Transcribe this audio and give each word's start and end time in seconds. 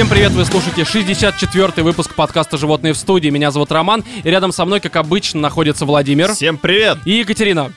Всем 0.00 0.08
привет, 0.08 0.32
вы 0.32 0.46
слушаете 0.46 0.80
64-й 0.80 1.82
выпуск 1.82 2.14
подкаста 2.14 2.56
«Животные 2.56 2.94
в 2.94 2.96
студии». 2.96 3.28
Меня 3.28 3.50
зовут 3.50 3.70
Роман, 3.70 4.02
и 4.24 4.30
рядом 4.30 4.50
со 4.50 4.64
мной, 4.64 4.80
как 4.80 4.96
обычно, 4.96 5.40
находится 5.40 5.84
Владимир 5.84 6.32
Всем 6.32 6.56
привет! 6.56 6.96
и 7.04 7.18
Екатерина. 7.18 7.70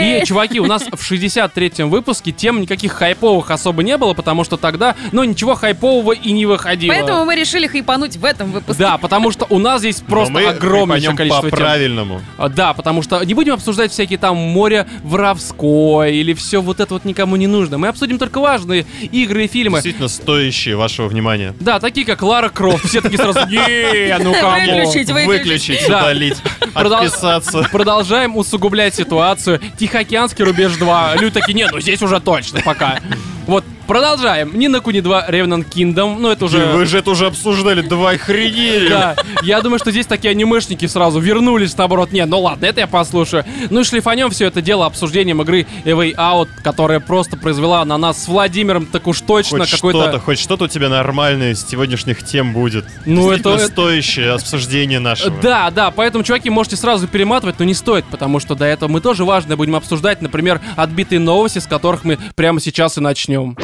И, 0.00 0.22
чуваки, 0.26 0.60
у 0.60 0.66
нас 0.66 0.82
в 0.82 1.10
63-м 1.12 1.88
выпуске 1.90 2.32
тем 2.32 2.60
никаких 2.60 2.92
хайповых 2.92 3.50
особо 3.50 3.82
не 3.82 3.96
было, 3.96 4.12
потому 4.14 4.44
что 4.44 4.56
тогда, 4.56 4.94
ну, 5.12 5.24
ничего 5.24 5.54
хайпового 5.54 6.12
и 6.12 6.32
не 6.32 6.46
выходило. 6.46 6.92
Поэтому 6.92 7.24
мы 7.24 7.34
решили 7.36 7.66
хайпануть 7.66 8.16
в 8.16 8.24
этом 8.24 8.52
выпуске. 8.52 8.82
Да, 8.82 8.98
потому 8.98 9.30
что 9.30 9.46
у 9.50 9.58
нас 9.58 9.80
здесь 9.80 10.00
просто 10.00 10.36
огромнейшее 10.50 11.08
хайпанем 11.10 11.16
количество 11.16 11.50
тем. 11.50 11.58
по-правильному. 11.58 12.20
А, 12.38 12.48
Да, 12.48 12.72
потому 12.74 13.02
что 13.02 13.22
не 13.24 13.34
будем 13.34 13.54
обсуждать 13.54 13.92
всякие 13.92 14.18
там 14.18 14.36
море 14.36 14.86
воровское 15.02 16.10
или 16.10 16.34
все 16.34 16.60
вот 16.60 16.80
это 16.80 16.94
вот 16.94 17.04
никому 17.04 17.36
не 17.36 17.46
нужно. 17.46 17.78
Мы 17.78 17.88
обсудим 17.88 18.18
только 18.18 18.40
важные 18.40 18.86
игры 19.12 19.44
и 19.44 19.48
фильмы. 19.48 19.76
Действительно 19.78 20.08
стоящие 20.08 20.76
вашего 20.76 21.08
внимания. 21.08 21.54
Да, 21.60 21.80
такие 21.80 22.06
как 22.06 22.22
Лара 22.22 22.48
Крофт. 22.48 22.84
Все 22.86 23.00
такие 23.00 23.18
сразу, 23.18 23.40
не, 23.48 24.16
ну 24.22 24.34
кому? 24.34 24.56
Выключить, 24.56 25.10
выключить. 25.10 25.26
Выключить, 25.44 25.88
Да. 25.88 26.00
удалить, 26.02 26.36
отписаться. 26.74 27.68
Продолжаем 27.70 28.36
усугублять 28.36 28.94
ситуацию. 28.94 29.43
Тихоокеанский 29.78 30.44
рубеж 30.44 30.76
2. 30.76 31.16
Люди 31.16 31.32
такие, 31.32 31.54
нет, 31.54 31.70
ну 31.72 31.80
здесь 31.80 32.02
уже 32.02 32.20
точно, 32.20 32.60
пока. 32.62 33.00
Вот, 33.46 33.64
продолжаем. 33.86 34.58
Нина 34.58 34.80
Куни 34.80 35.00
2 35.00 35.28
Revenant 35.28 35.66
Kingdom. 35.68 36.16
Ну, 36.18 36.30
это 36.30 36.46
уже... 36.46 36.66
Вы 36.66 36.86
же 36.86 36.98
это 36.98 37.10
уже 37.10 37.26
обсуждали, 37.26 37.82
давай 37.82 38.18
хренели. 38.18 38.88
Да, 38.88 39.16
я 39.42 39.60
думаю, 39.60 39.78
что 39.78 39.90
здесь 39.90 40.06
такие 40.06 40.30
анимешники 40.30 40.86
сразу 40.86 41.20
вернулись, 41.20 41.76
наоборот. 41.76 42.12
Не, 42.12 42.24
ну 42.26 42.40
ладно, 42.40 42.66
это 42.66 42.80
я 42.80 42.86
послушаю. 42.86 43.44
Ну 43.70 43.80
и 43.80 43.84
шлифанем 43.84 44.30
все 44.30 44.46
это 44.46 44.62
дело 44.62 44.86
обсуждением 44.86 45.42
игры 45.42 45.66
A 45.84 45.90
Way 45.90 46.14
Out, 46.16 46.48
которая 46.62 47.00
просто 47.00 47.36
произвела 47.36 47.84
на 47.84 47.98
нас 47.98 48.24
с 48.24 48.28
Владимиром 48.28 48.86
так 48.86 49.06
уж 49.06 49.20
точно 49.20 49.60
Хоть 49.60 49.70
какой-то... 49.70 50.02
что-то, 50.02 50.18
хоть 50.20 50.38
что-то 50.38 50.64
у 50.64 50.68
тебя 50.68 50.88
нормальное 50.88 51.52
из 51.52 51.66
сегодняшних 51.66 52.24
тем 52.24 52.52
будет. 52.52 52.84
Ну, 53.06 53.30
это- 53.30 53.58
стоящее 53.58 54.32
обсуждение 54.32 54.98
нашего. 54.98 55.34
Да, 55.42 55.70
да, 55.70 55.90
поэтому, 55.90 56.24
чуваки, 56.24 56.50
можете 56.50 56.76
сразу 56.76 57.08
перематывать, 57.08 57.58
но 57.58 57.64
не 57.64 57.74
стоит, 57.74 58.04
потому 58.06 58.40
что 58.40 58.54
до 58.54 58.64
этого 58.64 58.90
мы 58.90 59.00
тоже 59.00 59.24
важное 59.24 59.56
будем 59.56 59.76
обсуждать, 59.76 60.22
например, 60.22 60.60
отбитые 60.76 61.18
новости, 61.18 61.58
с 61.58 61.66
которых 61.66 62.04
мы 62.04 62.18
прямо 62.34 62.60
сейчас 62.60 62.98
и 62.98 63.00
начнем. 63.00 63.56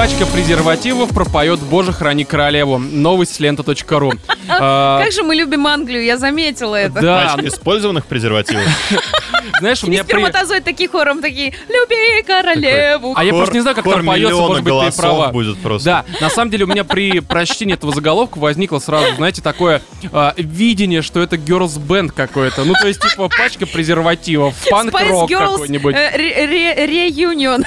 Пачка 0.00 0.24
презервативов 0.24 1.10
пропоет 1.10 1.60
«Боже, 1.60 1.92
храни 1.92 2.24
королеву». 2.24 2.78
Новость 2.78 3.34
с 3.34 3.38
лента.ру. 3.40 4.14
А, 4.48 5.02
Как 5.04 5.12
же 5.12 5.22
мы 5.22 5.34
любим 5.34 5.66
Англию, 5.66 6.02
я 6.02 6.16
заметила 6.16 6.74
это. 6.74 7.00
Да, 7.00 7.34
Пачка 7.34 7.48
использованных 7.48 8.06
презервативов. 8.06 8.64
знаешь, 9.60 9.84
у 9.84 9.88
меня 9.88 10.02
сперматозоид 10.02 10.64
такие 10.64 10.88
хором 10.88 11.20
такие 11.20 11.52
«Люби 11.68 12.22
королеву». 12.26 13.12
А 13.14 13.24
я 13.24 13.32
просто 13.32 13.54
не 13.54 13.60
знаю, 13.60 13.76
как 13.76 13.84
там 13.84 14.06
поется, 14.06 14.34
может 14.36 14.64
быть, 14.64 14.72
ты 14.72 14.96
права. 14.96 15.28
будет 15.28 15.58
просто. 15.58 15.84
Да, 15.84 16.04
на 16.20 16.30
самом 16.30 16.50
деле 16.50 16.64
у 16.64 16.68
меня 16.68 16.82
при 16.82 17.20
прочтении 17.20 17.74
этого 17.74 17.94
заголовка 17.94 18.38
возникло 18.38 18.78
сразу, 18.78 19.14
знаете, 19.16 19.42
такое 19.42 19.82
а, 20.12 20.32
видение, 20.38 21.02
что 21.02 21.20
это 21.20 21.36
girls 21.36 21.78
band 21.78 22.10
какой-то. 22.10 22.64
Ну, 22.64 22.72
то 22.72 22.88
есть, 22.88 23.02
типа, 23.02 23.28
пачка 23.28 23.66
презервативов, 23.66 24.54
панк-рок 24.70 25.30
какой-нибудь. 25.30 25.94
э, 25.94 26.16
ре- 26.16 26.86
Реюнион. 26.86 27.64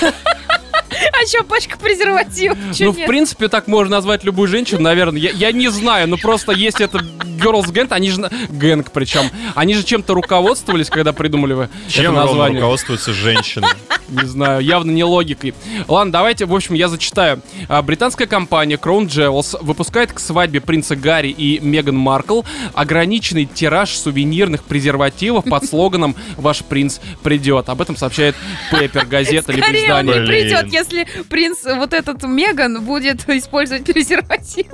А 0.90 1.26
что, 1.26 1.44
пачка 1.44 1.78
презервативов? 1.78 2.58
Ну, 2.78 2.92
в 2.92 3.06
принципе, 3.06 3.48
так 3.48 3.66
можно 3.66 3.96
назвать 3.96 4.24
любую 4.24 4.48
женщину, 4.48 4.80
наверное. 4.82 5.20
Я, 5.20 5.30
я 5.30 5.52
не 5.52 5.68
знаю, 5.68 6.08
но 6.08 6.16
просто 6.16 6.52
если 6.52 6.84
это 6.84 6.98
Girls 6.98 7.66
Gang, 7.72 7.88
они 7.90 8.10
же... 8.10 8.30
Гэнг 8.48 8.90
причем. 8.92 9.30
Они 9.54 9.74
же 9.74 9.82
чем-то 9.84 10.14
руководствовались, 10.14 10.88
когда 10.88 11.12
придумали 11.12 11.52
вы 11.54 11.68
Чем 11.88 12.12
это 12.12 12.26
название. 12.26 12.60
руководствуются 12.60 13.12
женщины? 13.12 13.66
Не 14.08 14.24
знаю, 14.26 14.60
явно 14.62 14.90
не 14.92 15.02
логикой. 15.04 15.52
Ладно, 15.88 16.12
давайте, 16.12 16.46
в 16.46 16.54
общем, 16.54 16.74
я 16.74 16.88
зачитаю. 16.88 17.42
А, 17.68 17.82
Британская 17.82 18.26
компания 18.26 18.76
Crown 18.76 19.06
Jewels 19.06 19.56
выпупускает 19.60 20.12
к 20.12 20.20
свадьбе 20.20 20.60
принца 20.60 20.94
Гарри 20.94 21.30
и 21.30 21.58
Меган 21.58 21.96
Маркл 21.96 22.42
ограниченный 22.74 23.46
тираж 23.46 23.90
сувенирных 23.90 24.62
презервативов 24.62 25.44
под 25.44 25.64
слоганом 25.68 26.14
«Ваш 26.36 26.62
принц 26.62 26.98
придет». 27.22 27.68
Об 27.68 27.80
этом 27.82 27.96
сообщает 27.96 28.36
Пеппер, 28.70 29.06
газета 29.06 29.52
либо 29.52 29.64
Скорее 29.64 29.92
он 29.94 30.02
издание. 30.10 30.26
придет, 30.26 30.72
если 30.76 31.06
принц 31.28 31.64
вот 31.64 31.92
этот 31.92 32.22
Меган 32.22 32.84
будет 32.84 33.28
использовать 33.28 33.84
презерватив. 33.84 34.66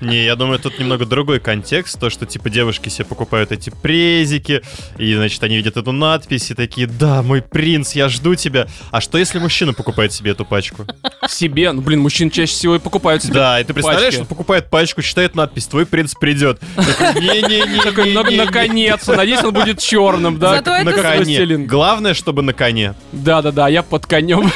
Не, 0.00 0.24
я 0.24 0.36
думаю, 0.36 0.58
тут 0.58 0.78
немного 0.78 1.06
другой 1.06 1.40
контекст. 1.40 1.98
То, 1.98 2.10
что, 2.10 2.26
типа, 2.26 2.50
девушки 2.50 2.88
себе 2.88 3.04
покупают 3.04 3.52
эти 3.52 3.70
презики, 3.70 4.62
и, 4.98 5.14
значит, 5.14 5.42
они 5.42 5.56
видят 5.56 5.76
эту 5.76 5.92
надпись 5.92 6.50
и 6.50 6.54
такие, 6.54 6.86
да, 6.86 7.22
мой 7.22 7.42
принц, 7.42 7.92
я 7.92 8.08
жду 8.08 8.34
тебя. 8.34 8.66
А 8.90 9.00
что, 9.00 9.18
если 9.18 9.38
мужчина 9.38 9.72
покупает 9.72 10.12
себе 10.12 10.32
эту 10.32 10.44
пачку? 10.44 10.84
Себе, 11.28 11.72
ну 11.72 11.82
блин, 11.82 12.00
мужчин 12.00 12.30
чаще 12.30 12.52
всего 12.52 12.76
и 12.76 12.78
покупают 12.78 13.22
себе 13.22 13.34
Да, 13.34 13.60
и 13.60 13.64
ты 13.64 13.74
представляешь, 13.74 14.16
он 14.18 14.26
покупает 14.26 14.70
пачку, 14.70 15.02
читает 15.02 15.34
надпись, 15.34 15.66
твой 15.66 15.86
принц 15.86 16.14
придет. 16.14 16.60
Такой, 16.76 17.14
«Ну, 17.14 18.24
Не-не-не. 18.24 18.36
наконец-то, 18.36 19.14
надеюсь, 19.14 19.42
он 19.42 19.52
будет 19.52 19.78
черным, 19.78 20.38
да? 20.38 20.56
Зато 20.56 20.74
это-. 20.74 21.58
Главное, 21.58 22.14
чтобы 22.14 22.42
на 22.42 22.52
коне. 22.52 22.94
Да-да-да, 23.12 23.68
я 23.68 23.82
под 23.82 24.06
конем. 24.06 24.50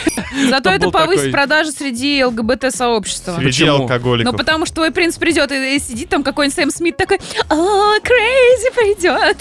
Зато 0.48 0.70
это 0.70 0.90
повысит 0.90 1.32
продажи 1.32 1.70
среди 1.72 2.24
ЛГБТ-сообщества. 2.24 3.34
Среди 3.36 3.46
Почему? 3.50 3.66
Ну, 3.78 3.82
алкоголиков. 3.82 4.36
потому 4.36 4.66
что 4.66 4.76
твой 4.76 4.90
принц 4.90 5.16
придет 5.16 5.50
и, 5.52 5.76
и 5.76 5.78
сидит 5.78 6.08
там 6.08 6.22
какой-нибудь 6.22 6.54
Сэм 6.56 6.70
Смит 6.70 6.96
такой, 6.96 7.18
о, 7.48 7.98
Крейзи 8.00 8.70
придет. 8.74 9.36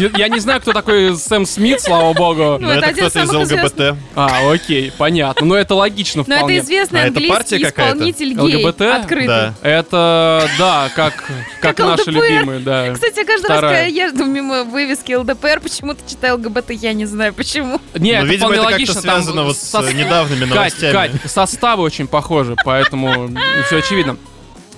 Не- 0.00 0.18
Я 0.18 0.28
не 0.28 0.38
знаю, 0.40 0.60
кто 0.60 0.72
такой 0.72 1.16
Сэм 1.16 1.46
Смит, 1.46 1.80
слава 1.80 2.12
богу. 2.12 2.58
Ну, 2.60 2.68
это 2.70 2.90
из 2.90 2.96
кто-то 2.96 3.22
из 3.22 3.30
ЛГБТ. 3.32 3.96
А, 4.14 4.50
окей, 4.52 4.92
понятно. 4.96 5.46
Но 5.46 5.56
это 5.56 5.74
логично 5.74 6.24
Но 6.26 6.34
это 6.34 6.38
вполне. 6.40 6.58
известный 6.60 7.00
А 7.02 7.06
это 7.06 7.14
партия 7.14 7.56
английский 7.56 7.64
какая-то? 7.64 7.92
исполнитель 7.94 8.32
гей, 8.34 8.64
ЛГБТ? 8.64 8.80
открытый. 8.82 9.26
Да. 9.26 9.54
Это, 9.62 10.48
да, 10.58 10.90
как, 10.94 11.14
как, 11.60 11.76
Как 11.76 11.78
наши 11.86 12.02
ЛДПР. 12.10 12.12
любимые, 12.12 12.60
да. 12.60 12.92
Кстати, 12.94 13.18
я 13.20 13.24
каждый 13.24 13.48
раз, 13.48 13.60
когда 13.60 13.80
я 13.80 14.06
езжу 14.06 14.24
мимо 14.24 14.64
вывески 14.64 15.12
ЛДПР, 15.12 15.60
почему-то 15.60 16.00
читаю 16.08 16.34
ЛГБТ, 16.36 16.70
я 16.70 16.92
не 16.92 17.06
знаю 17.06 17.32
почему. 17.34 17.80
Не, 17.94 18.12
Ну, 18.12 18.18
это 18.18 18.26
видимо, 18.26 18.52
вполне 18.52 18.62
это 18.74 18.78
как-то 18.78 18.92
там 18.94 19.02
связано 19.02 19.44
вот 19.44 19.56
с 19.56 19.74
недавними 20.12 20.40
Кать, 20.40 20.50
новостями. 20.50 20.92
Кать, 20.92 21.30
составы 21.30 21.82
очень 21.82 22.06
похожи, 22.06 22.56
поэтому 22.64 23.30
все 23.66 23.78
очевидно. 23.78 24.16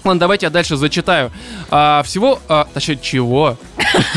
Ладно, 0.05 0.21
давайте 0.21 0.47
я 0.47 0.51
дальше 0.51 0.77
зачитаю. 0.77 1.33
А, 1.71 2.03
всего, 2.03 2.39
а, 2.49 2.69
точнее, 2.75 2.99
чего? 2.99 3.57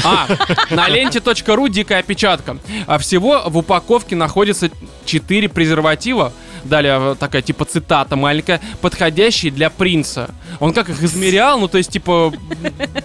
А, 0.04 0.28
на 0.70 0.90
ленте.ру 0.90 1.68
дикая 1.70 2.00
опечатка. 2.00 2.58
А, 2.88 2.98
всего 2.98 3.44
в 3.46 3.58
упаковке 3.58 4.16
находится 4.16 4.70
4 5.06 5.48
презерватива. 5.48 6.34
Далее 6.66 6.98
э, 7.00 7.16
такая 7.18 7.42
типа 7.42 7.64
цитата 7.64 8.18
маленькая, 8.18 8.60
подходящие 8.82 9.52
для 9.52 9.70
принца. 9.70 10.32
Он 10.60 10.74
как 10.74 10.90
их 10.90 11.02
измерял, 11.02 11.58
ну 11.60 11.70
то 11.70 11.78
есть 11.78 11.92
типа, 11.92 12.34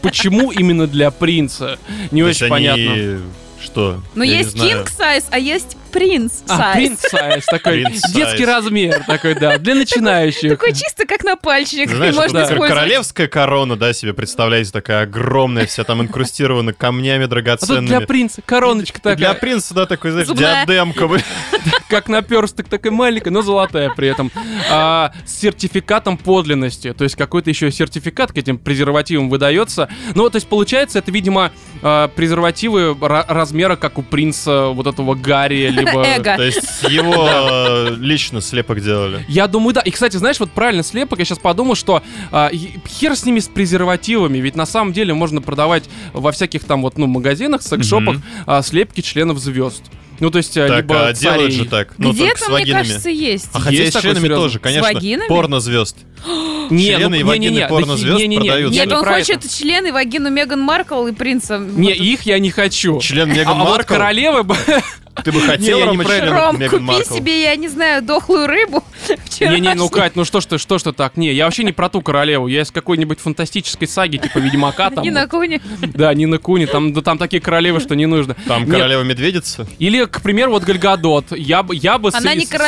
почему 0.00 0.50
именно 0.50 0.88
для 0.88 1.12
принца? 1.12 1.78
Не 2.10 2.22
То 2.22 2.28
очень 2.28 2.46
они 2.46 2.50
понятно. 2.50 3.20
Что? 3.62 4.00
Не 4.16 4.26
есть 4.26 4.56
king 4.56 4.84
size, 4.86 5.26
а 5.30 5.38
есть 5.38 5.76
принц 5.92 6.32
А, 6.48 6.72
принц 6.74 7.00
сайз 7.00 7.44
такой, 7.46 7.84
Принц 7.84 8.10
детский 8.10 8.44
размер 8.44 9.04
такой, 9.06 9.34
да, 9.34 9.58
для 9.58 9.74
начинающих. 9.74 10.50
Такой 10.50 10.72
чисто 10.72 11.06
как 11.06 11.22
на 11.24 11.36
пальчик, 11.36 11.88
Знаешь, 11.90 12.14
и 12.14 12.16
можно 12.16 12.38
использовать. 12.42 12.68
королевская 12.70 13.28
корона, 13.28 13.76
да, 13.76 13.92
себе 13.92 14.14
представляете, 14.14 14.70
такая 14.72 15.02
огромная, 15.02 15.66
вся 15.66 15.84
там 15.84 16.02
инкрустирована 16.02 16.72
камнями 16.72 17.24
А 17.24 17.28
драгоценными. 17.28 17.86
для 17.86 18.00
принца 18.00 18.42
короночка 18.44 18.98
такая, 18.98 19.16
Для 19.16 19.34
принца, 19.34 19.74
да, 19.74 19.86
такой, 19.86 20.10
знаешь, 20.12 20.26
Зубная. 20.28 20.64
диадемка. 20.66 21.08
как 21.88 22.08
наперсток, 22.08 22.68
такая 22.68 22.92
маленькая, 22.92 23.30
но 23.30 23.42
золотая 23.42 23.90
при 23.90 24.08
этом. 24.08 24.30
А, 24.70 25.12
с 25.26 25.38
сертификатом 25.40 26.16
подлинности. 26.16 26.92
То 26.92 27.04
есть 27.04 27.16
какой-то 27.16 27.50
еще 27.50 27.70
сертификат 27.70 28.32
к 28.32 28.38
этим 28.38 28.58
презервативам 28.58 29.28
выдается. 29.28 29.88
Ну, 30.14 30.28
то 30.30 30.36
есть 30.36 30.48
получается, 30.48 30.98
это, 30.98 31.10
видимо, 31.10 31.52
а, 31.82 32.08
презервативы 32.08 32.92
ра- 32.92 33.24
размера, 33.28 33.76
как 33.76 33.98
у 33.98 34.02
принца 34.02 34.68
вот 34.68 34.86
этого 34.86 35.14
Гарри, 35.14 35.70
либо... 35.86 36.04
Эго. 36.04 36.36
То 36.36 36.42
есть 36.42 36.82
его 36.88 37.28
э, 37.30 37.94
лично 37.98 38.40
слепок 38.40 38.80
делали. 38.82 39.24
Я 39.28 39.46
думаю, 39.46 39.74
да. 39.74 39.80
И, 39.80 39.90
кстати, 39.90 40.16
знаешь, 40.16 40.38
вот 40.40 40.50
правильно 40.50 40.82
слепок, 40.82 41.18
я 41.18 41.24
сейчас 41.24 41.38
подумал, 41.38 41.74
что 41.74 42.02
е- 42.32 42.80
хер 42.88 43.16
с 43.16 43.24
ними 43.24 43.40
с 43.40 43.48
презервативами, 43.48 44.38
ведь 44.38 44.56
на 44.56 44.66
самом 44.66 44.92
деле 44.92 45.14
можно 45.14 45.40
продавать 45.40 45.84
во 46.12 46.32
всяких 46.32 46.64
там 46.64 46.82
вот, 46.82 46.98
ну, 46.98 47.06
магазинах, 47.06 47.62
секс-шопах 47.62 48.16
а, 48.46 48.62
слепки 48.62 49.00
членов 49.00 49.38
звезд. 49.38 49.82
Ну, 50.20 50.30
то 50.30 50.38
есть, 50.38 50.56
а, 50.56 50.68
Так, 50.68 50.76
либо 50.78 51.08
а 51.08 51.12
делают 51.12 51.52
царей. 51.52 51.64
же 51.64 51.64
так. 51.64 51.94
Ну, 51.98 52.12
с 52.12 52.16
Где-то, 52.16 52.44
мне 52.46 52.52
вагинами. 52.52 52.82
кажется, 52.82 53.10
есть. 53.10 53.48
А 53.52 53.58
хотя 53.60 53.76
и 53.76 53.80
Есть 53.80 53.96
с 53.96 54.00
членами 54.00 54.22
серьезно? 54.22 54.36
тоже, 54.44 54.58
С 54.58 54.60
конечно. 54.62 54.92
вагинами? 54.92 55.28
Порно 55.28 55.58
звезд. 55.60 55.96
Не, 56.70 56.86
Члены 56.86 57.08
ну, 57.08 57.14
и 57.14 57.18
не, 57.18 57.24
вагины 57.24 57.50
не, 57.52 57.56
не, 57.58 57.66
порнозвезд 57.68 58.18
не, 58.18 58.28
не, 58.28 58.36
не, 58.36 58.46
продаются. 58.48 58.78
Нет, 58.80 58.88
не 58.88 58.94
он 58.96 59.04
хочет 59.04 59.30
это. 59.44 59.48
члены 59.52 59.88
и 59.88 59.90
вагину 59.90 60.30
Меган 60.30 60.60
Маркл 60.60 61.06
и 61.06 61.12
принца. 61.12 61.58
Не, 61.58 61.88
Вот 61.88 61.96
их 61.96 62.22
я 62.22 62.38
не 62.38 62.50
хочу. 62.50 63.00
Член 63.00 63.30
А, 63.30 63.34
Меган 63.34 63.60
а 63.60 63.64
вот 63.64 63.70
Маркл? 63.70 63.94
королевы. 63.94 64.46
Ты 65.24 65.30
бы 65.30 65.40
хотел, 65.40 65.78
член 65.78 66.32
Ром, 66.32 66.58
Меган 66.58 66.70
купи 66.70 66.82
Маркл? 66.82 67.14
себе, 67.14 67.42
я 67.42 67.56
не 67.56 67.68
знаю, 67.68 68.02
дохлую 68.02 68.46
рыбу. 68.46 68.82
Не-не, 69.40 69.74
ну. 69.74 69.88
Кать, 69.88 70.16
ну 70.16 70.24
что 70.24 70.40
ж 70.40 70.46
ты, 70.46 70.58
что 70.58 70.78
ж 70.78 70.82
ты 70.84 70.92
так? 70.92 71.16
Не, 71.16 71.32
я 71.32 71.44
вообще 71.44 71.64
не 71.64 71.72
про 71.72 71.88
ту 71.88 72.00
королеву. 72.00 72.46
Я 72.46 72.62
из 72.62 72.70
какой-нибудь 72.70 73.20
фантастической 73.20 73.86
саги, 73.86 74.16
типа 74.16 74.38
Ведьмака 74.38 74.90
там. 74.90 75.02
Не 75.04 75.10
на 75.10 75.26
куне. 75.26 75.60
Да, 75.94 76.14
не 76.14 76.26
на 76.26 76.38
Куни. 76.38 76.66
Там, 76.66 76.92
да, 76.92 77.02
там 77.02 77.18
такие 77.18 77.40
королевы, 77.40 77.80
что 77.80 77.94
не 77.94 78.06
нужно. 78.06 78.34
Там 78.46 78.64
Нет, 78.64 78.72
королева 78.72 79.02
медведица? 79.02 79.66
Или, 79.78 80.04
к 80.06 80.22
примеру, 80.22 80.52
вот 80.52 80.64
Гальгадот. 80.64 81.36
Я 81.36 81.62
бы, 81.62 81.76
я 81.76 81.98
бы 81.98 82.10
с, 82.10 82.18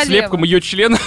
слепком 0.05 0.45
ее 0.45 0.61
члена 0.61 0.99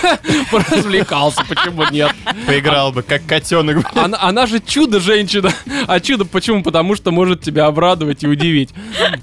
поразвлекался. 0.51 1.43
Почему 1.47 1.83
нет? 1.91 2.11
Поиграл 2.45 2.91
бы, 2.91 3.03
как 3.03 3.25
котенок. 3.25 3.85
Она, 3.95 4.17
она 4.19 4.47
же 4.47 4.59
чудо-женщина. 4.59 5.53
А 5.85 5.99
чудо 5.99 6.25
почему? 6.25 6.63
Потому 6.63 6.95
что 6.95 7.11
может 7.11 7.41
тебя 7.41 7.65
обрадовать 7.67 8.23
и 8.23 8.27
удивить. 8.27 8.69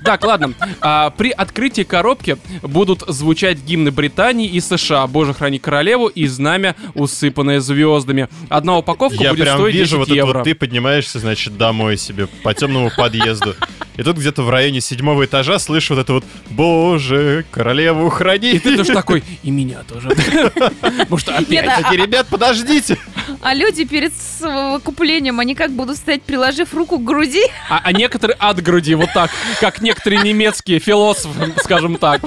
Так, 0.04 0.24
ладно. 0.24 0.54
А, 0.80 1.10
при 1.10 1.30
открытии 1.30 1.82
коробки 2.04 2.36
будут 2.62 3.02
звучать 3.08 3.58
гимны 3.64 3.90
Британии 3.90 4.46
и 4.46 4.60
США. 4.60 5.06
Боже, 5.06 5.32
храни 5.32 5.58
королеву 5.58 6.08
и 6.08 6.26
знамя, 6.26 6.76
усыпанное 6.92 7.60
звездами. 7.60 8.28
Одна 8.50 8.76
упаковка 8.76 9.22
Я 9.22 9.30
будет 9.30 9.44
прям 9.44 9.58
стоить 9.58 9.74
вижу 9.74 9.96
10 9.96 9.98
вот 9.98 10.08
это 10.08 10.14
евро. 10.16 10.38
вот, 10.38 10.44
ты 10.44 10.54
поднимаешься, 10.54 11.18
значит, 11.18 11.56
домой 11.56 11.96
себе 11.96 12.26
по 12.42 12.52
темному 12.52 12.90
подъезду. 12.94 13.56
И 13.96 14.02
тут 14.02 14.18
где-то 14.18 14.42
в 14.42 14.50
районе 14.50 14.82
седьмого 14.82 15.24
этажа 15.24 15.58
слышу 15.58 15.94
вот 15.94 16.00
это 16.02 16.12
вот 16.14 16.24
«Боже, 16.50 17.46
королеву 17.50 18.10
храни!» 18.10 18.50
И 18.50 18.58
ты 18.58 18.76
тоже 18.76 18.92
такой, 18.92 19.22
и 19.42 19.50
меня 19.50 19.78
тоже. 19.88 20.10
Может, 21.08 21.28
опять? 21.30 21.66
А- 21.66 21.82
Такие, 21.82 22.02
ребят, 22.02 22.26
подождите! 22.28 22.98
А 23.40 23.54
люди 23.54 23.84
перед 23.84 24.12
совокуплением, 24.14 25.40
они 25.40 25.54
как 25.54 25.70
будут 25.70 25.96
стоять, 25.96 26.22
приложив 26.22 26.74
руку 26.74 26.98
к 26.98 27.04
груди? 27.04 27.42
А, 27.70 27.80
а 27.82 27.92
некоторые 27.92 28.36
от 28.36 28.60
груди, 28.62 28.94
вот 28.94 29.10
так, 29.14 29.30
как 29.60 29.80
некоторые 29.80 30.22
немецкие 30.22 30.80
философы, 30.80 31.54
скажем 31.62 31.93
так. 31.98 32.22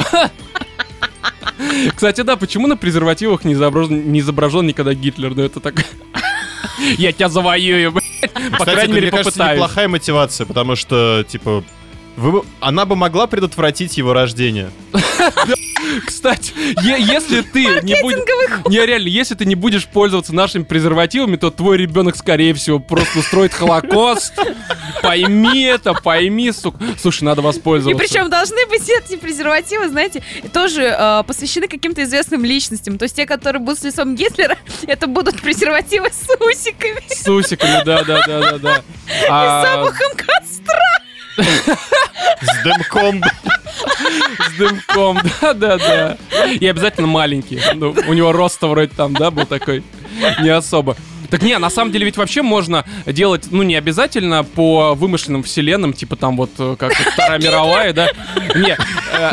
Кстати, 1.95 2.21
да, 2.21 2.35
почему 2.35 2.67
на 2.67 2.77
презервативах 2.77 3.43
не 3.43 3.53
изображен, 3.53 4.11
не 4.11 4.19
изображен 4.19 4.67
никогда 4.67 4.93
Гитлер? 4.93 5.35
Ну 5.35 5.43
это 5.43 5.59
так... 5.59 5.85
Я 6.97 7.11
тебя 7.11 7.27
завоюю, 7.27 7.91
блядь. 7.91 8.31
По 8.57 8.65
крайней 8.65 8.93
мере, 8.93 9.11
попытаюсь. 9.11 9.55
неплохая 9.55 9.87
мотивация, 9.87 10.45
потому 10.45 10.75
что, 10.75 11.25
типа, 11.27 11.63
вы 12.17 12.31
бы- 12.31 12.45
она 12.59 12.85
бы 12.85 12.95
могла 12.95 13.27
предотвратить 13.27 13.97
его 13.97 14.11
рождение. 14.13 14.69
Кстати, 16.05 16.51
е- 16.83 16.99
если 17.01 17.41
ты 17.41 17.63
не 17.83 18.01
будешь... 18.01 18.19
Не, 18.67 18.85
реально, 18.85 19.07
если 19.07 19.35
ты 19.35 19.45
не 19.45 19.55
будешь 19.55 19.87
пользоваться 19.87 20.33
нашими 20.35 20.63
презервативами, 20.63 21.37
то 21.37 21.49
твой 21.51 21.77
ребенок, 21.77 22.15
скорее 22.17 22.53
всего, 22.53 22.79
просто 22.79 23.19
устроит 23.19 23.53
холокост. 23.53 24.33
Пойми 25.01 25.61
это, 25.63 25.93
пойми, 25.93 26.51
сука. 26.51 26.79
Слушай, 26.99 27.23
надо 27.23 27.41
И 27.41 27.45
воспользоваться. 27.45 27.97
причем 28.03 28.29
должны 28.29 28.65
быть 28.67 28.89
эти 28.89 29.15
презервативы, 29.15 29.87
знаете, 29.87 30.21
тоже 30.53 30.83
э, 30.83 31.23
посвящены 31.25 31.67
каким-то 31.67 32.03
известным 32.03 32.43
личностям. 32.43 32.97
То 32.97 33.03
есть 33.03 33.15
те, 33.15 33.25
которые 33.25 33.61
будут 33.61 33.79
с 33.79 33.83
лицом 33.83 34.15
Гитлера, 34.15 34.57
это 34.87 35.07
будут 35.07 35.39
презервативы 35.41 36.09
с 36.09 36.27
усиками, 36.43 37.01
С 37.13 37.27
усиками, 37.29 37.83
да-да-да-да-да. 37.85 38.81
А, 39.29 39.61
запахом 39.63 40.11
костра. 40.17 40.81
С 41.37 42.63
дымком. 42.63 43.21
С 44.49 44.57
дымком, 44.57 45.19
да-да-да. 45.41 46.17
И 46.59 46.67
обязательно 46.67 47.07
маленький. 47.07 47.61
Ну, 47.75 47.95
у 48.07 48.13
него 48.13 48.31
рост 48.31 48.61
вроде 48.61 48.91
там, 48.95 49.13
да, 49.13 49.31
был 49.31 49.45
такой. 49.45 49.83
Не 50.41 50.49
особо. 50.49 50.95
Так 51.29 51.41
не, 51.41 51.57
на 51.57 51.69
самом 51.69 51.91
деле 51.91 52.05
ведь 52.05 52.17
вообще 52.17 52.41
можно 52.41 52.85
делать, 53.05 53.47
ну, 53.51 53.63
не 53.63 53.75
обязательно 53.75 54.43
по 54.43 54.93
вымышленным 54.93 55.43
вселенным, 55.43 55.93
типа 55.93 56.15
там 56.15 56.37
вот 56.37 56.51
э, 56.57 56.75
как 56.77 56.93
Вторая 56.93 57.39
мировая, 57.39 57.93
да? 57.93 58.07
Не, 58.55 58.77
э, 59.13 59.31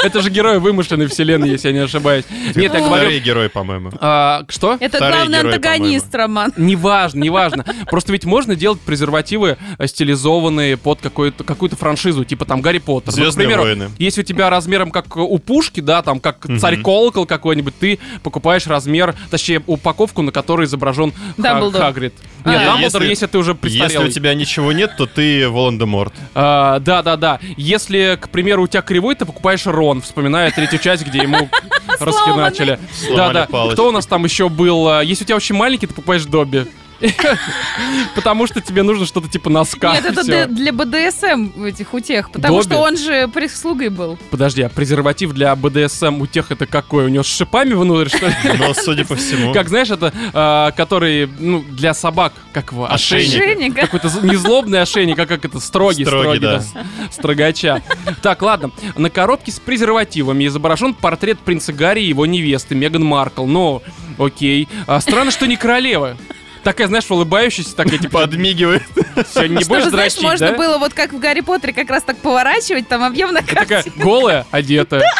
это 0.04 0.20
же 0.20 0.30
герои 0.30 0.58
вымышленной 0.58 1.06
вселенной, 1.06 1.48
если 1.50 1.68
я 1.68 1.74
не 1.74 1.80
ошибаюсь. 1.80 2.24
Нет, 2.54 2.74
я 2.74 2.80
говорю... 2.80 3.04
Второй 3.04 3.20
герой, 3.20 3.48
по-моему. 3.48 3.92
а, 4.00 4.44
Что? 4.48 4.76
Это 4.80 4.96
Вторые 4.96 5.26
главный 5.26 5.38
герои, 5.38 5.54
антагонист, 5.54 6.14
Роман. 6.14 6.52
Неважно, 6.56 7.20
неважно. 7.20 7.64
Просто 7.90 8.12
ведь 8.12 8.24
можно 8.24 8.54
делать 8.56 8.80
презервативы 8.80 9.56
э, 9.78 9.86
стилизованные 9.86 10.76
под 10.76 11.00
какую-то 11.00 11.76
франшизу, 11.76 12.24
типа 12.24 12.44
там 12.44 12.60
Гарри 12.60 12.78
Поттер. 12.78 13.12
Звездные 13.12 13.56
войны. 13.56 13.90
Если 13.98 14.22
у 14.22 14.24
тебя 14.24 14.50
размером 14.50 14.90
как 14.90 15.16
у 15.16 15.38
пушки, 15.38 15.80
да, 15.80 16.02
там 16.02 16.20
как 16.20 16.46
царь 16.58 16.80
колокол 16.80 17.26
какой-нибудь, 17.26 17.74
ты 17.78 17.98
покупаешь 18.22 18.66
размер, 18.66 19.14
точнее 19.30 19.62
упаковку, 19.66 20.22
на 20.22 20.32
которой 20.32 20.66
изображен 20.80 21.12
Дамблдор. 21.36 21.82
Хагрид. 21.82 22.14
А. 22.44 22.50
Нет, 22.50 22.58
Не, 22.60 22.64
Дамблдор, 22.66 23.02
если- 23.02 23.08
если 23.10 23.26
ты 23.26 23.38
уже 23.38 23.50
Если 23.62 23.78
престарелый. 23.78 24.08
у 24.08 24.12
тебя 24.12 24.34
ничего 24.34 24.72
нет, 24.72 24.92
то 24.96 25.06
ты 25.06 25.48
Волан-де-Морт. 25.48 26.12
А, 26.34 26.78
да, 26.80 27.02
да, 27.02 27.16
да. 27.16 27.38
Если, 27.56 28.18
к 28.20 28.30
примеру, 28.30 28.64
у 28.64 28.66
тебя 28.66 28.82
кривой, 28.82 29.14
ты 29.14 29.24
покупаешь 29.26 29.66
Рон, 29.66 30.00
вспоминая 30.00 30.50
третью 30.50 30.78
часть, 30.78 31.06
где 31.06 31.18
ему 31.18 31.48
расхиначили. 32.00 32.78
Да, 33.14 33.32
да. 33.32 33.46
Кто 33.72 33.88
у 33.88 33.92
нас 33.92 34.06
там 34.06 34.24
еще 34.24 34.48
был? 34.48 34.88
А, 34.88 35.02
Если 35.02 35.24
у 35.24 35.26
тебя 35.26 35.36
очень 35.36 35.54
маленький, 35.54 35.86
ты 35.86 35.94
покупаешь 35.94 36.24
Добби. 36.24 36.66
Потому 38.14 38.46
что 38.46 38.60
тебе 38.60 38.82
нужно 38.82 39.06
что-то 39.06 39.28
типа 39.28 39.50
носка. 39.50 39.92
Нет, 39.94 40.04
это 40.04 40.22
для, 40.48 40.72
БДСМ 40.72 41.64
этих 41.64 41.94
утех, 41.94 42.30
потому 42.30 42.62
что 42.62 42.78
он 42.78 42.96
же 42.96 43.28
прислугой 43.28 43.88
был. 43.88 44.18
Подожди, 44.30 44.62
а 44.62 44.68
презерватив 44.68 45.32
для 45.32 45.54
БДСМ 45.56 46.20
у 46.20 46.26
тех 46.26 46.50
это 46.50 46.66
какой? 46.66 47.04
У 47.04 47.08
него 47.08 47.22
с 47.22 47.26
шипами 47.26 47.74
внутрь, 47.74 48.08
что 48.08 48.26
ли? 48.26 48.34
Но, 48.58 48.74
судя 48.74 49.04
по 49.04 49.16
всему... 49.16 49.52
Как, 49.52 49.68
знаешь, 49.68 49.90
это, 49.90 50.12
а, 50.32 50.70
который, 50.72 51.28
ну, 51.38 51.62
для 51.62 51.94
собак, 51.94 52.32
как 52.52 52.72
его, 52.72 52.90
Ошейник. 52.90 53.74
Какой-то 53.74 54.08
з- 54.08 54.22
не 54.22 54.36
злобный 54.36 54.80
ошейник, 54.82 55.18
а 55.18 55.26
как 55.26 55.44
это, 55.44 55.60
строгий, 55.60 56.04
Строгий, 56.04 56.38
да. 56.40 56.62
строгача. 57.10 57.82
Так, 58.22 58.42
ладно. 58.42 58.70
На 58.96 59.10
коробке 59.10 59.52
с 59.52 59.58
презервативами 59.60 60.46
изображен 60.46 60.94
портрет 60.94 61.38
принца 61.40 61.72
Гарри 61.72 62.02
и 62.02 62.08
его 62.08 62.26
невесты 62.26 62.74
Меган 62.74 63.04
Маркл. 63.04 63.46
Ну, 63.46 63.82
окей. 64.18 64.68
А, 64.86 65.00
странно, 65.00 65.30
что 65.30 65.46
не 65.46 65.56
королева. 65.56 66.16
Такая, 66.62 66.88
знаешь, 66.88 67.10
улыбающаяся, 67.10 67.74
такая, 67.74 67.98
типа, 67.98 68.20
Подмигивает. 68.20 68.82
все, 69.30 69.46
не 69.46 69.54
будешь 69.64 69.64
Чтобы, 69.64 69.90
знаешь, 69.90 70.12
дрочить, 70.14 70.22
можно 70.22 70.50
да? 70.50 70.56
было 70.56 70.78
вот 70.78 70.92
как 70.94 71.12
в 71.12 71.18
Гарри 71.18 71.40
Поттере 71.40 71.72
как 71.72 71.88
раз 71.88 72.02
так 72.02 72.18
поворачивать, 72.18 72.86
там 72.88 73.02
объемная 73.02 73.42
Такая 73.42 73.66
картина. 73.66 73.94
голая, 74.04 74.46
одетая. 74.50 75.02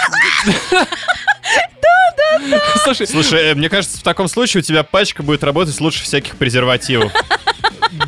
Слушай, 2.84 3.06
Слушай, 3.06 3.42
э, 3.50 3.54
мне 3.54 3.68
кажется, 3.68 3.98
в 3.98 4.02
таком 4.02 4.28
случае 4.28 4.60
у 4.60 4.64
тебя 4.64 4.82
пачка 4.82 5.22
будет 5.22 5.42
работать 5.44 5.78
лучше 5.80 6.02
всяких 6.02 6.36
презервативов. 6.36 7.12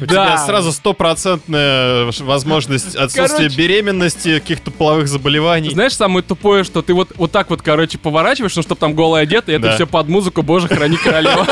У 0.00 0.06
тебя 0.06 0.28
Да. 0.36 0.46
сразу 0.46 0.72
стопроцентная 0.72 2.10
возможность 2.20 2.94
отсутствия 2.94 3.26
Короче. 3.48 3.56
беременности, 3.56 4.38
каких-то 4.38 4.70
половых 4.70 5.08
заболеваний. 5.08 5.70
Знаешь, 5.70 5.94
самое 5.94 6.22
тупое, 6.22 6.62
что 6.64 6.82
ты 6.82 6.94
вот, 6.94 7.10
вот 7.16 7.32
так 7.32 7.50
вот, 7.50 7.62
короче, 7.62 7.98
поворачиваешь, 7.98 8.54
ну, 8.56 8.62
чтобы 8.62 8.78
там 8.78 8.94
голая 8.94 9.24
одета, 9.24 9.50
и 9.52 9.56
это 9.56 9.68
Да. 9.68 9.74
все 9.74 9.86
под 9.86 10.08
музыку 10.08 10.42
«Боже, 10.42 10.68
храни 10.68 10.96
королева». 10.96 11.46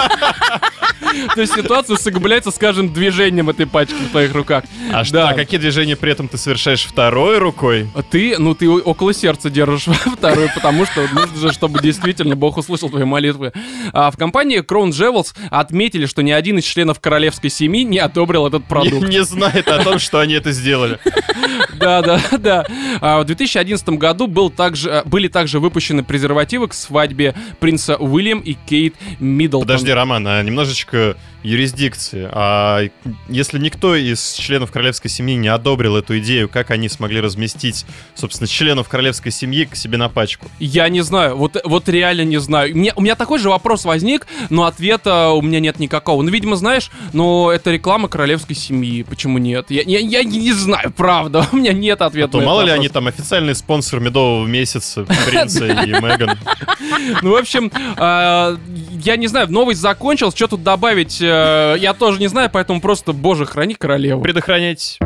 То 1.34 1.40
есть 1.40 1.54
ситуация 1.54 1.94
усугубляется 1.94 2.52
с 2.52 2.58
каждым 2.58 2.92
движением 2.92 3.50
этой 3.50 3.66
пачки 3.66 3.94
в 3.94 4.10
твоих 4.10 4.32
руках. 4.32 4.62
А 4.92 5.04
что, 5.04 5.14
Да. 5.14 5.28
а 5.30 5.34
какие 5.34 5.58
движения 5.58 5.96
при 5.96 6.12
этом 6.12 6.28
ты 6.28 6.38
совершаешь 6.38 6.84
второй 6.84 7.38
рукой? 7.38 7.88
А 7.96 8.02
Ты, 8.02 8.36
ну, 8.38 8.54
ты 8.54 8.68
около 8.70 9.12
сердца 9.12 9.50
держишь 9.50 9.86
вторую, 10.16 10.50
потому 10.54 10.86
что 10.86 11.00
нужно 11.12 11.36
же, 11.36 11.52
чтобы 11.52 11.80
действительно 11.80 12.36
Бог 12.40 12.56
услышал 12.56 12.88
твои 12.90 13.04
молитвы. 13.04 13.52
А 13.92 14.10
в 14.10 14.16
компании 14.16 14.62
Crown 14.62 14.88
Jewels 14.88 15.34
отметили, 15.50 16.06
что 16.06 16.22
ни 16.22 16.32
один 16.32 16.58
из 16.58 16.64
членов 16.64 16.98
королевской 16.98 17.50
семьи 17.50 17.84
не 17.84 17.98
одобрил 17.98 18.46
этот 18.46 18.62
Не, 18.62 18.68
продукт. 18.68 19.08
не 19.08 19.22
знает 19.22 19.68
о 19.68 19.84
том, 19.84 19.98
что 19.98 20.18
они 20.18 20.34
это 20.34 20.50
сделали. 20.50 20.98
Да, 21.80 22.02
да, 22.02 22.20
да. 22.38 22.66
А 23.00 23.20
в 23.20 23.24
2011 23.24 23.88
году 23.90 24.26
был 24.26 24.50
также, 24.50 24.90
а, 24.90 25.02
были 25.04 25.28
также 25.28 25.60
выпущены 25.60 26.02
презервативы 26.02 26.68
к 26.68 26.74
свадьбе 26.74 27.34
принца 27.58 27.96
Уильям 27.96 28.40
и 28.40 28.52
Кейт 28.52 28.94
Миддлтон. 29.18 29.66
Подожди, 29.66 29.90
Роман, 29.90 30.26
а 30.28 30.42
немножечко 30.42 31.16
юрисдикции. 31.42 32.28
А 32.32 32.82
если 33.28 33.58
никто 33.58 33.94
из 33.96 34.34
членов 34.34 34.70
королевской 34.70 35.10
семьи 35.10 35.36
не 35.36 35.48
одобрил 35.48 35.96
эту 35.96 36.18
идею, 36.18 36.48
как 36.48 36.70
они 36.70 36.88
смогли 36.88 37.20
разместить, 37.20 37.86
собственно, 38.14 38.46
членов 38.46 38.88
королевской 38.88 39.32
семьи 39.32 39.64
к 39.64 39.74
себе 39.74 39.96
на 39.96 40.08
пачку? 40.08 40.48
Я 40.58 40.88
не 40.88 41.00
знаю, 41.00 41.36
вот, 41.36 41.56
вот 41.64 41.88
реально 41.88 42.22
не 42.30 42.40
знаю. 42.40 42.74
Мне, 42.76 42.92
у 42.96 43.02
меня 43.02 43.14
такой 43.16 43.38
же 43.38 43.50
вопрос 43.50 43.84
возник, 43.84 44.26
но 44.48 44.64
ответа 44.64 45.30
у 45.30 45.42
меня 45.42 45.60
нет 45.60 45.78
никакого. 45.78 46.22
Ну, 46.22 46.30
видимо, 46.30 46.56
знаешь, 46.56 46.90
но 47.12 47.50
это 47.52 47.70
реклама 47.70 48.08
королевской 48.08 48.56
семьи. 48.56 49.02
Почему 49.02 49.38
нет? 49.38 49.66
Я, 49.70 49.82
я, 49.82 49.98
я 49.98 50.24
не 50.24 50.52
знаю, 50.52 50.92
правда. 50.96 51.46
У 51.52 51.56
меня 51.56 51.72
нет 51.72 52.00
А 52.00 52.06
ответа. 52.06 52.32
то 52.32 52.38
на 52.38 52.42
этот 52.42 52.46
мало 52.46 52.60
ли 52.62 52.68
вопрос. 52.68 52.78
они 52.80 52.88
там 52.88 53.06
официальный 53.08 53.54
спонсор 53.54 54.00
медового 54.00 54.46
месяца 54.46 55.04
принца 55.26 55.66
и 55.84 55.90
Меган. 55.90 56.38
Ну, 57.22 57.32
в 57.32 57.36
общем, 57.36 57.70
а, 57.96 58.56
я 59.04 59.16
не 59.16 59.26
знаю, 59.26 59.50
новость 59.50 59.80
закончилась, 59.80 60.34
что 60.34 60.46
тут 60.48 60.62
добавить, 60.62 61.18
э, 61.20 61.76
я 61.78 61.92
тоже 61.94 62.20
не 62.20 62.28
знаю, 62.28 62.50
поэтому 62.52 62.80
просто, 62.80 63.12
боже, 63.12 63.46
храни 63.46 63.74
королеву. 63.74 64.22
Предохранять. 64.22 64.98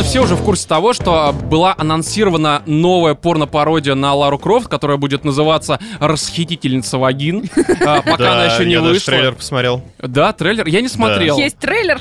Наверное, 0.00 0.10
все 0.10 0.22
уже 0.22 0.34
в 0.34 0.44
курсе 0.44 0.66
того, 0.66 0.92
что 0.92 1.32
была 1.32 1.74
анонсирована 1.76 2.62
новая 2.66 3.14
порно-пародия 3.14 3.94
на 3.94 4.14
Лару 4.14 4.38
Крофт, 4.38 4.68
которая 4.68 4.96
будет 4.96 5.24
называться 5.24 5.78
«Расхитительница 5.98 6.98
вагин». 6.98 7.48
А, 7.80 8.02
Пока 8.02 8.34
она 8.34 8.44
еще 8.46 8.66
не 8.66 8.74
я 8.74 8.80
вышла. 8.82 9.12
трейлер 9.12 9.34
посмотрел. 9.34 9.82
Да, 9.98 10.32
трейлер. 10.32 10.66
Я 10.66 10.80
не 10.80 10.88
смотрел. 10.88 11.38
Есть 11.38 11.56
трейлер. 11.58 12.00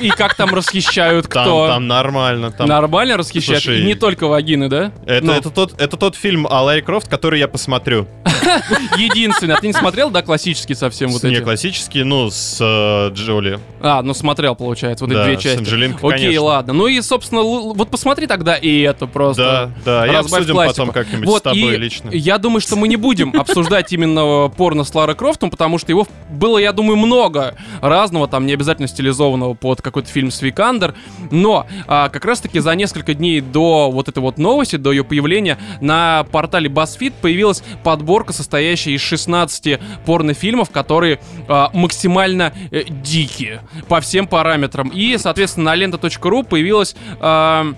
И, 0.00 0.10
как 0.10 0.34
там 0.34 0.52
расхищают 0.54 1.26
кто? 1.26 1.68
там 1.68 1.86
нормально. 1.86 2.50
Там... 2.50 2.68
Нормально 2.68 3.16
расхищают? 3.16 3.64
И 3.66 3.84
не 3.84 3.94
только 3.94 4.26
вагины, 4.26 4.68
да? 4.68 4.90
Это, 5.06 5.26
Ну, 5.26 5.32
это, 5.32 5.96
тот, 5.96 6.16
фильм 6.16 6.46
о 6.48 6.62
Ларри 6.62 6.82
Крофт, 6.82 7.08
который 7.08 7.38
я 7.38 7.46
посмотрю. 7.46 8.08
единственный. 8.98 9.54
А 9.54 9.60
ты 9.60 9.66
не 9.66 9.72
смотрел, 9.72 10.10
да, 10.10 10.22
классический 10.22 10.74
совсем 10.74 11.10
вот 11.10 11.22
не 11.22 11.34
эти? 11.34 11.42
классический, 11.42 12.02
ну, 12.02 12.30
с 12.30 12.58
э, 12.60 13.10
Джоли. 13.14 13.58
А, 13.80 14.02
ну 14.02 14.14
смотрел, 14.14 14.54
получается, 14.54 15.04
вот 15.04 15.10
эти 15.12 15.18
Да, 15.18 15.24
две 15.24 15.38
с 15.38 15.42
части. 15.42 15.58
Анджелинкой, 15.58 16.10
Окей, 16.10 16.24
конечно. 16.26 16.44
ладно. 16.44 16.72
Ну 16.72 16.86
и, 16.86 17.00
собственно, 17.00 17.40
л- 17.40 17.74
вот 17.74 17.90
посмотри 17.90 18.26
тогда 18.26 18.56
и 18.56 18.80
это 18.80 19.06
просто. 19.06 19.72
Да, 19.84 20.00
да, 20.00 20.06
и 20.06 20.10
разбавь 20.10 20.40
обсудим 20.40 20.54
классику. 20.54 20.76
потом 20.76 20.92
как-нибудь 20.92 21.26
Вот, 21.26 21.38
с 21.38 21.42
тобой 21.42 21.74
и 21.74 21.76
лично. 21.76 22.10
Я 22.12 22.38
думаю, 22.38 22.60
что 22.60 22.76
мы 22.76 22.88
не 22.88 22.96
будем 22.96 23.38
обсуждать 23.38 23.92
именно 23.92 24.48
порно 24.48 24.84
с 24.84 24.94
Ларой 24.94 25.14
Крофтом, 25.16 25.50
потому 25.50 25.78
что 25.78 25.92
его 25.92 26.06
было, 26.30 26.58
я 26.58 26.72
думаю, 26.72 26.96
много 26.96 27.54
разного, 27.80 28.28
там 28.28 28.46
не 28.46 28.52
обязательно 28.54 28.88
стилизованного 28.88 29.54
под 29.54 29.82
какой-то 29.82 30.08
фильм 30.08 30.30
с 30.30 30.42
Викандер. 30.42 30.94
Но 31.30 31.66
а, 31.86 32.08
как 32.08 32.24
раз-таки 32.24 32.58
за 32.60 32.74
несколько 32.74 33.14
дней 33.14 33.40
до 33.40 33.90
вот 33.90 34.08
этой 34.08 34.18
вот 34.20 34.38
новости, 34.38 34.76
до 34.76 34.92
ее 34.92 35.04
появления, 35.04 35.58
на 35.80 36.24
портале 36.32 36.68
BuzzFeed 36.68 37.14
появилась 37.20 37.62
подборка, 37.82 38.25
состоящая 38.32 38.92
из 38.92 39.00
16 39.00 39.80
порнофильмов, 40.04 40.70
которые 40.70 41.20
а, 41.48 41.70
максимально 41.72 42.52
э, 42.70 42.84
дикие 42.88 43.62
по 43.88 44.00
всем 44.00 44.26
параметрам. 44.26 44.88
И, 44.88 45.16
соответственно, 45.18 45.66
на 45.66 45.74
лента.ру 45.74 46.42
появилась... 46.42 46.96
а, 47.20 47.74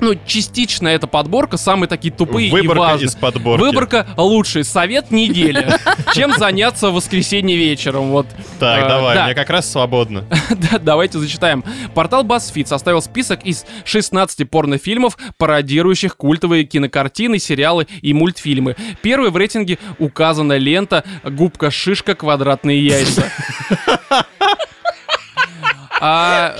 ну, 0.00 0.14
частично 0.26 0.88
эта 0.88 1.06
подборка, 1.06 1.56
самые 1.56 1.88
такие 1.88 2.12
тупые 2.12 2.48
и 2.48 2.50
Выборка 2.50 2.80
важные. 2.80 3.06
из 3.06 3.14
подборки. 3.14 3.60
Выборка 3.62 4.06
лучший 4.16 4.64
совет 4.64 5.10
недели. 5.10 5.66
Чем 6.14 6.32
заняться 6.36 6.90
в 6.90 6.94
воскресенье 6.94 7.56
вечером? 7.56 8.10
Вот. 8.10 8.26
Так, 8.58 8.84
Э, 8.84 8.88
давай, 8.88 9.14
да. 9.16 9.24
мне 9.26 9.34
как 9.34 9.50
раз 9.50 9.70
свободно. 9.70 10.24
Да, 10.70 10.78
Давайте 10.78 11.18
зачитаем. 11.18 11.64
Портал 11.94 12.24
BuzzFeed 12.24 12.66
составил 12.66 13.02
список 13.02 13.44
из 13.44 13.64
16 13.84 14.48
порнофильмов, 14.50 15.16
пародирующих 15.38 16.16
культовые 16.16 16.64
кинокартины, 16.64 17.38
сериалы 17.38 17.86
и 18.02 18.12
мультфильмы. 18.12 18.76
Первой 19.02 19.30
в 19.30 19.36
рейтинге 19.36 19.78
указана 19.98 20.56
лента 20.56 21.04
«Губка-шишка. 21.24 22.14
Квадратные 22.14 22.84
яйца». 22.84 23.24
А, 25.98 26.54
я- 26.54 26.58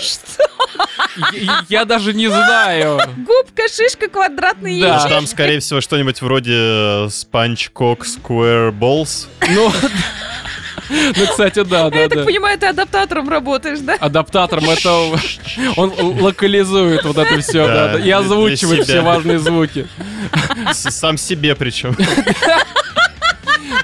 Я 1.69 1.85
даже 1.85 2.13
не 2.15 2.29
знаю. 2.29 3.01
Губка, 3.19 3.63
шишка, 3.69 4.09
квадратный 4.09 4.81
Да. 4.81 4.87
яичко. 4.89 5.09
Ну, 5.09 5.15
Там, 5.15 5.27
скорее 5.27 5.61
всего, 5.61 5.81
что-нибудь 5.81 6.21
вроде 6.23 6.53
э, 6.55 7.07
Sponge 7.07 7.71
Cock 7.75 8.01
Square 8.01 8.73
Balls. 8.73 9.27
Ну, 9.49 9.73
ну, 10.89 11.27
кстати, 11.27 11.65
да, 11.65 11.91
да, 11.91 11.99
Я 11.99 12.09
так 12.09 12.25
понимаю, 12.25 12.59
ты 12.59 12.67
адаптатором 12.67 13.29
работаешь, 13.29 13.81
да? 13.81 13.95
адаптатором 13.95 14.71
это 14.71 14.91
он 15.77 15.93
локализует 16.21 17.05
вот 17.05 17.19
это 17.19 17.41
все, 17.41 17.67
Да, 17.67 17.99
и 17.99 18.11
озвучивает 18.11 18.85
все 18.85 19.01
важные 19.01 19.39
звуки. 19.39 19.87
Сам 20.73 21.17
себе 21.19 21.55
причем. 21.55 21.97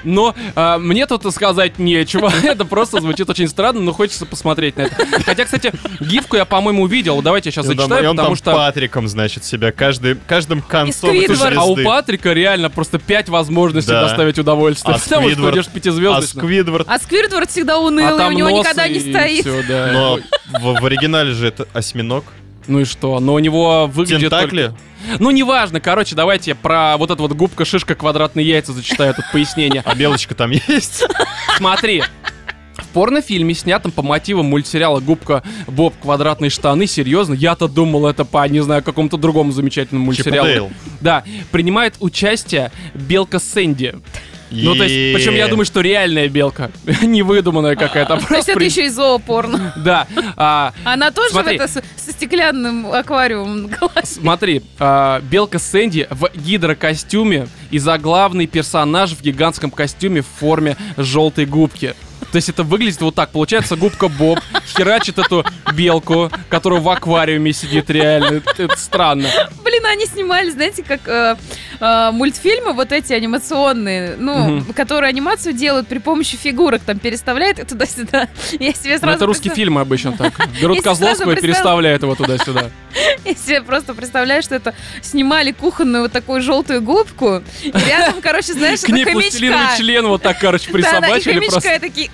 Но 0.03 0.35
а, 0.55 0.77
мне 0.77 1.05
тут 1.05 1.31
сказать 1.33 1.79
нечего. 1.79 2.31
Это 2.43 2.65
просто 2.65 2.99
звучит 3.01 3.29
очень 3.29 3.47
странно, 3.47 3.81
но 3.81 3.93
хочется 3.93 4.25
посмотреть 4.25 4.77
на 4.77 4.83
это. 4.83 4.95
Хотя, 5.25 5.45
кстати, 5.45 5.71
гифку 5.99 6.35
я, 6.35 6.45
по-моему, 6.45 6.83
увидел. 6.83 7.21
Давайте 7.21 7.49
я 7.49 7.51
сейчас 7.51 7.65
и 7.65 7.69
зачитаю, 7.69 8.09
он 8.11 8.17
потому 8.17 8.29
там 8.29 8.35
что. 8.35 8.51
Патриком, 8.53 9.07
значит, 9.07 9.43
себя 9.45 9.71
каждый, 9.71 10.15
каждым 10.27 10.61
концом 10.61 11.11
этой 11.11 11.35
Сквидвард. 11.35 11.57
А 11.57 11.63
у. 11.63 11.75
Патрика 11.75 12.33
реально 12.33 12.69
просто 12.69 12.99
пять 12.99 13.29
возможностей 13.29 13.91
Да. 13.91 14.03
доставить 14.03 14.37
удовольствие. 14.39 14.95
А 14.95 14.99
Потому 15.03 15.21
что 15.23 15.31
Сквидвард? 15.31 15.55
идешь 15.55 15.67
А 15.67 15.71
пятизвездочно. 15.71 16.39
Сквидвард? 16.41 16.87
А 16.89 16.99
Сквиртвард 16.99 17.49
всегда 17.49 17.75
А 17.75 17.79
унылый, 17.79 18.13
у 18.13 18.17
там 18.17 18.33
него 18.35 18.49
никогда 18.49 18.87
не 18.87 18.99
стоит. 18.99 19.41
всё, 19.41 19.61
да. 19.67 19.89
Но 19.93 20.19
в, 20.59 20.79
в 20.81 20.85
оригинале 20.85 21.31
же 21.33 21.47
это 21.47 21.67
осьминог. 21.73 22.25
Ну 22.67 22.79
и 22.79 22.85
что? 22.85 23.19
Но 23.19 23.33
у 23.33 23.39
него 23.39 23.87
выглядит 23.87 24.29
только- 24.29 24.47
Тентакли? 24.49 24.73
Ну, 25.19 25.31
неважно, 25.31 25.81
короче, 25.81 26.15
давайте 26.15 26.55
про 26.55 26.95
вот 26.97 27.11
это 27.11 27.21
вот 27.21 27.33
губка, 27.33 27.65
шишка, 27.65 27.93
квадратные 27.93 28.47
яйца 28.47 28.71
зачитаю 28.71 29.13
тут 29.13 29.25
пояснение. 29.33 29.81
А 29.85 29.95
белочка 29.95 30.33
там 30.33 30.51
есть? 30.51 31.03
Смотри. 31.57 32.03
В 32.75 32.87
порнофильме, 32.93 33.53
снятом 33.53 33.91
по 33.91 34.01
мотивам 34.01 34.47
мультсериала 34.47 34.99
«Губка 34.99 35.43
Боб. 35.67 35.93
Квадратные 36.01 36.49
штаны», 36.49 36.87
серьезно, 36.87 37.33
я-то 37.33 37.67
думал 37.67 38.07
это 38.07 38.23
по, 38.25 38.47
не 38.47 38.61
знаю, 38.61 38.81
какому-то 38.83 39.17
другому 39.17 39.51
замечательному 39.51 40.05
мультсериалу. 40.05 40.71
Да, 41.01 41.23
принимает 41.51 41.95
участие 41.99 42.71
белка 42.95 43.39
Сэнди. 43.39 43.95
Ну, 44.53 44.75
то 44.75 44.83
есть, 44.83 45.15
причем 45.15 45.35
я 45.35 45.47
думаю, 45.47 45.65
что 45.65 45.81
реальная 45.81 46.27
белка, 46.27 46.71
не 47.01 47.23
выдуманная 47.23 47.75
какая-то. 47.75 48.15
а 48.15 48.19
То 48.19 48.35
есть 48.35 48.49
это 48.49 48.63
еще 48.63 48.85
и 48.85 48.89
зоопорно. 48.89 49.73
Да, 49.77 50.07
а, 50.37 50.73
Она 50.83 51.11
тоже 51.11 51.33
в 51.33 51.37
это 51.37 51.67
со 51.67 51.81
стеклянным 51.97 52.91
аквариумом 52.91 53.63
на 53.63 53.67
голове. 53.69 54.01
Смотри, 54.03 54.61
а, 54.79 55.21
белка 55.21 55.59
Сэнди 55.59 56.07
в 56.09 56.29
гидрокостюме 56.35 57.47
и 57.71 57.79
заглавный 57.79 58.47
персонаж 58.47 59.11
в 59.11 59.21
гигантском 59.21 59.71
костюме 59.71 60.21
в 60.21 60.27
форме 60.27 60.77
желтой 60.97 61.45
губки. 61.45 61.95
То 62.33 62.37
есть 62.37 62.49
это 62.49 62.63
выглядит 62.63 62.99
вот 63.01 63.13
так. 63.13 63.29
Получается, 63.29 63.75
губка 63.75 64.07
Боб 64.07 64.39
херачит 64.75 65.19
эту 65.19 65.45
белку, 65.75 66.31
которая 66.49 66.81
в 66.81 66.89
аквариуме 66.89 67.53
сидит 67.53 67.91
реально. 67.91 68.41
Это, 68.57 68.75
странно. 68.75 69.27
Блин, 69.63 69.85
они 69.85 70.07
снимали, 70.07 70.49
знаете, 70.49 70.81
как 70.81 71.07
э, 71.07 71.35
э, 71.79 72.09
мультфильмы 72.11 72.73
вот 72.73 72.91
эти 72.91 73.13
анимационные, 73.13 74.15
ну, 74.17 74.63
которые 74.75 75.09
анимацию 75.09 75.53
делают 75.53 75.87
при 75.87 75.99
помощи 75.99 76.35
фигурок, 76.35 76.81
там 76.81 76.97
переставляют 76.97 77.59
и 77.59 77.65
туда-сюда. 77.65 78.27
Я 78.53 78.73
себе 78.73 78.93
Но 78.93 78.99
сразу 78.99 79.15
это 79.17 79.25
русские 79.27 79.51
представ- 79.51 79.55
фильмы 79.55 79.81
обычно 79.81 80.13
так. 80.13 80.33
Берут 80.59 80.81
Козловского 80.81 81.33
и 81.33 81.39
переставляют 81.39 82.01
его 82.01 82.15
туда-сюда. 82.15 82.71
Я 83.25 83.35
себе 83.35 83.61
просто 83.61 83.93
представляю, 83.93 84.41
что 84.41 84.55
это 84.55 84.73
снимали 85.01 85.51
кухонную 85.51 86.03
вот 86.03 86.11
такую 86.11 86.41
желтую 86.41 86.81
губку, 86.81 87.43
и 87.61 87.71
рядом, 87.71 88.21
короче, 88.21 88.53
знаешь, 88.53 88.81
К 88.81 88.89
ней 88.89 89.05
пластилиновый 89.05 89.77
член 89.77 90.07
вот 90.07 90.23
так, 90.23 90.39
короче, 90.39 90.69
и 90.69 90.73
присобачили 90.73 91.33
хомячка 91.33 91.61
просто. 91.61 91.79
такие... 91.79 92.09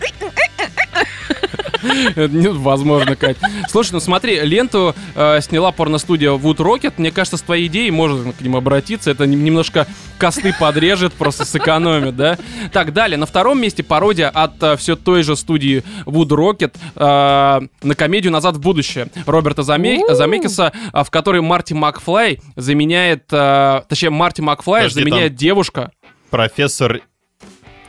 Это 1.81 2.27
невозможно, 2.27 3.15
Кать. 3.15 3.37
Слушай, 3.69 3.93
ну 3.93 3.99
смотри, 4.01 4.39
ленту 4.41 4.93
э, 5.15 5.39
сняла 5.41 5.71
порностудия 5.71 6.31
Wood 6.31 6.57
Rocket. 6.57 6.93
Мне 6.97 7.09
кажется, 7.11 7.37
с 7.37 7.41
твоей 7.41 7.67
идеей 7.67 7.89
можно 7.91 8.33
к 8.33 8.41
ним 8.41 8.57
обратиться. 8.57 9.09
Это 9.11 9.25
нем- 9.25 9.43
немножко 9.43 9.87
косты 10.17 10.53
подрежет, 10.59 11.13
просто 11.13 11.45
сэкономит, 11.45 12.17
да? 12.17 12.37
Так, 12.73 12.91
далее. 12.91 13.17
На 13.17 13.25
втором 13.25 13.61
месте 13.61 13.81
пародия 13.83 14.29
от 14.29 14.79
все 14.79 14.97
той 14.97 15.23
же 15.23 15.35
студии 15.37 15.83
Wood 16.05 16.27
Rocket 16.29 16.75
э, 16.95 17.67
на 17.87 17.95
комедию 17.95 18.33
«Назад 18.33 18.57
в 18.57 18.59
будущее» 18.59 19.07
Роберта 19.25 19.61
Заме- 19.61 19.99
У. 19.99 20.13
Замекиса, 20.13 20.73
а, 20.91 21.03
в 21.05 21.11
которой 21.11 21.41
Марти 21.41 21.73
Макфлай 21.73 22.41
заменяет... 22.57 23.23
э, 23.31 23.81
точнее, 23.87 24.09
Марти 24.09 24.41
Макфлай 24.41 24.81
Подожди, 24.83 24.99
заменяет 25.01 25.35
девушка. 25.35 25.91
Профессор 26.29 26.99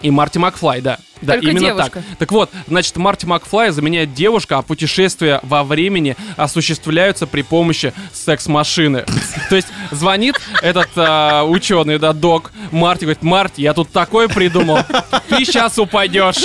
И 0.01 0.11
Марти 0.13 0.39
Макфлай, 0.39 0.81
да. 0.81 0.99
Да, 1.23 1.35
Только 1.35 1.49
именно 1.51 1.67
девушка. 1.67 1.91
так. 2.09 2.19
Так 2.19 2.33
вот, 2.33 2.51
значит, 2.67 2.97
Марти 2.97 3.27
Макфлай 3.27 3.71
заменяет 3.71 4.15
девушка, 4.15 4.59
а 4.59 4.63
путешествия 4.63 5.41
во 5.43 5.65
времени 5.65 6.17
осуществляются 6.37 7.27
при 7.27 7.43
помощи 7.43 7.93
секс-машины. 8.13 9.05
То 9.51 9.57
есть 9.57 9.69
звонит 9.91 10.41
этот 10.63 10.89
ученый, 11.49 11.99
да, 11.99 12.13
док, 12.13 12.53
Марти, 12.71 13.03
говорит, 13.05 13.23
Марти, 13.23 13.61
я 13.61 13.75
тут 13.75 13.91
такое 13.91 14.29
придумал, 14.29 14.79
ты 15.29 15.45
сейчас 15.45 15.79
упадешь. 15.79 16.45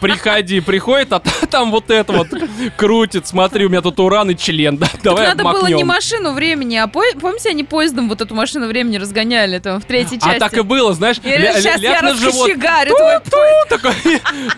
Приходи, 0.00 0.60
приходит, 0.60 1.12
а 1.12 1.20
та- 1.20 1.46
там 1.46 1.70
вот 1.70 1.90
это 1.90 2.12
вот 2.12 2.28
крутит, 2.76 3.26
смотри, 3.26 3.66
у 3.66 3.68
меня 3.68 3.82
тут 3.82 4.00
уран 4.00 4.30
и 4.30 4.36
член, 4.36 4.76
да, 4.76 4.88
давай 5.02 5.28
Надо 5.28 5.44
было 5.44 5.66
не 5.68 5.84
машину 5.84 6.32
времени, 6.32 6.76
а 6.76 6.86
по- 6.86 7.02
помните, 7.20 7.50
они 7.50 7.62
поездом 7.64 8.08
вот 8.08 8.20
эту 8.20 8.34
машину 8.34 8.66
времени 8.68 8.96
разгоняли 8.96 9.58
там 9.58 9.80
в 9.80 9.84
третьей 9.84 10.18
части? 10.18 10.36
А 10.36 10.38
так 10.40 10.56
и 10.56 10.62
было, 10.62 10.92
знаешь, 10.94 11.16
Я 11.22 11.36
ля- 11.38 11.60
сейчас 11.60 11.80
ляг 11.80 12.02
я 12.02 12.02
на 12.02 12.14
живот, 12.14 12.50
поезд. 12.58 13.68
такой, 13.68 13.92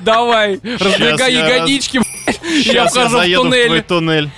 давай, 0.01 0.61
раздвигай 0.63 1.33
я 1.35 1.41
раз- 1.43 1.51
ягодички, 1.57 2.01
я 2.45 2.87
вхожу 2.87 3.09
в 3.09 3.13
заеду 3.13 3.43
в 3.43 3.45
туннель. 3.45 3.67
твой 3.67 3.81
туннель. 3.83 4.31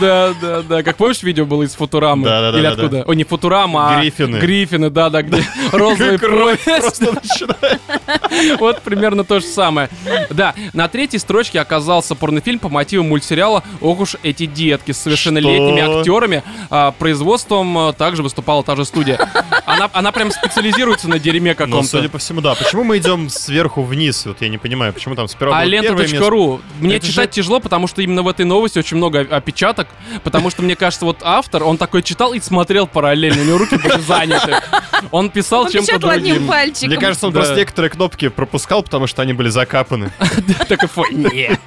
Да, 0.00 0.34
да, 0.40 0.62
да. 0.62 0.82
Как 0.82 0.96
помнишь, 0.96 1.22
видео 1.22 1.44
было 1.46 1.62
из 1.62 1.74
Футурамы? 1.74 2.26
Или 2.28 2.62
да, 2.62 2.68
откуда? 2.70 3.02
О, 3.06 3.12
не 3.14 3.24
Футурама, 3.24 3.96
а... 3.96 4.00
Гриффины. 4.00 4.38
Гриффины, 4.38 4.90
да, 4.90 5.10
да, 5.10 5.22
где 5.22 5.42
розовый 5.72 6.18
Кровь 6.18 6.62
просто 6.64 7.12
начинает. 7.12 7.80
Вот 8.58 8.82
примерно 8.82 9.24
то 9.24 9.40
же 9.40 9.46
самое. 9.46 9.88
Да, 10.30 10.54
на 10.72 10.88
третьей 10.88 11.18
строчке 11.18 11.60
оказался 11.60 12.14
порнофильм 12.14 12.58
по 12.58 12.68
мотивам 12.68 13.08
мультсериала 13.08 13.62
«Ох 13.80 14.00
уж 14.00 14.16
эти 14.22 14.46
детки» 14.46 14.92
с 14.92 14.98
совершеннолетними 14.98 15.98
актерами. 15.98 16.42
А, 16.70 16.92
производством 16.92 17.78
а, 17.78 17.92
также 17.92 18.22
выступала 18.22 18.62
та 18.62 18.76
же 18.76 18.84
студия. 18.84 19.18
Она, 19.64 19.90
она 19.92 20.12
прям 20.12 20.30
специализируется 20.30 21.08
на 21.08 21.18
дерьме 21.18 21.52
Ну, 21.52 21.56
каком-то. 21.56 21.88
судя 21.88 22.08
по 22.08 22.18
всему, 22.18 22.40
да. 22.40 22.54
Почему 22.54 22.84
мы 22.84 22.98
идем 22.98 23.28
сверху 23.28 23.82
вниз? 23.82 24.26
Вот 24.26 24.42
я 24.42 24.48
не 24.48 24.58
понимаю, 24.58 24.92
почему 24.92 25.14
там 25.14 25.28
сперва 25.28 25.58
А 25.58 25.64
лента.ру. 25.64 26.60
Мне 26.80 27.00
читать 27.00 27.30
тяжело, 27.36 27.60
потому 27.60 27.86
что 27.86 28.02
именно 28.02 28.22
в 28.22 28.28
этой 28.28 28.44
новости 28.44 28.78
очень 28.78 28.96
много 28.96 29.20
опечаток, 29.20 29.88
потому 30.24 30.50
что, 30.50 30.62
мне 30.62 30.74
кажется, 30.76 31.04
вот 31.04 31.18
автор, 31.22 31.62
он 31.64 31.76
такой 31.78 32.02
читал 32.02 32.32
и 32.34 32.40
смотрел 32.40 32.86
параллельно, 32.86 33.42
у 33.42 33.44
него 33.44 33.58
руки 33.58 33.76
были 33.76 34.00
заняты. 34.00 34.56
Он 35.10 35.30
писал 35.30 35.62
Он 35.64 35.70
чем-то 35.70 35.86
печатал 35.86 36.10
одним 36.10 36.34
другим. 36.34 36.48
пальчиком. 36.48 36.88
Мне 36.88 36.96
кажется, 36.98 37.26
он 37.26 37.32
Да. 37.32 37.40
просто 37.40 37.56
некоторые 37.56 37.90
кнопки 37.90 38.28
пропускал, 38.28 38.82
потому 38.82 39.06
что 39.06 39.22
они 39.22 39.32
были 39.34 39.48
закапаны. 39.50 40.10
Такой, 40.68 40.88
«Фу, 40.88 41.04
нет». 41.10 41.60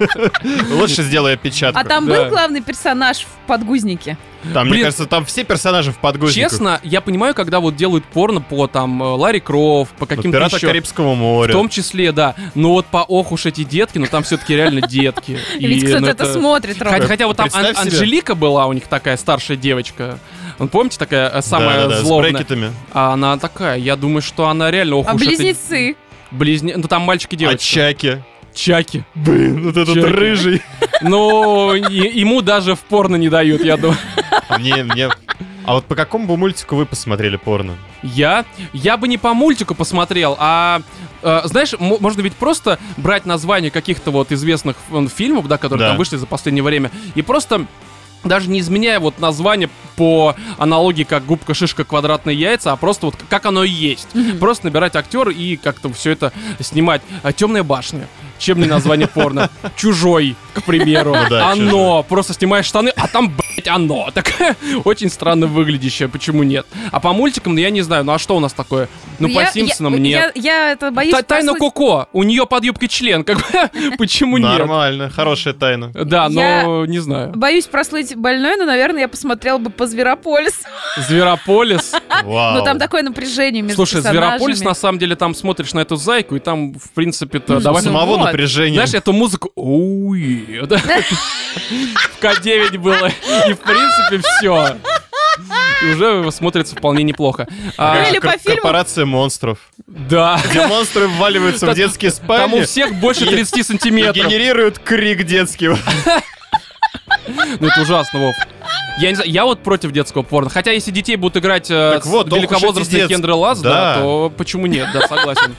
Лучше 0.70 1.02
сделай 1.02 1.34
опечатку. 1.34 1.80
А 1.80 1.84
там 1.84 2.06
был 2.06 2.26
главный 2.28 2.60
персонаж 2.60 3.18
в 3.20 3.46
подгузнике. 3.46 4.16
Там, 4.54 4.64
мне 4.68 4.72
Блин. 4.76 4.84
кажется, 4.84 5.04
там 5.04 5.26
все 5.26 5.44
персонажи 5.44 5.92
в 5.92 5.98
подгузниках. 5.98 6.50
Честно, 6.50 6.80
я 6.82 7.02
понимаю, 7.02 7.34
когда 7.34 7.60
вот 7.60 7.76
делают 7.76 8.06
порно 8.06 8.40
по 8.40 8.66
там 8.68 9.02
э, 9.02 9.06
Ларри 9.06 9.38
Крофт, 9.38 9.92
по 9.96 10.06
каким-то 10.06 10.38
Пираты 10.38 10.56
еще... 10.56 10.66
Карибского 10.66 11.12
В 11.12 11.18
моря. 11.18 11.52
том 11.52 11.68
числе, 11.68 12.10
да. 12.10 12.34
Но 12.54 12.72
вот 12.72 12.86
по 12.86 12.98
ох 13.06 13.32
уж 13.32 13.44
эти 13.44 13.64
детки, 13.64 13.98
ну 13.98 14.06
там 14.06 14.22
все-таки 14.22 14.56
реально 14.56 14.80
детки. 14.80 15.38
И 15.60 15.66
Ведь 15.66 15.84
кто-то 15.84 16.00
ну, 16.00 16.06
это 16.08 16.32
смотрит, 16.32 16.80
Ром. 16.80 16.92
Хотя, 16.92 17.06
хотя 17.06 17.26
вот 17.26 17.36
там 17.36 17.48
Ан-. 17.52 17.76
Анжелика 17.76 18.34
была 18.34 18.66
у 18.66 18.72
них 18.72 18.84
такая 18.86 19.16
старшая 19.16 19.56
девочка. 19.56 20.18
Ну, 20.58 20.68
помните, 20.68 20.98
такая 20.98 21.28
э, 21.28 21.42
самая 21.42 21.82
Да-да-да, 21.82 21.96
с 21.96 22.00
злобная? 22.00 22.32
брекетами. 22.32 22.72
А 22.92 23.12
она 23.12 23.36
такая, 23.38 23.78
я 23.78 23.96
думаю, 23.96 24.22
что 24.22 24.48
она 24.48 24.70
реально 24.70 24.96
ох 24.96 25.06
А 25.06 25.10
это 25.14 25.18
близнецы? 25.18 25.96
близне... 26.30 26.76
Ну 26.76 26.84
там 26.88 27.02
мальчик 27.02 27.32
и 27.32 27.36
А 27.36 27.38
девочка. 27.38 27.64
Чаки. 27.64 28.22
Чаки. 28.54 29.04
Блин, 29.14 29.64
вот 29.64 29.76
этот 29.76 29.94
Чаки. 29.94 30.06
рыжий. 30.06 30.62
Ну, 31.02 31.72
ему 31.74 32.40
даже 32.42 32.74
в 32.74 32.80
порно 32.80 33.16
не 33.16 33.28
дают, 33.28 33.64
я 33.64 33.76
думаю. 33.76 33.98
А 34.48 34.58
мне, 34.58 34.82
мне... 34.82 35.08
А 35.64 35.74
вот 35.74 35.84
по 35.84 35.94
какому 35.94 36.26
бы 36.26 36.36
мультику 36.36 36.76
вы 36.76 36.86
посмотрели 36.86 37.36
порно? 37.36 37.76
Я? 38.02 38.44
Я 38.72 38.96
бы 38.96 39.08
не 39.08 39.18
по 39.18 39.34
мультику 39.34 39.74
посмотрел, 39.74 40.36
а... 40.38 40.80
э, 41.22 41.42
знаешь, 41.44 41.74
мо- 41.78 41.98
можно 42.00 42.22
ведь 42.22 42.34
просто 42.34 42.78
брать 42.96 43.26
название 43.26 43.70
каких-то 43.70 44.10
вот 44.10 44.32
известных 44.32 44.76
м, 44.90 45.08
фильмов, 45.08 45.46
да, 45.48 45.58
которые 45.58 45.80
Да. 45.86 45.88
там 45.90 45.98
вышли 45.98 46.16
за 46.16 46.26
последнее 46.26 46.62
время, 46.62 46.90
и 47.14 47.22
просто 47.22 47.66
даже 48.24 48.50
не 48.50 48.60
изменяя 48.60 49.00
вот 49.00 49.18
название 49.18 49.70
по 49.96 50.34
аналогии 50.58 51.04
как 51.04 51.24
губка, 51.24 51.54
шишка, 51.54 51.84
квадратные 51.84 52.36
яйца, 52.38 52.72
а 52.72 52.76
просто 52.76 53.06
вот 53.06 53.16
как 53.28 53.46
оно 53.46 53.64
и 53.64 53.70
есть. 53.70 54.08
Просто 54.38 54.66
набирать 54.66 54.94
актер 54.96 55.28
и 55.30 55.56
как-то 55.56 55.90
все 55.92 56.10
это 56.12 56.32
снимать. 56.60 57.00
Темная 57.36 57.62
башня. 57.62 58.06
Чем 58.40 58.58
не 58.58 58.66
название 58.66 59.06
порно? 59.06 59.50
Чужой, 59.76 60.34
к 60.54 60.62
примеру. 60.62 61.14
Ну 61.14 61.28
да, 61.28 61.50
оно. 61.52 62.02
Просто 62.02 62.32
снимаешь 62.32 62.64
штаны, 62.64 62.88
а 62.96 63.06
там, 63.06 63.28
блядь, 63.36 63.68
оно. 63.68 64.10
Такая 64.12 64.56
очень 64.84 65.10
странно 65.10 65.46
выглядящее. 65.46 66.08
Почему 66.08 66.42
нет? 66.42 66.66
А 66.90 67.00
по 67.00 67.12
мультикам, 67.12 67.54
ну 67.54 67.60
я 67.60 67.68
не 67.68 67.82
знаю. 67.82 68.02
Ну 68.04 68.12
а 68.12 68.18
что 68.18 68.36
у 68.36 68.40
нас 68.40 68.54
такое? 68.54 68.88
Ну 69.18 69.28
Я- 69.28 69.46
по 69.46 69.52
Симпсонам 69.52 69.92
я, 69.94 70.00
нет. 70.00 70.32
Я, 70.36 70.72
это 70.72 70.90
боюсь 70.90 71.12
Та- 71.12 71.22
Тайна 71.22 71.52
Коко. 71.52 72.08
У 72.12 72.22
нее 72.22 72.46
под 72.46 72.64
юбкой 72.64 72.88
член. 72.88 73.24
Как 73.24 73.36
бы, 73.36 73.96
почему 73.98 74.38
нет? 74.38 74.58
Нормально, 74.58 75.10
хорошая 75.10 75.52
тайна. 75.52 75.90
Да, 75.92 76.30
но 76.30 76.86
не 76.86 76.98
знаю. 76.98 77.32
Боюсь 77.36 77.66
прослыть 77.66 78.16
больной, 78.16 78.56
но, 78.56 78.64
наверное, 78.64 79.02
я 79.02 79.08
посмотрела 79.08 79.58
бы 79.58 79.68
по 79.68 79.86
Зверополис. 79.86 80.62
Зверополис. 81.08 81.92
Вау. 82.24 82.54
Но 82.54 82.64
там 82.64 82.78
такое 82.78 83.02
напряжение 83.02 83.62
между 83.62 83.76
Слушай, 83.76 84.00
Зверополис, 84.00 84.62
на 84.62 84.74
самом 84.74 84.98
деле, 84.98 85.14
там 85.14 85.34
смотришь 85.34 85.74
на 85.74 85.80
эту 85.80 85.96
зайку, 85.96 86.36
и 86.36 86.38
там, 86.38 86.72
в 86.72 86.90
принципе-то, 86.92 87.60
давай... 87.60 87.82
Самого 87.82 88.29
вот. 88.30 88.32
напряжения. 88.32 88.74
Знаешь, 88.74 88.94
эту 88.94 89.12
музыку... 89.12 89.50
В 89.54 90.14
К9 92.22 92.78
было. 92.78 93.10
И, 93.48 93.52
в 93.52 93.58
принципе, 93.60 94.18
все. 94.18 94.76
И 95.82 95.92
уже 95.94 96.30
смотрится 96.32 96.76
вполне 96.76 97.02
неплохо. 97.02 97.46
А, 97.78 98.04
или 98.08 98.18
по 98.18 98.26
фильму- 98.28 98.56
Корпорация 98.56 99.06
монстров. 99.06 99.58
Да. 99.86 100.40
Где 100.50 100.66
монстры 100.66 101.08
вваливаются 101.08 101.66
в 101.66 101.74
детские 101.74 102.10
Там 102.10 102.20
у 102.20 102.24
спальни 102.24 102.62
всех 102.64 102.94
больше 102.96 103.24
И- 103.24 103.28
30 103.30 103.56
и 103.58 103.62
сантиметров. 103.62 104.16
генерируют 104.16 104.78
крик 104.78 105.22
детский. 105.24 105.68
Ну 105.68 105.76
это 107.66 107.80
ужасно, 107.82 108.18
Вов. 108.20 108.34
Я 108.98 109.08
не 109.10 109.14
знаю, 109.14 109.30
я 109.30 109.44
вот 109.44 109.62
против 109.62 109.92
детского 109.92 110.22
порно. 110.22 110.50
Хотя 110.50 110.72
если 110.72 110.90
детей 110.90 111.16
будут 111.16 111.38
играть 111.38 111.70
э, 111.70 111.92
Так 111.94 112.06
вот, 112.06 112.32
великовозрастные 112.32 113.08
Кендры 113.08 113.32
Лаз, 113.34 113.60
да. 113.60 113.70
Да. 113.70 114.00
то 114.00 114.32
почему 114.36 114.66
нет, 114.66 114.88
да, 114.92 115.06
согласен. 115.06 115.54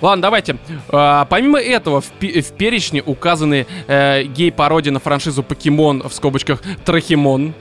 Ладно, 0.00 0.22
давайте. 0.22 0.56
А, 0.88 1.24
помимо 1.24 1.60
этого, 1.60 2.00
в, 2.00 2.10
в 2.20 2.52
перечне 2.52 3.02
указаны 3.02 3.66
э, 3.88 4.22
гей-пародии 4.22 4.90
на 4.90 5.00
франшизу 5.00 5.42
Покемон, 5.42 6.08
в 6.08 6.12
скобочках 6.12 6.62
Трахимон. 6.84 7.54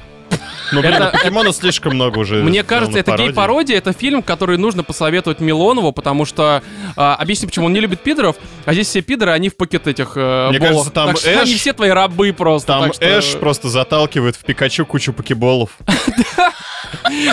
Ну, 0.71 0.81
блин, 0.81 0.93
Это- 0.93 1.09
покемонов 1.17 1.55
слишком 1.55 1.95
много 1.95 2.19
уже. 2.19 2.43
Мне 2.43 2.63
кажется, 2.63 2.99
это 2.99 3.15
гей-пародия, 3.17 3.77
это 3.77 3.93
фильм, 3.93 4.21
который 4.21 4.57
нужно 4.57 4.83
посоветовать 4.83 5.39
Милонову, 5.39 5.91
потому 5.91 6.25
что... 6.25 6.61
а, 6.95 7.15
объясню, 7.15 7.47
почему 7.47 7.67
он 7.67 7.73
не 7.73 7.79
любит 7.79 8.01
пидоров, 8.01 8.35
а 8.65 8.73
здесь 8.73 8.87
все 8.87 9.01
пидоры, 9.01 9.31
они 9.31 9.49
в 9.49 9.55
пакет 9.55 9.87
этих 9.87 10.13
э, 10.15 10.49
Мне 10.49 10.59
болов. 10.59 10.73
кажется, 10.73 10.91
там 10.91 11.07
Так 11.09 11.17
что 11.17 11.29
Эш- 11.29 11.41
они 11.41 11.55
все 11.55 11.73
твои 11.73 11.89
рабы 11.89 12.33
просто. 12.33 12.67
Там 12.67 12.93
что- 12.93 13.05
Эш 13.05 13.35
просто 13.39 13.69
заталкивает 13.69 14.35
в 14.35 14.43
Пикачу 14.43 14.85
кучу 14.85 15.13
покеболов. 15.13 15.71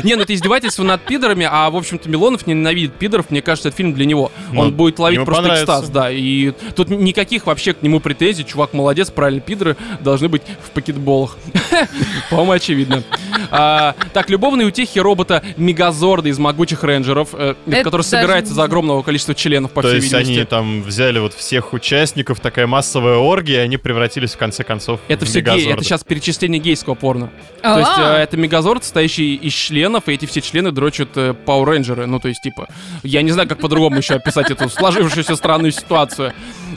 Не, 0.04 0.14
ну 0.16 0.22
это 0.22 0.34
издевательство 0.34 0.82
над 0.82 1.02
пидорами, 1.02 1.46
а, 1.50 1.70
в 1.70 1.76
общем-то, 1.76 2.08
Милонов 2.08 2.46
ненавидит 2.46 2.94
пидоров, 2.94 3.30
мне 3.30 3.42
кажется, 3.42 3.68
это 3.68 3.76
фильм 3.76 3.92
для 3.94 4.04
него. 4.04 4.30
Ну, 4.52 4.60
Он 4.60 4.72
будет 4.72 4.98
ловить 4.98 5.24
просто 5.24 5.54
экстаз, 5.54 5.88
да, 5.88 6.10
и 6.10 6.50
тут 6.74 6.88
никаких 6.90 7.46
вообще 7.46 7.72
к 7.72 7.82
нему 7.82 8.00
претензий, 8.00 8.44
чувак 8.44 8.72
молодец, 8.74 9.10
правильно, 9.10 9.40
пидоры 9.40 9.76
должны 10.00 10.28
быть 10.28 10.42
в 10.64 10.70
пакетболах. 10.70 11.36
По-моему, 12.30 12.52
очевидно. 12.52 13.02
А, 13.50 13.94
Так, 14.12 14.30
любовные 14.30 14.66
утехи 14.66 14.98
робота 14.98 15.42
Мегазорда 15.56 16.28
из 16.28 16.38
Могучих 16.38 16.84
Рейнджеров, 16.84 17.30
э, 17.32 17.54
Это 17.66 17.76
который 17.84 18.02
даже 18.02 18.08
собирается 18.08 18.54
за 18.54 18.64
огромного 18.64 19.02
количества 19.02 19.34
членов, 19.34 19.72
по 19.72 19.82
То 19.82 19.88
всей 19.88 20.00
есть 20.00 20.14
они 20.14 20.44
там 20.44 20.82
взяли 20.82 21.18
вот 21.18 21.34
всех 21.34 21.72
участников, 21.72 22.40
такая 22.40 22.66
массовая 22.66 23.16
оргия, 23.16 23.62
и 23.62 23.64
они 23.64 23.76
превратились 23.76 24.32
в 24.32 24.38
конце 24.38 24.64
концов 24.64 25.00
Это 25.08 25.24
в 25.24 25.28
все 25.28 25.40
гей, 25.40 25.72
это 25.72 25.82
сейчас 25.84 26.04
перечисление 26.04 26.60
гейского 26.60 26.94
порно. 26.94 27.30
То 27.62 27.78
есть 27.78 27.90
А. 27.96 28.18
э, 28.18 28.22
это 28.22 28.36
мегазорд, 28.36 28.82
состоящий 28.84 29.34
из 29.34 29.52
членов, 29.52 30.08
и 30.08 30.12
эти 30.12 30.26
все 30.26 30.40
члены 30.40 30.72
дрочат 30.72 31.10
э, 31.16 31.34
Power 31.46 31.64
Rangers. 31.66 32.06
Ну, 32.06 32.20
то 32.20 32.28
есть, 32.28 32.42
типа, 32.42 32.68
я 33.02 33.22
не 33.22 33.30
знаю, 33.32 33.48
как 33.48 33.58
по-другому 33.58 33.96
еще 33.98 34.14
описать 34.14 34.50
эту 34.50 34.68
сложившуюся 34.68 35.36
странную 35.36 35.72
ситуацию. 35.72 36.32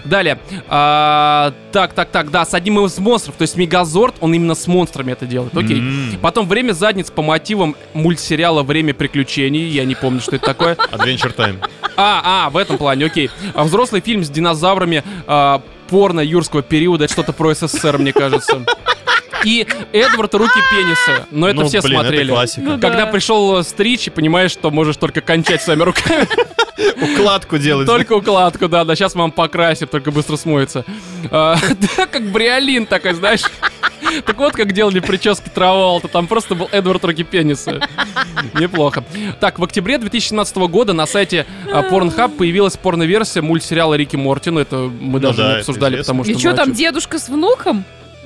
Далее. 0.06 0.40
А, 0.68 1.54
так, 1.72 1.94
так, 1.94 2.10
так, 2.10 2.32
да, 2.32 2.46
с 2.46 2.54
одним 2.54 2.86
из 2.86 2.98
монстров. 2.98 3.36
То 3.36 3.44
есть 3.44 3.56
Мегазорд, 3.58 4.16
он 4.22 4.34
именно 4.34 4.56
с 4.56 4.68
монстрами 4.68 5.12
это 5.12 5.26
делает. 5.26 5.56
Окей. 5.56 5.80
М. 5.80 6.18
Потом 6.22 6.48
«Время 6.50 6.74
задниц» 6.74 7.12
по 7.12 7.22
мотивам 7.22 7.76
мультсериала 7.94 8.64
«Время 8.64 8.96
приключений». 8.96 9.68
Я 9.68 9.86
не 9.86 9.94
помню, 9.94 10.20
что 10.20 10.36
это 10.36 10.46
такое. 10.46 10.74
Adventure 10.74 11.36
Time. 11.36 11.58
А, 11.96 12.48
а, 12.48 12.50
в 12.50 12.58
этом 12.58 12.80
плане, 12.80 13.06
окей. 13.06 13.30
А 13.54 13.64
взрослый 13.64 14.02
фильм 14.02 14.24
с 14.24 14.30
динозаврами 14.30 15.04
а, 15.28 15.62
порно 15.90 16.22
юрского 16.22 16.64
периода, 16.64 17.06
это 17.06 17.14
что-то 17.14 17.34
про 17.34 17.54
СССР, 17.54 18.00
мне 18.00 18.14
кажется. 18.14 18.66
И 19.44 19.66
Эдвард 19.94 20.34
руки 20.36 20.60
пениса. 20.72 21.28
Но 21.32 21.48
это 21.48 21.62
Ну, 21.62 21.68
все 21.68 21.82
блин, 21.82 22.00
это 22.00 22.08
смотрели. 22.08 22.30
классика. 22.32 22.62
Ну 22.62 22.72
Когда 22.80 23.06
да. 23.06 23.08
пришел 23.08 23.58
э, 23.60 23.64
Стрич, 23.64 24.08
и 24.08 24.10
понимаешь, 24.10 24.52
что 24.52 24.72
можешь 24.72 24.98
только 24.98 25.22
кончать 25.22 25.62
своими 25.62 25.84
руками. 25.84 26.28
Укладку 27.14 27.58
делать. 27.58 27.88
Только 27.88 28.14
укладку, 28.14 28.68
да, 28.68 28.84
да, 28.86 28.96
сейчас 28.96 29.16
вам 29.16 29.32
покрасит, 29.32 29.92
только 29.92 30.12
быстро 30.12 30.38
смоется. 30.38 30.86
А, 31.32 31.58
Да, 31.98 32.06
как 32.06 32.24
бриолин 32.32 32.86
такой, 32.86 33.14
знаешь. 33.14 33.42
Так 34.26 34.38
вот, 34.38 34.54
как 34.54 34.72
делали 34.72 35.00
прически 35.02 35.50
Траволта, 35.50 36.08
там 36.08 36.28
просто 36.28 36.56
был 36.56 36.68
Эдвард 36.72 37.04
Руки 37.06 37.24
Пениса. 37.24 37.82
Неплохо. 38.54 39.04
Так, 39.40 39.60
в 39.60 39.64
октябре 39.64 39.98
2017 39.98 40.56
года 40.58 40.94
на 40.94 41.06
сайте 41.06 41.46
а, 41.72 41.82
Pornhub 41.84 42.36
появилась 42.38 42.76
порно-версия 42.78 43.42
мультсериала 43.42 43.94
Рики 43.96 44.16
Морти. 44.16 44.50
Ну, 44.50 44.60
это 44.62 44.78
мы 45.00 45.20
даже 45.20 45.38
да, 45.38 45.44
не 45.44 45.50
это 45.52 45.60
обсуждали, 45.60 45.98
потому 45.98 46.24
что... 46.24 46.34
И 46.34 46.38
что 46.38 46.52
ну, 46.52 46.56
там, 46.56 46.74
дедушка 46.74 47.20
с 47.20 47.30
внуком? 47.30 47.84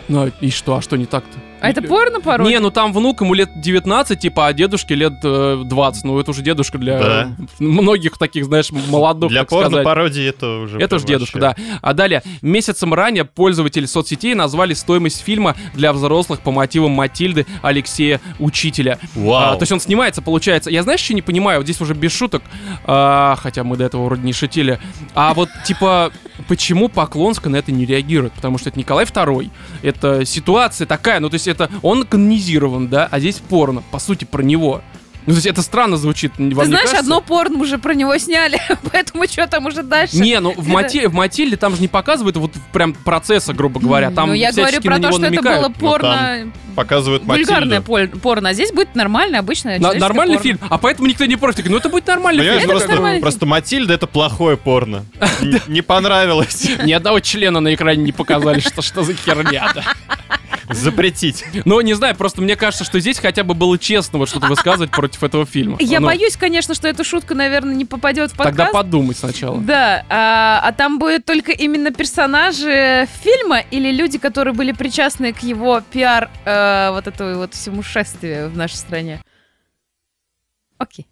Ну, 0.08 0.30
и 0.42 0.50
что, 0.50 0.76
а 0.76 0.82
что 0.82 0.98
не 0.98 1.06
так-то? 1.06 1.38
А 1.64 1.70
это 1.70 1.82
порно 1.82 2.20
порой? 2.20 2.50
Не, 2.52 2.60
ну 2.60 2.72
там 2.72 2.92
внук 2.92 3.22
ему 3.22 3.34
лет 3.34 3.50
19, 3.62 4.20
типа, 4.20 4.48
а 4.48 4.54
дедушке 4.54 4.96
лет 4.96 5.14
э, 5.24 5.64
20. 5.66 6.04
Ну, 6.04 6.20
это 6.20 6.32
уже 6.32 6.42
дедушка 6.42 6.78
для 6.78 7.00
Да. 7.00 7.36
многих 7.60 8.18
таких, 8.18 8.46
знаешь, 8.46 8.70
молодых, 8.72 9.30
Для 9.30 9.46
порно-пародии 9.46 10.28
это 10.28 10.60
уже... 10.60 10.78
Это 10.78 10.90
прям 10.90 11.00
же 11.00 11.06
дедушка, 11.08 11.38
вообще. 11.40 11.64
да. 11.72 11.80
А 11.82 11.94
далее, 11.94 12.22
месяцем 12.42 12.94
ранее 12.94 13.24
пользователи 13.24 13.86
соцсетей 13.86 14.34
назвали 14.34 14.74
стоимость 14.74 15.22
фильма 15.24 15.56
для 15.74 15.94
взрослых 15.94 16.42
по 16.42 16.52
мотивам 16.52 16.92
Матильды 16.92 17.46
Алексея 17.62 18.20
Учителя. 18.40 19.00
Вау. 19.16 19.54
А, 19.54 19.56
то 19.56 19.62
есть 19.62 19.72
он 19.72 19.80
снимается, 19.80 20.22
получается. 20.22 20.70
Я 20.70 20.84
знаешь, 20.84 21.00
что 21.00 21.14
не 21.14 21.22
понимаю, 21.22 21.60
вот 21.60 21.66
здесь 21.66 21.80
уже 21.80 21.94
без 21.94 22.12
шуток, 22.12 22.44
а, 22.86 23.38
хотя 23.40 23.64
мы 23.64 23.78
до 23.78 23.86
этого 23.86 24.04
вроде 24.04 24.24
не 24.24 24.34
шутили. 24.34 24.80
А 25.16 25.34
вот, 25.34 25.48
типа, 25.66 26.12
почему 26.50 26.90
Поклонская 26.90 27.52
на 27.52 27.56
это 27.56 27.72
не 27.72 27.86
реагирует? 27.86 28.34
Потому 28.34 28.58
что 28.58 28.68
это 28.70 28.78
Николай 28.78 29.06
II, 29.06 29.50
это 29.82 30.26
ситуация 30.26 30.86
такая, 30.88 31.22
ну 31.22 31.30
то 31.30 31.36
есть 31.36 31.48
это 31.54 31.70
он 31.82 32.06
канонизирован, 32.06 32.88
да, 32.88 33.08
а 33.10 33.20
здесь 33.20 33.40
порно, 33.40 33.84
по 33.92 34.00
сути, 34.00 34.26
про 34.26 34.42
него. 34.44 34.82
Ну, 35.26 35.34
то 35.34 35.38
есть 35.38 35.46
это 35.48 35.62
странно 35.62 35.98
звучит. 35.98 36.34
Вам 36.38 36.50
Ты 36.50 36.56
не 36.56 36.66
знаешь, 36.66 36.72
кажется? 36.84 37.00
одно 37.00 37.22
порно 37.22 37.60
уже 37.60 37.78
про 37.78 37.94
него 37.94 38.18
сняли, 38.18 38.60
поэтому 38.92 39.26
что 39.28 39.48
там 39.48 39.66
уже 39.68 39.84
дальше? 39.84 40.18
Не, 40.18 40.40
ну 40.40 40.52
в, 40.54 40.60
Это- 40.60 40.70
Мати- 40.70 41.08
в 41.08 41.14
Матильде 41.14 41.56
там 41.58 41.76
же 41.76 41.82
не 41.82 41.88
показывают 41.88 42.36
вот 42.38 42.52
прям 42.74 42.94
процесса, 42.94 43.54
грубо 43.54 43.80
говоря. 43.80 44.12
Там 44.12 44.30
ну, 44.30 44.34
я 44.36 44.52
говорю 44.52 44.82
про 44.82 44.98
на 44.98 45.02
то, 45.04 45.12
что 45.14 45.22
это 45.22 45.30
намекают. 45.36 45.60
было 45.62 45.68
Ну, 45.70 45.74
порно, 45.76 46.52
Показывают 46.76 47.24
вульгарное 47.24 47.82
Матильду. 47.82 48.20
порно, 48.20 48.50
а 48.50 48.54
здесь 48.54 48.72
будет 48.72 48.96
нормальное, 48.96 49.40
обычное 49.40 49.80
На- 49.80 49.94
нормальный 49.94 50.38
порно. 50.38 50.44
фильм, 50.44 50.60
а 50.70 50.78
поэтому 50.78 51.08
никто 51.08 51.26
не 51.26 51.36
против. 51.36 51.70
Ну 51.70 51.78
это 51.78 51.88
будет 51.90 52.08
нормальный 52.08 52.40
Понимаешь, 52.42 52.62
фильм. 52.62 52.72
Это 52.72 52.80
просто, 52.80 52.96
нормальный 52.96 53.22
просто 53.22 53.46
Матильда 53.46 53.94
это 53.94 54.08
плохое 54.08 54.58
порно. 54.58 55.06
Не 55.68 55.82
понравилось. 55.82 56.68
Ни 56.84 56.92
одного 56.92 57.20
члена 57.20 57.60
на 57.60 57.74
экране 57.74 58.04
не 58.04 58.12
показали, 58.12 58.60
что 58.60 58.82
что 58.82 59.04
за 59.04 59.14
херня. 59.14 59.72
Запретить. 60.70 61.44
Но 61.66 61.82
не 61.82 61.94
знаю, 61.94 62.16
просто 62.16 62.42
мне 62.42 62.56
кажется, 62.56 62.84
что 62.86 63.00
здесь 63.00 63.20
хотя 63.20 63.44
бы 63.44 63.54
было 63.54 63.78
честно 63.78 64.18
вот 64.20 64.30
что-то 64.30 64.48
высказывать 64.48 64.92
против 65.14 65.24
этого 65.24 65.46
фильма. 65.46 65.78
Я 65.80 66.00
Ну, 66.00 66.08
боюсь, 66.08 66.36
конечно, 66.38 66.74
что 66.74 66.88
эта 66.88 67.04
шутка, 67.04 67.36
наверное, 67.36 67.76
не 67.76 67.86
попадет 67.86 68.32
в 68.32 68.36
подкаст. 68.36 68.58
Тогда 68.58 68.72
подумай 68.72 69.16
сначала. 69.16 69.60
Да, 69.60 70.06
а, 70.10 70.62
а 70.64 70.72
там 70.74 71.00
будет 71.00 71.26
только 71.26 71.52
именно 71.52 71.92
персонажи 71.92 73.08
фильма 73.22 73.60
или 73.72 73.92
люди, 73.92 74.18
которые 74.18 74.54
были 74.54 74.72
причастны 74.72 75.34
к 75.34 75.40
его 75.40 75.82
пиар, 75.82 76.30
э, 76.46 76.90
вот 76.92 77.08
этому 77.08 77.38
вот 77.38 77.54
всему 77.54 77.84
шествию 77.84 78.50
в 78.50 78.58
нашей 78.58 78.76
стране. 78.76 79.22
Окей. 80.78 81.08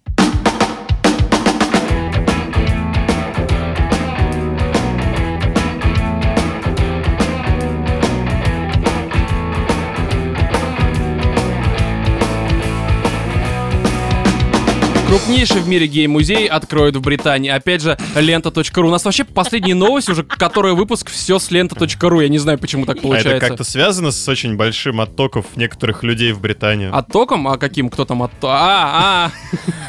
Крупнейший 15.12 15.60
в 15.60 15.68
мире 15.68 15.88
гей-музей 15.88 16.48
откроют 16.48 16.96
в 16.96 17.02
Британии. 17.02 17.52
Опять 17.52 17.82
же, 17.82 17.98
лента.ру. 18.16 18.88
У 18.88 18.92
нас 18.92 19.04
вообще 19.04 19.26
последняя 19.26 19.76
новость, 19.76 20.08
уже 20.08 20.24
который 20.24 20.74
выпуск, 20.74 21.10
все 21.10 21.38
с 21.38 21.52
лента.ру. 21.52 22.22
Я 22.22 22.30
не 22.30 22.38
знаю, 22.40 22.58
почему 22.58 22.86
так 22.86 22.96
А 22.96 23.00
это 23.00 23.08
получается. 23.10 23.40
как-то 23.46 23.64
связано 23.66 24.12
с 24.12 24.30
очень 24.30 24.56
большим 24.56 25.02
оттоком 25.02 25.44
некоторых 25.58 26.04
людей 26.04 26.32
в 26.32 26.40
Британию. 26.40 26.96
Оттоком? 26.98 27.46
А 27.50 27.58
каким? 27.58 27.90
Кто 27.90 28.06
там 28.06 28.24
от... 28.24 28.32
А, 28.42 29.30
а, 29.30 29.32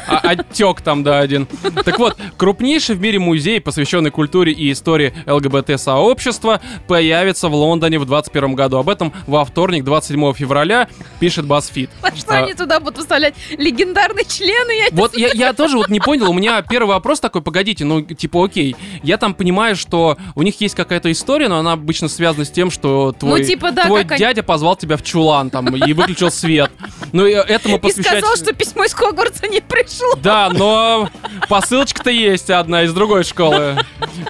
а, 0.09 0.17
оттек 0.31 0.81
там, 0.81 1.03
да, 1.05 1.19
один. 1.19 1.47
Так 1.85 1.99
вот, 1.99 2.17
крупнейший 2.35 2.95
в 2.95 2.99
мире 2.99 3.19
музей, 3.19 3.61
посвященный 3.61 4.11
культуре 4.11 4.51
и 4.51 4.73
истории 4.73 5.13
ЛГБТ-сообщества, 5.25 6.59
появится 6.89 7.47
в 7.47 7.55
Лондоне 7.55 7.97
в 7.97 8.05
2021 8.05 8.55
году. 8.55 8.75
Об 8.75 8.89
этом 8.89 9.13
во 9.25 9.45
вторник, 9.45 9.85
27 9.85 10.33
февраля, 10.33 10.89
пишет 11.21 11.45
BuzzFeed. 11.45 11.89
А 12.01 12.13
что 12.13 12.33
А, 12.33 12.43
они 12.43 12.53
туда 12.55 12.81
будут 12.81 12.97
выставлять? 12.97 13.35
Легендарные 13.57 14.25
члены? 14.25 14.73
Я 14.73 14.89
не 14.89 15.12
Вот 15.13 15.19
я, 15.19 15.29
я 15.33 15.53
тоже 15.53 15.77
вот 15.77 15.89
не 15.89 15.99
понял, 15.99 16.29
у 16.29 16.33
меня 16.33 16.61
первый 16.63 16.89
вопрос 16.89 17.19
такой, 17.19 17.41
погодите, 17.41 17.85
ну, 17.85 18.01
типа, 18.01 18.45
окей, 18.45 18.75
я 19.03 19.17
там 19.17 19.33
понимаю, 19.33 19.75
что 19.75 20.17
у 20.35 20.41
них 20.43 20.59
есть 20.61 20.75
какая-то 20.75 21.11
история, 21.11 21.47
но 21.47 21.59
она 21.59 21.73
обычно 21.73 22.07
связана 22.07 22.45
с 22.45 22.49
тем, 22.51 22.71
что 22.71 23.11
твой, 23.11 23.43
типа, 23.43 23.71
да, 23.71 23.85
твой 23.85 24.01
как 24.03 24.13
они- 24.13 24.19
дядя 24.19 24.43
позвал 24.43 24.75
тебя 24.75 24.97
в 24.97 25.03
чулан 25.03 25.49
там 25.49 25.75
и 25.75 25.93
выключил 25.93 26.31
свет. 26.31 26.71
Ну, 27.11 27.25
и 27.25 27.31
этому 27.31 27.77
И 27.77 27.79
посвящать... 27.79 28.19
сказал, 28.19 28.35
что 28.35 28.53
письмо 28.53 28.85
из 28.85 28.93
Хогвартса 28.93 29.47
не 29.47 29.61
пришло. 29.61 30.15
Да, 30.21 30.49
но 30.49 31.09
посылочка-то 31.47 32.09
есть 32.09 32.49
одна 32.49 32.83
из 32.83 32.93
другой 32.93 33.23
школы. 33.23 33.77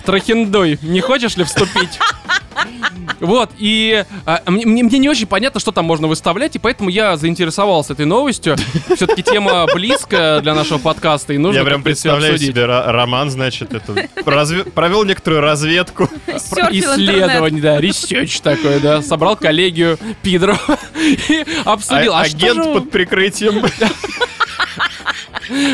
Трахендуй, 0.06 0.80
не 0.82 1.00
хочешь 1.02 1.38
ли 1.38 1.43
вступить? 1.43 2.00
Вот, 3.20 3.52
и 3.58 4.04
а, 4.26 4.42
мне, 4.48 4.82
не 5.00 5.10
очень 5.10 5.28
понятно, 5.28 5.60
что 5.60 5.72
там 5.72 5.86
можно 5.86 6.08
выставлять, 6.08 6.56
и 6.56 6.60
поэтому 6.60 6.89
я 6.89 7.16
заинтересовался 7.18 7.94
этой 7.94 8.06
новостью. 8.06 8.56
Все-таки 8.96 9.24
тема 9.24 9.66
близкая 9.74 10.42
для 10.42 10.54
нашего 10.54 10.78
подкаста, 10.78 11.34
и 11.34 11.38
нужно 11.38 11.60
Я 11.60 11.66
прям 11.66 11.84
представляю 11.84 12.34
обсудить. 12.34 12.54
себе 12.54 12.66
роман, 12.66 13.30
значит, 13.30 13.74
это 13.74 14.08
разве- 14.26 14.66
провел 14.66 15.04
некоторую 15.06 15.42
разведку. 15.42 16.10
Исследование, 16.28 17.62
да, 17.62 17.80
research 17.80 18.39
такой, 18.42 18.80
да. 18.80 19.02
Собрал 19.02 19.36
коллегию 19.38 19.98
пидоров 20.22 20.68
и 21.30 21.46
обсудил. 21.66 22.13
А- 22.13 22.20
А, 22.20 22.24
агент 22.24 22.63
же- 22.63 22.74
под 22.74 22.92
прикрытием. 22.92 23.63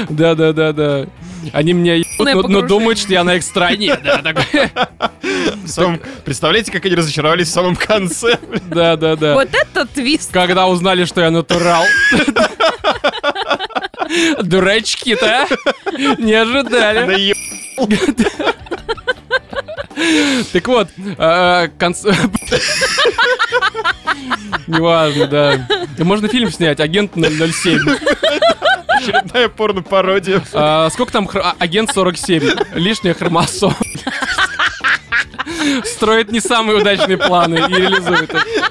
Да, 0.10 0.36
да, 0.36 0.53
да, 0.53 0.73
да. 0.73 1.05
Они 1.53 1.73
меня 1.73 1.95
ебут, 1.95 2.49
но, 2.49 2.62
думают, 2.62 2.99
что 2.99 3.13
я 3.13 3.23
на 3.23 3.36
их 3.36 3.43
стороне. 3.43 3.97
Да, 4.03 4.21
такой. 4.21 4.69
В 5.63 5.67
самом- 5.67 5.99
Представляете, 6.25 6.71
как 6.71 6.86
они 6.86 6.95
разочаровались 6.95 7.47
в 7.47 7.51
самом 7.51 7.75
конце? 7.75 8.38
да, 8.69 8.95
да, 8.95 9.15
да. 9.15 9.34
Вот 9.36 9.49
это 9.53 9.86
твист. 9.86 10.32
Когда 10.32 10.67
узнали, 10.67 11.05
что 11.05 11.21
я 11.21 11.32
натурал. 11.32 11.84
Дурачки-то, 14.41 15.43
а? 15.43 15.47
Не 16.17 16.34
ожидали. 16.34 17.36
Так 20.53 20.67
вот, 20.67 20.88
а, 21.17 21.67
конц... 21.77 22.05
Неважно, 24.67 25.27
да. 25.27 25.67
Можно 25.97 26.27
фильм 26.29 26.51
снять, 26.51 26.79
агент 26.79 27.12
007. 27.15 27.79
Очередная 28.99 29.49
порно-пародия. 29.49 30.41
А, 30.53 30.89
сколько 30.89 31.12
там 31.12 31.29
а, 31.33 31.55
агент 31.59 31.91
47? 31.93 32.43
Лишняя 32.73 33.13
хромосом. 33.13 33.75
Строит 35.83 36.31
не 36.31 36.39
самые 36.39 36.79
удачные 36.79 37.17
планы 37.17 37.55
и 37.55 37.73
реализует 37.73 38.33
их. 38.33 38.68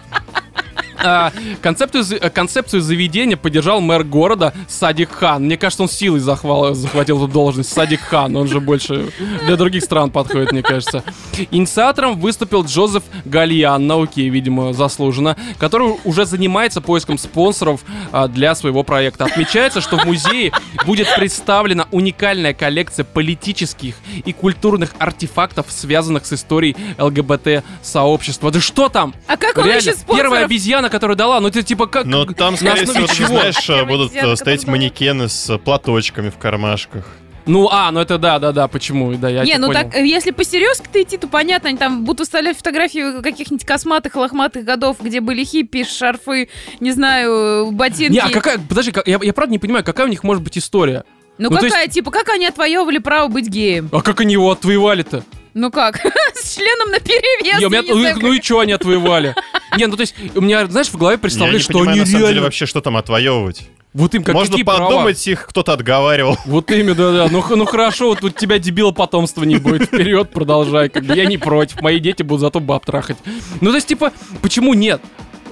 А, 1.03 1.33
концепцию, 1.63 2.05
э, 2.21 2.31
концепцию 2.31 2.83
заведения 2.83 3.37
поддержал 3.37 3.81
мэр 3.81 4.05
города 4.05 4.53
Садик 4.69 5.11
Хан. 5.13 5.45
Мне 5.45 5.57
кажется, 5.57 5.83
он 5.85 5.89
силой 5.89 6.21
захвал- 6.21 6.75
захватил 6.75 7.19
эту 7.19 7.29
должность. 7.29 7.73
Садик 7.73 8.01
Хан, 8.01 8.35
он 8.37 8.49
же 8.49 8.61
больше 8.61 9.11
для 9.47 9.57
других 9.57 9.85
стран 9.85 10.11
подходит, 10.11 10.53
мне 10.53 10.63
кажется. 10.63 11.05
Инициатором 11.51 12.19
выступил 12.19 12.65
Джозеф 12.65 13.03
Гальян, 13.25 13.87
науки, 13.87 14.21
видимо, 14.21 14.73
заслуженно, 14.73 15.37
который 15.59 15.95
уже 16.05 16.27
занимается 16.27 16.81
поиском 16.81 17.19
спонсоров 17.19 17.81
а, 18.13 18.29
для 18.29 18.55
своего 18.55 18.83
проекта. 18.83 19.25
Отмечается, 19.27 19.81
что 19.81 19.97
в 19.99 20.05
музее 20.05 20.53
будет 20.87 21.07
представлена 21.17 21.87
уникальная 21.93 22.55
коллекция 22.55 23.05
политических 23.05 23.95
и 24.25 24.33
культурных 24.33 24.95
артефактов, 24.99 25.67
связанных 25.69 26.27
с 26.27 26.33
историей 26.33 26.77
ЛГБТ-сообщества. 26.99 28.51
Да 28.51 28.61
что 28.61 28.89
там? 28.89 29.15
А 29.27 29.37
как 29.37 29.57
он 29.59 29.65
Реально, 29.65 29.79
ищет 29.81 29.99
спонсоров? 29.99 30.19
первая 30.31 30.45
обезьяна, 30.45 30.88
которая 30.89 31.17
дала, 31.17 31.41
ну 31.41 31.49
это 31.49 31.63
типа 31.63 31.87
как... 31.87 32.05
Но 32.05 32.25
там, 32.27 32.53
на 32.53 32.57
скорее 32.59 32.87
всего, 32.87 33.07
ты 33.07 33.15
чего? 33.15 33.27
знаешь, 33.29 33.67
Первый 33.67 33.87
будут 33.87 34.39
стоять 34.39 34.67
манекены 34.67 35.29
с 35.29 35.49
э, 35.51 35.59
платочками 35.59 36.31
в 36.31 36.39
кармашках. 36.39 37.05
Ну, 37.49 37.69
а, 37.73 37.91
ну 37.91 38.01
это 38.01 38.19
да, 38.19 38.39
да, 38.39 38.53
да, 38.53 38.69
почему? 38.69 39.15
Да, 39.15 39.31
я 39.31 39.43
Не, 39.43 39.53
это 39.53 39.61
ну 39.63 39.67
понял. 39.69 39.91
так, 39.91 39.95
если 39.97 40.33
посерьезки-то 40.33 41.03
идти, 41.03 41.17
то 41.17 41.29
понятно, 41.29 41.71
они 41.71 41.79
там 41.79 42.05
будут 42.05 42.21
выставлять 42.21 42.59
фотографии 42.59 43.23
каких-нибудь 43.23 43.65
косматых, 43.65 44.17
лохматых 44.17 44.65
годов, 44.65 44.99
где 45.01 45.21
были 45.21 45.45
хиппи, 45.45 45.85
шарфы, 45.85 46.51
не 46.81 46.93
знаю, 46.93 47.71
ботинки. 47.73 48.13
Не, 48.13 48.19
а 48.19 48.29
какая, 48.29 48.59
подожди, 48.59 48.93
как- 48.93 49.09
я, 49.09 49.19
я 49.23 49.33
правда 49.33 49.53
не 49.53 49.59
понимаю, 49.59 49.83
какая 49.83 50.07
у 50.07 50.11
них 50.11 50.25
может 50.25 50.43
быть 50.43 50.59
история? 50.59 51.05
Ну, 51.39 51.49
ну, 51.51 51.57
какая, 51.57 51.89
типа, 51.89 52.11
как 52.11 52.29
они 52.29 52.45
отвоевывали 52.45 52.99
право 52.99 53.29
быть 53.29 53.49
геем? 53.49 53.89
А 53.93 54.03
как 54.03 54.21
они 54.21 54.35
его 54.35 54.51
отвоевали-то? 54.51 55.25
Ну 55.55 55.71
как? 55.71 56.01
С 56.35 56.55
членом 56.55 56.91
наперевес, 56.91 57.61
Не, 57.61 57.67
у 57.67 57.71
меня- 57.71 57.81
я 57.81 57.95
знаю, 57.95 58.17
ну, 58.21 58.29
ну 58.29 58.33
и 58.35 58.43
что 58.43 58.61
они 58.61 58.73
отвоевали? 58.73 59.35
Не, 59.77 59.87
ну 59.87 59.97
то 59.97 60.03
есть, 60.03 60.15
у 60.35 60.41
меня, 60.41 60.67
знаешь, 60.67 60.89
в 60.89 60.97
голове 60.97 61.19
представляешь, 61.19 61.63
что 61.63 61.75
понимаю, 61.75 61.91
они 61.91 62.01
на 62.01 62.07
самом 62.07 62.21
деле, 62.21 62.33
реально... 62.33 62.45
вообще, 62.45 62.67
что 62.67 62.81
там 62.81 62.97
отвоевывать. 62.97 63.69
Вот 63.95 64.15
им 64.15 64.23
как 64.23 64.35
Можно 64.35 64.51
какие 64.53 64.65
права? 64.65 64.87
подумать, 64.87 65.27
их 65.27 65.47
кто-то 65.47 65.73
отговаривал. 65.73 66.37
Вот 66.45 66.71
именно, 66.71 66.95
да, 66.95 67.13
да. 67.13 67.29
Ну, 67.31 67.45
ну 67.57 67.65
хорошо, 67.65 68.11
вот 68.11 68.23
у 68.23 68.29
тебя 68.29 68.59
дебила 68.59 68.93
потомства 68.93 69.45
не 69.45 69.57
будет. 69.57 69.85
Вперед, 69.85 70.31
продолжай. 70.31 70.89
Как 70.89 71.05
бы 71.05 71.17
я 71.17 71.25
не 71.27 71.39
против. 71.39 71.81
Мои 71.81 71.99
дети 71.99 72.23
будут 72.23 72.43
зато 72.43 72.61
баб 72.61 72.85
трахать. 72.85 73.17
Ну, 73.61 73.71
то 73.71 73.77
есть, 73.77 73.89
типа, 73.89 74.13
почему 74.43 74.75
нет? 74.75 75.01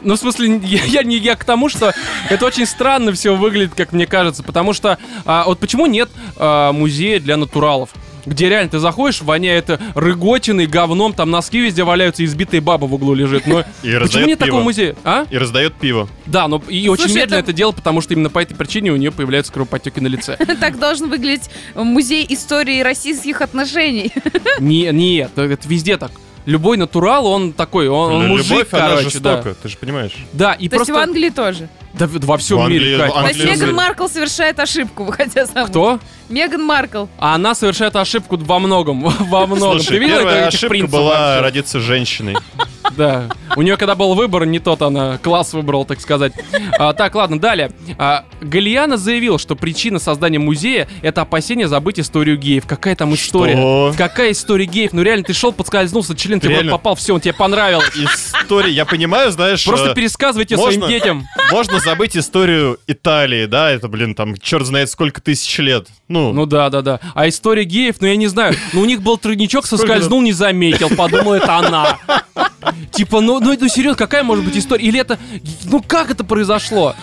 Ну, 0.02 0.14
в 0.14 0.18
смысле, 0.18 0.60
я, 0.62 0.84
я 0.84 1.02
не 1.02 1.16
я 1.16 1.34
к 1.34 1.44
тому, 1.44 1.68
что 1.68 1.92
это 2.28 2.46
очень 2.46 2.66
странно 2.66 3.12
все 3.12 3.34
выглядит, 3.34 3.74
как 3.74 3.92
мне 3.92 4.06
кажется. 4.06 4.42
Потому 4.42 4.74
что, 4.74 4.98
а, 5.24 5.44
вот 5.46 5.58
почему 5.58 5.86
нет 5.86 6.10
а, 6.36 6.72
музея 6.72 7.18
для 7.18 7.36
натуралов? 7.36 7.90
Где 8.26 8.48
реально 8.48 8.70
ты 8.70 8.78
заходишь, 8.80 9.22
воняет 9.22 9.70
рыготиной, 9.94 10.66
говном, 10.66 11.12
там 11.14 11.30
носки 11.30 11.60
везде 11.60 11.84
валяются, 11.84 12.24
избитые 12.24 12.60
баба 12.60 12.86
в 12.86 12.94
углу 12.94 13.14
лежит. 13.14 13.46
Но 13.46 13.60
И 13.82 13.96
почему 13.98 14.26
нет 14.26 14.38
такого 14.38 14.58
пиво. 14.58 14.64
музея? 14.64 14.96
А? 15.04 15.26
И 15.30 15.38
раздает 15.38 15.74
пиво. 15.74 16.08
Да, 16.26 16.48
но 16.48 16.62
и 16.68 16.88
очень 16.88 17.04
Слушай, 17.04 17.16
медленно 17.16 17.38
это- 17.40 17.50
это 17.50 17.52
делать, 17.52 17.76
потому 17.76 18.00
что 18.00 18.14
именно 18.14 18.28
по 18.28 18.40
этой 18.40 18.54
причине 18.54 18.90
у 18.92 18.96
нее 18.96 19.12
появляются 19.12 19.52
кровоподтеки 19.52 20.00
на 20.00 20.08
лице. 20.08 20.36
Так 20.60 20.78
должен 20.78 21.08
выглядеть 21.08 21.48
музей 21.74 22.26
истории 22.28 22.80
российских 22.82 23.40
отношений. 23.40 24.12
Не, 24.58 24.90
нет, 24.92 25.38
это 25.38 25.68
везде 25.68 25.96
так. 25.96 26.10
Любой 26.46 26.76
натурал, 26.76 27.26
он 27.26 27.52
такой, 27.52 27.88
он, 27.88 28.12
он 28.12 28.22
Любовь, 28.24 28.48
мужик, 28.50 28.68
она 28.72 28.96
короче, 28.96 29.18
да. 29.18 29.42
ты 29.42 29.68
же 29.68 29.76
понимаешь. 29.76 30.12
Да, 30.32 30.52
и 30.52 30.68
То 30.68 30.76
есть 30.76 30.86
просто... 30.86 30.94
в 30.94 30.96
Англии 30.98 31.30
тоже. 31.30 31.68
Да, 31.98 32.08
во 32.10 32.36
всем 32.36 32.58
В 32.58 32.60
Англии- 32.62 32.78
мире, 32.78 32.98
Кать, 32.98 33.12
То 33.12 33.26
есть 33.28 33.60
Меган. 33.62 33.74
Маркл 33.74 34.06
совершает 34.08 34.58
ошибку, 34.60 35.04
выходя 35.06 35.46
замуж. 35.46 35.70
Кто? 35.70 36.00
Меган 36.28 36.64
Маркл. 36.64 37.06
А 37.18 37.34
она 37.34 37.54
совершает 37.54 37.94
ошибку 37.96 38.36
во 38.36 38.58
многом, 38.58 39.02
во 39.28 39.46
многом. 39.46 39.80
Слушай, 39.80 39.86
Ты 39.88 39.98
видела 39.98 40.18
первая 40.18 40.46
ошибка 40.48 40.68
принцев 40.68 40.90
была 40.90 41.10
вообще? 41.18 41.40
родиться 41.42 41.80
женщиной. 41.80 42.36
Да. 42.96 43.28
У 43.56 43.62
нее 43.62 43.76
когда 43.76 43.94
был 43.94 44.14
выбор, 44.14 44.46
не 44.46 44.58
тот 44.58 44.80
она 44.80 45.18
класс 45.18 45.52
выбрал, 45.52 45.84
так 45.84 46.00
сказать. 46.00 46.32
А, 46.78 46.92
так, 46.92 47.14
ладно, 47.14 47.38
далее. 47.38 47.72
А, 47.98 48.24
Галиана 48.40 48.96
заявил, 48.96 49.38
что 49.38 49.56
причина 49.56 49.98
создания 49.98 50.38
музея 50.38 50.88
это 51.02 51.22
опасение 51.22 51.68
забыть 51.68 51.98
историю 51.98 52.38
геев. 52.38 52.64
Какая 52.66 52.94
там 52.94 53.12
история? 53.14 53.54
Что? 53.54 53.92
Какая 53.98 54.32
история 54.32 54.66
геев? 54.66 54.92
Ну 54.92 55.02
реально, 55.02 55.24
ты 55.24 55.32
шел, 55.32 55.52
подскользнулся, 55.52 56.16
член 56.16 56.40
тебе 56.40 56.62
попал, 56.70 56.94
все, 56.94 57.12
он 57.14 57.20
тебе 57.20 57.34
понравилось. 57.34 57.90
История, 57.94 58.70
я 58.70 58.84
понимаю, 58.84 59.32
знаешь... 59.32 59.64
Просто 59.64 59.90
э, 59.90 59.94
пересказывайте 59.94 60.56
можно? 60.56 60.72
своим 60.72 60.88
детям. 60.88 61.26
Можно 61.50 61.80
забыть 61.86 62.16
историю 62.16 62.78
Италии, 62.88 63.46
да, 63.46 63.70
это, 63.70 63.86
блин, 63.86 64.14
там, 64.14 64.36
черт 64.36 64.66
знает 64.66 64.90
сколько 64.90 65.20
тысяч 65.20 65.56
лет. 65.58 65.88
Ну, 66.08 66.32
Ну 66.32 66.44
да, 66.44 66.68
да, 66.68 66.82
да. 66.82 67.00
А 67.14 67.28
история 67.28 67.64
геев, 67.64 67.96
ну 68.00 68.08
я 68.08 68.16
не 68.16 68.26
знаю. 68.26 68.54
Ну 68.72 68.80
у 68.80 68.84
них 68.84 69.02
был 69.02 69.16
тройничок, 69.16 69.66
соскользнул, 69.66 70.20
не 70.20 70.32
заметил, 70.32 70.90
подумал, 70.96 71.34
это 71.34 71.56
она. 71.56 71.98
Типа, 72.90 73.20
ну, 73.20 73.38
ну, 73.38 73.56
ну 73.58 73.68
серьезно, 73.68 73.96
какая 73.96 74.24
может 74.24 74.44
быть 74.44 74.56
история? 74.56 74.84
Или 74.84 75.00
это, 75.00 75.18
ну 75.64 75.80
как 75.80 76.10
это 76.10 76.24
произошло? 76.24 76.94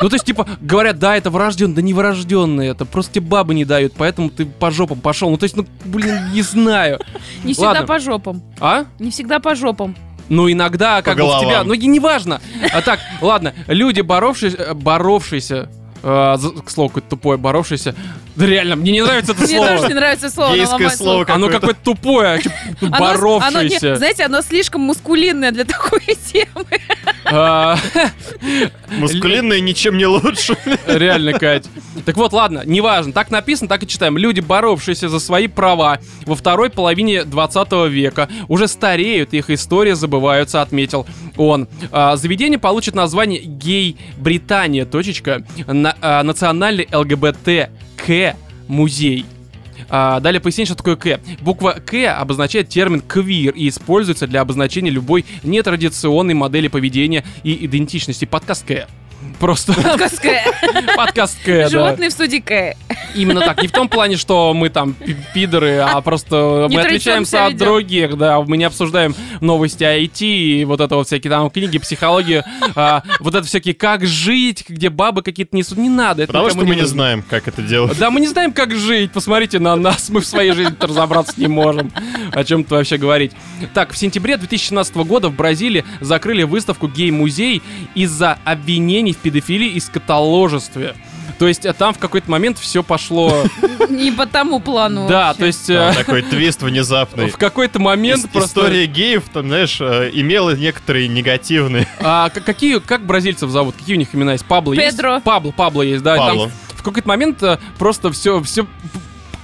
Ну, 0.00 0.08
то 0.08 0.16
есть, 0.16 0.24
типа, 0.24 0.48
говорят, 0.60 0.98
да, 0.98 1.16
это 1.16 1.30
врожденный, 1.30 1.74
да 1.74 1.82
не 1.82 1.94
врожденный 1.94 2.68
это, 2.68 2.84
просто 2.84 3.14
тебе 3.14 3.26
бабы 3.26 3.54
не 3.54 3.64
дают, 3.64 3.92
поэтому 3.96 4.30
ты 4.30 4.46
по 4.46 4.70
жопам 4.70 5.00
пошел. 5.00 5.30
Ну, 5.30 5.36
то 5.36 5.44
есть, 5.44 5.56
ну, 5.56 5.64
блин, 5.84 6.32
не 6.32 6.42
знаю. 6.42 6.98
Не 7.44 7.52
всегда 7.52 7.68
Ладно. 7.68 7.86
по 7.86 7.98
жопам. 8.00 8.42
А? 8.58 8.86
Не 8.98 9.10
всегда 9.10 9.38
по 9.38 9.54
жопам. 9.54 9.94
Ну, 10.28 10.50
иногда, 10.50 11.02
как 11.02 11.16
бы 11.16 11.22
в 11.22 11.26
головам. 11.26 11.44
тебя, 11.44 11.64
ну, 11.64 11.74
неважно. 11.74 12.40
А 12.72 12.80
так, 12.82 13.00
ладно, 13.20 13.54
люди, 13.66 14.00
боровшиеся, 14.00 14.74
боровшиеся, 14.74 15.68
э, 16.02 16.36
к 16.64 16.70
слову, 16.70 16.88
какое-то 16.88 17.10
тупое, 17.10 17.38
боровшиеся. 17.38 17.94
Да 18.34 18.46
реально, 18.46 18.76
мне 18.76 18.92
не 18.92 19.02
нравится 19.02 19.32
это 19.32 19.42
Мне 19.42 19.58
тоже 19.58 19.76
слово. 19.78 19.88
не 19.88 19.94
нравится 19.94 20.30
слово. 20.30 20.54
гейское 20.56 20.88
слово 20.90 21.26
Оно 21.28 21.48
какое-то. 21.48 21.80
тупое, 21.84 22.40
оно 22.80 22.88
не- 22.90 22.98
боровшееся. 22.98 23.96
знаете, 23.96 24.24
оно 24.24 24.40
слишком 24.42 24.80
мускулинное 24.82 25.50
для 25.52 25.64
такой 25.64 26.00
темы. 26.32 26.64
А, 27.24 27.76
Мускулинные 28.90 29.60
ничем 29.60 29.96
не 29.96 30.06
лучше. 30.06 30.56
Реально, 30.86 31.38
Кать. 31.38 31.66
Так 32.04 32.16
вот, 32.16 32.32
ладно, 32.32 32.62
неважно, 32.64 33.12
так 33.12 33.30
написано, 33.30 33.68
так 33.68 33.82
и 33.82 33.86
читаем. 33.86 34.16
Люди, 34.18 34.40
боровшиеся 34.40 35.08
за 35.08 35.18
свои 35.20 35.46
права 35.46 35.98
во 36.26 36.34
второй 36.34 36.70
половине 36.70 37.24
20 37.24 37.72
века, 37.90 38.28
уже 38.48 38.66
стареют, 38.68 39.34
их 39.34 39.50
история 39.50 39.94
забываются, 39.94 40.62
отметил 40.62 41.06
он. 41.36 41.68
А, 41.90 42.16
заведение 42.16 42.58
получит 42.58 42.94
название 42.94 43.40
«Гей 43.40 43.96
Британия», 44.18 44.84
точечка, 44.84 45.44
на- 45.66 45.96
а, 46.00 46.22
национальный 46.22 46.88
ЛГБТ-К 46.92 48.31
музей. 48.68 49.24
А, 49.88 50.20
далее 50.20 50.40
пояснение, 50.40 50.66
что 50.66 50.76
такое 50.76 50.96
«К». 50.96 51.20
Буква 51.40 51.76
«К» 51.84 51.94
обозначает 52.18 52.68
термин 52.68 53.00
«квир» 53.00 53.52
и 53.54 53.68
используется 53.68 54.26
для 54.26 54.40
обозначения 54.40 54.90
любой 54.90 55.24
нетрадиционной 55.42 56.34
модели 56.34 56.68
поведения 56.68 57.24
и 57.42 57.66
идентичности. 57.66 58.24
Подкаст 58.24 58.66
«К». 58.66 58.86
Просто 59.42 59.72
Подкастская. 59.72 60.44
подкаст 60.96 61.36
«К», 61.44 61.46
да. 61.46 61.68
Животные 61.68 62.10
в 62.10 62.12
студии 62.12 62.38
К. 62.38 62.76
Именно 63.16 63.40
так. 63.40 63.60
Не 63.60 63.66
в 63.66 63.72
том 63.72 63.88
плане, 63.88 64.16
что 64.16 64.54
мы 64.54 64.68
там 64.68 64.94
пи- 64.94 65.16
пидоры, 65.34 65.78
а 65.78 66.00
просто 66.00 66.68
мы 66.70 66.80
отличаемся 66.80 67.46
от 67.46 67.56
других, 67.56 68.16
да. 68.16 68.40
Мы 68.40 68.56
не 68.56 68.62
обсуждаем 68.62 69.16
новости 69.40 69.82
IT 69.82 70.24
и 70.24 70.64
вот 70.64 70.80
это 70.80 70.94
вот 70.94 71.08
всякие 71.08 71.28
там 71.28 71.50
книги, 71.50 71.78
психологию, 71.78 72.44
а, 72.76 73.02
вот 73.18 73.34
это 73.34 73.44
всякие 73.44 73.74
«Как 73.74 74.06
жить», 74.06 74.64
где 74.68 74.90
бабы 74.90 75.22
какие-то 75.22 75.56
несут. 75.56 75.76
Не 75.76 75.88
надо, 75.88 76.22
это 76.22 76.32
Потому 76.32 76.48
что 76.50 76.64
мы 76.64 76.76
не 76.76 76.86
знаем, 76.86 77.24
как 77.28 77.48
это 77.48 77.62
делать. 77.62 77.98
Да, 77.98 78.12
мы 78.12 78.20
не 78.20 78.28
знаем, 78.28 78.52
как 78.52 78.72
жить. 78.76 79.10
Посмотрите 79.10 79.58
на 79.58 79.74
нас. 79.74 80.08
Мы 80.08 80.20
в 80.20 80.24
своей 80.24 80.52
жизни 80.52 80.76
разобраться 80.78 81.34
не 81.36 81.48
можем. 81.48 81.90
О 82.30 82.44
чем 82.44 82.62
то 82.62 82.76
вообще 82.76 82.96
говорить. 82.96 83.32
Так, 83.74 83.92
в 83.92 83.98
сентябре 83.98 84.36
2017 84.36 84.94
года 84.98 85.30
в 85.30 85.34
Бразилии 85.34 85.84
закрыли 86.00 86.44
выставку 86.44 86.86
«Гей-музей» 86.86 87.60
из-за 87.96 88.38
обвинений 88.44 89.12
в 89.12 89.16
педофилии 89.16 89.31
и 89.40 89.80
скотоложестве. 89.80 90.94
То 91.38 91.48
есть 91.48 91.64
э, 91.64 91.72
там 91.72 91.92
в 91.94 91.98
какой-то 91.98 92.30
момент 92.30 92.58
все 92.58 92.82
пошло... 92.82 93.44
Не 93.88 94.12
по 94.12 94.26
тому 94.26 94.60
плану. 94.60 95.08
Да, 95.08 95.34
то 95.34 95.44
есть 95.44 95.68
э, 95.70 95.92
Такой 95.96 96.22
твист 96.22 96.62
внезапный. 96.62 97.30
в 97.30 97.36
какой-то 97.36 97.80
момент 97.80 98.30
просто... 98.30 98.60
История 98.60 98.86
геев, 98.86 99.24
там, 99.32 99.48
знаешь, 99.48 99.80
э, 99.80 100.10
имела 100.12 100.54
некоторые 100.54 101.08
негативные. 101.08 101.88
А 102.00 102.30
какие, 102.30 102.78
как 102.78 103.04
бразильцев 103.04 103.50
зовут? 103.50 103.74
Какие 103.76 103.96
у 103.96 103.98
них 103.98 104.14
имена 104.14 104.32
есть? 104.32 104.44
Пабло 104.44 104.74
Педро. 104.76 105.14
есть? 105.14 105.24
Пабло, 105.24 105.50
Пабло 105.50 105.82
есть, 105.82 106.02
да. 106.02 106.16
Пабло. 106.16 106.50
в 106.74 106.82
какой-то 106.82 107.08
момент 107.08 107.42
просто 107.78 108.12
все, 108.12 108.42
все, 108.42 108.66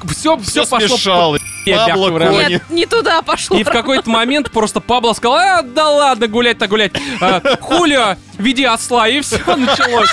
все, 0.07 0.37
все 0.39 0.63
Все 0.63 0.67
пошло 0.67 0.89
смешалось. 0.89 1.43
Пабло. 1.67 2.11
Кони. 2.19 2.49
Нет, 2.49 2.71
не 2.71 2.87
туда 2.87 3.23
пошло. 3.23 3.59
И 3.59 3.65
в 3.65 3.71
какой-то 3.71 4.09
момент 4.09 4.51
просто 4.51 4.81
Пабло 4.81 5.13
сказал, 5.13 5.37
а, 5.37 5.63
да 5.63 5.89
ладно, 5.91 6.29
гулять-то 6.29 6.67
гулять. 6.67 6.93
А, 7.21 7.41
Хулио, 7.61 8.17
веди 8.39 8.65
осла, 8.65 9.09
и 9.09 9.21
все 9.21 9.39
началось. 9.57 10.11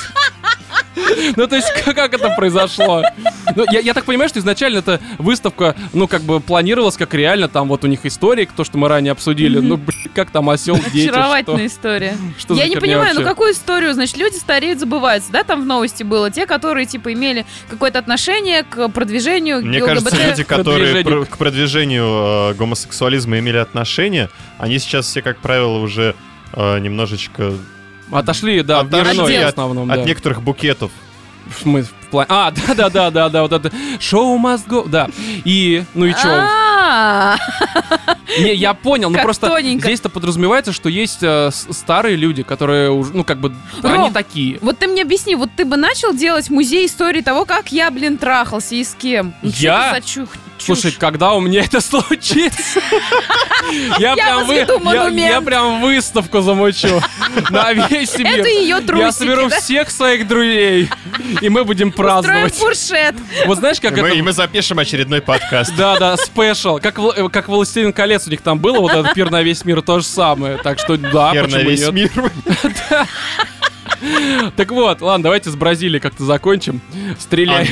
Ну, 1.36 1.47
то 1.47 1.55
есть, 1.55 1.67
как, 1.84 2.13
это 2.13 2.29
произошло? 2.31 3.03
Ну, 3.55 3.65
я, 3.71 3.79
я 3.79 3.93
так 3.93 4.05
понимаю, 4.05 4.29
что 4.29 4.39
изначально 4.39 4.79
эта 4.79 4.99
выставка, 5.17 5.75
ну, 5.93 6.08
как 6.08 6.21
бы 6.21 6.39
планировалась 6.39 6.97
как 6.97 7.13
реально, 7.13 7.47
там 7.47 7.67
вот 7.67 7.84
у 7.84 7.88
них 7.88 8.05
история, 8.05 8.47
то, 8.55 8.63
что 8.63 8.77
мы 8.77 8.88
ранее 8.88 9.12
обсудили. 9.12 9.60
Ну, 9.60 9.77
блин, 9.77 10.12
как 10.13 10.31
там 10.31 10.49
осел, 10.49 10.77
дети, 10.93 11.10
Очаровательная 11.10 11.67
что? 11.69 11.75
история. 11.77 12.17
Что 12.38 12.53
Я 12.55 12.63
за 12.63 12.69
не 12.69 12.75
понимаю, 12.77 13.13
ну 13.13 13.21
вообще? 13.21 13.29
какую 13.29 13.53
историю, 13.53 13.93
значит, 13.93 14.17
люди 14.17 14.36
стареют, 14.36 14.79
забываются, 14.79 15.31
да, 15.31 15.43
там 15.43 15.62
в 15.62 15.65
новости 15.65 16.03
было, 16.03 16.31
те, 16.31 16.45
которые, 16.45 16.86
типа, 16.86 17.13
имели 17.13 17.45
какое-то 17.69 17.99
отношение 17.99 18.63
к 18.63 18.89
продвижению 18.89 19.65
Мне 19.65 19.81
ЛГБТ. 19.84 20.03
кажется, 20.10 20.27
люди, 20.29 20.43
которые 20.43 20.93
Продвижению. 20.93 21.25
к 21.25 21.38
продвижению 21.38 22.51
э, 22.51 22.53
гомосексуализма 22.55 23.39
имели 23.39 23.58
отношение, 23.58 24.29
они 24.58 24.79
сейчас 24.79 25.05
все, 25.08 25.21
как 25.21 25.38
правило, 25.39 25.77
уже 25.79 26.15
э, 26.53 26.79
немножечко 26.79 27.53
Отошли, 28.11 28.61
да, 28.61 28.83
в 28.83 28.87
Отошли 28.87 29.37
в 29.37 29.41
от- 29.41 29.45
основном, 29.49 29.91
от 29.91 29.99
да. 29.99 30.05
некоторых 30.05 30.41
букетов. 30.41 30.91
В 31.47 31.61
смысле, 31.61 31.91
в 32.01 32.07
плане... 32.07 32.27
А, 32.29 32.51
да-да-да-да-да, 32.67 33.41
вот 33.43 33.51
это 33.51 33.71
шоу 33.99 34.37
must 34.39 34.67
go, 34.67 34.87
да. 34.89 35.09
И, 35.43 35.83
ну 35.93 36.05
и 36.05 36.11
чё? 36.13 36.19
А, 36.27 37.37
Не, 38.39 38.53
я 38.55 38.73
понял, 38.73 39.09
ну 39.09 39.19
просто 39.21 39.55
здесь-то 39.61 40.09
подразумевается, 40.09 40.71
что 40.73 40.89
есть 40.89 41.19
э, 41.21 41.49
старые 41.51 42.15
люди, 42.15 42.43
которые 42.43 42.91
ну 42.91 43.23
как 43.23 43.39
бы, 43.39 43.53
они 43.83 44.11
такие. 44.11 44.57
Вот 44.61 44.79
ты 44.79 44.87
мне 44.87 45.03
объясни, 45.03 45.35
вот 45.35 45.49
ты 45.55 45.65
бы 45.65 45.77
начал 45.77 46.13
делать 46.13 46.49
музей 46.49 46.85
истории 46.87 47.21
того, 47.21 47.45
как 47.45 47.71
я, 47.71 47.89
блин, 47.91 48.17
трахался 48.17 48.75
и 48.75 48.83
с 48.83 48.93
кем? 48.95 49.33
Ну, 49.41 49.51
Я? 49.55 49.95
Слушай, 50.65 50.91
когда 50.97 51.34
у 51.34 51.39
меня 51.39 51.62
это 51.63 51.80
случится? 51.82 52.82
Я 53.99 54.15
прям 54.15 54.45
вы- 54.45 54.56
я- 54.56 55.38
я 55.39 55.63
выставку 55.80 56.41
замучу 56.41 57.01
на 57.49 57.73
весь 57.73 58.17
мир. 58.17 58.39
Это 58.39 58.47
ее 58.49 58.67
Я 58.67 58.82
трусики, 58.82 59.12
соберу 59.19 59.49
да? 59.49 59.60
всех 59.60 59.89
своих 59.89 60.28
друзей, 60.28 60.89
и 61.41 61.49
мы 61.49 61.63
будем 61.65 61.91
праздновать. 61.91 62.56
фуршет. 62.56 63.15
Вот 63.45 63.58
знаешь, 63.60 63.80
как 63.80 63.97
И 63.97 64.01
мы, 64.01 64.10
и 64.10 64.13
это... 64.15 64.23
мы 64.23 64.32
запишем 64.34 64.80
очередной 64.80 65.21
подкаст. 65.21 65.73
Да, 65.75 65.97
да, 65.97 66.17
спешл. 66.17 66.80
Как, 66.80 66.97
«Властелин 67.47 67.93
колец» 67.93 68.28
у 68.28 68.30
них 68.30 68.41
там 68.41 68.60
было, 68.60 68.80
вот 68.80 68.91
этот 68.91 69.13
пир 69.13 69.32
на 69.32 69.41
весь 69.41 69.63
мир, 69.65 69.82
то 69.82 69.99
же 69.99 70.06
самое. 70.06 70.58
Так 70.58 70.80
что 70.80 70.97
да, 70.97 71.32
почему 71.34 71.62
весь 71.62 71.82
нет? 71.91 72.15
мир. 72.15 72.32
Так 74.55 74.71
вот, 74.71 75.01
ладно, 75.01 75.23
давайте 75.23 75.49
с 75.49 75.55
Бразилией 75.55 75.99
как-то 75.99 76.23
закончим. 76.23 76.81
Стреляй. 77.19 77.69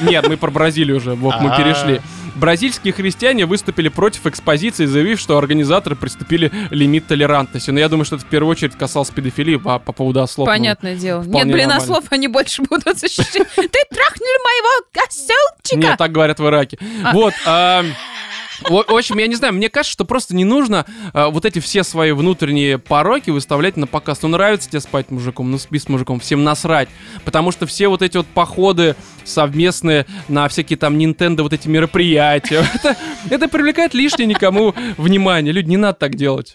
Нет, 0.00 0.28
мы 0.28 0.36
про 0.36 0.50
Бразилию 0.50 0.96
уже, 0.98 1.14
Бог, 1.16 1.40
мы 1.40 1.50
А. 1.50 1.56
перешли. 1.56 2.00
Бразильские 2.36 2.92
христиане 2.94 3.44
выступили 3.44 3.88
против 3.88 4.24
экспозиции, 4.26 4.86
заявив, 4.86 5.20
что 5.20 5.36
организаторы 5.36 5.96
приступили 5.96 6.50
лимит 6.70 7.06
толерантности. 7.06 7.70
Но 7.70 7.80
я 7.80 7.88
думаю, 7.88 8.04
что 8.06 8.16
это 8.16 8.24
в 8.24 8.28
первую 8.28 8.52
очередь 8.52 8.76
касалось 8.78 9.10
педофилии 9.10 9.56
по, 9.56 9.78
по 9.78 9.92
поводу 9.92 10.22
ослов. 10.22 10.46
Ну, 10.46 10.52
Понятное 10.52 10.94
дело. 10.94 11.20
вполне 11.22 11.44
Нет, 11.44 11.52
блин, 11.52 11.64
а 11.66 11.74
нормально. 11.74 11.86
слов 11.94 12.04
они 12.10 12.28
больше 12.28 12.62
будут 12.62 12.98
защищать. 12.98 13.32
Ты 13.32 13.84
трахнули 13.90 14.38
моего 14.44 15.04
оселчика. 15.06 15.76
Нет, 15.76 15.98
так 15.98 16.12
говорят 16.12 16.38
в 16.38 16.46
Ираке. 16.46 16.78
А. 17.04 17.12
Вот. 17.12 17.34
В 18.62 18.84
в 18.88 18.96
общем, 18.96 19.18
я 19.18 19.26
не 19.26 19.34
знаю, 19.34 19.54
мне 19.54 19.68
кажется, 19.68 19.92
что 19.92 20.04
просто 20.04 20.34
не 20.34 20.44
нужно 20.44 20.86
а, 21.12 21.28
вот 21.30 21.44
эти 21.44 21.58
все 21.58 21.82
свои 21.82 22.12
внутренние 22.12 22.78
пороки 22.78 23.30
выставлять 23.30 23.76
на 23.76 23.86
показ. 23.86 24.22
Ну, 24.22 24.28
нравится 24.28 24.68
тебе 24.68 24.80
спать 24.80 25.10
мужиком, 25.10 25.50
ну 25.50 25.58
спи 25.58 25.78
с 25.78 25.88
мужиком, 25.88 26.20
всем 26.20 26.44
насрать. 26.44 26.88
Потому 27.24 27.52
что 27.52 27.66
все 27.66 27.88
вот 27.88 28.02
эти 28.02 28.16
вот 28.16 28.26
походы 28.26 28.96
совместные 29.24 30.06
на 30.28 30.48
всякие 30.48 30.76
там 30.76 30.96
Nintendo 30.98 31.42
вот 31.42 31.52
эти 31.52 31.68
мероприятия, 31.68 32.64
это, 32.74 32.96
это 33.30 33.48
привлекает 33.48 33.94
лишнее 33.94 34.26
никому 34.26 34.74
внимание. 34.96 35.52
Люди, 35.52 35.68
не 35.68 35.76
надо 35.76 35.98
так 35.98 36.14
делать. 36.14 36.54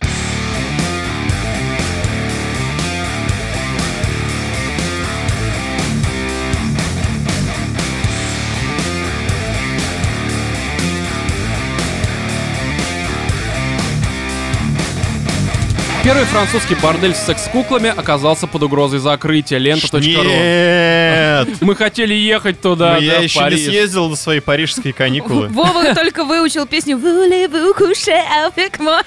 Первый 16.06 16.26
французский 16.26 16.76
бордель 16.76 17.16
с 17.16 17.26
секс-куклами 17.26 17.90
оказался 17.90 18.46
под 18.46 18.62
угрозой 18.62 19.00
закрытия. 19.00 19.58
Лента.ру. 19.58 20.00
Нет! 20.02 21.48
Мы 21.62 21.76
хотели 21.76 22.14
ехать 22.14 22.62
туда, 22.62 22.94
Но 22.94 22.98
я 23.00 23.14
да, 23.16 23.20
еще 23.22 23.40
не 23.50 23.58
съездил 23.58 24.10
на 24.10 24.16
свои 24.16 24.40
парижские 24.40 24.94
каникулы. 24.94 25.48
Вова 25.48 25.96
только 25.96 26.24
выучил 26.24 26.68
песню 26.68 26.98
«Voulez-vous 26.98 27.74
coucher 27.76 28.22
avec 28.48 28.78
moi?» 28.80 29.02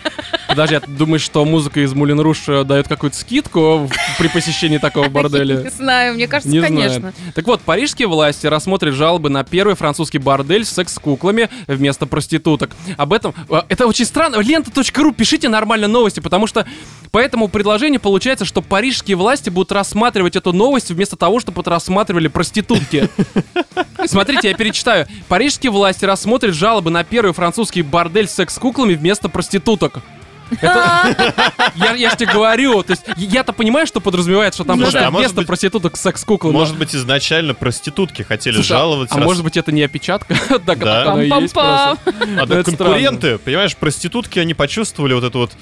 Подожди, 0.49 0.75
а 0.75 0.81
ты 0.81 0.91
думаешь, 0.91 1.23
что 1.23 1.45
музыка 1.45 1.79
из 1.85 1.95
Мулин 1.95 2.19
Руш 2.19 2.49
э, 2.49 2.65
дает 2.65 2.89
какую-то 2.89 3.17
скидку 3.17 3.89
при 4.19 4.27
посещении 4.27 4.79
такого 4.79 5.05
Не 5.09 5.11
борделя? 5.11 5.71
знаю, 5.71 6.15
мне 6.15 6.27
кажется, 6.27 6.51
Не 6.53 6.61
конечно. 6.61 6.99
знаю. 6.99 7.15
Так 7.33 7.47
вот, 7.47 7.61
парижские 7.61 8.09
власти 8.09 8.49
рассмотрят 8.49 8.95
жалобы 8.95 9.29
на 9.29 9.45
первый 9.45 9.77
французский 9.77 10.19
бордель 10.19 10.65
с 10.65 10.71
секс-куклами 10.71 11.49
вместо 11.69 12.07
проституток. 12.07 12.71
Об 12.97 13.13
этом... 13.13 13.35
э, 13.49 13.63
Это 13.69 13.87
очень 13.87 14.05
странно. 14.05 14.41
Лента.ру, 14.41 15.13
пишите 15.13 15.49
нормально 15.49 15.87
новости, 15.87 16.19
потому 16.19 16.49
что 16.49 16.67
по 17.11 17.19
этому 17.19 17.49
предложению 17.49 18.01
получается, 18.01 18.45
что 18.45 18.61
парижские 18.61 19.17
власти 19.17 19.49
будут 19.49 19.73
рассматривать 19.73 20.37
эту 20.37 20.53
новость 20.53 20.91
вместо 20.91 21.17
того, 21.17 21.41
чтобы 21.41 21.63
рассматривали 21.65 22.29
проститутки. 22.29 23.09
Смотрите, 24.07 24.49
я 24.49 24.55
перечитаю. 24.55 25.07
Парижские 25.29 25.73
власти 25.73 26.05
рассмотрят 26.05 26.55
жалобы 26.55 26.91
на 26.91 27.05
первый 27.05 27.33
французский 27.33 27.83
бордель 27.83 28.29
с 28.29 28.33
секс-куклами 28.35 28.95
вместо 28.95 29.29
проституток. 29.29 30.01
Это- 30.51 31.35
я, 31.77 31.93
я 31.95 32.11
ж 32.11 32.17
тебе 32.17 32.33
говорю, 32.33 32.83
то 32.83 32.93
есть 32.93 33.03
я-то 33.19 33.53
понимаю, 33.53 33.87
что 33.87 34.01
подразумевает, 34.01 34.55
что 34.55 34.65
там 34.65 34.77
Ну 34.79 34.85
просто 34.85 35.01
может 35.01 35.19
вместо 35.19 35.37
быть- 35.37 35.47
проституток 35.47 35.97
секс-куклы. 35.99 36.53
но- 36.53 36.59
Может 36.59 36.79
быть, 36.79 36.95
изначально 36.95 37.53
проститутки 37.55 38.23
хотели 38.23 38.55
Слушай, 38.55 38.73
а- 38.73 38.79
жаловаться. 38.79 39.15
А 39.15 39.19
раз- 39.19 39.27
может 39.27 39.45
быть, 39.45 39.57
это 39.59 39.73
не 39.73 39.83
опечатка? 39.83 40.35
Да, 40.65 40.75
как 40.75 40.79
Да. 40.79 41.13
А 41.13 42.47
да, 42.47 42.63
конкуренты, 42.63 43.39
понимаешь, 43.39 43.77
проститутки, 43.77 44.39
они 44.39 44.55
почувствовали 44.55 45.13
вот 45.13 45.25
эту 45.25 45.39
вот 45.41 45.53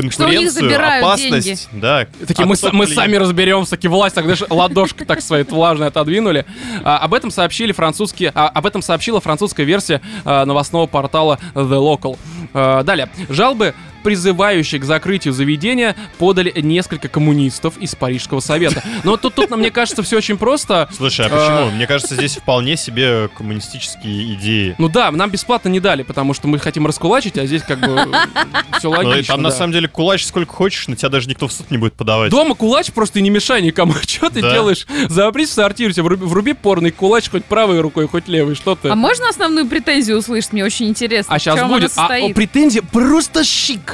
конкуренцию, 0.00 0.50
забирают 0.50 1.04
опасность. 1.04 1.68
Да. 1.72 2.06
Такие, 2.26 2.46
мы, 2.46 2.54
мы 2.72 2.86
сами 2.86 3.16
разберемся, 3.16 3.70
такие 3.70 3.90
власть, 3.90 4.14
так 4.14 4.26
даже 4.26 4.46
ладошкой 4.48 5.06
так 5.06 5.20
своей 5.20 5.44
влажной 5.44 5.88
отодвинули. 5.88 6.46
А, 6.84 6.98
об 6.98 7.14
этом 7.14 7.30
сообщили 7.30 7.72
французские, 7.72 8.32
а, 8.34 8.48
об 8.48 8.66
этом 8.66 8.82
сообщила 8.82 9.20
французская 9.20 9.64
версия 9.64 10.00
а, 10.24 10.44
новостного 10.44 10.86
портала 10.86 11.38
The 11.54 11.78
Local. 11.78 12.18
А, 12.52 12.82
далее. 12.82 13.08
Жалобы 13.28 13.74
призывающие 14.02 14.80
к 14.80 14.84
закрытию 14.84 15.32
заведения, 15.34 15.96
подали 16.18 16.52
несколько 16.60 17.08
коммунистов 17.08 17.76
из 17.78 17.94
Парижского 17.94 18.40
совета. 18.40 18.82
Но 19.04 19.16
тут, 19.16 19.34
тут 19.34 19.50
мне 19.50 19.70
кажется, 19.70 20.02
все 20.02 20.16
очень 20.18 20.36
просто. 20.38 20.88
Слушай, 20.96 21.26
а 21.26 21.28
почему? 21.28 21.70
Мне 21.76 21.86
кажется, 21.86 22.14
здесь 22.14 22.36
вполне 22.36 22.76
себе 22.76 23.28
коммунистические 23.36 24.34
идеи. 24.34 24.74
Ну 24.78 24.88
да, 24.88 25.10
нам 25.10 25.30
бесплатно 25.30 25.68
не 25.68 25.80
дали, 25.80 26.02
потому 26.02 26.34
что 26.34 26.48
мы 26.48 26.58
хотим 26.58 26.86
раскулачить, 26.86 27.38
а 27.38 27.46
здесь 27.46 27.62
как 27.62 27.80
бы 27.80 28.06
все 28.78 28.90
Ну, 28.90 29.08
логично. 29.08 29.34
там, 29.34 29.42
на 29.42 29.50
самом 29.50 29.72
деле, 29.72 29.88
кулач 29.88 30.24
сколько 30.24 30.52
хочешь, 30.52 30.88
на 30.88 30.96
тебя 30.96 31.08
даже 31.08 31.28
никто 31.28 31.48
в 31.48 31.52
суд 31.52 31.70
не 31.70 31.78
будет 31.78 31.94
подавать. 31.94 32.30
Дома 32.30 32.54
кулач 32.54 32.90
просто 32.92 33.20
не 33.20 33.30
мешай 33.30 33.62
никому. 33.62 33.94
Что 34.06 34.30
ты 34.30 34.40
делаешь? 34.42 34.86
Запрись 35.08 35.48
в 35.50 35.52
сортире, 35.52 35.92
тебе 35.92 36.04
вруби, 36.04 36.52
порный 36.52 36.90
кулач 36.90 37.28
хоть 37.30 37.44
правой 37.44 37.80
рукой, 37.80 38.06
хоть 38.08 38.28
левой. 38.28 38.54
Что 38.54 38.74
ты? 38.74 38.88
А 38.88 38.94
можно 38.94 39.28
основную 39.28 39.66
претензию 39.66 40.18
услышать? 40.18 40.52
Мне 40.52 40.64
очень 40.64 40.88
интересно. 40.88 41.34
А 41.34 41.38
сейчас 41.38 41.68
будет. 41.68 41.92
А 41.96 42.08
претензия 42.34 42.82
просто 42.82 43.44
шик. 43.44 43.89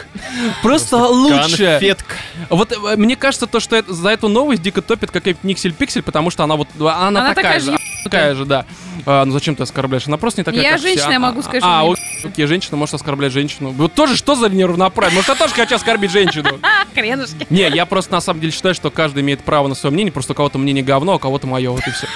Просто 0.63 0.97
лучше. 0.97 1.57
Конфетка. 1.79 2.15
Вот 2.51 2.73
э, 2.73 2.97
мне 2.97 3.17
кажется, 3.17 3.47
то, 3.47 3.61
что 3.61 3.77
это- 3.77 3.93
за 3.93 4.11
эту 4.11 4.29
новость 4.29 4.63
дико 4.63 4.83
топит 4.83 5.11
какая-нибудь 5.11 5.45
Никсель 5.45 5.73
Пиксель, 5.73 6.03
потому 6.03 6.31
что 6.31 6.45
она 6.45 6.57
вот 6.57 6.69
она, 6.79 7.07
Она 7.09 7.35
такая, 7.35 7.35
такая 7.35 7.61
же. 7.61 7.79
такая 8.05 8.35
же, 8.35 8.45
да. 8.45 8.65
А, 9.05 9.25
ну 9.25 9.33
зачем 9.33 9.55
ты 9.55 9.63
оскорбляешь? 9.63 10.07
Она 10.09 10.17
просто 10.17 10.41
не 10.41 10.45
такая. 10.45 10.63
Я 10.63 10.79
женщина, 10.79 11.11
я 11.11 11.17
А, 11.17 11.21
могу 11.21 11.43
сказать, 11.43 11.63
А, 11.65 11.83
что 11.83 11.93
окей, 11.93 12.21
окей, 12.25 12.47
женщина 12.47 12.77
может 12.77 12.95
оскорблять 12.95 13.33
женщину. 13.33 13.71
Вот 13.71 13.95
тоже 13.95 14.17
что 14.17 14.35
за 14.35 14.49
неравноправие? 14.49 15.15
Может, 15.15 15.29
я 15.29 15.35
тоже 15.37 15.55
хочу 15.55 15.77
оскорбить 15.77 16.11
женщину? 16.11 16.59
А, 16.63 16.85
хренушки. 16.95 17.47
Не, 17.51 17.69
я 17.69 17.87
просто 17.87 18.13
на 18.13 18.21
самом 18.21 18.41
деле 18.41 18.53
считаю, 18.53 18.75
что 18.75 18.91
каждый 18.91 19.23
имеет 19.23 19.43
право 19.45 19.69
на 19.69 19.75
свое 19.75 19.93
мнение, 19.93 20.13
просто 20.13 20.33
у 20.33 20.37
кого-то 20.37 20.59
мнение 20.59 20.83
говно, 20.83 21.13
а 21.13 21.17
у 21.17 21.19
кого-то 21.19 21.47
мое, 21.47 21.71
вот 21.71 21.87
и 21.87 21.91
все. 21.91 22.07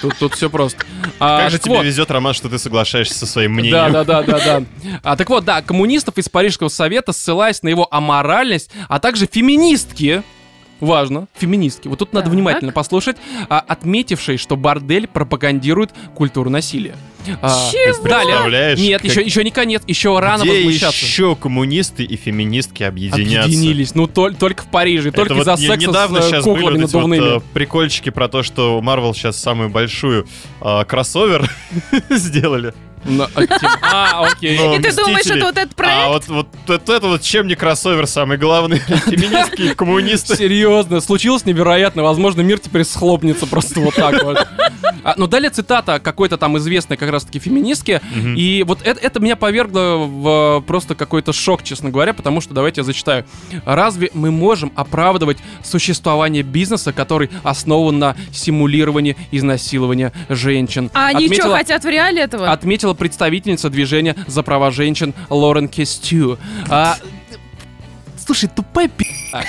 Тут, 0.00 0.16
тут 0.18 0.34
все 0.34 0.48
просто. 0.48 0.84
А, 1.18 1.42
Как 1.42 1.50
же 1.50 1.58
тебе 1.58 1.76
вот. 1.76 1.84
везет, 1.84 2.10
Роман, 2.10 2.32
что 2.34 2.48
ты 2.48 2.58
соглашаешься 2.58 3.14
со 3.14 3.26
своим 3.26 3.54
Да, 3.56 3.60
мнением. 3.60 3.92
да, 3.92 4.04
да, 4.04 4.22
да, 4.22 4.38
да. 4.44 4.62
А, 5.02 5.16
так 5.16 5.28
вот, 5.28 5.44
да, 5.44 5.60
коммунистов 5.62 6.16
из 6.18 6.28
Парижского 6.28 6.68
совета, 6.68 7.12
ссылаясь 7.12 7.62
на 7.62 7.68
его 7.68 7.86
аморальность, 7.90 8.70
а 8.88 8.98
также 8.98 9.26
феминистки, 9.30 10.22
важно, 10.80 11.26
феминистки, 11.36 11.88
вот 11.88 11.98
тут 11.98 12.12
надо 12.12 12.26
Так. 12.26 12.34
внимательно 12.34 12.72
послушать, 12.72 13.16
а, 13.48 13.60
отметившие, 13.60 14.38
что 14.38 14.56
бордель 14.56 15.06
пропагандирует 15.08 15.90
культуру 16.14 16.50
насилия. 16.50 16.96
А, 17.42 17.70
Чего? 17.70 18.02
Далее. 18.08 18.26
Представляешь, 18.34 18.78
Нет, 18.78 19.02
как- 19.02 19.10
еще, 19.10 19.22
еще 19.22 19.44
не 19.44 19.50
конец, 19.50 19.82
еще 19.86 20.18
рано 20.20 20.42
Где 20.42 20.54
возмущаться. 20.64 21.04
еще 21.04 21.36
коммунисты 21.36 22.02
и 22.02 22.16
феминистки 22.16 22.82
объединятся? 22.82 23.42
Объединились, 23.44 23.94
ну 23.94 24.04
тол- 24.06 24.34
только 24.34 24.62
в 24.62 24.68
Париже, 24.68 25.10
Это 25.10 25.18
только 25.18 25.34
вот 25.34 25.42
из-за 25.42 25.56
не- 25.60 25.66
секса 25.66 25.88
недавно 25.88 26.22
с 26.22 26.24
э, 26.24 26.28
сейчас 26.30 26.44
были 26.46 26.54
куклами 26.56 26.78
вот 26.80 26.88
эти 26.88 26.92
вот, 26.94 27.02
надувными. 27.08 27.36
э, 27.36 27.40
прикольчики 27.52 28.08
про 28.08 28.28
то, 28.28 28.42
что 28.42 28.80
Marvel 28.82 29.12
сейчас 29.12 29.36
самую 29.36 29.68
большую 29.68 30.26
э, 30.62 30.84
кроссовер 30.86 31.50
сделали. 32.08 32.72
А, 33.04 33.28
А, 33.82 34.26
окей. 34.30 34.54
И 34.54 34.82
ты 34.82 34.94
думаешь, 34.94 35.26
это 35.26 35.44
вот 35.44 35.56
этот 35.56 35.74
проект? 35.74 36.28
А 36.28 36.36
вот, 36.36 36.88
это 36.88 37.06
вот 37.06 37.22
чем 37.22 37.46
не 37.46 37.54
кроссовер 37.54 38.06
самый 38.06 38.38
главный? 38.38 38.78
Феминистки 39.06 39.62
и 39.62 39.74
коммунисты. 39.74 40.36
Серьезно, 40.36 41.00
случилось 41.00 41.44
невероятно. 41.44 42.02
Возможно, 42.02 42.42
мир 42.42 42.58
теперь 42.58 42.84
схлопнется 42.84 43.46
просто 43.46 43.80
вот 43.80 43.94
так 43.94 44.22
вот. 44.22 44.46
А, 45.02 45.14
ну, 45.16 45.26
далее 45.26 45.50
цитата 45.50 45.98
какой-то 45.98 46.36
там 46.36 46.58
известной 46.58 46.98
как 46.98 47.10
раз-таки 47.10 47.38
феминистки. 47.38 48.02
И 48.36 48.64
вот 48.66 48.80
это, 48.84 49.20
меня 49.20 49.36
повергло 49.36 49.96
в 49.96 50.58
э, 50.58 50.66
просто 50.66 50.94
какой-то 50.94 51.32
шок, 51.32 51.62
честно 51.62 51.90
говоря, 51.90 52.12
потому 52.12 52.40
что, 52.40 52.52
давайте 52.54 52.80
я 52.80 52.84
зачитаю. 52.84 53.24
Разве 53.64 54.10
мы 54.12 54.30
можем 54.30 54.72
оправдывать 54.76 55.38
существование 55.62 56.42
бизнеса, 56.42 56.92
который 56.92 57.30
основан 57.42 57.98
на 57.98 58.16
симулировании 58.32 59.16
изнасилования 59.30 60.12
женщин? 60.28 60.90
А 60.92 61.08
они 61.08 61.32
что, 61.32 61.52
хотят 61.52 61.84
в 61.84 61.88
реале 61.88 62.22
этого? 62.22 62.50
Отметила 62.50 62.89
представительница 62.94 63.70
движения 63.70 64.16
за 64.26 64.42
права 64.42 64.70
женщин 64.70 65.14
Лорен 65.28 65.68
Кестю. 65.68 66.38
А, 66.68 66.96
слушай, 68.24 68.48
тупая 68.48 68.88
пи***. 68.88 69.06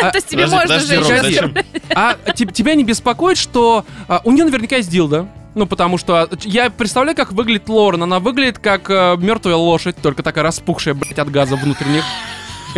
То 0.00 0.12
есть 0.14 0.28
тебе 0.28 0.46
можно 0.46 0.78
женщину? 0.78 1.54
А 1.94 2.16
те- 2.34 2.46
тебя 2.46 2.74
не 2.74 2.84
беспокоит, 2.84 3.38
что 3.38 3.84
а, 4.06 4.20
у 4.24 4.32
нее 4.32 4.44
наверняка 4.44 4.76
есть 4.76 4.90
дилда? 4.90 5.28
Ну, 5.54 5.66
потому 5.66 5.98
что 5.98 6.22
а, 6.22 6.28
я 6.42 6.70
представляю, 6.70 7.16
как 7.16 7.32
выглядит 7.32 7.68
Лорен. 7.68 8.02
Она 8.02 8.20
выглядит 8.20 8.58
как 8.58 8.88
мертвая 8.88 9.56
лошадь, 9.56 9.96
только 10.00 10.22
такая 10.22 10.44
распухшая, 10.44 10.94
блядь, 10.94 11.18
от 11.18 11.30
газа 11.30 11.56
внутренних. 11.56 12.04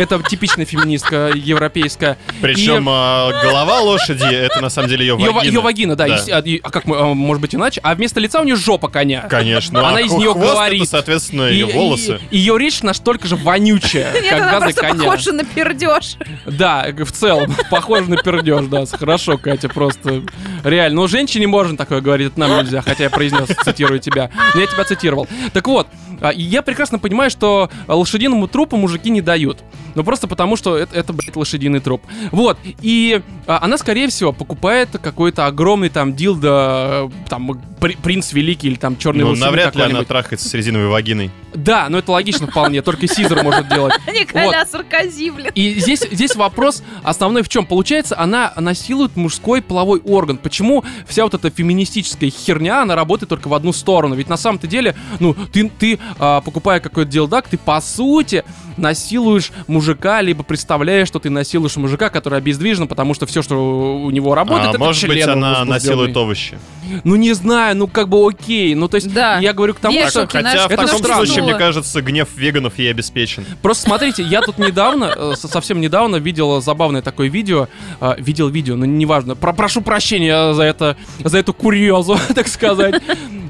Это 0.01 0.19
типичная 0.23 0.65
феминистка 0.65 1.31
европейская. 1.35 2.17
Причем 2.41 2.83
И- 2.89 2.91
а, 2.91 3.41
голова 3.43 3.81
лошади 3.81 4.33
это 4.33 4.59
на 4.61 4.69
самом 4.69 4.89
деле 4.89 5.05
ее 5.05 5.15
Ее, 5.19 5.31
вагина. 5.31 5.51
ее 5.53 5.61
вагина, 5.61 5.95
да. 5.95 6.07
и- 6.07 6.31
а, 6.31 6.39
и- 6.39 6.59
а 6.63 6.71
как 6.71 6.85
а, 6.87 7.13
может 7.13 7.39
быть 7.41 7.53
иначе? 7.53 7.79
А 7.83 7.93
вместо 7.93 8.19
лица 8.19 8.41
у 8.41 8.43
нее 8.43 8.55
жопа 8.55 8.87
коня. 8.89 9.27
Конечно. 9.29 9.79
Она 9.87 9.97
а 9.97 10.01
из 10.01 10.11
неё 10.11 10.33
хвост 10.33 10.51
говорит. 10.53 10.81
Это, 10.81 10.89
соответственно, 10.89 11.49
И- 11.49 11.53
ее 11.53 11.65
волосы. 11.67 12.19
и- 12.31 12.37
Ее 12.37 12.57
речь 12.57 12.81
настолько 12.81 13.27
же 13.27 13.35
вонючая, 13.35 14.11
Нет, 14.21 14.29
как 14.29 14.39
она 14.41 14.51
газы 14.53 14.63
просто 14.73 14.81
коня. 14.81 15.03
похожа 15.03 15.31
на 15.33 15.43
пердеж. 15.43 16.15
Да, 16.47 16.87
в 16.97 17.11
целом, 17.11 17.55
похоже 17.69 18.09
на 18.09 18.17
пердеж, 18.17 18.65
да. 18.65 18.85
Хорошо, 18.97 19.37
Катя, 19.37 19.69
просто 19.69 20.23
реально. 20.63 21.01
Ну, 21.01 21.07
женщине 21.07 21.45
можно 21.47 21.77
такое 21.77 22.01
говорить, 22.01 22.29
это 22.31 22.39
нам 22.39 22.57
нельзя, 22.57 22.81
хотя 22.81 23.03
я 23.03 23.09
произнес, 23.11 23.47
цитирую 23.63 23.99
тебя. 23.99 24.31
Но 24.55 24.61
я 24.61 24.67
тебя 24.67 24.83
цитировал. 24.83 25.27
Так 25.53 25.67
вот, 25.67 25.87
и 26.29 26.41
я 26.41 26.61
прекрасно 26.61 26.99
понимаю, 26.99 27.31
что 27.31 27.69
лошадиному 27.87 28.47
трупу 28.47 28.77
мужики 28.77 29.09
не 29.09 29.21
дают. 29.21 29.63
Ну, 29.95 30.03
просто 30.03 30.27
потому, 30.27 30.55
что 30.55 30.77
это, 30.77 30.95
это 30.95 31.13
блядь, 31.13 31.35
лошадиный 31.35 31.79
труп. 31.79 32.01
Вот, 32.31 32.57
и 32.81 33.21
а, 33.47 33.59
она, 33.61 33.77
скорее 33.77 34.07
всего, 34.07 34.31
покупает 34.31 34.89
какой-то 35.01 35.47
огромный 35.47 35.89
там 35.89 36.15
дилдо, 36.15 37.11
там, 37.27 37.61
при- 37.79 37.95
принц 37.95 38.31
великий 38.31 38.67
или 38.67 38.75
там 38.75 38.97
черный 38.97 39.23
Ну, 39.23 39.35
навряд 39.35 39.75
ли 39.75 39.83
она 39.83 40.03
трахается 40.03 40.47
с 40.47 40.53
резиновой 40.53 40.87
вагиной. 40.87 41.31
Да, 41.53 41.87
но 41.89 41.97
это 41.97 42.11
логично 42.11 42.47
вполне, 42.47 42.81
только 42.81 43.07
Сизер 43.07 43.43
может 43.43 43.67
делать. 43.67 43.93
Николя 44.07 44.65
Саркози, 44.65 45.31
блин. 45.31 45.51
И 45.55 45.79
здесь, 45.79 46.07
здесь 46.09 46.35
вопрос 46.35 46.83
основной 47.03 47.43
в 47.43 47.49
чем? 47.49 47.65
Получается, 47.65 48.17
она 48.17 48.53
насилует 48.55 49.17
мужской 49.17 49.61
половой 49.61 49.99
орган. 49.99 50.37
Почему 50.37 50.85
вся 51.05 51.23
вот 51.23 51.33
эта 51.33 51.49
феминистическая 51.49 52.29
херня, 52.29 52.83
она 52.83 52.95
работает 52.95 53.29
только 53.29 53.49
в 53.49 53.53
одну 53.53 53.73
сторону? 53.73 54.15
Ведь 54.15 54.29
на 54.29 54.37
самом-то 54.37 54.67
деле, 54.67 54.95
ну, 55.19 55.33
ты, 55.51 55.69
ты 55.69 55.99
а, 56.10 56.10
покупая 56.17 56.79
какой-то 56.79 57.11
дилдак, 57.11 57.47
ты 57.47 57.57
по 57.57 57.79
сути 57.81 58.43
насилуешь 58.77 59.51
мужика, 59.67 60.21
либо 60.21 60.43
представляешь, 60.43 61.07
что 61.07 61.19
ты 61.19 61.29
насилуешь 61.29 61.75
мужика, 61.77 62.09
который 62.09 62.37
обездвижен, 62.39 62.87
потому 62.87 63.13
что 63.13 63.25
все, 63.25 63.41
что 63.41 63.55
у 64.01 64.09
него 64.11 64.35
работает, 64.35 64.67
А, 64.67 64.69
это 64.71 64.79
может 64.79 65.07
быть, 65.07 65.17
член 65.17 65.29
она 65.31 65.49
возбужденный. 65.49 65.73
насилует 65.73 66.17
овощи. 66.17 66.57
ну 67.03 67.15
не 67.15 67.33
знаю, 67.33 67.75
ну 67.77 67.87
как 67.87 68.09
бы 68.09 68.25
окей. 68.27 68.73
Ну 68.75 68.87
то 68.87 68.95
есть 68.95 69.13
Да. 69.13 69.39
я 69.39 69.53
говорю 69.53 69.73
к 69.73 69.79
тому, 69.79 69.95
Вешалки, 69.97 70.29
что... 70.37 70.43
Хотя 70.43 70.67
в 70.67 70.71
это 70.71 70.85
таком 70.85 70.99
странно. 70.99 71.25
случае, 71.25 71.43
мне 71.43 71.55
кажется, 71.55 72.01
гнев 72.01 72.27
веганов 72.35 72.77
ей 72.77 72.91
обеспечен. 72.91 73.45
Просто 73.61 73.83
смотрите, 73.85 74.23
я 74.23 74.41
тут 74.41 74.57
недавно, 74.57 75.13
э, 75.15 75.33
со- 75.37 75.47
совсем 75.47 75.79
недавно 75.81 76.17
видел 76.17 76.61
забавное 76.61 77.01
такое 77.01 77.29
видео, 77.29 77.67
э, 77.99 78.15
видел 78.17 78.49
видео, 78.49 78.75
но 78.75 78.85
неважно, 78.85 79.35
Про- 79.35 79.53
прошу 79.53 79.81
прощения 79.81 80.53
за 80.53 80.63
это, 80.63 80.97
за 81.23 81.37
эту 81.37 81.53
курьезу, 81.53 82.17
так 82.35 82.47
сказать. 82.47 83.01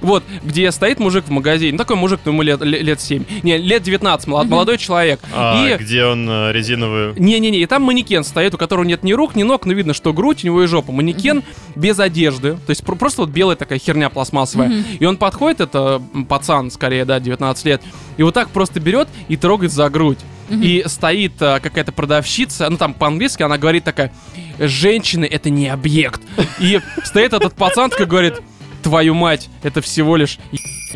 Вот, 0.02 0.24
где 0.44 0.72
стоит 0.72 1.00
мужик 1.00 1.26
в 1.28 1.30
магазине, 1.32 1.74
ну 1.74 1.78
такой 1.78 1.96
мужик, 1.96 2.22
ну 2.26 2.32
ему 2.32 2.42
лет, 2.42 2.60
лет 2.62 3.00
7, 3.00 3.24
не, 3.44 3.58
лет 3.58 3.84
19, 3.84 4.28
молод- 4.28 4.48
молодой 4.50 4.78
человек. 4.80 5.11
А, 5.34 5.68
И 5.68 5.78
где 5.78 6.06
он 6.06 6.28
э, 6.30 6.52
резиновую... 6.52 7.16
не-не-не, 7.18 7.60
и 7.60 7.66
там 7.66 7.84
манекен 7.84 8.24
стоит, 8.24 8.54
у 8.54 8.58
которого 8.58 8.84
нет 8.84 9.04
ни 9.04 9.14
рук, 9.14 9.36
ни 9.36 9.44
ног, 9.44 9.66
но 9.66 9.74
видно, 9.74 9.94
что 9.94 10.14
грудь 10.14 10.44
у 10.44 10.48
него 10.48 10.64
и 10.64 10.68
жопа. 10.68 10.92
Манекен 10.92 11.44
без 11.76 12.00
одежды, 12.00 12.54
то 12.54 12.70
есть 12.70 12.84
про- 12.84 12.96
просто 12.96 13.22
вот 13.22 13.30
белая 13.30 13.56
такая 13.56 13.80
херня 13.80 14.10
пластмассовая. 14.10 14.84
И 15.00 15.06
он 15.06 15.18
подходит, 15.18 15.62
это 15.62 16.02
пацан, 16.28 16.72
скорее, 16.72 17.06
да, 17.06 17.20
19 17.20 17.66
лет, 17.66 17.82
и 18.18 18.24
вот 18.24 18.34
так 18.34 18.50
просто 18.50 18.80
берет 18.80 19.08
и 19.28 19.38
трогает 19.38 19.72
за 19.72 19.90
грудь. 19.90 20.20
И 20.50 20.84
стоит 20.88 21.42
а, 21.42 21.62
какая-то 21.62 21.94
продавщица, 21.94 22.70
ну 22.70 22.76
там 22.76 22.94
по-английски 22.94 23.42
она 23.42 23.58
говорит 23.58 23.86
такая, 23.86 24.12
женщины 24.60 25.24
это 25.26 25.50
не 25.50 25.70
объект. 25.70 26.22
И 26.60 26.82
стоит 27.06 27.32
этот 27.32 27.54
пацан 27.56 27.90
такой 27.90 28.06
говорит, 28.06 28.42
твою 28.84 29.14
мать, 29.14 29.50
это 29.64 29.82
всего 29.82 30.18
лишь 30.18 30.40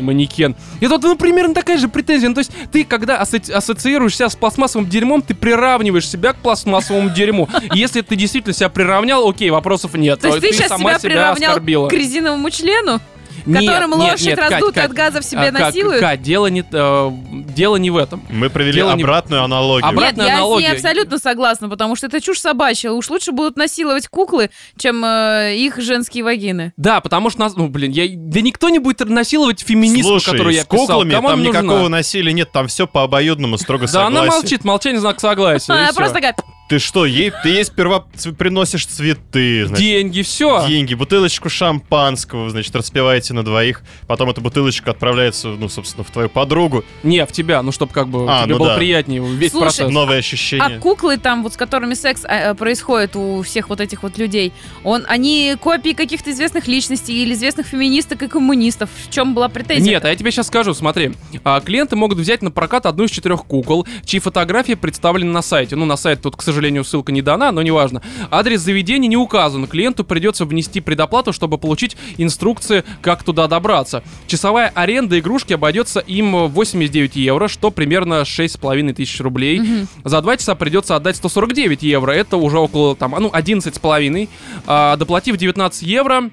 манекен. 0.02 0.54
И 0.80 0.86
тут, 0.86 1.02
ну, 1.02 1.16
примерно 1.16 1.54
такая 1.54 1.78
же 1.78 1.88
претензия. 1.88 2.28
Ну, 2.28 2.34
то 2.34 2.40
есть, 2.40 2.52
ты, 2.72 2.84
когда 2.84 3.20
асоци- 3.22 3.52
ассоциируешь 3.52 4.16
себя 4.16 4.28
с 4.28 4.36
пластмассовым 4.36 4.88
дерьмом, 4.88 5.22
ты 5.22 5.34
приравниваешь 5.34 6.08
себя 6.08 6.32
к 6.32 6.36
пластмассовому 6.36 7.10
дерьму. 7.10 7.48
И 7.74 7.78
Если 7.78 8.00
ты 8.02 8.16
действительно 8.16 8.54
себя 8.54 8.68
приравнял, 8.68 9.28
окей, 9.28 9.50
вопросов 9.50 9.94
нет. 9.94 10.20
То 10.20 10.28
есть 10.28 10.40
ты 10.40 10.52
сейчас 10.52 10.68
сама 10.68 10.98
себя 10.98 11.10
приравнял 11.10 11.50
оскорбила. 11.50 11.88
к 11.88 11.92
резиновому 11.92 12.50
члену, 12.50 13.00
которым 13.44 13.90
нет, 13.90 13.98
лошадь 13.98 14.26
нет, 14.26 14.38
Кать, 14.38 14.50
раздутая 14.50 14.82
Кать, 14.82 14.90
от 14.90 14.96
газа 14.96 15.20
в 15.20 15.24
себе 15.24 15.40
а, 15.40 15.52
Кать, 15.52 15.60
насилует? 15.60 16.00
Кать, 16.00 16.22
дело 16.22 16.46
не, 16.46 16.64
э, 16.70 17.10
дело 17.48 17.76
не 17.76 17.90
в 17.90 17.96
этом. 17.96 18.22
Мы 18.30 18.50
провели 18.50 18.74
Дело 18.74 18.94
не- 18.94 19.02
обратную 19.02 19.42
аналогию. 19.42 19.88
Обра- 19.90 19.94
Нет, 19.94 20.12
обратная 20.14 20.26
я 20.26 20.44
с 20.44 20.58
ней 20.58 20.72
абсолютно 20.72 21.18
согласна, 21.18 21.68
потому 21.68 21.96
что 21.96 22.06
это 22.06 22.20
чушь 22.20 22.40
собачья. 22.40 22.90
Уж 22.90 23.08
лучше 23.10 23.32
будут 23.32 23.56
насиловать 23.56 24.08
куклы, 24.08 24.50
чем 24.78 25.04
э, 25.04 25.54
их 25.56 25.78
женские 25.80 26.24
вагины. 26.24 26.72
Да, 26.76 27.00
потому 27.00 27.30
что 27.30 27.40
нас, 27.40 27.56
ну, 27.56 27.68
блин, 27.68 27.90
я, 27.92 28.06
да 28.08 28.40
никто 28.40 28.68
не 28.68 28.78
будет 28.78 29.00
насиловать 29.08 29.60
феминистку, 29.60 30.12
Слушай, 30.12 30.32
которую 30.32 30.54
я 30.54 30.62
с 30.62 30.66
куклами 30.66 31.08
писал. 31.10 31.22
Кому 31.22 31.28
там 31.28 31.42
нужна? 31.44 31.62
никакого 31.62 31.88
насилия 31.88 32.32
нет, 32.32 32.52
там 32.52 32.68
все 32.68 32.86
по 32.86 33.02
обоюдному, 33.02 33.58
строго 33.58 33.86
Да 33.86 34.06
она 34.06 34.20
согласие. 34.20 34.40
молчит, 34.42 34.64
молчание 34.64 35.00
знак 35.00 35.20
согласия. 35.20 35.72
Она 35.72 35.92
просто 35.92 36.14
такая... 36.14 36.34
Ты 36.68 36.80
что, 36.80 37.06
ей, 37.06 37.32
ты 37.44 37.50
ей 37.50 37.64
сперва 37.64 38.04
ц- 38.16 38.32
приносишь 38.32 38.86
цветы, 38.86 39.66
значит, 39.66 39.84
Деньги, 39.84 40.22
все. 40.22 40.66
деньги, 40.66 40.94
бутылочку 40.94 41.48
шампанского, 41.48 42.50
значит, 42.50 42.74
распиваете 42.74 43.34
на 43.34 43.44
двоих, 43.44 43.82
потом 44.08 44.30
эта 44.30 44.40
бутылочка 44.40 44.90
отправляется, 44.90 45.48
ну, 45.48 45.68
собственно, 45.68 46.02
в 46.02 46.10
твою 46.10 46.28
подругу. 46.28 46.84
Не, 47.04 47.24
в 47.24 47.30
тебя, 47.30 47.62
ну 47.62 47.70
чтобы 47.70 47.92
как 47.92 48.08
бы 48.08 48.26
А, 48.28 48.42
тебе 48.44 48.54
ну 48.54 48.58
было 48.58 48.70
да. 48.70 48.76
приятнее 48.78 49.22
весь 49.24 49.52
Слушай, 49.52 49.62
процесс. 49.64 49.90
Новые 49.92 50.16
А 50.16 50.18
ощущения. 50.18 50.78
куклы 50.80 51.18
там, 51.18 51.44
вот 51.44 51.52
с 51.54 51.56
которыми 51.56 51.94
секс 51.94 52.24
э, 52.24 52.50
э, 52.50 52.54
происходит 52.54 53.14
у 53.14 53.42
всех 53.42 53.68
вот 53.68 53.80
этих 53.80 54.02
вот 54.02 54.18
людей, 54.18 54.52
он, 54.82 55.04
они 55.08 55.54
копии 55.60 55.92
каких-то 55.92 56.32
известных 56.32 56.66
личностей 56.66 57.22
или 57.22 57.34
известных 57.34 57.66
феминисток 57.68 58.22
и 58.22 58.28
коммунистов. 58.28 58.90
В 59.06 59.10
чем 59.12 59.34
была 59.34 59.48
претензия? 59.48 59.84
Нет, 59.94 60.04
а 60.04 60.08
я 60.08 60.16
тебе 60.16 60.32
сейчас 60.32 60.48
скажу, 60.48 60.74
смотри. 60.74 61.12
А, 61.44 61.60
клиенты 61.60 61.94
могут 61.94 62.18
взять 62.18 62.42
на 62.42 62.50
прокат 62.50 62.86
одну 62.86 63.04
из 63.04 63.10
четырех 63.12 63.44
кукол, 63.44 63.86
чьи 64.04 64.18
фотографии 64.18 64.74
представлены 64.74 65.30
на 65.30 65.42
сайте. 65.42 65.76
Ну, 65.76 65.84
на 65.84 65.96
сайт 65.96 66.22
тут, 66.22 66.34
к 66.36 66.42
сожалению, 66.56 66.84
ссылка 66.84 67.12
не 67.12 67.22
дана, 67.22 67.52
но 67.52 67.62
неважно. 67.62 68.02
Адрес 68.30 68.60
заведения 68.60 69.08
не 69.08 69.16
указан. 69.16 69.66
Клиенту 69.66 70.04
придется 70.04 70.44
внести 70.46 70.80
предоплату, 70.80 71.32
чтобы 71.32 71.58
получить 71.58 71.96
инструкции, 72.16 72.82
как 73.02 73.22
туда 73.22 73.46
добраться. 73.46 74.02
Часовая 74.26 74.72
аренда 74.74 75.18
игрушки 75.18 75.52
обойдется 75.52 76.00
им 76.00 76.32
в 76.32 76.48
89 76.48 77.16
евро, 77.16 77.48
что 77.48 77.70
примерно 77.70 78.22
6,5 78.22 78.94
тысяч 78.94 79.20
рублей. 79.20 79.60
За 80.04 80.22
два 80.22 80.36
часа 80.36 80.54
придется 80.54 80.96
отдать 80.96 81.16
149 81.16 81.82
евро. 81.82 82.12
Это 82.12 82.38
уже 82.38 82.58
около, 82.58 82.96
там, 82.96 83.14
а, 83.14 83.20
ну, 83.20 83.28
11,5. 83.28 84.28
А, 84.66 84.96
доплатив 84.96 85.36
19 85.36 85.82
евро, 85.82 86.30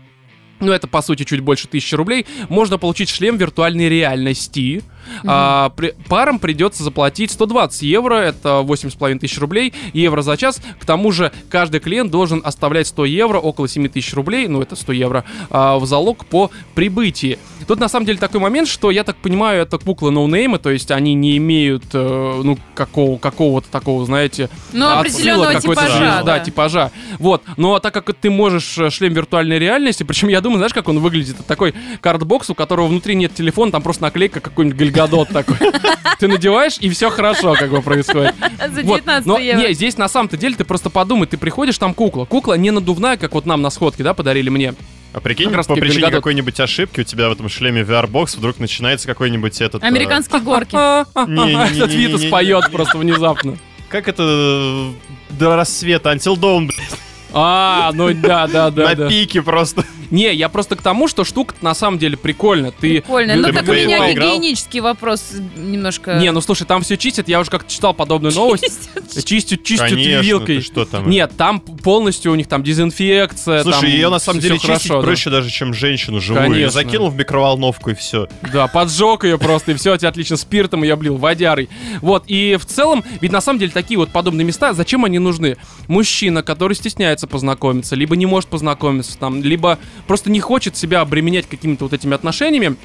ну, 0.59 0.71
это, 0.71 0.87
по 0.87 1.01
сути, 1.01 1.23
чуть 1.23 1.41
больше 1.41 1.67
тысячи 1.67 1.95
рублей. 1.95 2.25
Можно 2.47 2.77
получить 2.77 3.09
шлем 3.09 3.35
виртуальной 3.35 3.89
реальности. 3.89 4.83
А, 5.25 5.69
при- 5.69 5.93
парам 6.07 6.39
придется 6.39 6.83
заплатить 6.83 7.31
120 7.31 7.83
евро, 7.83 8.15
это 8.15 8.61
8,5 8.61 9.19
тысяч 9.19 9.37
рублей, 9.39 9.73
евро 9.93 10.21
за 10.21 10.37
час. 10.37 10.61
К 10.79 10.85
тому 10.85 11.11
же, 11.11 11.31
каждый 11.49 11.79
клиент 11.79 12.11
должен 12.11 12.41
оставлять 12.43 12.87
100 12.87 13.05
евро, 13.05 13.39
около 13.39 13.67
7 13.67 13.87
тысяч 13.87 14.13
рублей, 14.13 14.47
ну, 14.47 14.61
это 14.61 14.75
100 14.75 14.93
евро, 14.93 15.23
а, 15.49 15.77
в 15.77 15.85
залог 15.85 16.25
по 16.25 16.51
прибытии. 16.75 17.39
Тут, 17.67 17.79
на 17.79 17.87
самом 17.87 18.05
деле, 18.05 18.17
такой 18.17 18.39
момент, 18.39 18.67
что, 18.67 18.91
я 18.91 19.03
так 19.03 19.15
понимаю, 19.17 19.61
это 19.61 19.77
куклы 19.77 20.11
ноунеймы, 20.11 20.59
то 20.59 20.69
есть 20.69 20.91
они 20.91 21.13
не 21.13 21.37
имеют, 21.37 21.83
э, 21.93 22.41
ну, 22.43 22.57
какого, 22.75 23.17
какого-то 23.17 23.69
такого, 23.69 24.05
знаете... 24.05 24.49
Ну, 24.71 24.89
определенного 24.89 25.53
какой-то 25.53 25.81
типажа, 25.81 25.99
да. 25.99 26.23
да, 26.23 26.39
типажа. 26.39 26.91
Вот. 27.19 27.43
Но 27.57 27.79
так 27.79 27.93
как 27.93 28.13
ты 28.15 28.29
можешь 28.29 28.77
э, 28.77 28.89
шлем 28.89 29.13
виртуальной 29.13 29.59
реальности, 29.59 30.03
причем 30.03 30.27
я 30.27 30.41
думаю, 30.41 30.57
знаешь, 30.57 30.73
как 30.73 30.89
он 30.89 30.99
выглядит? 30.99 31.35
Это 31.35 31.43
такой 31.43 31.73
cardboard, 32.01 32.49
у 32.49 32.55
которого 32.55 32.87
внутри 32.87 33.15
нет 33.15 33.33
телефона, 33.33 33.71
там 33.71 33.81
просто 33.81 34.03
наклейка 34.03 34.39
какой-нибудь 34.39 34.77
Галь 34.93 35.09
Гадот 35.09 35.29
такой. 35.29 35.57
Ты 36.19 36.27
надеваешь, 36.27 36.77
и 36.79 36.89
все 36.89 37.09
хорошо 37.09 37.53
как 37.53 37.69
бы 37.71 37.81
происходит. 37.81 38.33
За 38.59 38.81
Вот. 38.83 38.99
19 39.01 39.25
Но 39.25 39.37
евро. 39.37 39.67
не, 39.67 39.73
здесь 39.73 39.97
на 39.97 40.07
самом-то 40.07 40.37
деле 40.37 40.55
ты 40.55 40.63
просто 40.63 40.89
подумай, 40.89 41.27
ты 41.27 41.37
приходишь, 41.37 41.77
там 41.77 41.93
кукла. 41.93 42.25
Кукла 42.25 42.53
не 42.53 42.71
надувная, 42.71 43.17
как 43.17 43.33
вот 43.33 43.45
нам 43.45 43.61
на 43.61 43.69
сходке, 43.69 44.03
да, 44.03 44.13
подарили 44.13 44.49
мне. 44.49 44.73
А 45.13 45.19
прикинь, 45.19 45.47
Как 45.47 45.57
раз 45.57 45.67
по 45.67 45.75
причине 45.75 45.93
Галь 46.01 46.08
Гадот. 46.08 46.19
какой-нибудь 46.21 46.59
ошибки 46.59 47.01
у 47.01 47.03
тебя 47.03 47.29
в 47.29 47.33
этом 47.33 47.47
шлеме 47.49 47.81
VR 47.81 48.03
Box 48.03 48.35
вдруг 48.35 48.59
начинается 48.59 49.05
какой-нибудь 49.07 49.61
этот... 49.61 49.83
э, 49.83 49.85
Американские 49.85 50.39
горки. 50.41 50.75
Этот. 50.75 51.93
Витас 51.93 52.25
поет 52.25 52.71
просто 52.71 52.97
внезапно. 52.97 53.57
Как 53.89 54.07
это... 54.07 54.23
э, 54.23 54.91
До 55.37 55.55
рассвета, 55.55 56.11
Until 56.13 56.35
Dawn, 56.35 56.67
блядь, 56.67 56.99
А, 57.31 57.91
ну 57.93 58.11
да, 58.13 58.47
да, 58.47 58.71
да, 58.71 58.95
на 58.95 59.07
пике 59.09 59.41
просто. 59.43 59.83
Не, 60.13 60.31
я 60.31 60.47
просто 60.47 60.75
к 60.75 60.81
тому, 60.83 61.07
что 61.07 61.23
штука 61.23 61.55
на 61.61 61.73
самом 61.73 61.97
деле 61.97 62.17
прикольная. 62.17 62.69
Ты 62.69 63.01
Прикольно. 63.01 63.35
Ну, 63.35 63.51
так 63.51 63.67
у 63.67 63.73
меня 63.73 64.13
гигиенический 64.13 64.79
вопрос 64.79 65.31
немножко... 65.57 66.19
Не, 66.19 66.31
ну 66.31 66.39
слушай, 66.39 66.65
там 66.67 66.83
все 66.83 66.97
чистят, 66.97 67.27
я 67.27 67.39
уже 67.39 67.49
как-то 67.49 67.71
читал 67.71 67.95
подобную 67.95 68.31
новость. 68.31 68.91
Чистят, 69.25 69.63
чистят 69.63 69.91
вилкой. 69.91 70.61
что 70.61 70.85
там? 70.85 71.09
Нет, 71.09 71.31
там 71.35 71.59
полностью 71.59 72.31
у 72.31 72.35
них 72.35 72.47
там 72.47 72.61
дезинфекция. 72.61 73.63
Слушай, 73.63 73.89
ее 73.89 74.09
на 74.09 74.19
самом 74.19 74.39
деле 74.39 74.59
чистить 74.59 74.89
проще 74.89 75.31
даже, 75.31 75.49
чем 75.49 75.73
женщину 75.73 76.19
живую. 76.19 76.53
Её 76.53 76.69
Закинул 76.69 77.09
в 77.09 77.15
микроволновку 77.15 77.89
и 77.89 77.95
все. 77.95 78.27
Да, 78.51 78.67
поджег 78.67 79.23
ее 79.23 79.39
просто, 79.39 79.71
и 79.71 79.73
все, 79.73 79.95
у 79.95 79.97
тебя 79.97 80.09
отлично 80.09 80.37
спиртом 80.37 80.83
ее 80.83 80.93
облил, 80.93 81.17
водярой. 81.17 81.69
Вот, 82.01 82.25
и 82.27 82.55
в 82.57 82.67
целом, 82.67 83.03
ведь 83.19 83.31
на 83.31 83.41
самом 83.41 83.57
деле 83.57 83.71
такие 83.71 83.97
вот 83.97 84.11
подобные 84.11 84.45
места, 84.45 84.73
зачем 84.73 85.05
они 85.05 85.17
нужны? 85.17 85.57
Мужчина, 85.87 86.43
который 86.43 86.75
стесняется 86.75 87.25
познакомиться, 87.25 87.95
либо 87.95 88.15
не 88.15 88.27
может 88.27 88.49
познакомиться 88.49 89.17
там, 89.17 89.41
либо 89.41 89.79
просто 90.07 90.29
не 90.31 90.39
хочет 90.39 90.75
себя 90.77 91.01
обременять 91.01 91.47
какими-то 91.47 91.85
вот 91.85 91.93
этими 91.93 92.13
отношениями, 92.13 92.75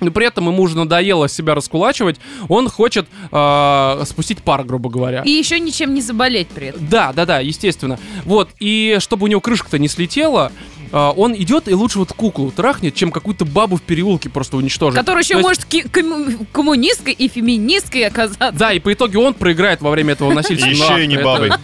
но 0.00 0.10
при 0.10 0.26
этом 0.26 0.46
ему 0.46 0.62
уже 0.62 0.76
надоело 0.78 1.28
себя 1.28 1.54
раскулачивать, 1.54 2.18
он 2.48 2.68
хочет 2.70 3.06
э, 3.30 4.02
спустить 4.06 4.38
пар, 4.42 4.64
грубо 4.64 4.88
говоря. 4.88 5.20
И 5.22 5.30
еще 5.30 5.60
ничем 5.60 5.92
не 5.92 6.00
заболеть 6.00 6.48
при 6.48 6.68
этом. 6.68 6.86
Да, 6.88 7.12
да, 7.12 7.26
да, 7.26 7.40
естественно. 7.40 7.98
Вот, 8.24 8.48
и 8.60 8.96
чтобы 9.00 9.24
у 9.24 9.26
него 9.26 9.40
крышка-то 9.42 9.78
не 9.78 9.88
слетела, 9.88 10.52
а, 10.92 11.12
он 11.12 11.34
идет 11.36 11.68
и 11.68 11.74
лучше 11.74 11.98
вот 11.98 12.12
куклу 12.14 12.50
трахнет, 12.50 12.94
чем 12.94 13.12
какую-то 13.12 13.44
бабу 13.44 13.76
в 13.76 13.82
переулке 13.82 14.28
просто 14.30 14.56
уничтожит. 14.56 14.98
Который 14.98 15.20
еще 15.22 15.34
То 15.34 15.38
есть- 15.40 15.48
может 15.48 15.64
ки- 15.66 15.86
комму- 15.86 16.46
коммунисткой 16.50 17.12
и 17.12 17.28
феминисткой 17.28 18.06
оказаться. 18.06 18.52
Да, 18.58 18.72
и 18.72 18.80
по 18.80 18.92
итоге 18.92 19.18
он 19.18 19.34
проиграет 19.34 19.82
во 19.82 19.90
время 19.90 20.14
этого 20.14 20.32
насильственного 20.32 20.92
Еще 20.94 21.04
и 21.04 21.06
не 21.06 21.18
бабой. 21.18 21.48
Это- 21.48 21.60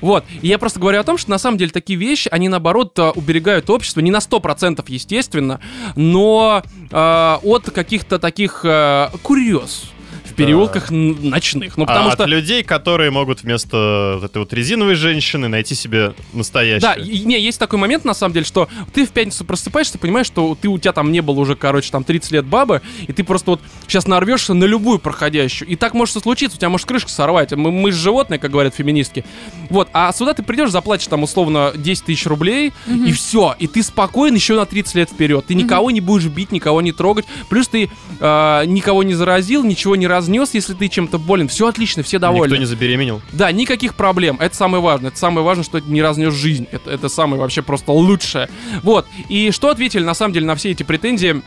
Вот, 0.00 0.24
и 0.42 0.48
я 0.48 0.58
просто 0.58 0.80
говорю 0.80 1.00
о 1.00 1.04
том, 1.04 1.18
что 1.18 1.30
на 1.30 1.38
самом 1.38 1.58
деле 1.58 1.70
такие 1.70 1.98
вещи, 1.98 2.28
они 2.30 2.48
наоборот 2.48 2.98
а, 2.98 3.10
уберегают 3.12 3.70
общество, 3.70 4.00
не 4.00 4.10
на 4.10 4.18
100% 4.18 4.84
естественно, 4.88 5.60
но 5.94 6.62
а, 6.90 7.40
от 7.42 7.70
каких-то 7.70 8.18
таких 8.18 8.60
а, 8.64 9.10
курьез 9.22 9.90
переулках 10.36 10.90
ночных. 10.90 11.76
Ну, 11.76 11.86
потому 11.86 12.08
А 12.08 12.12
что... 12.12 12.24
От 12.24 12.28
людей, 12.28 12.62
которые 12.62 13.10
могут 13.10 13.42
вместо 13.42 14.18
вот 14.20 14.24
этой 14.30 14.38
вот 14.38 14.52
резиновой 14.52 14.94
женщины 14.94 15.48
найти 15.48 15.74
себе 15.74 16.14
настоящую. 16.32 16.80
Да, 16.80 16.94
и- 16.94 17.20
не, 17.20 17.40
есть 17.40 17.58
такой 17.58 17.78
момент, 17.78 18.04
на 18.04 18.14
самом 18.14 18.34
деле, 18.34 18.44
что 18.46 18.68
ты 18.94 19.06
в 19.06 19.10
пятницу 19.10 19.44
просыпаешься, 19.44 19.98
понимаешь, 19.98 20.26
что 20.26 20.56
ты 20.60 20.68
у 20.68 20.78
тебя 20.78 20.92
там 20.92 21.12
не 21.12 21.20
было 21.20 21.40
уже, 21.40 21.56
короче, 21.56 21.90
там 21.90 22.04
30 22.04 22.30
лет 22.32 22.44
бабы, 22.46 22.82
и 23.06 23.12
ты 23.12 23.24
просто 23.24 23.52
вот 23.52 23.60
сейчас 23.86 24.06
нарвешься 24.06 24.54
на 24.54 24.64
любую 24.64 24.98
проходящую. 24.98 25.68
И 25.68 25.76
так 25.76 25.94
может 25.94 26.16
и 26.16 26.20
случиться, 26.20 26.56
у 26.56 26.60
тебя 26.60 26.68
может 26.68 26.86
крышка 26.86 27.10
сорвать. 27.10 27.52
Мы, 27.52 27.70
мы 27.72 27.92
же 27.92 27.98
животные, 27.98 28.38
как 28.38 28.50
говорят 28.50 28.74
феминистки. 28.74 29.24
Вот, 29.70 29.88
а 29.92 30.12
сюда 30.12 30.34
ты 30.34 30.42
придешь, 30.42 30.70
заплатишь 30.70 31.06
там 31.06 31.22
условно 31.22 31.72
10 31.74 32.04
тысяч 32.04 32.26
рублей, 32.26 32.72
и 32.86 33.12
все. 33.12 33.54
И 33.58 33.66
ты 33.66 33.82
спокоен 33.82 34.34
еще 34.34 34.54
на 34.56 34.66
30 34.66 34.94
лет 34.96 35.10
вперед. 35.10 35.46
Ты 35.46 35.54
никого 35.54 35.90
не 35.90 36.00
будешь 36.00 36.26
бить, 36.26 36.52
никого 36.52 36.80
не 36.82 36.92
трогать. 36.92 37.24
Плюс 37.48 37.68
ты 37.68 37.88
э, 38.20 38.62
никого 38.66 39.02
не 39.02 39.14
заразил, 39.14 39.64
ничего 39.64 39.96
не 39.96 40.06
развил, 40.06 40.25
разнес, 40.26 40.54
если 40.54 40.74
ты 40.74 40.88
чем-то 40.88 41.18
болен, 41.18 41.48
все 41.48 41.68
отлично, 41.68 42.02
все 42.02 42.18
довольны. 42.18 42.52
Никто 42.52 42.56
не 42.56 42.66
забеременел. 42.66 43.22
Да, 43.32 43.52
никаких 43.52 43.94
проблем. 43.94 44.36
Это 44.40 44.56
самое 44.56 44.82
важное. 44.82 45.10
Это 45.10 45.18
самое 45.18 45.44
важное, 45.44 45.64
что 45.64 45.78
это 45.78 45.88
не 45.88 46.02
разнес 46.02 46.34
жизнь. 46.34 46.66
Это, 46.72 46.90
это 46.90 47.08
самое 47.08 47.40
вообще 47.40 47.62
просто 47.62 47.92
лучшее. 47.92 48.48
Вот. 48.82 49.06
И 49.28 49.52
что 49.52 49.68
ответили 49.68 50.02
на 50.02 50.14
самом 50.14 50.34
деле 50.34 50.46
на 50.46 50.56
все 50.56 50.70
эти 50.70 50.82
претензии? 50.82 51.42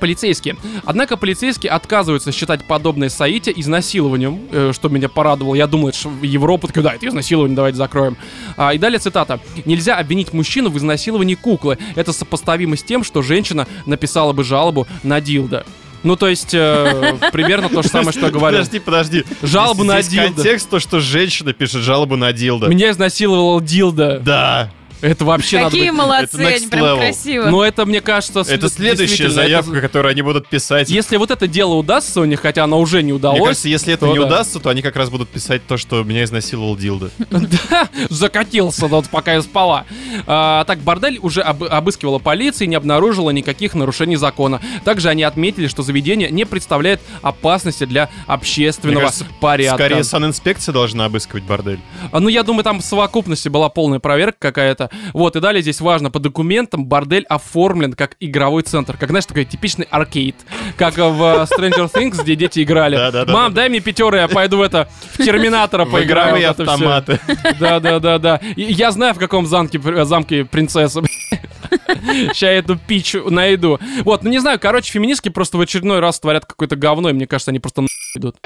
полицейские. 0.00 0.56
Однако 0.84 1.16
полицейские 1.16 1.72
отказываются 1.72 2.30
считать 2.30 2.64
подобное 2.64 3.08
Саите 3.08 3.52
изнасилованием, 3.56 4.42
э, 4.52 4.70
что 4.72 4.88
меня 4.88 5.08
порадовало. 5.08 5.56
Я 5.56 5.66
думал, 5.66 5.92
что 5.92 6.08
в 6.08 6.22
Европу 6.22 6.68
такой, 6.68 6.84
да, 6.84 6.94
это 6.94 7.08
изнасилование, 7.08 7.56
давайте 7.56 7.78
закроем. 7.78 8.16
А, 8.56 8.72
и 8.74 8.78
далее 8.78 9.00
цитата. 9.00 9.40
«Нельзя 9.64 9.96
обвинить 9.96 10.32
мужчину 10.32 10.70
в 10.70 10.78
изнасиловании 10.78 11.34
куклы. 11.34 11.78
Это 11.96 12.12
сопоставимо 12.12 12.76
с 12.76 12.84
тем, 12.84 13.02
что 13.02 13.22
женщина 13.22 13.66
написала 13.86 14.32
бы 14.32 14.44
жалобу 14.44 14.86
на 15.02 15.20
Дилда». 15.20 15.66
Ну, 16.02 16.16
то 16.16 16.28
есть, 16.28 16.54
э, 16.54 17.16
примерно 17.32 17.68
то 17.68 17.82
же 17.82 17.88
самое, 17.88 18.12
что 18.12 18.26
я 18.26 18.30
говорил. 18.30 18.60
Подожди, 18.60 18.78
подожди. 18.78 19.24
Жалобу 19.42 19.84
на 19.84 20.00
Здесь 20.00 20.12
Дилда. 20.14 20.34
контекст 20.34 20.70
то, 20.70 20.78
что 20.80 21.00
женщина 21.00 21.52
пишет 21.52 21.82
жалобу 21.82 22.16
на 22.16 22.32
Дилда. 22.32 22.68
Меня 22.68 22.90
изнасиловал 22.90 23.60
Дилда. 23.60 24.20
Да. 24.20 24.70
Это 25.00 25.24
вообще 25.24 25.58
надо 25.58 25.70
Какие 25.70 25.90
молодцы, 25.90 26.42
это 26.42 26.54
они 26.56 26.66
прям 26.66 26.98
красиво. 26.98 27.48
Ну, 27.50 27.62
это, 27.62 27.86
мне 27.86 28.00
кажется... 28.00 28.40
Это 28.40 28.68
следующая 28.68 29.06
действительно, 29.06 29.26
это- 29.28 29.34
заявка, 29.62 29.80
которую 29.80 30.10
они 30.10 30.22
будут 30.22 30.48
писать. 30.48 30.90
Если 30.90 31.16
вот 31.16 31.30
это 31.30 31.46
дело 31.46 31.74
удастся 31.74 32.20
у 32.20 32.24
них, 32.24 32.40
хотя 32.40 32.64
оно 32.64 32.80
уже 32.80 32.98
не 33.02 33.04
Мне 33.04 33.12
удалось... 33.14 33.40
кажется, 33.42 33.68
если 33.68 33.94
это 33.94 34.06
то 34.06 34.12
не 34.12 34.18
да. 34.18 34.26
удастся, 34.26 34.58
то 34.60 34.70
они 34.70 34.82
как 34.82 34.96
раз 34.96 35.08
будут 35.10 35.28
писать 35.28 35.66
то, 35.66 35.76
что 35.76 36.02
меня 36.02 36.24
изнасиловал 36.24 36.76
Дилда. 36.76 37.10
Да, 37.70 37.88
закатился 38.08 38.86
вот 38.86 39.08
пока 39.08 39.34
я 39.34 39.42
спала. 39.42 39.84
А, 40.26 40.64
так, 40.64 40.78
бордель 40.80 41.18
уже 41.22 41.40
об- 41.42 41.64
обыскивала 41.64 42.18
полиция 42.18 42.66
и 42.66 42.68
не 42.68 42.74
обнаружила 42.76 43.30
никаких 43.30 43.74
нарушений 43.74 44.16
закона. 44.16 44.60
Также 44.84 45.08
они 45.08 45.22
отметили, 45.22 45.66
что 45.68 45.82
заведение 45.82 46.30
не 46.30 46.44
представляет 46.44 47.00
опасности 47.22 47.84
для 47.84 48.06
Мне 48.26 48.34
общественного 48.34 49.12
порядка. 49.40 49.84
Скорее, 49.84 50.04
санинспекция 50.04 50.72
должна 50.72 51.04
обыскивать 51.06 51.44
бордель. 51.44 51.80
А, 52.12 52.20
Ну, 52.20 52.28
я 52.28 52.42
думаю, 52.42 52.64
там 52.64 52.80
в 52.80 52.84
совокупности 52.84 53.48
была 53.48 53.68
полная 53.68 53.98
проверка 54.00 54.38
какая-то. 54.48 54.87
Вот, 55.12 55.36
и 55.36 55.40
далее 55.40 55.62
здесь 55.62 55.80
важно, 55.80 56.10
по 56.10 56.18
документам 56.18 56.86
бордель 56.86 57.24
оформлен 57.28 57.92
как 57.92 58.16
игровой 58.20 58.62
центр. 58.62 58.96
Как, 58.96 59.10
знаешь, 59.10 59.26
такой 59.26 59.44
типичный 59.44 59.86
аркейд. 59.90 60.36
Как 60.76 60.96
в 60.96 60.98
Stranger 61.00 61.90
Things, 61.92 62.22
где 62.22 62.36
дети 62.36 62.62
играли. 62.62 62.98
Мам, 63.30 63.52
дай 63.54 63.68
мне 63.68 63.80
пятеры, 63.80 64.18
я 64.18 64.28
пойду 64.28 64.58
в 64.58 64.62
это, 64.62 64.88
в 65.14 65.18
Терминатора 65.18 65.84
поиграю. 65.84 66.28
игровые 66.28 66.48
автоматы. 66.48 67.20
Да, 67.58 67.80
да, 67.80 67.98
да, 67.98 68.18
да. 68.18 68.40
И 68.56 68.62
Я 68.62 68.90
знаю, 68.90 69.14
в 69.14 69.18
каком 69.18 69.46
замке, 69.46 69.80
э, 69.84 70.04
замке 70.04 70.44
принцесса. 70.44 71.02
Сейчас 71.78 72.42
я 72.42 72.52
эту 72.52 72.76
пич 72.76 73.14
найду. 73.14 73.78
Вот, 74.04 74.22
ну 74.22 74.30
не 74.30 74.38
знаю, 74.38 74.58
короче, 74.60 74.92
феминистки 74.92 75.28
просто 75.28 75.58
в 75.58 75.60
очередной 75.60 76.00
раз 76.00 76.20
творят 76.20 76.46
какое-то 76.46 76.76
говно, 76.76 77.10
и 77.10 77.12
мне 77.12 77.26
кажется, 77.26 77.50
они 77.50 77.60
просто 77.60 77.82
на 77.82 77.88
идут. 78.14 78.36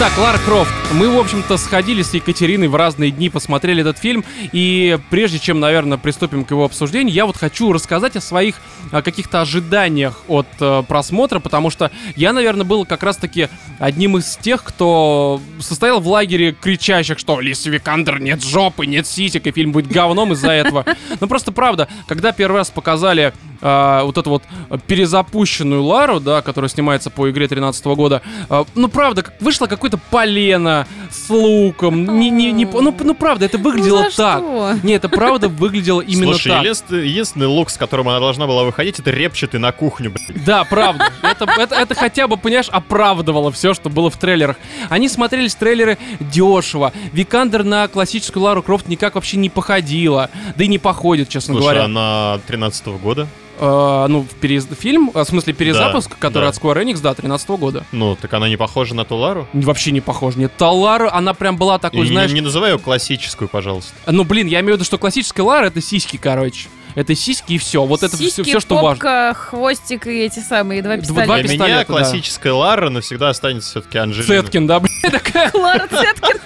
Итак, 0.00 0.16
Лара 0.16 0.38
Крофт. 0.38 0.70
Мы, 0.92 1.10
в 1.10 1.18
общем-то, 1.18 1.56
сходили 1.56 2.02
с 2.02 2.14
Екатериной 2.14 2.68
в 2.68 2.76
разные 2.76 3.10
дни, 3.10 3.30
посмотрели 3.30 3.80
этот 3.80 3.98
фильм. 3.98 4.24
И 4.52 4.96
прежде 5.10 5.40
чем, 5.40 5.58
наверное, 5.58 5.98
приступим 5.98 6.44
к 6.44 6.52
его 6.52 6.64
обсуждению, 6.64 7.12
я 7.12 7.26
вот 7.26 7.36
хочу 7.36 7.72
рассказать 7.72 8.14
о 8.14 8.20
своих 8.20 8.60
каких-то 8.92 9.40
ожиданиях 9.40 10.22
от 10.28 10.46
э, 10.60 10.84
просмотра, 10.86 11.40
потому 11.40 11.70
что 11.70 11.90
я, 12.14 12.32
наверное, 12.32 12.64
был 12.64 12.86
как 12.86 13.02
раз-таки 13.02 13.48
одним 13.80 14.18
из 14.18 14.36
тех, 14.36 14.62
кто 14.62 15.40
состоял 15.58 16.00
в 16.00 16.06
лагере 16.06 16.52
кричащих, 16.52 17.18
что 17.18 17.40
Лиса 17.40 17.68
Викандер 17.68 18.20
нет 18.20 18.40
жопы, 18.40 18.86
нет 18.86 19.04
сисек, 19.04 19.48
и 19.48 19.50
фильм 19.50 19.72
будет 19.72 19.90
говном 19.90 20.32
из-за 20.32 20.52
этого. 20.52 20.84
Ну 21.18 21.26
просто 21.26 21.50
правда, 21.50 21.88
когда 22.06 22.30
первый 22.30 22.58
раз 22.58 22.70
показали 22.70 23.32
а, 23.60 24.04
вот 24.04 24.16
эту 24.16 24.30
вот 24.30 24.42
перезапущенную 24.86 25.82
Лару, 25.82 26.20
да, 26.20 26.42
которая 26.42 26.68
снимается 26.68 27.10
по 27.10 27.28
игре 27.30 27.48
13 27.48 27.84
года, 27.86 28.22
а, 28.48 28.64
ну 28.74 28.88
правда, 28.88 29.24
вышло 29.40 29.66
какое-то 29.88 29.98
полено 30.10 30.86
с 31.10 31.30
луком, 31.30 32.18
не, 32.18 32.30
не, 32.30 32.52
не, 32.52 32.64
ну, 32.66 32.94
ну 32.98 33.14
правда, 33.14 33.46
это 33.46 33.56
выглядело 33.58 34.02
Ну 34.04 34.10
за 34.10 34.16
так. 34.16 34.38
что? 34.38 34.78
Не, 34.82 34.94
это 34.94 35.08
правда 35.08 35.48
выглядело 35.48 36.00
именно 36.00 36.32
Слушай, 36.32 36.48
так. 36.50 36.62
единственный, 36.62 37.08
единственный 37.08 37.46
лук, 37.46 37.70
с 37.70 37.76
которым 37.76 38.08
она 38.08 38.20
должна 38.20 38.46
была 38.46 38.64
выходить, 38.64 38.98
это 39.00 39.10
репчатый 39.10 39.58
на 39.58 39.72
кухню, 39.72 40.10
блин. 40.10 40.42
Да, 40.44 40.64
правда. 40.64 41.10
Это, 41.22 41.46
это, 41.58 41.74
это 41.74 41.94
хотя 41.94 42.28
бы, 42.28 42.36
понимаешь, 42.36 42.68
оправдывало 42.68 43.50
все, 43.50 43.72
что 43.74 43.88
было 43.88 44.10
в 44.10 44.16
трейлерах. 44.16 44.56
Они 44.90 45.08
смотрелись 45.08 45.54
трейлеры 45.54 45.98
дешево. 46.20 46.92
Викандер 47.12 47.64
на 47.64 47.88
классическую 47.88 48.42
Лару 48.42 48.62
Крофт 48.62 48.88
никак 48.88 49.14
вообще 49.14 49.36
не 49.38 49.48
походила. 49.48 50.30
Да 50.56 50.64
и 50.64 50.68
не 50.68 50.78
походит, 50.78 51.28
честно 51.28 51.54
Слушай, 51.54 51.64
говоря. 51.64 51.84
она 51.84 52.40
13 52.46 52.86
года. 53.02 53.26
Э, 53.60 54.06
ну, 54.08 54.22
в 54.22 54.34
перез- 54.42 54.74
фильм, 54.74 55.10
э, 55.14 55.22
в 55.22 55.24
смысле 55.24 55.52
перезапуск, 55.52 56.10
Да, 56.10 56.16
который 56.20 56.44
да. 56.44 56.48
от 56.50 56.56
Square 56.56 56.82
Enix, 56.84 57.00
да, 57.00 57.14
13 57.14 57.48
года. 57.50 57.84
Ну, 57.92 58.16
так 58.16 58.32
она 58.34 58.48
не 58.48 58.56
похожа 58.56 58.94
на 58.94 59.04
ту 59.04 59.16
Лару? 59.16 59.46
Вообще 59.52 59.90
не 59.90 60.00
похож. 60.00 60.36
Нет, 60.36 60.52
та 60.56 60.70
Лара, 60.70 61.12
она 61.12 61.34
прям 61.34 61.56
была 61.56 61.78
такой, 61.78 62.00
И 62.00 62.02
не- 62.02 62.08
знаешь... 62.08 62.32
не, 62.32 62.40
называй 62.40 62.72
ее 62.72 62.78
классическую, 62.78 63.48
пожалуйста. 63.48 63.92
Ну, 64.06 64.24
блин, 64.24 64.46
я 64.46 64.60
имею 64.60 64.74
в 64.74 64.76
виду, 64.76 64.84
что 64.84 64.98
классическая 64.98 65.42
Лара 65.42 65.66
это 65.66 65.80
сиськи, 65.80 66.16
короче. 66.16 66.68
Это 66.94 67.14
сиськи 67.14 67.52
и 67.52 67.58
все. 67.58 67.84
Вот 67.84 68.02
это 68.02 68.16
все, 68.16 68.24
Сиськи, 68.24 68.42
все, 68.42 68.58
что 68.60 68.74
важно. 68.76 68.90
попка, 68.90 69.34
хвостик 69.34 70.06
и 70.08 70.20
эти 70.24 70.40
самые 70.40 70.82
два 70.82 70.96
Два 70.96 71.02
пистолета. 71.02 71.26
Для 71.26 71.42
меня 71.42 71.42
пистолета, 71.52 71.78
да. 71.78 71.84
классическая 71.84 72.52
Лара 72.52 72.88
навсегда 72.90 73.28
останется 73.28 73.70
все-таки 73.70 73.98
Анжелина. 73.98 74.26
Цеткин, 74.42 74.66
да, 74.66 74.80
такая. 75.02 75.50
Клара 75.50 75.86
Цеткин, 75.88 76.40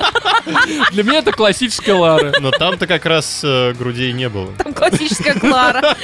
Для 0.92 1.02
меня 1.02 1.18
это 1.18 1.32
классическая 1.32 1.94
Лара. 1.94 2.32
Но 2.40 2.50
там-то 2.50 2.86
как 2.86 3.06
раз 3.06 3.40
э, 3.44 3.72
грудей 3.72 4.12
не 4.12 4.28
было. 4.28 4.48
там 4.58 4.72
классическая 4.74 5.34
Клара. 5.34 5.96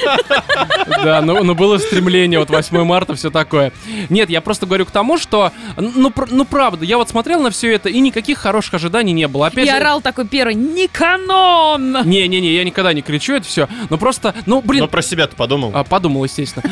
Да, 1.03 1.21
ну, 1.21 1.43
ну 1.43 1.55
было 1.55 1.77
стремление, 1.77 2.39
вот 2.39 2.49
8 2.49 2.83
марта, 2.83 3.15
все 3.15 3.29
такое. 3.29 3.71
Нет, 4.09 4.29
я 4.29 4.41
просто 4.41 4.65
говорю 4.65 4.85
к 4.85 4.91
тому, 4.91 5.17
что, 5.17 5.51
ну, 5.77 6.09
пр- 6.11 6.29
ну 6.31 6.45
правда, 6.45 6.85
я 6.85 6.97
вот 6.97 7.09
смотрел 7.09 7.41
на 7.41 7.51
все 7.51 7.73
это, 7.73 7.89
и 7.89 7.99
никаких 7.99 8.37
хороших 8.39 8.75
ожиданий 8.75 9.13
не 9.13 9.27
было. 9.27 9.47
Опять 9.47 9.67
И 9.67 9.69
же, 9.69 9.75
орал 9.77 10.01
такой 10.01 10.27
первый, 10.27 10.55
не 10.55 10.87
канон! 10.87 11.97
Не-не-не, 12.05 12.53
я 12.53 12.63
никогда 12.63 12.93
не 12.93 13.01
кричу 13.01 13.33
это 13.35 13.45
все. 13.47 13.67
Но 13.89 13.97
просто, 13.97 14.33
ну, 14.45 14.61
блин, 14.61 14.81
Но 14.81 14.87
про 14.87 15.01
себя-то 15.01 15.35
подумал. 15.35 15.71
А, 15.73 15.83
подумал, 15.83 16.23
естественно. 16.23 16.63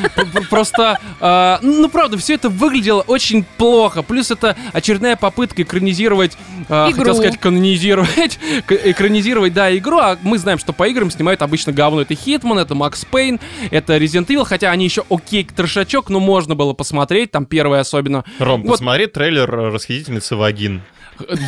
Просто, 0.50 1.00
а, 1.20 1.60
ну, 1.62 1.90
правда, 1.90 2.18
все 2.18 2.34
это 2.36 2.50
выглядело 2.50 3.02
очень 3.02 3.44
плохо. 3.58 4.02
Плюс 4.04 4.32
это 4.32 4.56
очередная 4.74 5.16
попытка 5.16 5.64
экранизировать, 5.68 6.38
а, 6.70 6.90
Игру. 6.90 7.00
хотел 7.00 7.16
сказать, 7.16 7.40
канонизировать, 7.40 8.40
экранизировать, 8.70 9.54
да, 9.54 9.76
игру. 9.78 10.00
А 10.00 10.18
мы 10.22 10.38
знаем, 10.38 10.58
что 10.58 10.74
по 10.74 10.88
играм 10.88 11.12
снимают 11.12 11.42
обычно 11.42 11.72
говно. 11.72 12.02
Это 12.02 12.16
Хитман, 12.16 12.60
это 12.60 12.74
Макс 12.76 13.06
Пейн, 13.06 13.40
это 13.70 13.98
Resident 13.98 14.28
Evil, 14.28 14.46
хотя 14.46 14.72
они 14.72 14.86
еще 14.86 15.04
окей, 15.10 15.44
трешачок, 15.44 16.10
но 16.10 16.20
можно 16.20 16.56
было 16.56 16.74
посмотреть, 16.74 17.32
там 17.32 17.46
первый 17.46 17.80
особенно. 17.80 18.24
Ром, 18.40 18.64
вот. 18.64 18.72
посмотри 18.72 19.08
трейлер 19.08 19.54
э, 19.54 19.70
«Расхитительницы 19.70 20.36
вагин». 20.36 20.82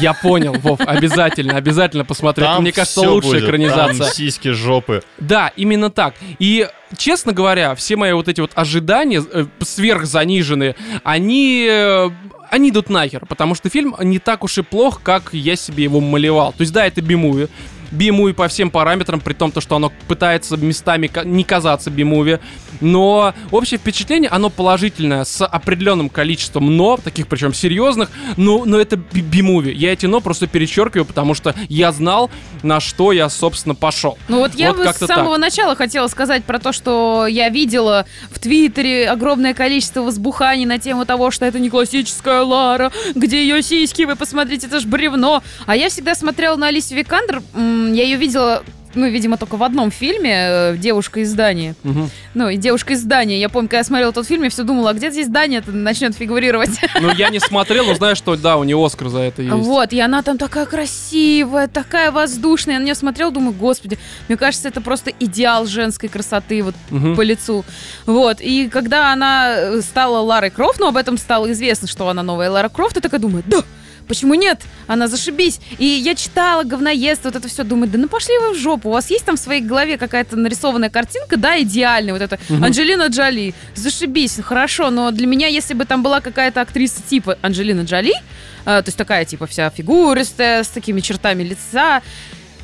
Я 0.02 0.14
понял, 0.14 0.54
Вов, 0.54 0.80
обязательно, 0.82 1.56
обезательно 1.56 2.06
посмотрю. 2.06 2.46
Там 2.46 2.62
мне 2.62 2.72
кажется, 2.72 3.02
лучшая 3.02 3.34
будет. 3.34 3.44
экранизация. 3.44 4.06
Там 4.06 4.14
сиськи, 4.14 4.52
жопы. 4.52 5.04
Да, 5.18 5.52
именно 5.56 5.90
так. 5.90 6.16
И, 6.40 6.68
честно 6.98 7.34
говоря, 7.34 7.76
все 7.76 7.96
мои 7.96 8.14
вот 8.14 8.28
эти 8.28 8.42
вот 8.42 8.52
ожидания 8.56 9.24
э, 9.32 9.46
сверхзаниженные, 9.62 10.76
они... 11.04 11.68
э, 11.70 12.10
они 12.52 12.72
идут 12.72 12.90
нахер, 12.90 13.26
потому 13.28 13.54
что 13.54 13.70
фильм 13.70 13.96
не 14.02 14.18
так 14.18 14.44
уж 14.44 14.58
и 14.58 14.64
плох, 14.64 15.02
как 15.04 15.34
я 15.34 15.56
себе 15.56 15.84
его 15.84 16.00
малевал. 16.00 16.52
То 16.52 16.62
есть, 16.62 16.74
да, 16.74 16.88
это 16.88 17.00
би-муви. 17.00 17.48
Би-муви 17.92 18.34
по 18.34 18.48
всем 18.48 18.70
параметрам, 18.72 19.20
при 19.20 19.34
том, 19.34 19.52
то, 19.52 19.62
что 19.62 19.76
оно 19.76 19.92
пытается 20.08 20.58
местами 20.58 21.10
не 21.26 21.44
казаться 21.44 21.90
би-муви. 21.90 22.40
Но 22.82 23.34
общее 23.52 23.78
впечатление, 23.80 24.30
оно 24.30 24.50
положительное, 24.50 25.26
с 25.26 25.46
определенным 25.46 26.10
количеством 26.10 26.76
но, 26.78 26.98
таких 26.98 27.28
причем 27.28 27.54
серьезных, 27.54 28.10
но, 28.38 28.64
но 28.66 28.80
это 28.80 28.96
би- 28.96 29.22
би-муви. 29.22 29.74
Я 29.74 29.94
эти 29.94 30.06
но 30.06 30.22
просто 30.22 30.48
перечеркиваю, 30.48 31.06
потому 31.06 31.34
что 31.34 31.56
я 31.68 31.92
знал, 31.92 32.30
на 32.64 32.80
что 32.80 33.12
я, 33.12 33.30
собственно, 33.30 33.76
пошел. 33.76 34.18
Ну 34.28 34.40
вот 34.40 34.56
я 34.56 34.74
Вот 34.74 34.86
бы 34.86 34.94
с 34.94 34.98
самого 34.98 35.36
так. 35.36 35.40
начала 35.40 35.76
хотела 35.76 36.08
сказать 36.08 36.44
про 36.44 36.60
то, 36.60 36.72
что 36.72 37.28
я 37.28 37.50
видела 37.50 38.06
в 38.32 38.40
Твиттере 38.40 39.10
огромное 39.10 39.54
количество 39.54 40.02
возбуханий 40.02 40.66
на 40.66 40.80
тему 40.80 41.06
того, 41.06 41.32
что 41.32 41.46
это 41.46 41.60
не 41.60 41.70
классическая 41.70 42.42
Лара, 42.42 42.92
где 43.16 43.42
ее 43.42 43.62
сиськи, 43.62 44.04
вы 44.04 44.16
посмотрите, 44.16 44.68
это 44.68 44.80
ж 44.80 44.86
бревно. 44.86 45.42
А 45.66 45.76
я 45.76 45.90
всегда 45.90 46.16
смотрела 46.16 46.56
на 46.56 46.68
Алисию 46.68 47.00
Викандер, 47.00 47.42
м, 47.54 47.79
я 47.88 48.04
ее 48.04 48.18
видела 48.18 48.64
ну, 48.96 49.08
видимо, 49.08 49.38
только 49.38 49.56
в 49.58 49.64
одном 49.64 49.92
фильме 49.92 50.34
э, 50.34 50.78
«Девушка 50.78 51.20
из 51.20 51.30
здания». 51.32 51.76
Мгм. 51.84 52.10
Ну, 52.34 52.50
и 52.50 52.58
«Девушка 52.58 52.94
из 52.94 53.02
здания». 53.02 53.40
Я 53.40 53.50
помню, 53.50 53.70
когда 53.70 53.80
я 53.80 53.84
смотрела 53.84 54.12
тот 54.12 54.26
фильм, 54.26 54.44
я 54.44 54.50
все 54.50 54.64
думала, 54.64 54.90
а 54.90 54.94
где 54.94 55.12
здесь 55.12 55.28
здание 55.28 55.64
начнет 55.68 56.16
фигурировать? 56.16 56.72
Ну, 57.00 57.12
я 57.14 57.30
не 57.30 57.40
смотрел, 57.40 57.86
но 57.86 57.94
знаю, 57.96 58.16
что 58.16 58.36
да, 58.36 58.58
у 58.58 58.64
нее 58.64 58.84
Оскар 58.84 59.10
за 59.10 59.20
это 59.20 59.42
есть. 59.42 59.54
Вот, 59.56 59.94
и 59.94 60.00
она 60.00 60.22
там 60.22 60.38
такая 60.38 60.66
красивая, 60.66 61.68
такая 61.68 62.12
воздушная. 62.12 62.76
Я 62.76 62.80
на 62.80 62.84
нее 62.86 62.96
смотрела, 62.96 63.32
думаю, 63.32 63.54
господи, 63.54 63.98
мне 64.28 64.38
кажется, 64.38 64.68
это 64.68 64.82
просто 64.82 65.12
идеал 65.20 65.66
женской 65.66 66.10
красоты 66.10 66.64
вот 66.64 66.76
Мгм. 66.90 67.16
по 67.16 67.22
лицу. 67.22 67.64
Вот, 68.06 68.42
и 68.42 68.70
когда 68.70 69.14
она 69.14 69.54
э, 69.56 69.82
стала 69.82 70.20
Ларой 70.20 70.50
Крофт, 70.50 70.80
ну, 70.80 70.88
об 70.88 70.98
этом 70.98 71.18
стало 71.18 71.52
известно, 71.52 71.88
что 71.88 72.10
она 72.10 72.24
новая 72.24 72.50
Лара 72.50 72.70
Крофт, 72.70 72.96
я 72.96 73.02
такая 73.02 73.20
думаю, 73.20 73.44
да, 73.48 73.64
почему 74.10 74.34
нет? 74.34 74.60
Она 74.88 75.08
зашибись. 75.08 75.60
И 75.78 75.86
я 75.86 76.16
читала 76.16 76.64
говноедство, 76.64 77.30
вот 77.30 77.38
это 77.38 77.48
все, 77.48 77.64
думаю, 77.64 77.90
да 77.90 77.98
ну 77.98 78.08
пошли 78.10 78.38
вы 78.40 78.54
в 78.54 78.58
жопу. 78.58 78.90
У 78.90 78.92
вас 78.92 79.10
есть 79.12 79.24
там 79.24 79.38
в 79.38 79.40
своей 79.40 79.62
голове 79.62 79.98
какая-то 79.98 80.36
нарисованная 80.36 80.90
картинка, 80.90 81.38
да, 81.38 81.62
идеальная, 81.62 82.14
вот 82.14 82.22
это 82.22 82.40
Мгм. 82.50 82.64
Анджелина 82.64 83.08
Джоли, 83.08 83.54
зашибись, 83.76 84.40
хорошо, 84.44 84.90
но 84.90 85.12
для 85.12 85.28
меня, 85.28 85.48
если 85.48 85.76
бы 85.76 85.86
там 85.86 86.02
была 86.04 86.20
какая-то 86.22 86.62
актриса 86.62 87.02
типа 87.08 87.38
Анджелина 87.42 87.82
Джоли, 87.82 88.14
э, 88.14 88.82
то 88.82 88.84
есть 88.88 88.98
такая 88.98 89.26
типа 89.26 89.46
вся 89.46 89.70
фигуристая, 89.70 90.64
с 90.64 90.68
такими 90.70 91.02
чертами 91.02 91.44
лица, 91.44 92.02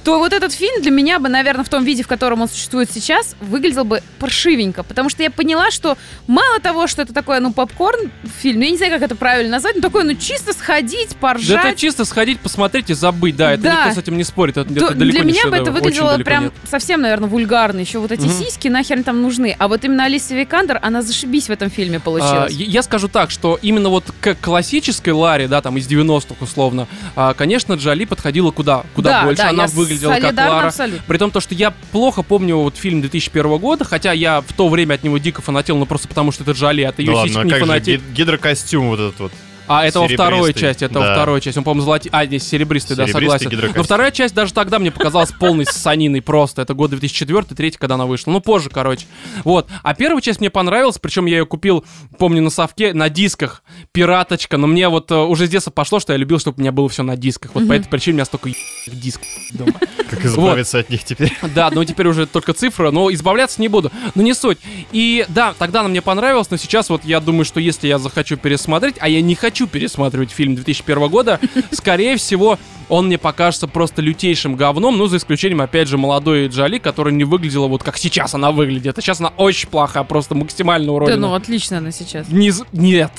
то 0.06 0.20
вот 0.20 0.34
этот 0.34 0.54
фильм 0.54 0.82
для 0.84 0.92
меня 0.92 1.18
бы, 1.20 1.30
наверное, 1.30 1.66
в 1.66 1.70
том 1.70 1.84
виде, 1.84 2.04
в 2.04 2.08
котором 2.08 2.42
он 2.42 2.48
существует 2.48 2.90
сейчас, 2.92 3.36
выглядел 3.42 3.84
бы 3.86 4.02
паршивенько. 4.20 4.84
Потому 4.84 5.10
что 5.10 5.24
я 5.24 5.32
поняла, 5.32 5.72
что 5.72 5.98
мало 6.28 6.60
того, 6.60 6.86
что 6.88 7.02
это 7.02 7.12
такое, 7.14 7.40
ну, 7.40 7.52
попкорн 7.52 8.12
фильм, 8.42 8.60
ну, 8.60 8.66
я 8.66 8.72
не 8.72 8.78
знаю, 8.78 8.92
как 8.94 9.02
это 9.02 9.16
правильно 9.16 9.54
назвать, 9.54 9.76
но 9.76 9.82
такое, 9.82 10.04
ну, 10.04 10.14
чисто 10.14 10.54
сходить, 10.54 11.10
Да 11.10 11.16
поржать. 11.20 11.66
это 11.66 11.80
чисто 11.80 12.06
сходить, 12.06 12.40
посмотреть 12.40 12.92
и 12.92 12.94
забыть, 12.94 13.36
да, 13.36 13.54
это 13.54 13.64
Да. 13.64 13.86
никто 13.88 14.00
с 14.00 14.04
этим 14.04 14.16
не 14.18 14.24
спорит, 14.24 14.58
это, 14.58 14.70
то 14.74 14.86
это 14.86 14.94
далеко 14.94 15.18
для 15.18 15.24
не 15.26 15.32
меня 15.32 15.46
бы 15.48 15.58
шедевр, 15.58 15.62
это 15.64 15.72
выглядело 15.72 16.18
прям 16.20 16.44
нет. 16.46 16.54
совсем, 16.70 17.02
наверное, 17.02 17.28
вульгарно. 17.28 17.80
Еще 17.80 17.98
вот 17.98 18.12
эти 18.12 18.26
Мгм. 18.28 18.32
сиськи 18.44 18.68
нахер 18.68 19.02
там 19.04 19.22
нужны. 19.24 19.56
А 19.58 19.68
вот 19.68 19.84
именно 19.84 20.04
Алисия 20.06 20.40
Викандер, 20.40 20.80
она 20.84 21.02
зашибись 21.02 21.48
в 21.48 21.52
этом 21.52 21.72
фильме 21.72 21.98
А, 21.98 22.00
получилась. 22.00 22.54
я 22.54 22.66
я 22.66 22.84
скажу 22.84 23.08
так, 23.08 23.32
что 23.32 23.58
именно 23.62 23.90
вот 23.90 24.06
к 24.22 24.36
классической 24.36 25.14
Ларе, 25.14 25.48
да, 25.48 25.62
там 25.62 25.78
из 25.78 25.88
90-х 25.88 26.36
условно, 26.44 26.88
а, 27.16 27.34
конечно, 27.34 27.74
Джоли 27.74 28.06
подходила 28.06 28.52
куда? 28.52 28.84
Куда 28.94 29.10
Да, 29.10 29.24
больше. 29.24 29.42
да, 29.42 29.50
Она 29.50 29.68
я 30.04 30.10
выглядела 30.10 30.36
как 30.46 30.54
Лара. 30.54 30.68
абсолютно. 30.68 31.04
При 31.08 31.18
том, 31.18 31.32
то, 31.32 31.40
что 31.40 31.54
я 31.56 31.72
плохо 31.92 32.22
помню 32.24 32.58
вот 32.58 32.78
фильм 32.78 33.02
2001 33.02 33.58
года, 33.58 33.84
хотя 33.86 34.12
я 34.12 34.42
в 34.42 34.54
то 34.54 34.68
время 34.70 34.96
от 34.96 35.04
него 35.04 35.18
дико 35.18 35.42
фанател, 35.42 35.78
ну 35.78 35.86
просто 35.86 36.08
потому 36.08 36.32
что 36.32 36.44
это 36.44 36.52
Джоли, 36.54 36.82
а 36.84 36.92
ты 36.92 37.04
Ну 37.04 37.12
ее 37.12 37.16
ладно, 37.16 37.28
сиськи 37.30 37.40
а 37.42 37.44
не 37.44 37.50
как 37.52 37.60
же 37.60 37.66
фанател. 37.66 37.94
гид- 37.94 38.14
гидрокостюм 38.14 38.88
вот 38.90 39.00
этот 39.00 39.20
вот. 39.20 39.32
А 39.68 39.86
это 39.86 40.00
во 40.00 40.08
второй 40.08 40.54
части, 40.54 40.84
это 40.84 41.00
во 41.00 41.06
да. 41.06 41.14
второй 41.14 41.42
части. 41.42 41.58
Он, 41.58 41.64
по-моему, 41.64 41.86
золоти... 41.86 42.10
А, 42.12 42.26
не, 42.26 42.40
серебристый, 42.40 42.96
да, 42.96 43.08
согласен. 43.08 43.52
Но 43.76 43.84
вторая 43.84 44.12
часть 44.12 44.34
даже 44.34 44.54
тогда 44.54 44.80
мне 44.80 44.92
показалась 44.92 45.32
полной 45.32 45.66
саниной 45.66 46.22
просто. 46.22 46.62
Это 46.62 46.74
год 46.74 46.92
2004 46.92 47.44
третий, 47.56 47.78
когда 47.78 47.96
она 47.96 48.06
вышла. 48.06 48.32
Ну, 48.32 48.42
позже, 48.42 48.70
короче. 48.70 49.06
Вот. 49.44 49.68
А 49.84 49.94
первая 49.94 50.22
часть 50.22 50.40
мне 50.40 50.50
понравилась, 50.50 50.98
причем 51.00 51.26
я 51.26 51.38
ее 51.38 51.46
купил, 51.46 51.86
помню, 52.18 52.42
на 52.42 52.50
совке, 52.50 52.94
на 52.94 53.10
дисках. 53.10 53.64
Пираточка. 53.92 54.58
Но 54.58 54.68
мне 54.68 54.90
вот 54.90 55.12
э, 55.12 55.16
уже 55.16 55.48
с 55.48 55.50
детства 55.50 55.72
пошло, 55.72 56.00
что 56.00 56.14
я 56.14 56.18
любил, 56.18 56.40
чтобы 56.40 56.58
у 56.58 56.62
меня 56.62 56.72
было 56.72 56.90
все 56.90 57.04
на 57.04 57.16
дисках. 57.18 57.52
Вот 57.54 57.68
по 57.68 57.74
этой 57.74 57.88
причине 57.88 58.14
у 58.14 58.16
меня 58.18 58.26
столько 58.26 58.50
ебаных 58.50 59.02
дисков 59.02 59.28
дома. 59.54 59.74
Как 60.10 60.26
избавиться 60.26 60.80
от 60.80 60.90
них 60.90 61.04
теперь. 61.04 61.34
Да, 61.54 61.70
но 61.72 61.84
теперь 61.84 62.08
уже 62.08 62.26
только 62.28 62.54
цифра, 62.54 62.92
но 62.92 63.12
избавляться 63.12 63.62
не 63.62 63.68
буду. 63.68 63.92
Но 64.14 64.22
не 64.22 64.34
суть. 64.34 64.58
И 64.92 65.26
да, 65.30 65.54
тогда 65.58 65.80
она 65.80 65.90
мне 65.90 66.02
понравилась, 66.02 66.50
но 66.52 66.58
сейчас 66.58 66.90
вот 66.90 67.04
я 67.06 67.20
думаю, 67.20 67.46
что 67.46 67.60
если 67.60 67.88
я 67.88 67.98
захочу 67.98 68.38
пересмотреть, 68.38 68.96
а 69.00 69.10
я 69.10 69.22
не 69.22 69.36
хочу 69.36 69.55
пересматривать 69.68 70.32
фильм 70.32 70.56
2001 70.56 71.08
года, 71.10 71.40
скорее 71.72 72.18
всего, 72.18 72.60
он 72.90 73.08
мне 73.08 73.18
покажется 73.18 73.68
просто 73.68 74.02
лютейшим 74.02 74.56
говном, 74.56 74.98
ну, 74.98 75.08
за 75.08 75.18
исключением, 75.18 75.62
опять 75.62 75.88
же, 75.88 75.98
молодой 75.98 76.48
Джоли, 76.48 76.78
которая 76.78 77.14
не 77.14 77.24
выглядела 77.24 77.68
вот 77.68 77.82
как 77.84 77.98
сейчас 77.98 78.34
она 78.36 78.52
выглядит. 78.52 78.98
А 78.98 79.02
сейчас 79.02 79.20
она 79.20 79.30
очень 79.38 79.70
плохая, 79.70 80.04
просто 80.04 80.36
максимально 80.36 80.88
Да, 80.88 80.92
уродина. 80.94 81.18
ну, 81.18 81.34
отлично 81.34 81.78
она 81.80 81.92
сейчас. 81.92 82.28
Не 82.30 82.52
Нет. 82.74 83.12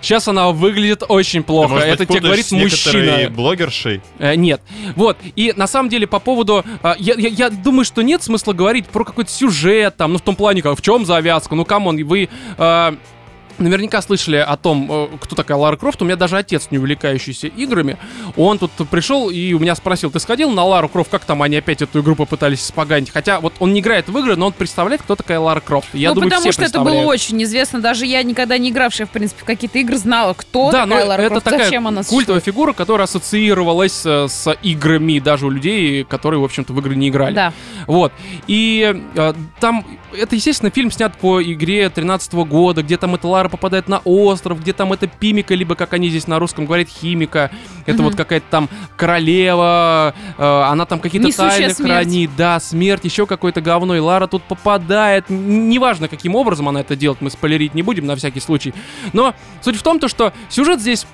Сейчас 0.00 0.28
она 0.28 0.50
выглядит 0.50 1.02
очень 1.08 1.42
плохо. 1.42 1.68
Может 1.70 1.86
быть, 1.88 1.94
Это 1.94 2.04
тебе 2.04 2.20
говорит 2.20 2.50
мужчина. 2.52 3.30
блогершей. 3.30 4.02
Э, 4.18 4.34
нет. 4.34 4.60
Вот. 4.96 5.16
И 5.34 5.54
на 5.56 5.66
самом 5.66 5.88
деле 5.88 6.06
по 6.06 6.18
поводу... 6.18 6.62
а, 6.82 6.94
я, 6.98 7.14
я- 7.14 7.28
я 7.30 7.48
думаю, 7.48 7.86
что 7.86 8.02
нет 8.02 8.22
смысла 8.22 8.52
говорить 8.52 8.84
про 8.86 9.04
какой-то 9.04 9.30
сюжет, 9.30 9.96
там, 9.96 10.12
ну, 10.12 10.18
в 10.18 10.20
том 10.22 10.36
плане, 10.36 10.60
как 10.60 10.76
в 10.78 10.82
чем 10.82 11.06
завязка. 11.06 11.54
Ну, 11.54 11.64
come 11.64 11.87
on, 11.87 12.04
вы... 12.04 12.28
а, 12.58 12.96
Наверняка 13.58 14.02
слышали 14.02 14.36
о 14.36 14.56
том, 14.56 14.88
э, 14.90 15.08
кто 15.20 15.36
такая 15.36 15.56
Лара 15.56 15.76
Крофт. 15.76 16.02
У 16.02 16.04
меня 16.04 16.16
даже 16.16 16.36
отец, 16.36 16.68
не 16.70 16.78
увлекающийся 16.78 17.46
играми, 17.46 17.96
он 18.36 18.58
тут 18.58 18.72
пришел 18.90 19.30
и 19.30 19.52
у 19.52 19.58
меня 19.58 19.74
спросил, 19.74 20.10
ты 20.10 20.18
сходил 20.18 20.50
на 20.50 20.64
Лару 20.64 20.88
Крофт, 20.88 21.10
как 21.10 21.24
там 21.24 21.42
они 21.42 21.56
опять 21.56 21.82
эту 21.82 22.00
игру 22.00 22.16
попытались 22.16 22.64
испоганить? 22.64 23.10
Хотя 23.10 23.40
вот 23.40 23.54
он 23.60 23.72
не 23.72 23.80
играет 23.80 24.08
в 24.08 24.18
игры, 24.18 24.36
но 24.36 24.46
он 24.46 24.52
представляет, 24.52 25.02
кто 25.02 25.16
такая 25.16 25.38
Лара 25.38 25.60
Крофт. 25.60 25.88
Я 25.92 26.10
ну, 26.10 26.16
думаю, 26.16 26.30
потому 26.30 26.52
что 26.52 26.64
это 26.64 26.80
было 26.80 27.02
очень 27.02 27.42
известно. 27.42 27.80
Даже 27.80 28.06
я, 28.06 28.22
никогда 28.22 28.58
не 28.58 28.70
игравшая, 28.70 29.06
в 29.06 29.10
принципе, 29.10 29.42
в 29.42 29.44
какие-то 29.44 29.78
игры, 29.78 29.96
знала, 29.96 30.34
кто 30.34 30.70
да, 30.70 30.84
такая 30.84 31.02
но 31.02 31.08
Лара 31.08 31.22
это 31.22 31.30
Крофт, 31.30 31.44
такая 31.44 31.64
зачем 31.64 31.86
она 31.86 32.02
культовая 32.02 32.40
существует. 32.40 32.44
фигура, 32.44 32.72
которая 32.72 33.04
ассоциировалась 33.04 34.02
э, 34.04 34.26
с 34.28 34.52
играми 34.62 35.18
даже 35.18 35.46
у 35.46 35.50
людей, 35.50 36.04
которые, 36.04 36.40
в 36.40 36.44
общем-то, 36.44 36.72
в 36.72 36.78
игры 36.80 36.96
не 36.96 37.08
играли. 37.08 37.34
Да. 37.34 37.52
Вот. 37.86 38.12
И 38.46 38.94
э, 39.14 39.34
там, 39.60 39.84
это, 40.16 40.34
естественно, 40.36 40.70
фильм 40.70 40.90
снят 40.90 41.16
по 41.18 41.42
игре 41.42 41.88
13 41.88 42.32
года, 42.34 42.82
где 42.82 42.96
там 42.96 43.14
эта 43.14 43.28
Лара 43.28 43.48
попадает 43.48 43.88
на 43.88 43.98
остров, 44.04 44.60
где 44.60 44.72
там 44.72 44.92
это 44.92 45.06
Пимика, 45.06 45.54
либо, 45.54 45.74
как 45.74 45.92
они 45.92 46.08
здесь 46.08 46.26
на 46.26 46.38
русском 46.38 46.66
говорят, 46.66 46.88
Химика. 46.88 47.50
Это 47.86 47.96
Мгм. 47.98 48.04
вот 48.04 48.14
какая-то 48.16 48.46
там 48.50 48.68
королева, 48.96 50.14
э, 50.38 50.42
она 50.62 50.86
там 50.86 51.00
какие-то 51.00 51.34
тайны 51.36 51.74
смерть. 51.74 51.90
хранит. 51.90 52.30
Да, 52.36 52.60
смерть, 52.60 53.04
еще 53.04 53.26
какое-то 53.26 53.60
говно. 53.60 53.96
И 53.96 54.00
Лара 54.00 54.26
тут 54.26 54.42
попадает. 54.44 55.26
Неважно, 55.28 56.08
каким 56.08 56.34
образом 56.34 56.68
она 56.68 56.80
это 56.80 56.96
делает, 56.96 57.20
мы 57.20 57.30
спойлерить 57.30 57.74
не 57.74 57.82
будем 57.82 58.06
на 58.06 58.16
всякий 58.16 58.40
случай. 58.40 58.74
Но 59.12 59.34
суть 59.60 59.76
в 59.76 59.82
том, 59.82 59.98
то, 59.98 60.08
что 60.08 60.32
сюжет 60.48 60.80
здесь 60.80 61.06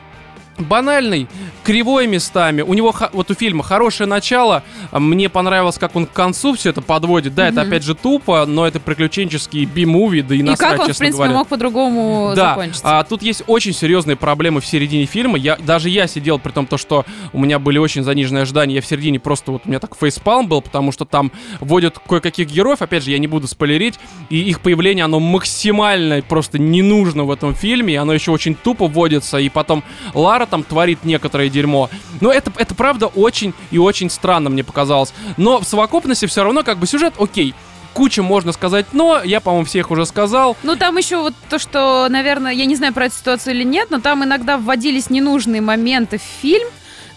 банальный, 0.63 1.27
кривой 1.65 2.07
местами. 2.07 2.63
У 2.63 2.75
него, 2.75 2.95
вот 3.13 3.31
у 3.31 3.35
фильма 3.35 3.63
хорошее 3.63 4.09
начало. 4.09 4.63
Мне 4.93 5.29
понравилось, 5.29 5.79
как 5.79 5.97
он 5.97 6.07
к 6.07 6.13
концу 6.13 6.55
все 6.55 6.71
это 6.71 6.81
подводит. 6.83 7.35
Да, 7.35 7.49
это 7.49 7.61
Мгм. 7.61 7.69
опять 7.69 7.83
же 7.85 7.95
тупо, 7.95 8.45
но 8.47 8.67
это 8.67 8.81
приключенческий 8.81 9.65
би-муви, 9.65 10.23
да 10.23 10.35
и 10.35 10.39
И 10.39 10.43
насрать, 10.43 10.79
как 10.79 10.89
он, 10.89 10.93
в 10.93 10.99
принципе, 10.99 11.23
говоря. 11.25 11.33
мог 11.39 11.49
по-другому 11.49 12.33
Да, 12.35 12.51
закончиться? 12.51 12.83
а 12.99 13.05
тут 13.05 13.23
есть 13.23 13.43
очень 13.47 13.73
серьезные 13.73 14.17
проблемы 14.17 14.61
в 14.61 14.67
середине 14.67 15.07
фильма. 15.07 15.39
Я, 15.39 15.57
даже 15.57 15.89
я 15.89 16.07
сидел, 16.07 16.39
при 16.39 16.51
том, 16.53 16.67
то, 16.67 16.77
что 16.77 17.05
у 17.33 17.39
меня 17.39 17.59
были 17.59 17.79
очень 17.79 18.03
заниженные 18.03 18.43
ожидания. 18.43 18.77
Я 18.77 18.81
в 18.81 18.87
середине 18.87 19.19
просто 19.21 19.53
вот 19.53 19.63
у 19.65 19.69
меня 19.69 19.79
так 19.81 19.97
фейспалм 19.99 20.49
был, 20.49 20.63
потому 20.63 20.93
что 20.93 21.05
там 21.05 21.31
вводят 21.61 21.99
кое-каких 21.99 22.49
героев. 22.49 22.83
Опять 22.83 23.05
же, 23.05 23.11
я 23.11 23.19
не 23.19 23.27
буду 23.27 23.47
спойлерить. 23.47 23.99
И 24.31 24.39
их 24.41 24.61
появление, 24.61 25.05
оно 25.05 25.21
максимально 25.21 26.23
просто 26.23 26.59
не 26.59 26.83
нужно 26.83 27.25
в 27.25 27.31
этом 27.31 27.55
фильме. 27.55 27.95
И 27.95 27.97
оно 27.97 28.13
еще 28.13 28.31
очень 28.31 28.55
тупо 28.55 28.87
вводится. 28.87 29.39
И 29.39 29.49
потом 29.49 29.83
Лара 30.15 30.47
там 30.51 30.63
творит 30.63 31.05
некоторое 31.05 31.49
дерьмо. 31.49 31.89
Но 32.21 32.33
это, 32.33 32.53
это 32.57 32.75
правда 32.75 33.07
очень 33.07 33.55
и 33.71 33.79
очень 33.79 34.11
странно 34.11 34.51
мне 34.51 34.65
показалось. 34.65 35.13
Но 35.37 35.61
в 35.61 35.65
совокупности 35.65 36.27
все 36.27 36.43
равно 36.43 36.63
как 36.63 36.79
бы 36.79 36.87
сюжет 36.87 37.15
окей. 37.19 37.55
Куча 37.93 38.23
можно 38.23 38.53
сказать, 38.53 38.87
но 38.93 39.21
я, 39.23 39.41
по-моему, 39.41 39.67
всех 39.67 39.91
уже 39.91 40.07
сказал. 40.07 40.57
Ну, 40.63 40.77
там 40.77 40.97
еще 40.97 41.17
вот 41.23 41.35
то, 41.49 41.59
что, 41.59 42.09
наверное, 42.09 42.53
я 42.53 42.65
не 42.65 42.77
знаю 42.77 42.95
про 42.95 43.07
эту 43.07 43.17
ситуацию 43.17 43.55
или 43.55 43.65
нет, 43.65 43.91
но 43.91 44.01
там 44.01 44.23
иногда 44.23 44.59
вводились 44.59 45.11
ненужные 45.11 45.61
моменты 45.61 46.19
в 46.19 46.23
фильм, 46.41 46.69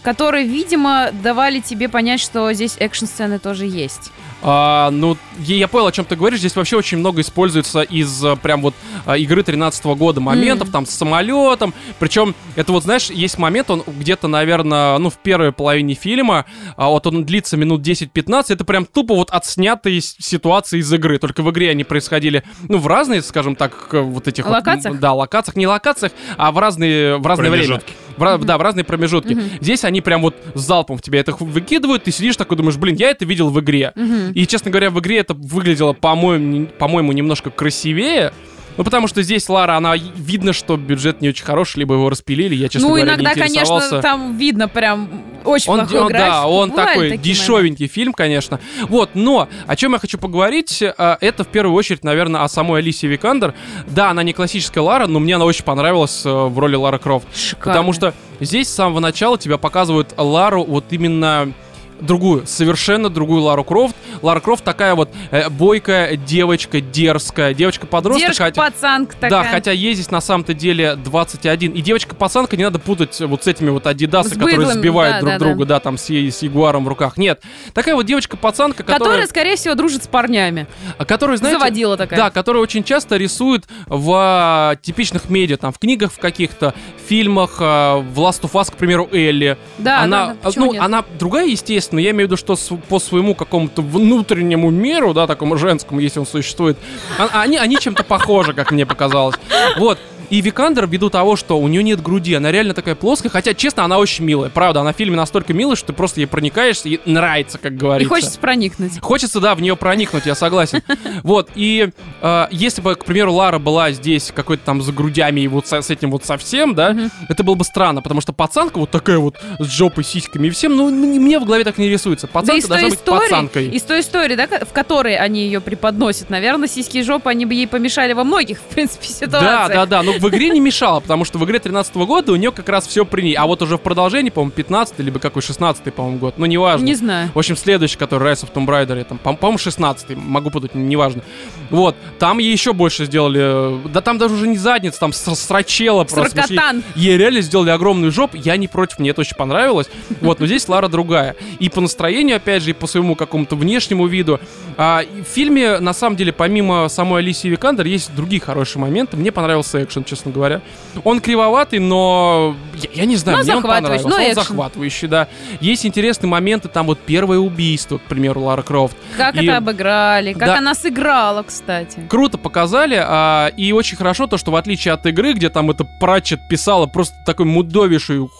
которые, 0.04 0.46
видимо, 0.46 1.10
давали 1.12 1.58
тебе 1.60 1.88
понять, 1.88 2.20
что 2.20 2.52
здесь 2.52 2.76
экшн-сцены 2.78 3.38
тоже 3.40 3.64
есть. 3.66 4.12
А, 4.46 4.90
ну, 4.90 5.16
я, 5.38 5.56
я 5.56 5.68
понял, 5.68 5.86
о 5.86 5.92
чем 5.92 6.04
ты 6.04 6.16
говоришь. 6.16 6.40
Здесь 6.40 6.54
вообще 6.54 6.76
очень 6.76 6.98
много 6.98 7.22
используется 7.22 7.80
из 7.80 8.22
а, 8.22 8.36
прям 8.36 8.60
вот 8.60 8.74
а, 9.06 9.16
игры 9.16 9.42
13 9.42 9.82
года 9.86 10.20
моментов, 10.20 10.68
Мгм. 10.68 10.72
там 10.72 10.86
с 10.86 10.90
самолетом. 10.90 11.72
Причем, 11.98 12.34
это 12.54 12.70
вот, 12.72 12.82
знаешь, 12.84 13.08
есть 13.08 13.38
момент, 13.38 13.70
он 13.70 13.82
где-то, 13.86 14.28
наверное, 14.28 14.98
ну, 14.98 15.08
в 15.08 15.16
первой 15.16 15.50
половине 15.52 15.94
фильма, 15.94 16.44
а 16.76 16.90
вот 16.90 17.06
он 17.06 17.24
длится 17.24 17.56
минут 17.56 17.80
10-15, 17.80 18.44
это 18.50 18.64
прям 18.66 18.84
тупо 18.84 19.14
вот 19.14 19.30
отснятые 19.30 20.02
ситуации 20.02 20.80
из 20.80 20.92
игры. 20.92 21.18
Только 21.18 21.42
в 21.42 21.50
игре 21.50 21.70
они 21.70 21.84
происходили, 21.84 22.44
ну, 22.68 22.76
в 22.76 22.86
разные, 22.86 23.22
скажем 23.22 23.56
так, 23.56 23.88
вот 23.92 24.28
этих 24.28 24.44
вот, 24.44 24.52
Локациях? 24.52 24.94
м, 24.96 25.00
да, 25.00 25.14
локациях, 25.14 25.56
не 25.56 25.66
локациях, 25.66 26.12
а 26.36 26.52
в 26.52 26.58
разные, 26.58 27.16
в 27.16 27.26
разное 27.26 27.50
время. 27.50 27.80
В 28.16 28.22
ra- 28.22 28.42
Да, 28.44 28.58
в 28.58 28.62
разные 28.62 28.84
промежутки. 28.84 29.34
Мгм. 29.34 29.44
Здесь 29.60 29.84
они 29.84 30.00
прям 30.00 30.22
вот 30.22 30.34
залпом 30.54 30.98
в 30.98 31.02
тебя 31.02 31.20
это 31.20 31.32
выкидывают, 31.38 32.04
ты 32.04 32.10
сидишь 32.12 32.36
такой, 32.36 32.56
думаешь, 32.56 32.76
блин, 32.76 32.96
я 32.96 33.10
это 33.10 33.24
видел 33.24 33.50
в 33.50 33.60
игре. 33.60 33.92
Мгм. 33.94 34.32
И, 34.32 34.46
честно 34.46 34.70
говоря, 34.70 34.90
в 34.90 34.98
игре 35.00 35.18
это 35.18 35.34
выглядело, 35.34 35.92
по-моему, 35.92 36.66
по-моему, 36.78 37.12
немножко 37.12 37.50
красивее. 37.50 38.32
Ну, 38.76 38.84
потому 38.84 39.06
что 39.06 39.22
здесь 39.22 39.48
Лара, 39.48 39.76
она 39.76 39.96
видно, 39.96 40.52
что 40.52 40.76
бюджет 40.76 41.20
не 41.20 41.28
очень 41.28 41.44
хороший, 41.44 41.78
либо 41.78 41.94
его 41.94 42.10
распилили, 42.10 42.54
я, 42.54 42.68
честно 42.68 42.88
ну, 42.88 42.94
говоря, 42.94 43.14
иногда, 43.14 43.34
не 43.34 43.40
конечно, 43.40 44.02
там 44.02 44.36
видно 44.36 44.68
прям 44.68 45.08
очень 45.44 45.70
Он, 45.70 45.80
плохой 45.80 46.00
он- 46.00 46.12
да, 46.12 46.18
график. 46.18 46.46
он 46.48 46.70
Бывают 46.70 46.90
такой 46.90 47.10
такие 47.10 47.34
дешевенький 47.34 47.86
фильм, 47.86 48.12
конечно. 48.12 48.60
Вот, 48.88 49.10
но 49.14 49.48
о 49.66 49.76
чем 49.76 49.92
я 49.92 49.98
хочу 49.98 50.18
поговорить, 50.18 50.82
а, 50.82 51.18
это 51.20 51.44
в 51.44 51.48
первую 51.48 51.76
очередь, 51.76 52.02
наверное, 52.02 52.42
о 52.42 52.48
самой 52.48 52.80
Алисии 52.80 53.06
Викандер. 53.06 53.54
Да, 53.86 54.10
она 54.10 54.22
не 54.22 54.32
классическая 54.32 54.80
Лара, 54.80 55.06
но 55.06 55.20
мне 55.20 55.36
она 55.36 55.44
очень 55.44 55.64
понравилась 55.64 56.22
э, 56.24 56.30
в 56.30 56.58
роли 56.58 56.76
Лара 56.76 56.98
Крофт. 56.98 57.26
Шикарно. 57.36 57.72
Потому 57.72 57.92
что 57.92 58.14
здесь 58.40 58.68
с 58.68 58.74
самого 58.74 59.00
начала 59.00 59.38
тебя 59.38 59.58
показывают 59.58 60.14
Лару 60.16 60.64
вот 60.64 60.86
именно 60.90 61.52
другую, 62.00 62.46
совершенно 62.46 63.08
другую 63.08 63.42
Лару 63.42 63.64
Крофт. 63.64 63.94
Лара 64.22 64.40
Крофт 64.40 64.64
такая 64.64 64.94
вот 64.94 65.10
э, 65.30 65.48
бойкая 65.50 66.16
девочка, 66.16 66.80
дерзкая, 66.80 67.54
девочка-подросток. 67.54 68.28
хотя- 68.36 68.50
Девушка-пацанка 68.50 69.14
такая. 69.16 69.30
Да, 69.30 69.44
хотя 69.44 69.72
ей 69.72 69.94
здесь 69.94 70.10
на 70.10 70.20
самом-то 70.20 70.54
деле 70.54 70.96
21. 70.96 71.72
И 71.72 71.80
девочка-пацанка 71.82 72.56
не 72.56 72.64
надо 72.64 72.78
путать 72.78 73.20
вот 73.20 73.44
с 73.44 73.46
этими 73.46 73.70
вот 73.70 73.86
адидасы, 73.86 74.30
С 74.30 74.32
которые 74.32 74.56
быдлами, 74.58 74.78
сбивают 74.78 75.14
да, 75.16 75.20
друг 75.20 75.32
да, 75.32 75.38
друга, 75.38 75.64
да, 75.66 75.80
там 75.80 75.98
с, 75.98 76.08
с 76.10 76.42
ягуаром 76.42 76.84
в 76.84 76.88
руках. 76.88 77.16
Нет, 77.16 77.42
такая 77.72 77.94
вот 77.94 78.06
девочка-пацанка, 78.06 78.82
Которая, 78.82 78.98
которая, 78.98 79.26
скорее 79.26 79.56
всего, 79.56 79.74
дружит 79.74 80.04
с 80.04 80.06
парнями. 80.06 80.66
а, 80.98 81.04
которая, 81.04 81.36
знаете, 81.36 81.58
Заводила 81.58 81.96
такая. 81.96 82.18
да, 82.18 82.30
которая 82.30 82.62
очень 82.62 82.84
часто 82.84 83.16
рисует 83.16 83.64
в 83.86 84.12
а, 84.14 84.76
типичных 84.76 85.28
медиа, 85.30 85.56
там, 85.56 85.72
в 85.72 85.78
книгах 85.78 86.12
в 86.12 86.18
каких-то, 86.18 86.74
фильмах, 87.08 87.56
а, 87.60 87.98
в 87.98 88.18
Last 88.18 88.42
of 88.42 88.52
Us, 88.52 88.70
к 88.72 88.76
примеру, 88.76 89.08
Элли. 89.12 89.56
Да, 89.78 90.00
она, 90.00 90.26
да, 90.42 90.50
да, 90.50 90.50
ну, 90.56 90.72
нет? 90.72 90.82
она 90.82 91.04
другая, 91.18 91.46
естественно, 91.46 91.98
я 91.98 92.10
имею 92.10 92.28
в 92.28 92.32
виду, 92.32 92.36
что 92.36 92.56
по 92.88 92.98
своему 92.98 93.34
какому-то 93.34 93.82
внутреннему 94.04 94.70
миру, 94.70 95.14
да, 95.14 95.26
такому 95.26 95.56
женскому, 95.56 96.00
если 96.00 96.20
он 96.20 96.26
существует, 96.26 96.76
а- 97.18 97.40
они, 97.42 97.56
они 97.56 97.78
чем-то 97.78 98.04
похожи, 98.04 98.52
как 98.52 98.70
мне 98.70 98.84
показалось. 98.86 99.36
Вот. 99.78 99.98
И 100.34 100.40
Викандер, 100.40 100.88
ввиду 100.88 101.10
того, 101.10 101.36
что 101.36 101.60
у 101.60 101.68
нее 101.68 101.84
нет 101.84 102.02
груди, 102.02 102.34
она 102.34 102.50
реально 102.50 102.74
такая 102.74 102.96
плоская, 102.96 103.30
хотя, 103.30 103.54
честно, 103.54 103.84
она 103.84 103.98
очень 103.98 104.24
милая. 104.24 104.50
Правда, 104.50 104.80
она 104.80 104.92
в 104.92 104.96
фильме 104.96 105.14
настолько 105.14 105.52
милая, 105.54 105.76
что 105.76 105.88
ты 105.88 105.92
просто 105.92 106.18
ей 106.18 106.26
проникаешься 106.26 106.88
и 106.88 106.98
нравится, 107.08 107.56
как 107.56 107.70
И 107.70 107.76
говорится. 107.76 108.08
хочется 108.12 108.40
проникнуть. 108.40 108.98
Хочется, 109.00 109.38
да, 109.38 109.54
в 109.54 109.62
нее 109.62 109.76
проникнуть, 109.76 110.26
я 110.26 110.34
согласен. 110.34 110.82
Вот, 111.22 111.50
и 111.54 111.88
э, 112.20 112.46
если 112.50 112.82
бы, 112.82 112.96
к 112.96 113.04
примеру, 113.04 113.32
Лара 113.34 113.60
была 113.60 113.92
здесь 113.92 114.32
какой-то 114.34 114.64
там 114.64 114.82
за 114.82 114.90
грудями 114.90 115.42
и 115.42 115.46
вот 115.46 115.68
со- 115.68 115.82
с 115.82 115.90
этим 115.90 116.10
вот 116.10 116.24
совсем, 116.24 116.74
да, 116.74 116.90
Мгм. 116.90 117.10
это 117.28 117.44
было 117.44 117.54
бы 117.54 117.64
странно, 117.64 118.02
потому 118.02 118.20
что 118.20 118.32
пацанка 118.32 118.78
вот 118.78 118.90
такая 118.90 119.18
вот 119.18 119.36
с 119.60 119.66
жопой, 119.70 120.02
сиськами 120.02 120.48
и 120.48 120.50
всем, 120.50 120.74
ну, 120.74 120.90
мне 120.90 121.38
в 121.38 121.44
голове 121.44 121.62
так 121.62 121.78
не 121.78 121.88
рисуется. 121.88 122.26
Да 122.26 122.32
Пацанка 122.32 122.60
той 122.62 122.68
должна 122.68 122.88
быть 122.88 122.98
истории, 122.98 123.20
пацанкой. 123.30 123.68
из 123.68 123.82
той 123.82 124.00
истории, 124.00 124.34
да, 124.34 124.48
в 124.48 124.72
которой 124.72 125.16
они 125.16 125.44
ее 125.44 125.60
преподносят, 125.60 126.28
наверное, 126.28 126.66
сиськи 126.66 126.98
и 126.98 127.02
жопы, 127.04 127.30
они 127.30 127.46
бы 127.46 127.54
ей 127.54 127.68
помешали 127.68 128.12
во 128.14 128.24
многих, 128.24 128.58
в 128.68 128.74
принципе, 128.74 129.06
Да, 129.06 129.14
ситуациях. 129.14 129.68
да, 129.68 129.86
да, 129.86 130.02
но 130.02 130.18
в 130.24 130.28
игре 130.30 130.48
не 130.48 130.60
мешало, 130.60 131.00
потому 131.00 131.24
что 131.24 131.38
в 131.38 131.44
игре 131.44 131.58
13 131.58 131.94
года 131.96 132.32
у 132.32 132.36
нее 132.36 132.50
как 132.50 132.68
раз 132.68 132.86
все 132.86 133.04
при 133.04 133.22
ней. 133.22 133.34
А 133.34 133.46
вот 133.46 133.60
уже 133.62 133.76
в 133.76 133.80
продолжении, 133.80 134.30
по-моему, 134.30 134.52
15 134.52 134.98
либо 135.00 135.18
какой 135.18 135.42
16 135.42 135.92
по-моему, 135.92 136.18
год, 136.18 136.34
ну, 136.38 136.46
неважно. 136.46 136.84
Не 136.84 136.94
знаю. 136.94 137.30
В 137.34 137.38
общем, 137.38 137.56
следующий, 137.56 137.98
который 137.98 138.32
Rise 138.32 138.44
of 138.44 138.52
Tomb 138.52 138.66
Raider, 138.66 139.04
там, 139.04 139.18
по- 139.18 139.34
по-моему, 139.34 139.58
16 139.58 140.16
могу 140.16 140.50
путать, 140.50 140.74
неважно. 140.74 141.22
Вот, 141.70 141.94
там 142.18 142.38
ей 142.38 142.52
еще 142.52 142.72
больше 142.72 143.04
сделали, 143.04 143.84
э, 143.84 143.88
да 143.88 144.00
там 144.00 144.18
даже 144.18 144.34
уже 144.34 144.46
не 144.46 144.56
задница, 144.56 145.00
там 145.00 145.12
срачела 145.12 146.04
просто. 146.04 146.42
Сракотан. 146.42 146.82
Ей 146.94 147.16
реально 147.16 147.40
сделали 147.42 147.70
огромную 147.70 148.10
жопу, 148.12 148.36
я 148.36 148.56
не 148.56 148.68
против, 148.68 148.98
мне 148.98 149.10
это 149.10 149.20
очень 149.20 149.36
понравилось. 149.36 149.88
Вот, 150.20 150.40
но 150.40 150.46
здесь 150.46 150.68
Лара 150.68 150.88
другая. 150.88 151.36
И 151.58 151.68
по 151.68 151.80
настроению, 151.80 152.36
опять 152.36 152.62
же, 152.62 152.70
и 152.70 152.72
по 152.72 152.86
своему 152.86 153.14
какому-то 153.14 153.56
внешнему 153.56 154.06
виду. 154.06 154.40
А, 154.76 155.02
в 155.02 155.24
фильме, 155.28 155.78
на 155.80 155.92
самом 155.92 156.16
деле, 156.16 156.32
помимо 156.32 156.88
самой 156.88 157.22
Алисии 157.22 157.48
Викандер, 157.48 157.86
есть 157.86 158.14
другие 158.14 158.40
хорошие 158.40 158.80
моменты. 158.80 159.16
Мне 159.16 159.32
понравился 159.32 159.82
экшен, 159.82 160.03
честно 160.04 160.30
говоря. 160.30 160.60
Он 161.04 161.20
кривоватый, 161.20 161.78
но 161.78 162.54
я, 162.74 162.90
я 163.02 163.04
не 163.06 163.16
знаю, 163.16 163.38
Но 163.38 163.44
мне 163.44 163.56
он 163.56 163.62
понравился. 163.62 164.08
но 164.08 164.16
он 164.16 164.22
экшен. 164.22 164.34
захватывающий, 164.34 165.08
да. 165.08 165.28
Есть 165.60 165.84
интересные 165.86 166.28
моменты, 166.28 166.68
там 166.68 166.86
вот 166.86 166.98
первое 167.00 167.38
убийство, 167.38 167.98
к 167.98 168.02
примеру, 168.02 168.42
Лара 168.42 168.62
Крофт. 168.62 168.96
Как 169.16 169.34
И- 169.36 169.44
это 169.46 169.56
обыграли, 169.56 170.32
как 170.32 170.46
Да. 170.46 170.58
она 170.58 170.74
сыграла, 170.74 171.42
кстати. 171.42 172.00
Круто 172.08 172.38
показали, 172.38 172.98
а, 173.02 173.48
и 173.56 173.72
очень 173.72 173.96
хорошо 173.96 174.26
то, 174.26 174.36
что 174.38 174.50
в 174.50 174.56
отличие 174.56 174.94
от 174.94 175.04
игры, 175.06 175.32
где 175.32 175.48
там 175.50 175.70
это 175.70 175.84
Пратчет 175.84 176.46
писала 176.48 176.86
просто 176.86 177.14
такой 177.24 177.46
мудовейшую 177.46 178.30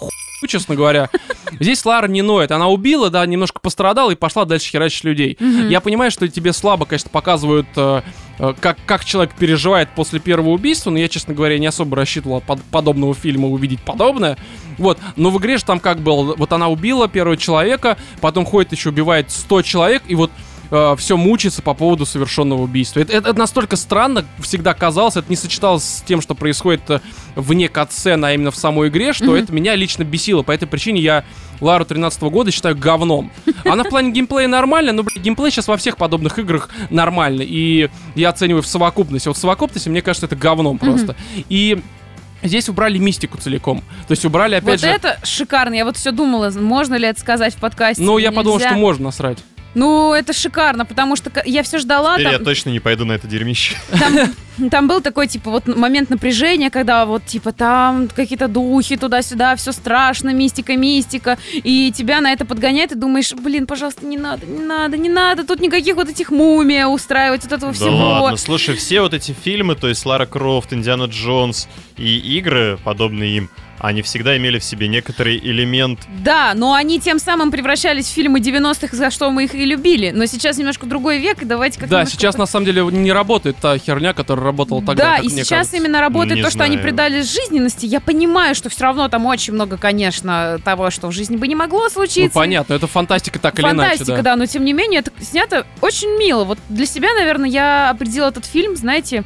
ху, 0.40 0.46
честно 0.46 0.74
говоря, 0.74 1.10
здесь 1.60 1.84
Лара 1.84 2.08
не 2.08 2.22
ноет. 2.22 2.50
Она 2.50 2.68
убила, 2.68 3.10
да, 3.10 3.24
немножко 3.26 3.60
пострадала 3.60 4.10
и 4.10 4.14
пошла 4.14 4.44
дальше 4.44 4.70
херачить 4.70 5.04
людей. 5.04 5.36
Мгм. 5.40 5.68
Я 5.68 5.80
понимаю, 5.80 6.10
что 6.10 6.28
тебе 6.28 6.52
слабо, 6.52 6.86
конечно, 6.86 7.10
показывают, 7.10 7.66
э, 7.76 8.02
э, 8.38 8.54
как, 8.60 8.78
как 8.86 9.04
человек 9.04 9.34
переживает 9.34 9.88
после 9.94 10.20
первого 10.20 10.50
убийства, 10.50 10.90
но 10.90 10.98
я, 10.98 11.08
честно 11.08 11.34
говоря, 11.34 11.58
не 11.58 11.66
особо 11.66 11.96
рассчитывал 11.96 12.40
под- 12.40 12.62
подобного 12.64 13.14
фильма 13.14 13.48
увидеть 13.48 13.80
подобное. 13.82 14.36
Вот, 14.78 14.98
но 15.16 15.30
в 15.30 15.38
игре 15.38 15.56
же 15.58 15.64
там 15.64 15.78
как 15.78 16.00
было, 16.00 16.34
вот 16.34 16.52
она 16.52 16.68
убила 16.68 17.06
первого 17.08 17.36
человека, 17.36 17.96
потом 18.20 18.44
ходит 18.44 18.72
еще 18.72 18.88
убивает 18.88 19.30
100 19.30 19.62
человек, 19.62 20.02
и 20.08 20.14
вот 20.16 20.30
все 20.96 21.16
мучится 21.16 21.62
по 21.62 21.74
поводу 21.74 22.06
совершенного 22.06 22.62
убийства. 22.62 23.00
Это, 23.00 23.12
это- 23.12 23.30
это 23.30 23.38
настолько 23.38 23.76
странно 23.76 24.24
всегда 24.40 24.74
казалось, 24.74 25.16
это 25.16 25.26
не 25.28 25.36
сочеталось 25.36 25.84
с 25.84 26.02
тем, 26.06 26.20
что 26.20 26.34
происходит 26.34 26.82
э, 26.90 27.00
вне 27.36 27.68
катсцены, 27.68 28.26
а 28.26 28.32
именно 28.32 28.50
в 28.50 28.56
самой 28.56 28.88
игре, 28.88 29.12
что 29.12 29.26
Мгм. 29.26 29.34
это 29.34 29.52
меня 29.52 29.74
лично 29.76 30.04
бесило. 30.04 30.42
По 30.42 30.52
этой 30.52 30.66
причине 30.66 31.00
я 31.00 31.24
Лару 31.60 31.84
13 31.84 32.22
года 32.30 32.50
считаю 32.50 32.76
говном. 32.76 33.30
Она 33.64 33.84
в 33.84 33.88
плане 33.88 34.10
геймплея 34.10 34.48
нормальная, 34.48 34.92
но, 34.92 35.02
блин, 35.04 35.22
геймплей 35.22 35.50
сейчас 35.50 35.68
во 35.68 35.76
всех 35.76 35.96
подобных 35.96 36.38
играх 36.38 36.68
нормальный. 36.90 37.46
И 37.48 37.90
я 38.14 38.30
оцениваю 38.30 38.62
в 38.62 38.66
совокупности. 38.66 39.28
Вот 39.28 39.36
в 39.36 39.40
совокупности, 39.40 39.88
мне 39.88 40.02
кажется, 40.02 40.26
это 40.26 40.36
говном 40.36 40.78
просто. 40.78 41.14
И 41.48 41.80
Здесь 42.42 42.68
убрали 42.68 42.98
мистику 42.98 43.38
целиком. 43.38 43.78
То 44.06 44.12
есть 44.12 44.22
убрали, 44.26 44.56
опять 44.56 44.72
вот 44.72 44.80
же... 44.80 44.86
это 44.88 45.18
шикарно. 45.22 45.72
Я 45.72 45.86
вот 45.86 45.96
все 45.96 46.10
думала, 46.10 46.50
можно 46.50 46.94
ли 46.94 47.08
это 47.08 47.18
сказать 47.18 47.54
в 47.54 47.56
подкасте. 47.56 48.02
Ну, 48.02 48.18
я 48.18 48.32
подумал, 48.32 48.58
нельзя. 48.58 48.68
что 48.70 48.78
можно 48.78 49.04
насрать. 49.06 49.38
Ну, 49.74 50.12
это 50.14 50.32
шикарно, 50.32 50.84
потому 50.84 51.16
что 51.16 51.30
я 51.44 51.62
все 51.62 51.78
ждала. 51.78 52.14
Теперь 52.14 52.28
я 52.32 52.38
Там, 52.38 52.44
точно 52.44 52.70
не 52.70 52.80
пойду 52.80 53.04
на 53.04 53.12
это 53.12 53.26
дерьмище. 53.26 53.76
там, 53.98 54.70
там 54.70 54.88
был 54.88 55.00
такой, 55.00 55.26
типа, 55.26 55.50
вот 55.50 55.66
момент 55.66 56.10
напряжения, 56.10 56.70
когда 56.70 57.06
вот, 57.06 57.24
типа, 57.26 57.52
там 57.52 58.08
какие-то 58.08 58.46
духи 58.48 58.96
туда-сюда, 58.96 59.56
все 59.56 59.72
страшно, 59.72 60.30
мистика, 60.32 60.76
мистика, 60.76 61.38
и 61.52 61.92
тебя 61.94 62.20
на 62.20 62.32
это 62.32 62.44
подгоняет, 62.44 62.92
и 62.92 62.94
думаешь, 62.94 63.32
блин, 63.32 63.66
пожалуйста, 63.66 64.06
не 64.06 64.16
надо, 64.16 64.46
не 64.46 64.60
надо, 64.60 64.96
не 64.96 65.08
надо, 65.08 65.44
тут 65.44 65.60
никаких 65.60 65.96
вот 65.96 66.08
этих 66.08 66.30
мумий 66.30 66.84
устраивать, 66.84 67.42
вот 67.42 67.52
этого 67.52 67.72
Да 67.72 67.76
всего. 67.76 67.96
ладно, 68.20 68.36
слушай, 68.36 68.76
все 68.76 69.00
вот 69.00 69.12
эти 69.14 69.32
фильмы, 69.32 69.74
то 69.74 69.88
есть 69.88 70.06
Лара 70.06 70.26
Крофт, 70.26 70.72
Индиана 70.72 71.04
Джонс 71.04 71.68
и 71.96 72.16
игры, 72.38 72.78
подобные 72.84 73.36
им, 73.38 73.50
они 73.86 74.02
всегда 74.02 74.36
имели 74.36 74.58
в 74.58 74.64
себе 74.64 74.88
некоторый 74.88 75.38
элемент 75.38 76.00
Да, 76.22 76.52
но 76.54 76.72
они 76.74 76.98
тем 77.00 77.18
самым 77.18 77.50
превращались 77.50 78.06
в 78.06 78.12
фильмы 78.12 78.40
90-х, 78.40 78.96
за 78.96 79.10
что 79.10 79.30
мы 79.30 79.44
их 79.44 79.54
и 79.54 79.64
любили. 79.64 80.10
Но 80.10 80.26
сейчас 80.26 80.56
немножко 80.58 80.86
другой 80.86 81.18
век, 81.18 81.42
и 81.42 81.44
давайте 81.44 81.78
как 81.78 81.88
Да, 81.88 82.04
сейчас 82.06 82.36
на 82.38 82.46
самом 82.46 82.66
деле 82.66 82.82
не 82.84 83.12
работает 83.12 83.56
та 83.60 83.76
херня, 83.78 84.14
которая 84.14 84.44
работала 84.46 84.80
тогда. 84.82 85.04
Да, 85.04 85.16
как 85.16 85.24
и 85.24 85.28
мне 85.28 85.44
сейчас 85.44 85.50
кажется. 85.68 85.76
именно 85.76 86.00
работает 86.00 86.36
Не 86.36 86.42
то, 86.42 86.50
что 86.50 86.64
они 86.64 86.76
знаю. 86.76 86.88
придали 86.88 87.20
жизненности. 87.22 87.86
Я 87.86 88.00
понимаю, 88.00 88.54
что 88.54 88.68
все 88.70 88.84
равно 88.84 89.08
там 89.08 89.26
очень 89.26 89.52
много, 89.52 89.76
конечно, 89.76 90.58
того, 90.64 90.90
что 90.90 91.08
в 91.08 91.12
жизни 91.12 91.36
бы 91.36 91.46
не 91.46 91.54
могло 91.54 91.84
Ну, 91.84 91.90
случиться. 91.90 92.34
понятно, 92.34 92.74
это 92.74 92.86
фантастика 92.86 93.38
так 93.38 93.54
Фантастика, 93.60 94.02
или 94.04 94.10
иначе, 94.12 94.22
да. 94.22 94.36
но 94.36 94.46
тем 94.46 94.64
не 94.64 94.72
менее, 94.72 95.00
это 95.00 95.12
снято 95.22 95.66
очень 95.80 96.08
мило. 96.18 96.44
Вот 96.44 96.58
для 96.68 96.86
себя, 96.86 97.12
наверное, 97.14 97.48
я 97.50 97.90
определила 97.90 98.28
этот 98.28 98.46
фильм, 98.46 98.76
знаете, 98.76 99.24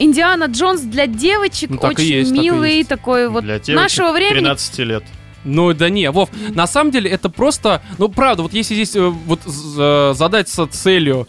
Индиана 0.00 0.44
Джонс 0.44 0.80
для 0.80 1.06
девочек 1.06 1.70
Ну, 1.70 1.76
так 1.78 1.92
и 1.92 2.02
очень 2.02 2.04
есть, 2.14 2.30
так 2.34 2.38
и 2.38 2.42
милый, 2.42 2.76
есть. 2.78 2.88
такой 2.88 3.28
вот 3.28 3.44
для 3.44 3.58
девочек 3.60 3.76
нашего 3.82 4.12
времени. 4.12 4.38
13 4.40 4.78
лет. 4.80 5.04
Ну 5.44 5.72
да 5.72 5.88
не, 5.88 6.10
Вов, 6.10 6.28
на 6.50 6.66
самом 6.66 6.90
деле 6.90 7.10
это 7.10 7.30
просто, 7.30 7.80
ну 7.98 8.08
правда, 8.08 8.42
вот 8.42 8.52
если 8.52 8.74
здесь 8.74 8.94
э, 8.96 9.08
вот 9.08 9.40
задаться 9.44 10.66
целью 10.66 11.28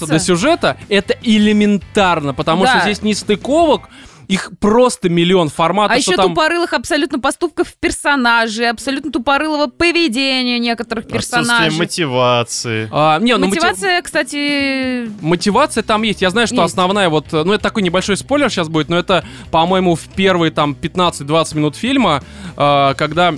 до 0.00 0.18
сюжета, 0.18 0.76
это 0.88 1.16
элементарно, 1.22 2.34
потому 2.34 2.64
Да. 2.64 2.70
что 2.72 2.80
здесь 2.82 3.02
не 3.02 3.14
стыковок, 3.14 3.88
их 4.28 4.50
просто 4.60 5.08
миллион 5.08 5.48
форматов, 5.48 5.94
А 5.94 5.98
еще 5.98 6.14
там... 6.14 6.28
тупорылых 6.28 6.74
абсолютно 6.74 7.18
поступков 7.18 7.74
персонажей, 7.80 8.68
абсолютно 8.68 9.10
тупорылого 9.10 9.68
поведения 9.68 10.58
некоторых 10.58 11.06
Отсутствие 11.06 11.40
персонажей. 11.42 11.78
мотивации. 11.78 12.88
А, 12.92 13.18
не, 13.18 13.36
ну, 13.36 13.46
мотив- 13.46 13.62
Мотивация, 13.62 14.02
кстати, 14.02 15.08
Мотивация 15.22 15.82
там 15.82 16.02
есть. 16.02 16.20
Я 16.22 16.30
знаю, 16.30 16.46
что 16.46 16.56
Есть. 16.56 16.66
основная 16.72 17.08
вот... 17.08 17.32
Ну, 17.32 17.52
это 17.52 17.62
такой 17.62 17.82
небольшой 17.82 18.16
спойлер 18.18 18.50
сейчас 18.50 18.68
будет, 18.68 18.90
но 18.90 18.98
это, 18.98 19.24
по-моему, 19.50 19.94
в 19.94 20.02
первые 20.14 20.50
там 20.52 20.76
15-20 20.80 21.56
минут 21.56 21.76
фильма, 21.76 22.22
э, 22.56 22.94
когда... 22.96 23.34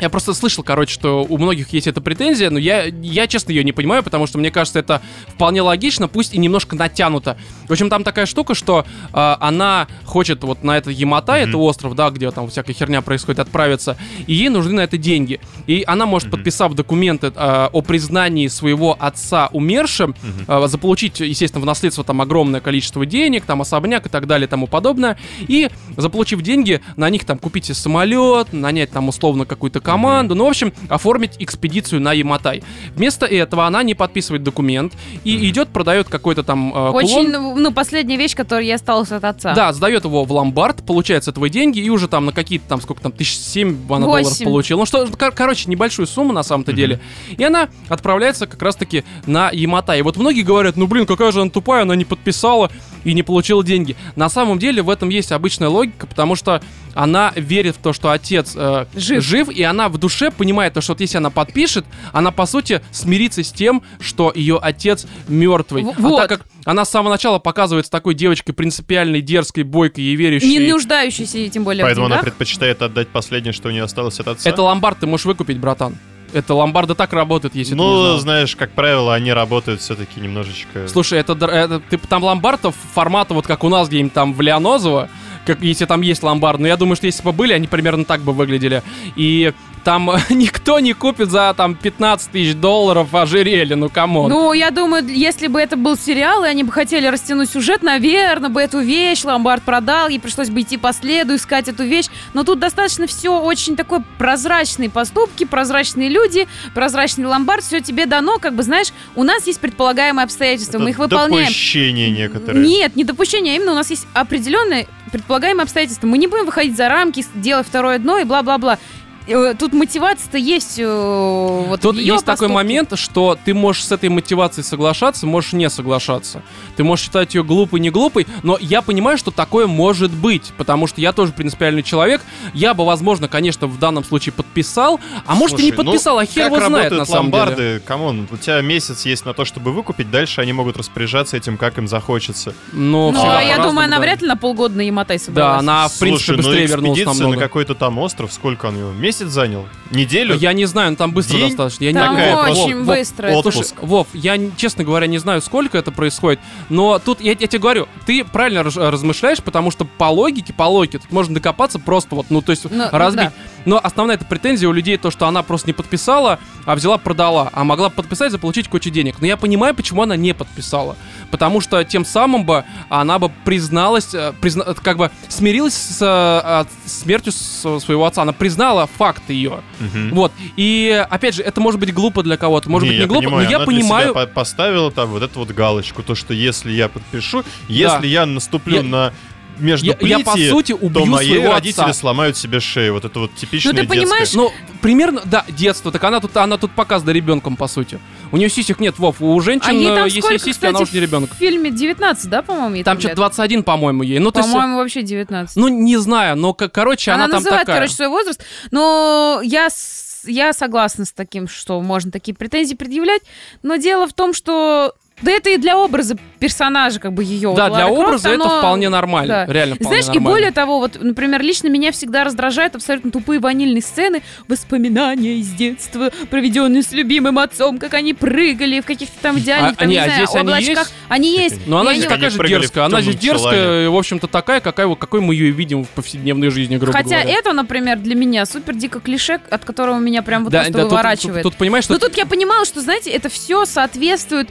Я 0.00 0.08
просто 0.08 0.32
слышал, 0.34 0.64
короче, 0.64 0.92
что 0.94 1.24
у 1.28 1.38
многих 1.38 1.72
есть 1.72 1.86
эта 1.86 2.00
претензия, 2.00 2.50
но 2.50 2.58
я, 2.58 2.84
я 2.84 3.26
честно 3.26 3.50
ее 3.52 3.64
не 3.64 3.72
понимаю, 3.72 4.02
потому 4.02 4.26
что 4.26 4.38
мне 4.38 4.50
кажется, 4.50 4.78
это 4.78 5.02
вполне 5.28 5.62
логично, 5.62 6.08
пусть 6.08 6.34
и 6.34 6.38
немножко 6.38 6.74
натянуто. 6.76 7.36
В 7.68 7.72
общем, 7.72 7.90
там 7.90 8.02
такая 8.04 8.26
штука, 8.26 8.54
что 8.54 8.84
э, 9.12 9.36
она 9.40 9.88
хочет 10.04 10.42
вот 10.44 10.62
на 10.64 10.76
это 10.78 10.90
Ямата, 10.90 11.32
Мгм. 11.32 11.48
это 11.48 11.58
остров, 11.58 11.94
да, 11.94 12.10
где 12.10 12.30
там 12.30 12.48
всякая 12.48 12.72
херня 12.72 13.02
происходит, 13.02 13.40
отправиться, 13.40 13.96
и 14.26 14.34
ей 14.34 14.48
нужны 14.48 14.72
на 14.72 14.80
это 14.80 14.96
деньги. 14.96 15.40
И 15.66 15.84
она 15.86 16.06
может, 16.06 16.28
Мгм. 16.28 16.38
подписав 16.38 16.74
документы 16.74 17.32
э, 17.34 17.68
о 17.72 17.82
признании 17.82 18.48
своего 18.48 18.96
отца 18.98 19.48
умершим, 19.52 20.14
Мгм. 20.22 20.44
э, 20.64 20.68
заполучить, 20.68 21.20
естественно, 21.20 21.62
в 21.62 21.66
наследство 21.66 22.04
там 22.04 22.20
огромное 22.20 22.60
количество 22.60 23.04
денег, 23.06 23.44
там 23.44 23.60
особняк 23.60 24.06
и 24.06 24.08
так 24.08 24.26
далее 24.26 24.46
и 24.46 24.50
тому 24.50 24.66
подобное. 24.66 25.18
И 25.40 25.68
заполучив 25.96 26.40
деньги, 26.42 26.80
на 26.96 27.10
них 27.10 27.24
там 27.24 27.38
купить 27.38 27.66
самолет, 27.76 28.52
нанять 28.52 28.90
там 28.90 29.08
условно 29.08 29.44
какую-то 29.44 29.80
команду, 29.90 30.34
ну, 30.34 30.44
в 30.44 30.48
общем, 30.48 30.72
оформить 30.88 31.32
экспедицию 31.38 32.00
на 32.00 32.12
Яматай. 32.12 32.62
Вместо 32.94 33.26
этого 33.26 33.66
она 33.66 33.82
не 33.82 33.94
подписывает 33.94 34.42
документ 34.42 34.92
и 35.24 35.48
идет, 35.48 35.68
продает 35.68 36.08
какой-то 36.08 36.42
там 36.42 36.72
э, 36.74 36.90
Очень, 36.90 37.32
кулон. 37.32 37.62
ну, 37.62 37.72
последняя 37.72 38.16
вещь, 38.16 38.36
которая 38.36 38.64
я 38.64 38.76
осталась 38.76 39.10
от 39.10 39.24
отца. 39.24 39.54
Да, 39.54 39.72
сдает 39.72 40.04
его 40.04 40.24
в 40.24 40.32
ломбард, 40.32 40.86
получает 40.86 41.24
с 41.24 41.28
этого 41.28 41.48
деньги, 41.48 41.80
и 41.80 41.90
уже 41.90 42.06
там 42.08 42.26
на 42.26 42.32
какие-то 42.32 42.66
там, 42.68 42.80
сколько 42.80 43.02
там, 43.02 43.12
тысяч 43.12 43.36
семь 43.38 43.76
она 43.88 44.06
долларов 44.06 44.38
получила. 44.44 44.78
Ну 44.80 44.86
что, 44.86 45.06
кор- 45.06 45.32
короче, 45.32 45.68
небольшую 45.68 46.06
сумму 46.06 46.32
на 46.32 46.42
самом-то 46.42 46.72
деле. 46.72 47.00
И 47.36 47.42
она 47.42 47.68
отправляется 47.88 48.46
как 48.46 48.62
раз-таки 48.62 49.04
на 49.26 49.50
Яматай. 49.50 49.98
И 49.98 50.02
вот 50.02 50.16
многие 50.16 50.42
говорят, 50.42 50.76
ну 50.76 50.86
блин, 50.86 51.06
какая 51.06 51.32
же 51.32 51.40
она 51.40 51.50
тупая, 51.50 51.82
она 51.82 51.96
не 51.96 52.04
подписала 52.04 52.70
и 53.04 53.12
не 53.14 53.22
получила 53.22 53.64
деньги. 53.64 53.96
На 54.16 54.28
самом 54.28 54.58
деле 54.58 54.82
в 54.82 54.90
этом 54.90 55.08
есть 55.08 55.32
обычная 55.32 55.68
логика, 55.68 56.06
потому 56.06 56.34
что 56.36 56.62
она 56.94 57.32
верит 57.36 57.76
в 57.76 57.78
то, 57.78 57.92
что 57.92 58.10
отец 58.10 58.52
э, 58.56 58.86
Жив. 58.94 59.48
и 59.50 59.62
она 59.62 59.88
в 59.88 59.98
душе 59.98 60.30
понимает 60.30 60.74
то, 60.74 60.80
что 60.80 60.92
вот 60.92 61.00
если 61.00 61.18
она 61.18 61.30
подпишет, 61.30 61.84
она 62.12 62.30
по 62.30 62.46
сути 62.46 62.80
смирится 62.90 63.42
с 63.44 63.52
тем, 63.52 63.82
что 64.00 64.32
ее 64.34 64.58
отец 64.60 65.06
мертвый. 65.28 65.84
В- 65.84 65.88
А 65.90 65.94
вот. 65.98 66.16
так 66.16 66.28
как 66.28 66.46
она 66.64 66.84
с 66.84 66.90
самого 66.90 67.12
начала 67.12 67.38
показывается 67.38 67.90
такой 67.90 68.14
девочкой 68.14 68.54
принципиальной, 68.54 69.20
дерзкой, 69.20 69.64
бойкой 69.64 70.04
и 70.04 70.16
верящей. 70.16 70.48
Не 70.48 70.72
нуждающийся, 70.72 71.48
тем 71.48 71.64
более 71.64 71.84
Поэтому 71.84 72.08
в 72.08 72.12
она 72.12 72.22
предпочитает 72.22 72.82
отдать 72.82 73.08
последнее, 73.08 73.52
что 73.52 73.68
у 73.68 73.70
нее 73.70 73.84
осталось 73.84 74.18
от 74.20 74.28
отца. 74.28 74.48
Это 74.50 74.62
ломбард 74.62 74.98
ты 75.00 75.06
можешь 75.06 75.26
выкупить, 75.26 75.58
братан. 75.58 75.96
Это 76.32 76.54
ломбарды 76.54 76.94
так 76.94 77.12
работают, 77.12 77.54
если 77.54 77.72
ты 77.72 77.76
Ну, 77.76 78.02
знал. 78.04 78.18
знаешь, 78.18 78.54
как 78.56 78.70
правило, 78.72 79.14
они 79.14 79.32
работают 79.32 79.80
все-таки 79.80 80.20
немножечко... 80.20 80.86
Слушай, 80.88 81.18
это, 81.20 81.32
это 81.32 81.80
ты 81.80 81.98
там 81.98 82.22
ломбардов 82.24 82.74
формата 82.94 83.34
вот 83.34 83.46
как 83.46 83.64
у 83.64 83.68
нас 83.68 83.88
где-нибудь 83.88 84.12
там 84.12 84.32
в 84.34 84.40
Леонозово, 84.40 85.08
как 85.46 85.60
если 85.62 85.86
там 85.86 86.02
есть 86.02 86.22
ломбард. 86.22 86.60
Но 86.60 86.66
я 86.68 86.76
думаю, 86.76 86.96
что 86.96 87.06
если 87.06 87.22
бы 87.22 87.32
были, 87.32 87.52
они 87.52 87.66
примерно 87.66 88.04
так 88.04 88.20
бы 88.20 88.32
выглядели. 88.32 88.82
И 89.16 89.52
там 89.84 90.10
никто 90.30 90.80
не 90.80 90.92
купит 90.92 91.30
за 91.30 91.54
там 91.56 91.74
15 91.74 92.30
тысяч 92.30 92.54
долларов 92.54 93.14
ожерелье, 93.14 93.76
ну 93.76 93.88
come 93.88 94.12
on. 94.12 94.30
Ну, 94.30 94.52
я 94.52 94.70
думаю, 94.70 95.06
если 95.06 95.46
бы 95.46 95.60
это 95.60 95.76
был 95.76 95.96
сериал, 95.96 96.44
и 96.44 96.48
они 96.48 96.64
бы 96.64 96.72
хотели 96.72 97.06
растянуть 97.06 97.50
сюжет, 97.50 97.82
наверное, 97.82 98.50
бы 98.50 98.60
эту 98.60 98.80
вещь 98.80 99.24
ломбард 99.24 99.62
продал, 99.62 100.08
ей 100.08 100.20
пришлось 100.20 100.50
бы 100.50 100.60
идти 100.60 100.76
по 100.76 100.92
следу, 100.92 101.34
искать 101.34 101.68
эту 101.68 101.84
вещь. 101.84 102.06
Но 102.34 102.44
тут 102.44 102.58
достаточно 102.58 103.06
все 103.06 103.40
очень 103.40 103.76
такое 103.76 104.02
прозрачные 104.18 104.90
поступки, 104.90 105.44
прозрачные 105.44 106.08
люди, 106.08 106.46
прозрачный 106.74 107.26
ломбард, 107.26 107.64
все 107.64 107.80
тебе 107.80 108.06
дано, 108.06 108.38
как 108.38 108.54
бы, 108.54 108.62
знаешь, 108.62 108.88
у 109.14 109.22
нас 109.22 109.46
есть 109.46 109.60
предполагаемые 109.60 110.24
обстоятельства, 110.24 110.76
Это 110.76 110.84
мы 110.84 110.90
их 110.90 110.98
выполняем. 110.98 111.44
допущения 111.46 112.10
некоторые. 112.10 112.66
Нет, 112.66 112.96
не 112.96 113.04
допущение, 113.04 113.54
а 113.54 113.56
именно 113.56 113.72
у 113.72 113.76
нас 113.76 113.90
есть 113.90 114.06
определенные 114.14 114.86
предполагаемые 115.10 115.64
обстоятельства. 115.64 116.06
Мы 116.06 116.18
не 116.18 116.26
будем 116.26 116.46
выходить 116.46 116.76
за 116.76 116.88
рамки, 116.88 117.24
делать 117.34 117.66
второе 117.66 117.98
дно 117.98 118.18
и 118.18 118.24
бла-бла-бла. 118.24 118.78
Э, 119.26 119.54
Тут 119.58 119.72
мотивация-то 119.72 120.38
есть 120.38 120.78
э, 120.78 121.64
вот 121.68 121.80
Тут 121.80 121.96
есть 121.96 122.24
такой 122.24 122.48
поступке. 122.48 122.52
момент, 122.54 122.98
что 122.98 123.38
ты 123.44 123.54
можешь 123.54 123.84
с 123.84 123.92
этой 123.92 124.08
мотивацией 124.08 124.64
соглашаться, 124.64 125.26
можешь 125.26 125.52
не 125.52 125.68
соглашаться. 125.70 126.42
Ты 126.76 126.84
можешь 126.84 127.04
считать 127.04 127.34
ее 127.34 127.44
глупой, 127.44 127.80
не 127.80 127.90
глупой, 127.90 128.26
но 128.42 128.56
я 128.60 128.82
понимаю, 128.82 129.18
что 129.18 129.30
такое 129.30 129.66
может 129.66 130.10
быть, 130.10 130.52
потому 130.56 130.86
что 130.86 131.00
я 131.00 131.12
тоже 131.12 131.32
принципиальный 131.32 131.82
человек. 131.82 132.22
Я 132.54 132.74
бы, 132.74 132.84
возможно, 132.84 133.28
конечно, 133.28 133.66
в 133.66 133.78
данном 133.78 134.04
случае 134.04 134.32
подписал, 134.32 134.98
а 135.26 135.34
может 135.34 135.60
и 135.60 135.64
не 135.64 135.70
ну, 135.72 135.76
подписал, 135.84 136.18
а 136.18 136.24
хер 136.24 136.48
как 136.48 136.58
его 136.58 136.66
знает 136.66 136.92
на 136.92 137.04
самом 137.04 137.24
ломбарды? 137.26 137.56
деле. 137.56 137.80
Come 137.80 138.06
on, 138.06 138.26
у 138.30 138.36
тебя 138.36 138.60
месяц 138.62 139.04
есть 139.04 139.24
на 139.26 139.34
то, 139.34 139.44
чтобы 139.44 139.72
выкупить, 139.72 140.10
дальше 140.10 140.40
они 140.40 140.52
могут 140.52 140.76
распоряжаться 140.76 141.36
этим, 141.36 141.56
как 141.56 141.78
им 141.78 141.86
захочется. 141.88 142.54
Ну, 142.72 143.10
Ну, 143.12 143.18
всегда 143.18 143.40
я 143.42 143.58
думаю, 143.58 143.84
она 143.86 143.96
да. 143.96 144.02
вряд 144.02 144.22
ли 144.22 144.28
на 144.28 144.36
полгода 144.36 144.76
на 144.76 144.80
Яматай 144.82 145.18
Да, 145.18 145.24
собралась. 145.24 145.60
она, 145.60 145.88
в 145.88 145.98
принципе, 145.98 146.24
Слушай, 146.32 146.36
быстрее 146.38 146.62
ну 146.62 146.68
вернулась 146.68 146.98
экспедиция 146.98 147.22
намного. 147.24 147.36
на 147.40 147.46
какой-то 147.48 147.74
там 147.74 147.98
остров, 147.98 148.32
сколько 148.32 148.66
он 148.66 148.78
его? 148.78 148.92
Месяц 148.92 149.09
занял? 149.18 149.66
Неделю? 149.90 150.36
Я 150.36 150.52
не 150.52 150.66
знаю, 150.66 150.90
ну, 150.90 150.96
там 150.96 151.10
быстро 151.12 151.36
День? 151.36 151.48
достаточно. 151.48 151.84
Я 151.84 151.92
Там 151.92 152.14
не 152.14 152.16
Такая 152.16 152.36
Вов, 152.36 152.48
очень 152.50 152.76
Вов, 152.78 152.86
быстро. 152.86 153.28
отпуск. 153.32 153.54
Слушай, 153.56 153.74
Вов, 153.82 154.06
я, 154.12 154.38
честно 154.56 154.84
говоря, 154.84 155.06
не 155.08 155.18
знаю, 155.18 155.42
сколько 155.42 155.76
это 155.78 155.90
происходит, 155.90 156.38
но 156.68 156.98
тут, 157.00 157.20
я, 157.20 157.32
я 157.32 157.46
тебе 157.48 157.58
говорю, 157.58 157.88
ты 158.06 158.24
правильно 158.24 158.62
раз- 158.62 158.76
размышляешь, 158.76 159.42
потому 159.42 159.70
что 159.72 159.84
по 159.84 160.04
логике, 160.04 160.52
по 160.52 160.62
логике, 160.64 160.98
тут 160.98 161.10
можно 161.10 161.34
докопаться 161.34 161.78
просто 161.80 162.14
вот, 162.14 162.26
ну, 162.30 162.40
то 162.40 162.50
есть 162.50 162.70
Ну, 162.70 162.88
разбить. 162.92 163.24
да. 163.26 163.32
Но 163.66 163.80
основная 163.82 164.16
эта 164.16 164.24
претензия 164.24 164.68
у 164.68 164.72
людей 164.72 164.96
то, 164.96 165.10
что 165.10 165.26
она 165.26 165.42
просто 165.42 165.68
не 165.68 165.72
подписала, 165.74 166.38
а 166.64 166.74
взяла, 166.76 166.96
продала, 166.96 167.50
а 167.52 167.64
могла 167.64 167.90
подписать, 167.90 168.30
заполучить 168.32 168.68
кучу 168.68 168.90
денег. 168.90 169.16
Но 169.20 169.26
я 169.26 169.36
понимаю, 169.36 169.74
почему 169.74 170.02
она 170.02 170.16
не 170.16 170.32
подписала. 170.34 170.96
Потому 171.30 171.60
что 171.60 171.82
тем 171.84 172.04
самым 172.04 172.44
бы 172.44 172.64
она 172.88 173.18
бы 173.18 173.30
призналась, 173.44 174.14
э, 174.14 174.32
призна- 174.40 174.74
как 174.80 174.96
бы 174.96 175.10
смирилась 175.28 175.74
с 175.74 175.98
э, 176.00 176.64
э, 176.66 176.88
смертью 176.88 177.32
с- 177.32 177.80
своего 177.80 178.06
отца. 178.06 178.22
Она 178.22 178.32
признала 178.32 178.86
факт 179.00 179.30
ее. 179.30 179.62
Мгм. 179.78 180.10
Вот. 180.14 180.30
И 180.58 181.06
опять 181.08 181.34
же, 181.34 181.42
это 181.42 181.58
может 181.62 181.80
быть 181.80 181.90
глупо 181.94 182.22
для 182.22 182.36
кого-то, 182.36 182.68
может 182.68 182.84
Не, 182.84 182.90
быть 182.90 182.96
не 182.98 183.02
я 183.02 183.08
глупо, 183.08 183.24
понимаю, 183.28 183.44
но 183.46 183.50
я 183.50 183.60
понимаю. 183.60 184.12
по- 184.12 184.26
поставила 184.26 184.90
там 184.92 185.08
вот 185.08 185.22
эту 185.22 185.38
вот 185.38 185.48
галочку, 185.52 186.02
то, 186.02 186.14
что 186.14 186.34
если 186.34 186.70
я 186.70 186.88
подпишу, 186.90 187.42
если 187.66 188.06
я 188.06 188.26
наступлю 188.26 188.76
Я- 188.76 188.82
на 188.82 189.12
между 189.60 189.86
Я, 189.86 189.96
я, 190.00 190.18
по 190.20 190.36
сути 190.36 190.72
то 190.72 190.78
убью 190.84 191.06
мои 191.06 191.26
своего 191.28 191.52
родители 191.52 191.82
отца. 191.82 191.92
сломают 191.92 192.36
себе 192.36 192.60
шею. 192.60 192.94
Вот 192.94 193.04
это 193.04 193.18
вот 193.20 193.34
типичное 193.34 193.72
Ну, 193.72 193.78
ты 193.78 193.86
детское. 193.86 194.00
понимаешь, 194.02 194.32
Ну, 194.34 194.52
примерно, 194.82 195.22
да, 195.24 195.44
детство. 195.48 195.92
Так 195.92 196.02
она 196.04 196.20
тут, 196.20 196.36
она 196.36 196.56
тут 196.58 196.72
показана 196.72 197.10
ребенком, 197.10 197.56
по 197.56 197.68
сути. 197.68 198.00
У 198.32 198.36
нее 198.36 198.48
сисек 198.48 198.80
нет, 198.80 198.98
Вов. 198.98 199.20
У 199.20 199.40
женщин, 199.40 199.68
А 199.68 199.72
ей 199.72 199.86
э, 199.86 199.94
там 199.94 200.04
если 200.06 200.20
сколько, 200.20 200.38
сиськи, 200.38 200.50
кстати, 200.52 200.70
она 200.70 200.80
уже 200.80 200.92
не 200.92 201.00
ребенок. 201.00 201.30
в 201.32 201.36
фильме 201.36 201.70
19, 201.70 202.28
да, 202.30 202.42
по-моему, 202.42 202.74
ей 202.76 202.84
Там 202.84 202.98
что-то 202.98 203.16
21, 203.16 203.62
по-моему, 203.62 204.02
ей. 204.02 204.18
Ну, 204.18 204.30
то 204.30 204.40
есть, 204.40 204.50
По-моему, 204.52 204.76
вообще 204.76 205.02
19. 205.02 205.56
ну, 205.56 205.68
не 205.68 205.96
знаю, 205.98 206.36
но, 206.36 206.54
к- 206.54 206.68
короче, 206.68 207.10
она, 207.10 207.24
Она, 207.24 207.32
там 207.34 207.42
называет, 207.42 207.62
такая. 207.62 207.76
короче, 207.78 207.94
свой 207.94 208.08
возраст. 208.08 208.42
Но 208.70 209.40
я, 209.42 209.68
с- 209.70 210.24
я 210.26 210.52
согласна 210.52 211.04
с 211.04 211.12
таким, 211.12 211.48
что 211.48 211.80
можно 211.80 212.10
такие 212.10 212.34
претензии 212.34 212.74
предъявлять. 212.74 213.22
Но 213.62 213.76
дело 213.76 214.06
в 214.06 214.12
том, 214.12 214.32
что... 214.34 214.94
Да 215.22 215.30
это 215.32 215.50
и 215.50 215.56
для 215.58 215.76
образа 215.78 216.16
персонажа, 216.38 216.98
как 217.00 217.12
бы 217.12 217.22
ее. 217.22 217.52
да, 217.54 217.68
вот 217.68 217.76
для 217.76 217.86
Лара 217.86 217.94
Крофт, 217.94 218.08
образа 218.08 218.28
это 218.30 218.44
оно- 218.44 218.58
вполне 218.58 218.88
нормально. 218.88 219.44
да. 219.46 219.52
Реально 219.52 219.74
вполне 219.74 219.88
Знаешь, 219.88 220.04
и 220.04 220.08
нормально. 220.08 220.30
более 220.30 220.50
того, 220.52 220.78
вот, 220.78 220.98
например, 221.02 221.42
лично 221.42 221.68
меня 221.68 221.92
всегда 221.92 222.24
раздражают 222.24 222.74
абсолютно 222.76 223.10
тупые 223.10 223.40
ванильные 223.40 223.82
сцены, 223.82 224.22
воспоминания 224.48 225.34
из 225.36 225.48
детства, 225.50 226.10
проведенные 226.30 226.82
с 226.82 226.92
любимым 226.92 227.38
отцом, 227.38 227.78
как 227.78 227.92
они 227.94 228.14
прыгали 228.14 228.80
в 228.80 228.86
каких-то 228.86 229.14
там 229.20 229.38
идеальных, 229.38 229.72
А- 229.72 229.76
там, 229.80 229.88
не, 229.88 229.94
не 229.96 230.00
а 230.00 230.04
знаю, 230.04 230.26
здесь 230.26 230.34
они 230.36 230.50
облачках. 230.52 230.78
есть? 230.78 230.94
Они 231.08 231.36
есть. 231.36 231.66
Но 231.66 231.80
она 231.80 231.92
И 231.92 231.94
здесь 231.96 232.06
они- 232.06 232.14
Они 232.14 232.22
такая 232.22 232.30
же 232.30 232.48
дерзкая. 232.48 232.84
Она 232.86 233.00
здесь 233.02 233.16
дерзкая, 233.16 233.84
и, 233.84 233.88
в 233.88 233.96
общем-то, 233.96 234.26
такая, 234.26 234.60
какая, 234.60 234.94
какой 234.94 235.20
мы 235.20 235.34
ее 235.34 235.48
и 235.48 235.52
видим 235.52 235.84
в 235.84 235.88
повседневной 235.90 236.48
жизни, 236.50 236.76
грубо 236.78 236.92
Хотя 236.96 237.20
говоря. 237.20 237.38
это, 237.38 237.52
например, 237.52 237.98
для 237.98 238.14
меня 238.14 238.46
супер 238.46 238.74
дико 238.74 239.00
клише, 239.00 239.40
от 239.50 239.64
которого 239.64 239.98
меня 239.98 240.22
прям 240.22 240.44
вот 240.44 240.52
Да, 240.52 240.60
просто 240.60 240.72
да, 240.72 240.82
тут- 240.84 240.90
выворачивает. 240.90 241.42
Тут, 241.42 241.52
тут, 241.52 241.58
понимаешь, 241.58 241.84
что 241.84 241.92
Но 241.94 241.98
тут 241.98 242.16
я 242.16 242.24
понимала, 242.26 242.64
что, 242.64 242.80
знаете, 242.80 243.10
это 243.10 243.28
все 243.28 243.66
соответствует 243.66 244.48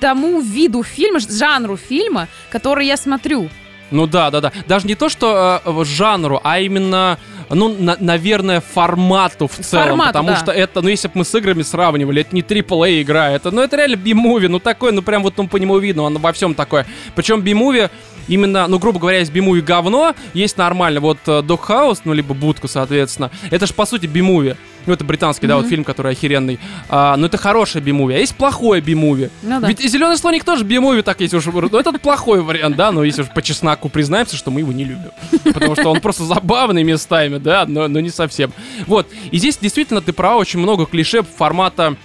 тому 0.00 0.40
виду 0.40 0.82
фильма, 0.82 1.20
жанру 1.20 1.76
фильма, 1.76 2.28
который 2.50 2.86
я 2.86 2.96
смотрю. 2.96 3.48
Ну 3.90 4.06
да, 4.06 4.30
да, 4.30 4.40
да. 4.40 4.52
Даже 4.68 4.86
не 4.86 4.94
то, 4.94 5.08
что 5.08 5.60
э, 5.64 5.84
жанру, 5.84 6.40
а 6.44 6.60
именно, 6.60 7.18
ну, 7.48 7.74
на- 7.76 7.96
наверное, 7.98 8.60
формату 8.60 9.48
в 9.48 9.56
целом. 9.56 9.88
Формату, 9.88 10.08
потому 10.10 10.28
да. 10.28 10.36
что 10.36 10.52
это, 10.52 10.80
ну, 10.80 10.88
если 10.88 11.08
бы 11.08 11.14
мы 11.16 11.24
с 11.24 11.34
играми 11.34 11.62
сравнивали, 11.62 12.20
это 12.20 12.34
не 12.34 12.42
AAA 12.42 13.02
игра, 13.02 13.30
это, 13.30 13.50
ну, 13.50 13.62
это 13.62 13.76
реально 13.76 13.96
би-муви, 13.96 14.46
ну, 14.48 14.60
такой, 14.60 14.92
ну, 14.92 15.02
прям 15.02 15.22
вот 15.22 15.36
ну, 15.36 15.48
по 15.48 15.56
нему 15.56 15.76
видно, 15.78 16.04
он 16.04 16.18
во 16.18 16.32
всем 16.32 16.54
такое. 16.54 16.86
Причем 17.16 17.42
би-муви 17.42 17.90
именно, 18.28 18.68
ну, 18.68 18.78
грубо 18.78 19.00
говоря, 19.00 19.18
есть 19.18 19.32
би-муви 19.32 19.60
говно, 19.60 20.14
есть 20.34 20.56
нормально, 20.56 21.00
вот 21.00 21.18
э, 21.26 21.40
Dog 21.40 21.66
House, 21.66 22.02
ну, 22.04 22.12
либо 22.12 22.32
Будка, 22.32 22.68
соответственно, 22.68 23.30
это 23.50 23.66
же, 23.66 23.74
по 23.74 23.86
сути, 23.86 24.06
би-муви. 24.06 24.56
Ну, 24.86 24.92
это 24.92 25.04
британский, 25.04 25.46
да, 25.46 25.56
вот 25.56 25.66
фильм, 25.66 25.84
который 25.84 26.12
охеренный. 26.12 26.58
А, 26.88 27.16
ну, 27.16 27.26
это 27.26 27.36
хорошее 27.36 27.84
би-муви, 27.84 28.14
а 28.14 28.18
есть 28.18 28.34
плохое 28.34 28.80
би-муви. 28.80 29.30
Ну 29.42 29.60
да. 29.60 29.68
Ведь 29.68 29.80
зеленый 29.80 30.16
слоник 30.16 30.44
тоже 30.44 30.64
би-муви, 30.64 31.02
так 31.02 31.20
если 31.20 31.36
уж... 31.36 31.46
Ну, 31.46 31.78
это 31.78 31.92
плохой 31.92 32.42
вариант, 32.42 32.76
да, 32.76 32.90
но 32.92 33.04
если 33.04 33.22
уж 33.22 33.28
по 33.28 33.42
чесноку 33.42 33.88
признаемся, 33.88 34.36
что 34.36 34.50
мы 34.50 34.60
его 34.60 34.72
не 34.72 34.84
любим. 34.84 35.10
Потому 35.44 35.74
что 35.74 35.88
он 35.90 36.00
просто 36.00 36.24
забавный 36.24 36.82
местами, 36.82 37.38
да, 37.38 37.66
но, 37.66 37.88
но 37.88 38.00
не 38.00 38.10
совсем. 38.10 38.52
Вот. 38.86 39.06
И 39.30 39.38
здесь 39.38 39.58
действительно 39.58 40.00
ты 40.00 40.12
права, 40.12 40.36
очень 40.36 40.60
много 40.60 40.86
клише 40.86 41.22
формата 41.22 41.96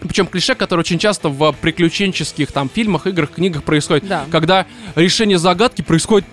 причем 0.00 0.26
клише, 0.26 0.54
которые 0.54 0.82
очень 0.82 0.98
часто 0.98 1.28
в 1.28 1.52
приключенческих 1.52 2.52
там 2.52 2.70
фильмах, 2.72 3.06
играх, 3.06 3.30
книгах 3.30 3.64
происходит. 3.64 4.06
Да. 4.06 4.24
Когда 4.30 4.66
решение 4.94 5.38
загадки 5.38 5.82
происходит 5.82 6.28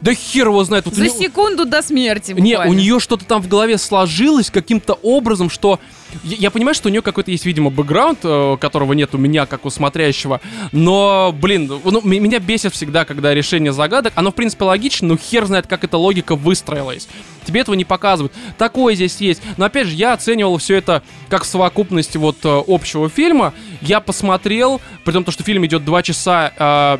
да 0.00 0.14
хер 0.14 0.48
его 0.48 0.62
знает. 0.64 0.84
Вот 0.86 0.94
За 0.94 1.04
неё- 1.04 1.18
секунду 1.18 1.64
до 1.64 1.82
смерти. 1.82 2.32
не, 2.32 2.54
у 2.54 2.58
буквально. 2.58 2.78
нее 2.78 3.00
что-то 3.00 3.24
там 3.24 3.42
в 3.42 3.48
голове 3.48 3.78
сложилось 3.78 4.50
каким-то 4.50 4.94
образом, 5.02 5.50
что... 5.50 5.80
Я, 6.24 6.36
я 6.38 6.50
понимаю, 6.50 6.74
что 6.74 6.88
у 6.88 6.90
нее 6.90 7.02
какой-то 7.02 7.30
есть, 7.30 7.44
видимо, 7.44 7.68
бэкграунд, 7.70 8.20
э, 8.22 8.56
которого 8.60 8.92
нет 8.94 9.14
у 9.14 9.18
меня, 9.18 9.44
как 9.44 9.66
у 9.66 9.70
смотрящего. 9.70 10.40
Но, 10.72 11.34
блин, 11.38 11.70
ну, 11.84 12.00
меня 12.02 12.38
бесит 12.38 12.72
всегда, 12.74 13.04
когда 13.04 13.34
решение 13.34 13.72
загадок, 13.72 14.12
оно, 14.16 14.30
в 14.30 14.34
принципе, 14.34 14.64
логично, 14.64 15.08
но 15.08 15.16
хер 15.16 15.44
знает, 15.46 15.66
как 15.66 15.84
эта 15.84 15.98
логика 15.98 16.34
выстроилась. 16.34 17.08
Тебе 17.44 17.60
этого 17.60 17.74
не 17.74 17.84
показывают. 17.84 18.32
Такое 18.56 18.94
здесь 18.94 19.16
есть. 19.18 19.42
Но, 19.58 19.64
опять 19.66 19.86
же, 19.88 19.94
я 19.94 20.14
оценивал 20.14 20.56
все 20.58 20.76
это 20.76 21.02
как 21.28 21.42
в 21.42 21.46
совокупности 21.46 22.16
вот 22.16 22.36
э, 22.44 22.62
общего 22.66 23.08
фильма. 23.10 23.52
Я 23.82 24.00
посмотрел, 24.00 24.80
при 25.04 25.12
том, 25.12 25.24
то, 25.24 25.30
что 25.32 25.42
фильм 25.42 25.66
идет 25.66 25.84
два 25.84 26.02
часа... 26.02 26.52
э, 26.56 26.98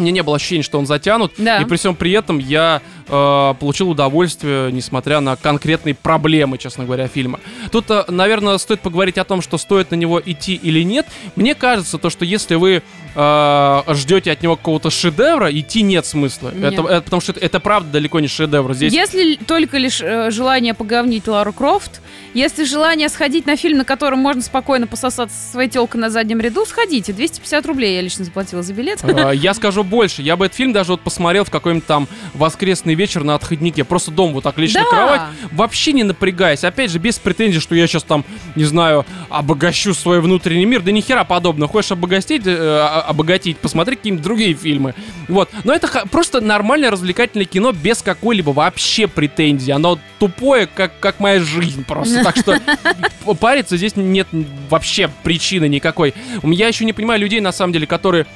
мне 0.00 0.10
не 0.10 0.22
было 0.22 0.36
ощущения, 0.36 0.62
что 0.62 0.78
он 0.78 0.86
затянут, 0.86 1.32
Да. 1.38 1.58
и 1.60 1.64
при 1.64 1.76
всем 1.76 1.94
при 1.94 2.12
этом 2.12 2.38
я 2.38 2.82
э, 3.08 3.54
получил 3.58 3.90
удовольствие, 3.90 4.72
несмотря 4.72 5.20
на 5.20 5.36
конкретные 5.36 5.94
проблемы, 5.94 6.58
честно 6.58 6.84
говоря, 6.84 7.08
фильма. 7.08 7.40
Тут, 7.70 7.90
э, 7.90 8.04
наверное, 8.08 8.58
стоит 8.58 8.80
поговорить 8.80 9.18
о 9.18 9.24
том, 9.24 9.42
что 9.42 9.58
стоит 9.58 9.90
на 9.90 9.96
него 9.96 10.20
идти 10.24 10.54
или 10.54 10.82
нет. 10.82 11.06
Мне 11.36 11.54
кажется, 11.54 11.98
то, 11.98 12.10
что 12.10 12.24
если 12.24 12.54
вы 12.56 12.82
э, 13.14 13.82
ждете 13.94 14.32
от 14.32 14.42
него 14.42 14.56
какого-то 14.56 14.90
шедевра, 14.90 15.50
идти 15.50 15.82
нет 15.82 16.06
смысла. 16.06 16.50
Нет. 16.54 16.72
Это, 16.74 16.82
это- 16.82 17.00
потому 17.02 17.20
что 17.20 17.32
это, 17.32 17.40
это 17.40 17.60
правда 17.60 17.90
далеко 17.92 18.20
не 18.20 18.28
шедевр. 18.28 18.72
Здесь 18.74 18.92
Если 18.92 19.34
только 19.46 19.78
лишь 19.78 20.00
э, 20.00 20.30
желание 20.30 20.74
поговнить 20.74 21.26
Лару 21.26 21.52
Крофт, 21.52 22.00
если 22.34 22.64
желание 22.64 23.08
сходить 23.08 23.46
на 23.46 23.56
фильм, 23.56 23.78
на 23.78 23.84
котором 23.84 24.20
можно 24.20 24.42
спокойно 24.42 24.86
пососаться 24.86 25.36
со 25.36 25.52
своей 25.52 25.68
телкой 25.68 26.00
на 26.00 26.10
заднем 26.10 26.40
ряду, 26.40 26.64
сходите. 26.64 27.12
250 27.12 27.66
рублей 27.66 27.96
я 27.96 28.00
лично 28.02 28.24
заплатила 28.24 28.62
за 28.62 28.72
билет. 28.72 29.00
Э, 29.02 29.32
Я 29.34 29.54
скажу 29.54 29.82
больше. 29.90 30.22
Я 30.22 30.36
бы 30.36 30.46
этот 30.46 30.56
фильм 30.56 30.72
даже 30.72 30.92
вот 30.92 31.02
посмотрел 31.02 31.44
в 31.44 31.50
какой-нибудь 31.50 31.86
там 31.86 32.08
воскресный 32.34 32.94
вечер 32.94 33.24
на 33.24 33.34
отходнике. 33.34 33.84
Просто 33.84 34.10
дома 34.10 34.34
вот 34.34 34.44
так 34.44 34.56
лечь 34.58 34.72
на 34.74 34.84
Да. 34.84 34.88
кровать, 34.88 35.20
вообще 35.52 35.92
не 35.92 36.04
напрягаясь. 36.04 36.64
Опять 36.64 36.90
же, 36.90 36.98
без 36.98 37.18
претензий, 37.18 37.60
что 37.60 37.74
я 37.74 37.86
сейчас 37.86 38.04
там, 38.04 38.24
не 38.54 38.64
знаю, 38.64 39.04
обогащу 39.28 39.92
свой 39.94 40.20
внутренний 40.20 40.64
мир. 40.64 40.80
Да 40.80 40.92
ни 40.92 41.00
хера 41.00 41.24
подобного. 41.24 41.70
Хочешь 41.70 41.92
обогатить, 41.92 42.46
э, 42.46 42.56
а- 42.56 43.02
обогатить, 43.02 43.58
посмотри 43.58 43.96
какие-нибудь 43.96 44.24
другие 44.24 44.54
фильмы. 44.54 44.94
Вот. 45.28 45.50
Но 45.64 45.74
это 45.74 45.88
просто 46.10 46.40
нормальное 46.40 46.90
развлекательное 46.90 47.44
кино 47.46 47.72
без 47.72 48.02
какой-либо 48.02 48.50
вообще 48.50 49.06
претензии. 49.08 49.72
Оно 49.72 49.98
тупое, 50.18 50.66
как, 50.66 50.98
как 51.00 51.18
моя 51.20 51.40
жизнь 51.40 51.84
просто. 51.84 52.22
Так 52.22 52.36
что 52.36 52.58
париться 53.40 53.76
здесь 53.76 53.96
нет 53.96 54.28
вообще 54.68 55.10
причины 55.22 55.68
никакой. 55.68 56.14
Я 56.42 56.68
еще 56.68 56.84
не 56.84 56.92
понимаю 56.92 57.20
людей, 57.20 57.40
на 57.40 57.52
самом 57.52 57.72
деле, 57.72 57.86
которые 57.86 58.20
а, 58.20 58.26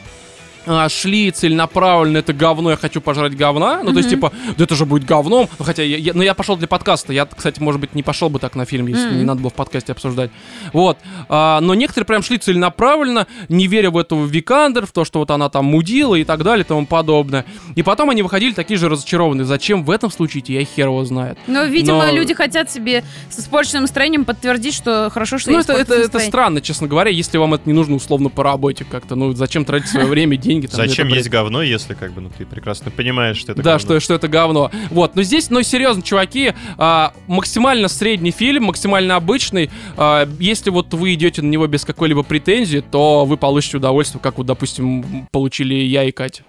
шли 0.88 1.30
целенаправленно, 1.30 2.18
это 2.18 2.32
говно, 2.32 2.70
я 2.70 2.76
хочу 2.76 3.00
пожрать 3.00 3.36
говна. 3.36 3.82
Ну, 3.82 3.92
то 3.92 3.98
есть, 3.98 4.10
типа, 4.10 4.32
да 4.56 4.64
это 4.64 4.74
же 4.74 4.86
будет 4.86 5.04
говном. 5.04 5.48
Ну, 5.58 5.64
хотя, 5.64 5.82
я, 5.82 5.96
я- 5.96 6.12
ну, 6.14 6.22
я 6.22 6.34
пошел 6.34 6.56
для 6.56 6.66
подкаста. 6.68 7.12
Я, 7.12 7.26
кстати, 7.26 7.60
может 7.60 7.80
быть, 7.80 7.94
не 7.94 8.02
пошел 8.02 8.28
бы 8.30 8.38
так 8.38 8.54
на 8.56 8.64
фильм, 8.64 8.86
если 8.86 9.08
Мгм. 9.08 9.18
не 9.18 9.24
надо 9.24 9.40
было 9.40 9.50
в 9.50 9.54
подкасте 9.54 9.92
обсуждать. 9.92 10.30
Вот. 10.72 10.98
А, 11.28 11.60
но 11.60 11.74
некоторые 11.74 12.06
прям 12.06 12.22
шли 12.22 12.38
целенаправленно, 12.38 13.26
не 13.48 13.66
веря 13.66 13.90
в 13.90 13.96
эту 13.98 14.24
Викандер, 14.24 14.86
в 14.86 14.92
то, 14.92 15.04
что 15.04 15.18
вот 15.20 15.30
она 15.30 15.48
там 15.48 15.64
мудила 15.66 16.14
и 16.14 16.24
так 16.24 16.42
далее 16.42 16.64
и 16.64 16.66
тому 16.66 16.86
подобное. 16.86 17.44
И 17.74 17.82
потом 17.82 18.10
они 18.10 18.22
выходили 18.22 18.52
такие 18.52 18.78
же 18.78 18.88
разочарованные. 18.88 19.44
Зачем 19.44 19.84
в 19.84 19.90
этом 19.90 20.10
случае, 20.10 20.42
я 20.48 20.64
хер 20.64 20.86
его 20.86 21.04
знает. 21.04 21.38
Но, 21.46 21.64
видимо, 21.64 22.06
Но- 22.06 22.12
люди 22.12 22.34
хотят 22.34 22.70
себе 22.70 23.04
с 23.30 23.38
испорченным 23.38 23.82
настроением 23.82 24.24
подтвердить, 24.24 24.74
что 24.74 25.10
хорошо, 25.12 25.38
что 25.38 25.50
Ну, 25.50 25.58
это, 25.58 25.72
это, 25.74 25.94
это 25.94 26.18
странно, 26.20 26.60
честно 26.60 26.86
говоря, 26.88 27.10
если 27.10 27.38
вам 27.38 27.54
это 27.54 27.62
не 27.66 27.72
нужно 27.74 27.96
условно 27.96 28.28
по 28.30 28.42
работе 28.42 28.84
как-то. 28.90 29.14
Ну, 29.14 29.32
зачем 29.32 29.64
тратить 29.64 29.88
свое 29.88 30.06
время, 30.06 30.36
деньги? 30.36 30.53
там, 30.62 30.76
Зачем 30.76 31.08
есть 31.08 31.28
говно, 31.28 31.62
если 31.62 31.94
как 31.94 32.12
бы, 32.12 32.20
ну 32.20 32.30
ты 32.36 32.46
прекрасно 32.46 32.90
понимаешь, 32.90 33.36
что 33.36 33.52
это 33.52 33.62
да, 33.62 33.72
говно. 33.72 33.78
что, 33.78 34.00
что 34.00 34.14
это 34.14 34.28
говно. 34.28 34.70
Вот, 34.90 35.16
но 35.16 35.22
здесь, 35.22 35.50
ну, 35.50 35.62
серьезно, 35.62 36.02
чуваки, 36.02 36.52
а, 36.76 37.12
максимально 37.26 37.88
средний 37.88 38.30
фильм, 38.30 38.64
максимально 38.64 39.16
обычный. 39.16 39.70
А, 39.96 40.28
если 40.38 40.70
вот 40.70 40.92
вы 40.94 41.14
идете 41.14 41.42
на 41.42 41.48
него 41.48 41.66
без 41.66 41.84
какой-либо 41.84 42.22
претензии, 42.22 42.78
то 42.78 43.24
вы 43.24 43.36
получите 43.36 43.76
удовольствие, 43.78 44.20
как 44.22 44.38
вот, 44.38 44.46
допустим, 44.46 45.26
получили 45.30 45.74
я 45.74 46.04
и 46.04 46.12
Катя. 46.12 46.42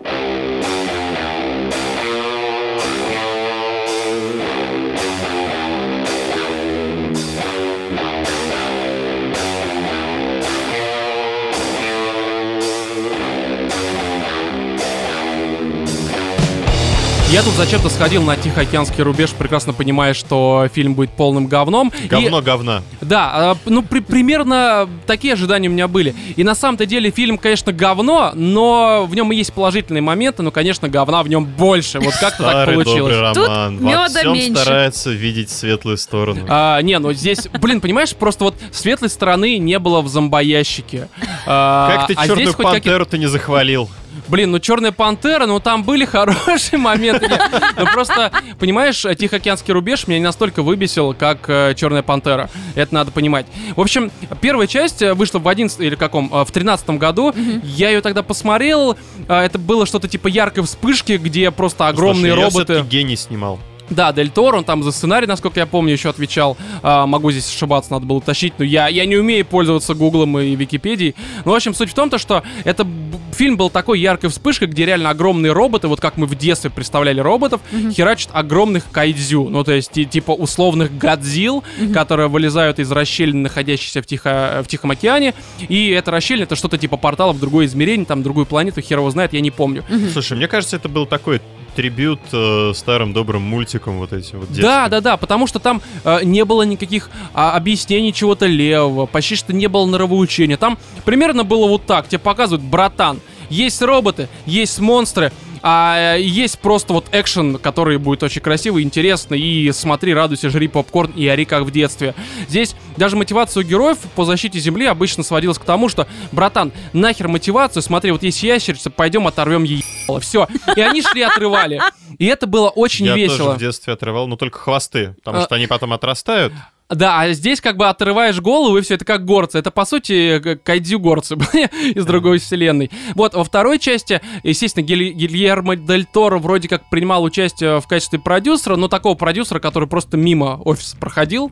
Я 17.36 17.43
тут 17.43 17.53
зачем-то 17.55 17.89
сходил 17.89 18.23
на 18.23 18.38
Тихоокеанский 18.38 19.03
рубеж, 19.03 19.31
прекрасно 19.31 19.73
понимая, 19.73 20.13
что 20.13 20.69
фильм 20.73 20.93
будет 20.93 21.09
полным 21.09 21.47
говном. 21.47 21.91
И- 22.01 22.07
Говно 22.07 22.41
говна. 22.41 22.81
Да, 23.01 23.29
а, 23.51 23.57
ну 23.65 23.83
при- 23.83 23.99
примерно 23.99 24.88
такие 25.05 25.33
ожидания 25.33 25.67
у 25.67 25.71
меня 25.73 25.89
были. 25.89 26.15
И 26.38 26.45
на 26.45 26.55
самом-то 26.55 26.86
деле 26.86 27.11
фильм, 27.11 27.38
конечно, 27.38 27.73
говно, 27.73 28.31
но 28.36 29.05
в 29.05 29.13
нем 29.15 29.33
и 29.33 29.36
есть 29.36 29.51
положительные 29.51 30.01
моменты, 30.01 30.43
но, 30.43 30.51
конечно, 30.51 30.88
говна 30.88 31.21
в 31.23 31.27
нем 31.27 31.43
больше. 31.43 31.99
Вот 31.99 32.13
как-то 32.13 32.43
так 32.43 32.51
Старый 32.51 32.75
получилось. 32.75 33.13
добрый 33.17 33.33
Тут 33.33 33.47
роман. 33.49 33.77
Во 33.79 33.83
мёда 33.89 34.19
всем 34.19 34.31
меньше. 34.33 34.61
старается 34.61 35.09
видеть 35.11 35.49
светлую 35.49 35.97
сторону. 35.97 36.39
А, 36.47 36.79
не, 36.83 36.97
ну 36.99 37.11
здесь, 37.11 37.49
блин, 37.59 37.81
понимаешь, 37.81 38.15
просто 38.15 38.45
вот 38.45 38.55
светлой 38.71 39.09
стороны 39.09 39.57
не 39.57 39.77
было 39.77 39.99
в 39.99 40.07
зомбоящике. 40.07 41.09
А, 41.45 41.97
Как 41.97 42.07
ты 42.07 42.13
а 42.13 42.27
черную 42.27 42.45
здесь 42.45 42.55
хоть 42.55 42.65
какие- 42.67 42.79
пантеру 42.81 43.05
ты 43.05 43.17
не 43.17 43.27
захвалил? 43.27 43.89
Блин, 44.28 44.51
ну 44.51 44.59
Черная 44.59 44.91
пантера, 44.91 45.45
ну 45.45 45.59
там 45.59 45.84
были 45.84 46.05
хорошие 46.15 46.80
моменты. 46.80 47.30
Ну 47.78 47.86
просто, 47.93 48.32
понимаешь, 48.59 49.01
Тихоокеанский 49.17 49.73
рубеж 49.73 50.07
меня 50.07 50.19
не 50.19 50.26
настолько 50.26 50.63
выбесил, 50.63 51.13
как 51.13 51.47
Черная 51.76 52.03
пантера. 52.03 52.49
Это 52.76 52.93
надо 52.93 53.11
понимать. 53.11 53.45
В 53.76 53.82
общем, 53.82 54.11
первая 54.41 54.67
часть 54.67 55.01
э, 55.01 55.13
вышла 55.13 55.39
в 55.39 55.47
11 55.47 55.80
или 55.82 55.95
каком, 55.95 56.30
э, 56.34 56.43
в 56.45 56.51
13 56.51 56.89
году. 56.91 57.34
Я 57.63 57.89
ее 57.89 58.01
тогда 58.01 58.23
посмотрел. 58.23 58.97
А, 59.28 59.43
Это 59.43 59.59
было 59.59 59.86
что-то 59.86 60.07
типа 60.07 60.28
яркой 60.28 60.63
вспышки, 60.63 61.13
где 61.13 61.51
просто 61.51 61.88
огромные 61.88 62.30
я 62.30 62.36
роботы. 62.36 62.73
всё-таки 62.73 62.88
гений 62.89 63.15
снимал. 63.15 63.59
Да, 63.89 64.11
Дель 64.13 64.29
Торо, 64.31 64.57
он 64.57 64.63
там 64.63 64.81
за 64.83 64.91
сценарий, 64.91 65.27
насколько 65.27 65.59
я 65.59 65.65
помню, 65.65 65.93
еще 65.93 66.09
отвечал. 66.09 66.57
А, 66.81 67.05
могу 67.05 67.31
здесь 67.31 67.47
ошибаться, 67.47 67.91
надо 67.93 68.05
было 68.05 68.17
уточнить, 68.17 68.53
но 68.57 68.65
я, 68.65 68.88
я 68.88 69.05
не 69.05 69.15
умею 69.15 69.45
пользоваться 69.45 69.93
Гуглом 69.93 70.39
и 70.39 70.55
Википедией. 70.55 71.15
Ну, 71.45 71.51
в 71.51 71.55
общем, 71.55 71.73
суть 71.75 71.91
в 71.91 71.93
том, 71.93 72.09
то, 72.09 72.17
что 72.17 72.41
это 72.63 72.88
фильм 73.33 73.57
был 73.57 73.69
такой 73.69 73.99
яркой 73.99 74.29
вспышкой, 74.31 74.69
где 74.69 74.86
реально 74.86 75.09
огромные 75.11 75.51
роботы, 75.51 75.88
вот 75.88 75.99
как 75.99 76.17
мы 76.17 76.25
в 76.25 76.36
детстве 76.36 76.69
представляли 76.71 77.19
роботов, 77.19 77.61
херачат 77.93 78.29
огромных 78.33 78.89
кайдзю. 78.91 79.49
Ну, 79.49 79.63
то 79.63 79.73
есть, 79.73 79.91
ти- 79.91 80.05
типа 80.05 80.31
условных 80.31 80.97
гадзил, 80.97 81.63
которые 81.93 82.27
вылезают 82.27 82.79
из 82.79 82.91
расщелин, 82.91 83.43
находящейся 83.43 84.01
в, 84.01 84.05
Тихо, 84.07 84.61
в 84.63 84.67
Тихом 84.67 84.91
океане. 84.91 85.33
И 85.69 85.89
эта 85.89 86.09
расщелина, 86.11 86.43
это 86.45 86.55
что-то 86.55 86.77
типа 86.77 86.97
портала 86.97 87.33
в 87.33 87.39
другое 87.39 87.65
измерение, 87.67 88.05
там 88.05 88.23
другую 88.23 88.45
планету, 88.45 88.81
хер 88.81 88.97
его 88.99 89.11
знает, 89.11 89.33
я 89.33 89.41
не 89.41 89.51
помню. 89.51 89.83
Слушай, 90.11 90.38
мне 90.38 90.47
кажется, 90.47 90.75
это 90.77 90.89
был 90.89 91.05
такой 91.05 91.41
трибют 91.76 92.19
э, 92.32 92.71
старым 92.73 93.13
добрым 93.13 93.41
мультикам 93.41 93.99
вот 93.99 94.13
этим 94.13 94.39
вот 94.39 94.47
детским. 94.47 94.63
Да, 94.63 94.88
да, 94.88 95.01
да, 95.01 95.17
потому 95.17 95.45
что 95.47 95.59
там 95.59 95.82
э, 96.03 96.23
не 96.23 96.45
было 96.45 96.63
никаких 96.63 97.09
а, 97.34 97.51
объяснений 97.51 98.13
чего-то 98.13 98.45
левого, 98.45 99.05
почти 99.05 99.36
что 99.36 99.53
не 99.53 99.67
было 99.67 99.86
норовоучения. 99.86 100.57
Там 100.57 100.78
примерно 101.03 101.43
было 101.43 101.67
вот 101.67 101.86
так. 101.86 102.07
Тебе 102.07 102.19
показывают, 102.19 102.63
братан, 102.63 103.19
есть 103.49 103.82
роботы, 103.82 104.30
есть 104.45 104.80
монстры, 104.80 105.32
а 105.68 106.16
есть 106.18 106.59
просто 106.59 106.93
вот 106.93 107.07
экшен, 107.11 107.57
который 107.57 107.97
будет 107.97 108.22
очень 108.22 108.39
красивый, 108.39 108.84
интересный, 108.84 109.39
и 109.41 109.72
смотри, 109.72 110.13
радуйся, 110.13 110.51
жри 110.51 110.68
попкорн 110.68 111.11
и 111.16 111.28
ори 111.28 111.43
как 111.45 111.63
в 111.63 111.72
детстве. 111.72 112.13
Здесь 112.47 112.76
даже 112.97 113.16
мотивация 113.16 113.61
у 113.61 113.68
героев 113.68 113.97
по 114.16 114.26
защите 114.26 114.59
Земли 114.59 114.86
обычно 114.86 115.24
сводилась 115.24 115.57
к 115.57 115.63
тому, 115.63 115.89
что, 115.89 116.07
братан, 116.32 116.72
нахер 116.93 117.30
мотивацию, 117.30 117.82
смотри, 117.82 118.11
вот 118.11 118.22
есть 118.22 118.43
ящерица, 118.43 118.91
пойдем 118.91 119.26
оторвем 119.26 119.63
ей 119.63 119.84
все. 120.22 120.47
И 120.76 120.82
они 120.82 121.01
шли 121.01 121.24
отрывали. 121.24 121.82
И 122.20 122.28
это 122.28 122.45
было 122.45 122.70
очень 122.70 123.07
Я 123.07 123.16
весело. 123.16 123.38
тоже 123.39 123.49
в 123.51 123.59
детстве 123.59 123.93
отрывал, 123.93 124.28
но 124.28 124.36
только 124.36 124.59
хвосты, 124.59 125.16
потому 125.24 125.39
А- 125.39 125.45
что 125.45 125.55
они 125.55 125.66
потом 125.66 125.93
отрастают. 125.93 126.53
Да, 126.88 127.19
а 127.19 127.31
здесь 127.33 127.61
как 127.61 127.77
бы 127.77 127.88
отрываешь 127.89 128.39
голову, 128.39 128.77
и 128.77 128.81
все 128.81 128.93
это 128.93 129.05
как 129.05 129.25
горцы. 129.25 129.57
Это, 129.57 129.71
по 129.71 129.86
сути, 129.86 130.39
кайдзю 130.63 130.99
горцы 130.99 131.36
из 131.95 132.05
другой 132.05 132.38
вселенной. 132.38 132.91
Вот, 133.15 133.33
во 133.33 133.43
второй 133.43 133.79
части, 133.79 134.21
естественно, 134.43 134.83
Гиль- 134.86 135.13
Гильермо 135.13 135.75
Дель 135.77 136.05
Торо 136.05 136.38
вроде 136.38 136.67
как 136.67 136.88
принимал 136.91 137.23
участие 137.23 137.81
в 137.81 137.88
качестве 137.88 138.19
продюсера, 138.19 138.75
но 138.75 138.88
такого 138.88 139.15
продюсера, 139.15 139.59
который 139.59 139.89
просто 139.89 140.15
мимо 140.15 140.61
офиса 140.63 140.95
проходил. 140.97 141.51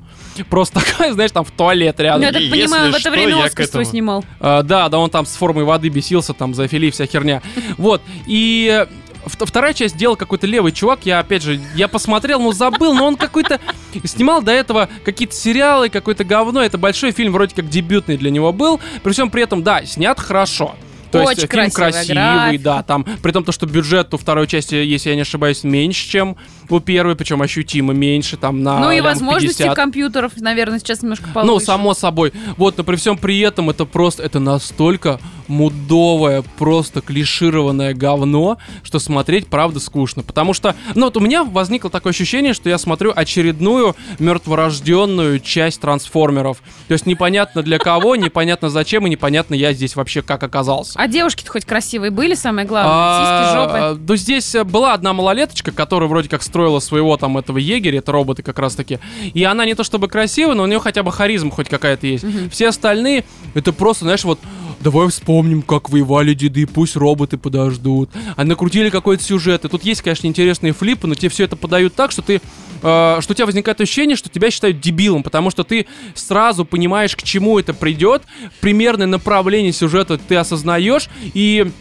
Просто 0.51 0.81
такой, 0.85 1.11
знаешь, 1.13 1.31
там 1.31 1.43
в 1.43 1.49
туалет 1.51 1.95
Ну, 1.97 2.03
рядом. 2.03 2.21
я 2.21 2.31
так 2.31 2.41
И 2.43 2.49
понимаю, 2.51 2.91
в 2.91 2.95
это 2.95 3.09
время 3.09 3.43
Оскар 3.43 3.65
свой 3.65 3.81
этому- 3.83 3.91
снимал. 3.91 4.25
А, 4.39 4.61
да, 4.61 4.87
да, 4.87 4.99
он 4.99 5.09
там 5.09 5.25
с 5.25 5.35
формой 5.35 5.63
воды 5.63 5.89
бесился, 5.89 6.33
там, 6.33 6.53
за 6.53 6.67
фили 6.67 6.91
вся 6.91 7.07
херня. 7.07 7.41
Вот, 7.79 8.03
и 8.27 8.85
вторая 9.25 9.73
часть 9.73 9.97
делал 9.97 10.15
какой-то 10.15 10.47
левый 10.47 10.71
чувак, 10.71 11.01
я, 11.05 11.19
опять 11.19 11.43
же, 11.43 11.59
я 11.75 11.87
посмотрел, 11.87 12.39
но 12.39 12.51
забыл, 12.51 12.93
но 12.93 13.05
он 13.07 13.15
какой-то 13.15 13.59
снимал 14.03 14.41
до 14.41 14.51
этого 14.51 14.89
какие-то 15.03 15.35
сериалы, 15.35 15.89
какое-то 15.89 16.23
говно, 16.23 16.61
это 16.61 16.77
большой 16.77 17.11
фильм, 17.11 17.33
вроде 17.33 17.55
как 17.55 17.69
дебютный 17.69 18.17
для 18.17 18.31
него 18.31 18.51
был, 18.53 18.79
при 19.03 19.11
всем 19.11 19.29
при 19.29 19.43
этом, 19.43 19.63
да, 19.63 19.85
снят 19.85 20.19
хорошо. 20.19 20.75
То 21.13 21.19
есть 21.19 21.31
Очень 21.33 21.43
э, 21.43 21.47
фильм 21.47 21.71
красивый, 21.71 22.15
графика. 22.15 22.63
да, 22.63 22.83
там, 22.83 23.05
при 23.21 23.31
том, 23.31 23.43
то, 23.43 23.51
что 23.51 23.67
бюджет 23.67 24.11
у 24.15 24.17
второй 24.17 24.47
части, 24.47 24.73
если 24.73 25.09
я 25.09 25.15
не 25.15 25.21
ошибаюсь, 25.21 25.63
меньше, 25.63 26.09
чем 26.09 26.35
у 26.69 26.79
первой, 26.79 27.15
причем 27.15 27.39
ощутимо 27.43 27.93
меньше, 27.93 28.35
там, 28.35 28.63
на 28.63 28.79
Ну 28.79 28.89
и 28.89 28.99
возможности 28.99 29.59
50. 29.59 29.75
компьютеров, 29.75 30.31
наверное, 30.37 30.79
сейчас 30.79 31.03
немножко 31.03 31.29
получше. 31.31 31.53
Ну, 31.53 31.59
само 31.59 31.93
собой. 31.93 32.33
Вот, 32.57 32.77
но 32.79 32.83
при 32.83 32.95
всем 32.95 33.15
при 33.17 33.39
этом 33.41 33.69
это 33.69 33.85
просто, 33.85 34.23
это 34.23 34.39
настолько 34.39 35.19
мудовое, 35.47 36.43
просто 36.57 37.01
клишированное 37.01 37.93
говно, 37.93 38.57
что 38.83 38.99
смотреть, 38.99 39.47
правда, 39.47 39.79
скучно. 39.79 40.23
Потому 40.23 40.53
что, 40.53 40.75
ну 40.95 41.05
вот 41.05 41.17
у 41.17 41.19
меня 41.19 41.43
возникло 41.43 41.89
такое 41.89 42.11
ощущение, 42.11 42.53
что 42.53 42.69
я 42.69 42.77
смотрю 42.77 43.11
очередную 43.15 43.95
мертворожденную 44.19 45.39
часть 45.39 45.81
трансформеров. 45.81 46.61
То 46.87 46.93
есть 46.93 47.05
непонятно 47.05 47.61
для 47.63 47.79
кого, 47.79 48.15
непонятно 48.15 48.69
зачем 48.69 49.07
и 49.07 49.09
непонятно 49.09 49.55
я 49.55 49.73
здесь 49.73 49.95
вообще 49.95 50.21
как 50.21 50.43
оказался. 50.43 50.99
А 50.99 51.07
девушки-то 51.07 51.51
хоть 51.51 51.65
красивые 51.65 52.11
были, 52.11 52.35
самое 52.35 52.67
главное? 52.67 53.45
Сиськи, 53.45 53.55
жопы. 53.55 53.77
А, 53.77 53.97
Ну, 54.07 54.15
здесь 54.15 54.55
э, 54.55 54.63
была 54.63 54.93
одна 54.93 55.13
малолеточка, 55.13 55.71
которая 55.71 56.09
вроде 56.09 56.29
как 56.29 56.43
строила 56.43 56.79
своего 56.79 57.17
там 57.17 57.37
этого 57.37 57.57
егеря, 57.57 57.99
это 57.99 58.11
роботы 58.11 58.43
как 58.43 58.59
раз 58.59 58.75
таки. 58.75 58.99
И 59.33 59.43
она 59.43 59.65
не 59.65 59.75
то 59.75 59.83
чтобы 59.83 60.07
красивая, 60.07 60.55
но 60.55 60.63
у 60.63 60.67
нее 60.67 60.79
хотя 60.79 61.03
бы 61.03 61.11
харизма 61.11 61.51
хоть 61.51 61.69
какая-то 61.69 62.07
есть. 62.07 62.25
Все 62.51 62.69
остальные, 62.69 63.25
это 63.53 63.73
просто, 63.73 64.05
знаешь, 64.05 64.23
вот 64.23 64.39
Давай 64.83 65.07
вспомним, 65.07 65.61
как 65.61 65.89
воевали 65.89 66.33
деды, 66.33 66.67
пусть 66.67 66.97
роботы 66.97 67.37
подождут. 67.37 68.09
А 68.35 68.43
накрутили 68.43 68.89
какой-то 68.89 69.23
сюжет. 69.23 69.63
И 69.63 69.69
тут 69.69 69.83
есть, 69.83 70.01
конечно, 70.01 70.27
интересные 70.27 70.73
флипы, 70.73 71.07
но 71.07 71.15
тебе 71.15 71.29
все 71.29 71.45
это 71.45 71.55
подают 71.55 71.95
так, 71.95 72.11
что 72.11 72.21
ты 72.21 72.41
э, 72.81 73.17
что 73.21 73.31
у 73.31 73.33
тебя 73.33 73.45
возникает 73.45 73.79
ощущение, 73.79 74.17
что 74.17 74.29
тебя 74.29 74.51
считают 74.51 74.81
дебилом, 74.81 75.23
потому 75.23 75.51
что 75.51 75.63
ты 75.63 75.87
сразу 76.15 76.65
понимаешь, 76.65 77.15
к 77.15 77.23
чему 77.23 77.57
это 77.59 77.73
придет, 77.73 78.23
примерное 78.59 79.07
направление 79.07 79.71
сюжета 79.71 80.17
ты 80.17 80.35
осознаешь, 80.35 81.09
и 81.33 81.71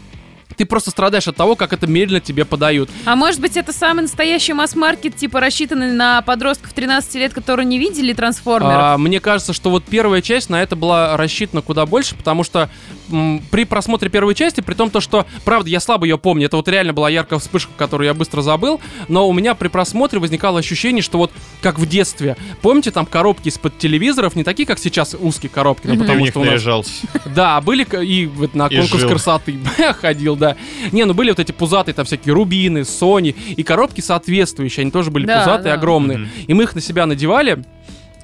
ты 0.57 0.64
просто 0.64 0.90
страдаешь 0.90 1.26
от 1.28 1.36
того, 1.36 1.57
как 1.57 1.72
это 1.72 1.86
медленно 1.86 2.20
тебе 2.20 2.44
подают. 2.44 2.90
А 3.05 3.16
может 3.16 3.40
быть, 3.40 3.57
это 3.57 3.72
самый 3.72 4.03
настоящий 4.03 4.53
масс-маркет, 4.53 5.16
типа 5.16 5.40
рассчитанный 5.40 5.92
на 5.92 6.22
подростков 6.22 6.72
13 6.72 7.14
лет, 7.16 7.32
которые 7.32 7.66
не 7.66 7.78
видели 7.78 8.12
трансформеров? 8.12 8.72
А, 8.76 8.98
мне 8.98 9.20
кажется, 9.20 9.53
что 9.53 9.70
вот 9.70 9.84
первая 9.84 10.22
часть 10.22 10.50
на 10.50 10.62
это 10.62 10.76
была 10.76 11.16
рассчитана 11.16 11.62
куда 11.62 11.86
больше, 11.86 12.14
потому 12.14 12.44
что 12.44 12.68
м, 13.11 13.42
при 13.50 13.64
просмотре 13.64 14.09
первой 14.09 14.34
части, 14.34 14.61
при 14.61 14.74
том 14.74 14.90
то, 14.90 15.00
что, 15.00 15.26
правда, 15.44 15.70
я 15.70 15.80
слабо 15.80 16.07
ее 16.07 16.18
помню, 16.18 16.46
это 16.46 16.57
вот 16.57 16.68
реально 16.68 16.92
была 16.92 17.11
яркая 17.11 17.38
вспышка, 17.38 17.72
которую 17.76 18.07
я 18.07 18.14
быстро 18.14 18.42
забыл, 18.42 18.80
но 19.09 19.28
у 19.28 19.32
меня 19.32 19.55
при 19.55 19.68
просмотре 19.68 20.18
возникало 20.18 20.59
ощущение, 20.59 21.03
что 21.03 21.18
вот 21.18 21.32
как 21.61 21.78
в 21.78 21.86
детстве, 21.86 22.36
помните 22.61 22.90
там 22.90 23.07
коробки 23.07 23.48
из-под 23.48 23.78
телевизоров, 23.78 24.36
не 24.36 24.44
такие, 24.44 24.66
как 24.66 24.78
сейчас 24.78 25.14
узкие 25.18 25.50
коробки, 25.50 25.86
ну, 25.86 25.98
потому 25.98 26.26
что 26.26 26.40
у 26.40 26.44
нас 26.44 26.62
да, 27.26 27.61
были 27.61 27.86
и 28.05 28.26
вот 28.26 28.55
на 28.55 28.66
И 28.66 28.76
конкурс 28.76 29.00
жил. 29.00 29.11
красоты 29.11 29.59
ходил, 30.00 30.36
да. 30.43 30.57
Не, 30.93 31.05
ну 31.05 31.14
были 31.14 31.30
вот 31.30 31.38
эти 31.38 31.53
пузатые 31.53 31.95
там 31.95 32.05
всякие 32.05 32.34
рубины, 32.34 32.84
Сони, 32.84 33.34
и 33.57 33.62
коробки 33.62 34.01
соответствующие, 34.01 34.82
они 34.82 34.90
тоже 34.90 35.11
были 35.11 35.26
Да, 35.26 35.38
пузатые, 35.40 35.72
да. 35.72 35.74
огромные. 35.74 36.18
Мгм. 36.18 36.28
И 36.49 36.55
мы 36.55 36.64
их 36.64 36.74
на 36.74 36.80
себя 36.80 37.07
надевали, 37.07 37.62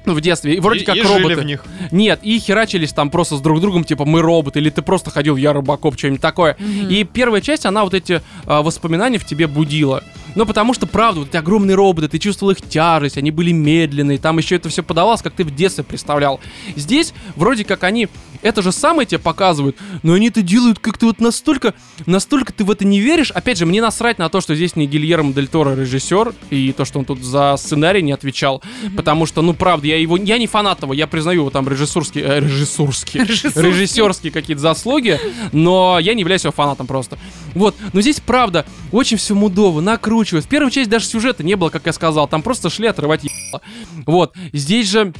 ну, 0.09 0.15
в 0.17 0.21
детстве, 0.21 0.55
и 0.55 0.59
вроде 0.59 0.81
И- 0.81 0.85
как 0.85 0.95
и 0.95 1.01
жили 1.01 1.23
роботы. 1.23 1.41
в 1.41 1.45
них. 1.45 1.63
Нет, 1.91 2.19
и 2.23 2.39
херачились 2.39 2.93
там 2.93 3.09
просто 3.09 3.37
с 3.37 3.41
друг 3.41 3.61
другом, 3.61 3.83
типа, 3.83 4.05
мы 4.05 4.21
роботы, 4.21 4.59
или 4.59 4.69
ты 4.69 4.81
просто 4.81 5.11
ходил, 5.11 5.35
я 5.35 5.53
робокоп, 5.53 5.97
что-нибудь 5.97 6.21
такое. 6.21 6.57
И 6.89 7.03
первая 7.03 7.41
часть, 7.41 7.65
она 7.65 7.83
вот 7.83 7.93
эти 7.93 8.21
а, 8.45 8.61
воспоминания 8.61 9.17
в 9.19 9.25
тебе 9.25 9.47
будила. 9.47 10.03
Ну, 10.35 10.45
потому 10.45 10.73
что, 10.73 10.85
правда, 10.85 11.21
вот 11.21 11.29
эти 11.29 11.37
огромные 11.37 11.75
роботы, 11.75 12.07
ты 12.07 12.19
чувствовал 12.19 12.51
их 12.51 12.61
тяжесть, 12.61 13.17
они 13.17 13.31
были 13.31 13.51
медленные, 13.51 14.19
там 14.19 14.37
еще 14.37 14.55
это 14.55 14.69
все 14.69 14.83
подавалось, 14.83 15.21
как 15.21 15.33
ты 15.33 15.43
в 15.43 15.53
детстве 15.53 15.83
представлял. 15.83 16.39
Здесь, 16.75 17.13
вроде 17.35 17.63
как 17.63 17.83
они 17.83 18.07
это 18.41 18.61
же 18.61 18.71
самое 18.71 19.05
тебе 19.05 19.19
показывают, 19.19 19.75
но 20.03 20.13
они 20.13 20.27
это 20.29 20.41
делают 20.41 20.79
как-то 20.79 21.07
вот 21.07 21.19
настолько, 21.19 21.73
настолько 22.05 22.53
ты 22.53 22.63
в 22.63 22.71
это 22.71 22.85
не 22.85 22.99
веришь. 22.99 23.31
Опять 23.31 23.57
же, 23.57 23.65
мне 23.65 23.81
насрать 23.81 24.17
на 24.19 24.29
то, 24.29 24.39
что 24.39 24.55
здесь 24.55 24.75
не 24.75 24.87
Гильермо 24.87 25.33
Дель 25.33 25.47
Торо 25.47 25.75
режиссер, 25.75 26.33
и 26.51 26.71
то, 26.73 26.85
что 26.85 26.99
он 26.99 27.05
тут 27.05 27.21
за 27.23 27.55
сценарий 27.57 28.01
не 28.01 28.11
отвечал, 28.11 28.61
потому 28.95 29.25
что, 29.25 29.41
ну, 29.41 29.53
правда, 29.53 29.87
я 29.87 29.98
его, 30.01 30.17
я 30.17 30.37
не 30.37 30.47
фанат 30.47 30.81
его, 30.81 30.93
я 30.93 31.07
признаю 31.07 31.41
его 31.41 31.49
там 31.49 31.67
режиссерские, 31.67 32.23
э, 32.23 32.39
режиссерские, 32.39 33.23
Режиссерские. 33.25 33.63
режиссерские 33.63 34.31
какие-то 34.31 34.61
заслуги, 34.61 35.19
но 35.51 35.99
я 35.99 36.13
не 36.13 36.21
являюсь 36.21 36.43
его 36.43 36.51
фанатом 36.51 36.87
просто. 36.87 37.17
Вот, 37.53 37.75
но 37.93 38.01
здесь, 38.01 38.19
правда, 38.19 38.65
очень 38.91 39.17
все 39.17 39.35
мудово, 39.35 39.81
накручивается. 39.81 40.47
В 40.47 40.51
первой 40.51 40.71
части 40.71 40.89
даже 40.89 41.05
сюжета 41.05 41.43
не 41.43 41.55
было, 41.55 41.69
как 41.69 41.85
я 41.85 41.93
сказал, 41.93 42.27
там 42.27 42.41
просто 42.41 42.69
шли 42.69 42.87
отрывать 42.87 43.23
ебало. 43.23 43.61
Вот, 44.05 44.33
здесь 44.53 44.89
же 44.89 45.13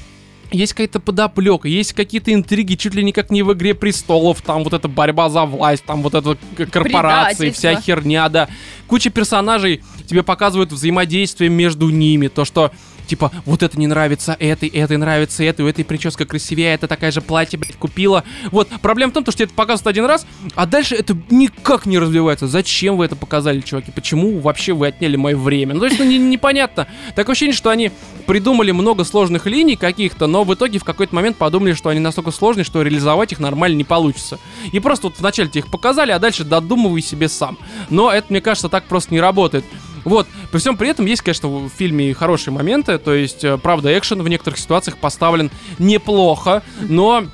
есть 0.51 0.73
какая-то 0.73 0.99
подоплека, 0.99 1.67
есть 1.67 1.93
какие-то 1.93 2.33
интриги, 2.33 2.75
чуть 2.75 2.95
ли 2.95 3.03
не 3.03 3.11
как 3.11 3.29
не 3.29 3.43
в 3.43 3.53
«Игре 3.53 3.73
престолов», 3.73 4.41
там 4.41 4.63
вот 4.63 4.73
эта 4.73 4.87
борьба 4.87 5.29
за 5.29 5.45
власть, 5.45 5.83
там 5.85 6.01
вот 6.01 6.15
эта 6.15 6.37
корпорации, 6.71 7.51
вся 7.51 7.79
херня, 7.79 8.29
да. 8.29 8.49
Куча 8.87 9.09
персонажей 9.11 9.83
тебе 10.07 10.23
показывают 10.23 10.71
взаимодействие 10.71 11.49
между 11.49 11.89
ними, 11.89 12.27
то, 12.27 12.45
что 12.45 12.71
Типа, 13.09 13.31
вот 13.45 13.63
это 13.63 13.79
не 13.79 13.87
нравится 13.87 14.37
этой, 14.39 14.69
этой 14.69 14.97
нравится 14.97 15.43
этой, 15.43 15.65
у 15.65 15.67
этой 15.67 15.83
прическа 15.83 16.25
красивее, 16.25 16.75
это 16.75 16.87
такая 16.87 17.09
же 17.09 17.21
платье, 17.21 17.57
блядь, 17.57 17.75
купила. 17.75 18.23
Вот, 18.51 18.69
проблема 18.83 19.09
в 19.09 19.15
том, 19.15 19.25
что 19.27 19.41
это 19.41 19.51
показывают 19.51 19.87
один 19.87 20.05
раз, 20.05 20.27
а 20.53 20.67
дальше 20.67 20.93
это 20.93 21.17
никак 21.31 21.87
не 21.87 21.97
развивается. 21.97 22.47
Зачем 22.47 22.97
вы 22.97 23.05
это 23.05 23.15
показали, 23.15 23.61
чуваки? 23.61 23.91
Почему 23.91 24.37
вообще 24.39 24.73
вы 24.73 24.85
отняли 24.87 25.15
мое 25.15 25.35
время? 25.35 25.73
Ну, 25.73 25.79
то 25.79 25.87
есть, 25.87 25.97
ну, 25.97 26.05
не- 26.05 26.19
непонятно. 26.19 26.87
Такое 27.15 27.33
ощущение, 27.33 27.55
что 27.55 27.71
они 27.71 27.91
придумали 28.27 28.69
много 28.69 29.03
сложных 29.03 29.47
линий 29.47 29.75
каких-то, 29.75 30.27
но 30.27 30.43
в 30.43 30.53
итоге 30.53 30.77
в 30.77 30.83
какой-то 30.83 31.15
момент 31.15 31.37
подумали, 31.37 31.73
что 31.73 31.89
они 31.89 31.99
настолько 31.99 32.29
сложные, 32.29 32.63
что 32.63 32.83
реализовать 32.83 33.31
их 33.31 33.39
нормально 33.39 33.75
не 33.75 33.83
получится. 33.85 34.37
И 34.71 34.79
просто 34.79 35.07
вот 35.07 35.15
вначале 35.17 35.49
тебе 35.49 35.61
их 35.61 35.71
показали, 35.71 36.11
а 36.11 36.19
дальше 36.19 36.43
додумывай 36.43 37.01
себе 37.01 37.27
сам. 37.27 37.57
Но 37.89 38.11
это, 38.11 38.27
мне 38.29 38.39
кажется, 38.39 38.69
так 38.69 38.83
просто 38.83 39.15
не 39.15 39.19
работает. 39.19 39.65
Вот, 40.05 40.27
при 40.51 40.59
всем 40.59 40.77
при 40.77 40.89
этом 40.89 41.05
есть, 41.05 41.21
конечно, 41.21 41.47
в 41.47 41.69
фильме 41.69 42.13
хорошие 42.13 42.53
моменты, 42.53 42.97
то 42.97 43.13
есть, 43.13 43.43
э, 43.43 43.57
правда, 43.57 43.97
экшен 43.97 44.21
в 44.21 44.27
некоторых 44.27 44.59
ситуациях 44.59 44.97
поставлен 44.97 45.51
неплохо, 45.77 46.63
но 46.81 47.25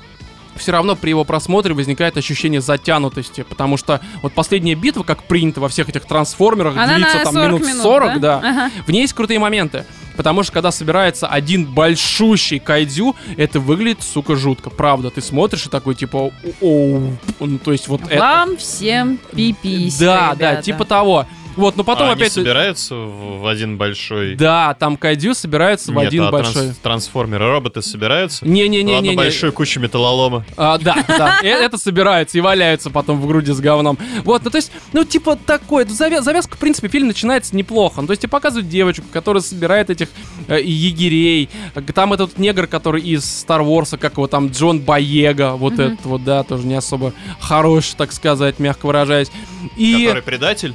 все 0.56 0.72
равно 0.72 0.96
при 0.96 1.10
его 1.10 1.24
просмотре 1.24 1.74
возникает 1.74 2.16
ощущение 2.16 2.60
затянутости, 2.60 3.42
потому 3.42 3.76
что 3.76 4.00
вот 4.22 4.32
последняя 4.32 4.74
битва, 4.74 5.02
как 5.02 5.22
принято 5.24 5.60
во 5.60 5.68
всех 5.68 5.88
этих 5.88 6.04
трансформерах, 6.06 6.76
Она 6.76 6.96
длится 6.96 7.20
там 7.22 7.34
40 7.34 7.48
минут 7.48 7.68
минут, 7.68 7.82
40, 7.82 8.20
да. 8.20 8.40
да? 8.40 8.48
Ага. 8.48 8.70
В 8.86 8.90
ней 8.90 9.02
есть 9.02 9.12
крутые 9.12 9.38
моменты. 9.38 9.84
Потому 10.16 10.42
что 10.42 10.52
когда 10.52 10.70
собирается 10.70 11.26
один 11.26 11.66
большущий 11.66 12.58
кайдзю, 12.58 13.14
это 13.36 13.60
выглядит, 13.60 14.02
сука, 14.02 14.34
жутко. 14.34 14.70
Правда, 14.70 15.10
ты 15.10 15.20
смотришь 15.20 15.66
и 15.66 15.68
такой, 15.68 15.94
типа, 15.94 16.32
оу, 16.62 17.12
ну, 17.38 17.58
то 17.58 17.72
есть 17.72 17.86
вот 17.88 18.00
это... 18.08 18.18
Вам 18.18 18.56
всем 18.56 19.18
пипись. 19.34 19.98
Да, 19.98 20.34
да, 20.34 20.62
типа 20.62 20.86
того. 20.86 21.26
Вот, 21.56 21.76
но 21.76 21.84
потом 21.84 22.08
а 22.08 22.12
они 22.12 22.22
опять... 22.22 22.32
собираются 22.32 22.94
в, 22.94 23.40
в 23.40 23.46
один 23.46 23.76
большой... 23.78 24.34
Да, 24.34 24.74
там 24.74 24.96
кайдзю 24.96 25.34
собираются 25.34 25.90
в 25.90 25.94
Нет, 25.96 26.08
один 26.08 26.24
а 26.24 26.30
транс- 26.30 26.54
большой. 26.54 26.74
трансформеры, 26.82 27.46
роботы 27.46 27.82
собираются? 27.82 28.44
в 28.44 28.48
Не-не-не-не. 28.48 28.98
одну 28.98 29.14
большую 29.14 29.52
кучу 29.52 29.80
металлолома. 29.80 30.44
А, 30.56 30.78
да, 30.78 30.96
да, 31.08 31.38
э- 31.42 31.48
это 31.48 31.78
собираются 31.78 32.38
и 32.38 32.40
валяются 32.40 32.90
потом 32.90 33.20
в 33.20 33.26
груди 33.26 33.52
с 33.52 33.60
говном. 33.60 33.98
Вот, 34.24 34.44
ну 34.44 34.50
то 34.50 34.56
есть, 34.58 34.70
ну 34.92 35.04
типа 35.04 35.36
такое, 35.36 35.84
завя- 35.86 36.20
завязка, 36.22 36.56
в 36.56 36.58
принципе, 36.58 36.88
фильм 36.88 37.06
начинается 37.06 37.56
неплохо. 37.56 38.00
Ну, 38.00 38.06
то 38.06 38.12
есть 38.12 38.22
тебе 38.22 38.30
показывают 38.30 38.68
девочку, 38.68 39.04
которая 39.12 39.42
собирает 39.42 39.90
этих 39.90 40.08
э, 40.48 40.60
егерей. 40.62 41.48
Там 41.94 42.12
этот 42.12 42.38
негр, 42.38 42.66
который 42.66 43.02
из 43.02 43.22
Star 43.22 43.64
Wars, 43.64 43.96
как 43.96 44.14
его 44.14 44.26
там, 44.26 44.48
Джон 44.48 44.80
Боега, 44.80 45.52
вот 45.54 45.74
этот 45.78 46.04
вот, 46.04 46.24
да, 46.24 46.42
тоже 46.42 46.66
не 46.66 46.74
особо 46.74 47.12
хороший, 47.40 47.94
так 47.96 48.12
сказать, 48.12 48.58
мягко 48.58 48.86
выражаясь. 48.86 49.30
И... 49.76 50.04
Который 50.06 50.22
предатель? 50.22 50.74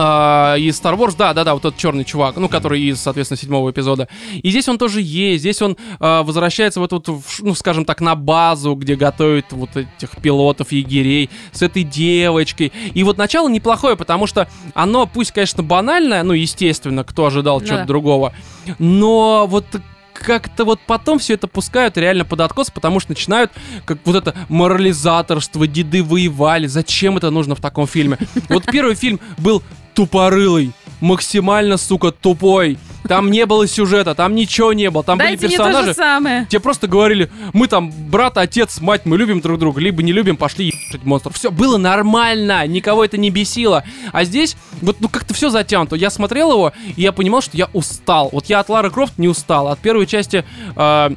А, 0.00 0.54
из 0.56 0.80
Star 0.80 0.96
Wars, 0.96 1.16
да, 1.18 1.34
да, 1.34 1.42
да, 1.42 1.54
вот 1.54 1.62
тот 1.64 1.76
черный 1.76 2.04
чувак, 2.04 2.36
ну, 2.36 2.48
который 2.48 2.80
из, 2.80 3.00
соответственно, 3.00 3.36
седьмого 3.36 3.72
эпизода. 3.72 4.06
И 4.32 4.48
здесь 4.50 4.68
он 4.68 4.78
тоже 4.78 5.00
есть, 5.02 5.40
здесь 5.40 5.60
он 5.60 5.76
а, 5.98 6.22
возвращается 6.22 6.78
вот, 6.78 6.92
ш- 6.92 7.12
ну, 7.40 7.52
скажем 7.56 7.84
так, 7.84 8.00
на 8.00 8.14
базу, 8.14 8.74
где 8.76 8.94
готовят 8.94 9.46
вот 9.50 9.70
этих 9.76 10.10
пилотов, 10.22 10.70
егерей, 10.70 11.30
с 11.50 11.62
этой 11.62 11.82
девочкой. 11.82 12.72
И 12.94 13.02
вот 13.02 13.18
начало 13.18 13.48
неплохое, 13.48 13.96
потому 13.96 14.28
что 14.28 14.48
оно, 14.74 15.04
пусть, 15.06 15.32
конечно, 15.32 15.64
банальное, 15.64 16.22
ну, 16.22 16.32
естественно, 16.32 17.02
кто 17.02 17.26
ожидал 17.26 17.60
чего-то 17.60 17.84
другого, 17.84 18.32
но 18.78 19.46
вот 19.48 19.66
как-то 20.12 20.64
вот 20.64 20.80
потом 20.86 21.18
все 21.18 21.34
это 21.34 21.46
пускают 21.46 21.96
реально 21.96 22.24
под 22.24 22.40
откос, 22.40 22.70
потому 22.70 22.98
что 23.00 23.12
начинают 23.12 23.52
как 23.84 23.98
вот 24.04 24.16
это 24.16 24.34
морализаторство, 24.48 25.66
деды 25.66 26.02
воевали. 26.02 26.66
Зачем 26.66 27.16
это 27.16 27.30
нужно 27.30 27.54
в 27.54 27.60
таком 27.60 27.86
фильме? 27.86 28.18
Вот 28.48 28.64
первый 28.66 28.94
фильм 28.96 29.20
был 29.38 29.62
тупорылый, 29.98 30.70
максимально, 31.00 31.76
сука, 31.76 32.12
тупой. 32.12 32.78
Там 33.08 33.32
не 33.32 33.46
было 33.46 33.66
сюжета, 33.66 34.14
там 34.14 34.36
ничего 34.36 34.72
не 34.72 34.90
было, 34.90 35.02
там 35.02 35.18
Дайте 35.18 35.38
были 35.38 35.46
мне 35.48 35.56
то 35.56 35.64
же 35.64 35.68
персонажи. 35.70 35.94
самое. 35.94 36.46
Тебе 36.48 36.60
просто 36.60 36.86
говорили, 36.86 37.30
мы 37.52 37.66
там 37.66 37.90
брат, 37.90 38.38
отец, 38.38 38.80
мать, 38.80 39.06
мы 39.06 39.16
любим 39.16 39.40
друг 39.40 39.58
друга, 39.58 39.80
либо 39.80 40.04
не 40.04 40.12
любим, 40.12 40.36
пошли 40.36 40.66
ебать 40.66 41.04
монстров. 41.04 41.34
Все, 41.34 41.50
было 41.50 41.78
нормально, 41.78 42.64
никого 42.68 43.04
это 43.04 43.16
не 43.16 43.30
бесило. 43.30 43.82
А 44.12 44.22
здесь, 44.22 44.56
вот, 44.82 45.00
ну 45.00 45.08
как-то 45.08 45.34
все 45.34 45.50
затянуто. 45.50 45.96
Я 45.96 46.10
смотрел 46.10 46.52
его, 46.52 46.72
и 46.96 47.02
я 47.02 47.10
понимал, 47.10 47.40
что 47.40 47.56
я 47.56 47.68
устал. 47.72 48.28
Вот 48.30 48.46
я 48.46 48.60
от 48.60 48.68
Лары 48.68 48.90
Крофт 48.90 49.18
не 49.18 49.26
устал. 49.26 49.66
От 49.66 49.80
первой 49.80 50.06
части 50.06 50.44
э, 50.76 51.10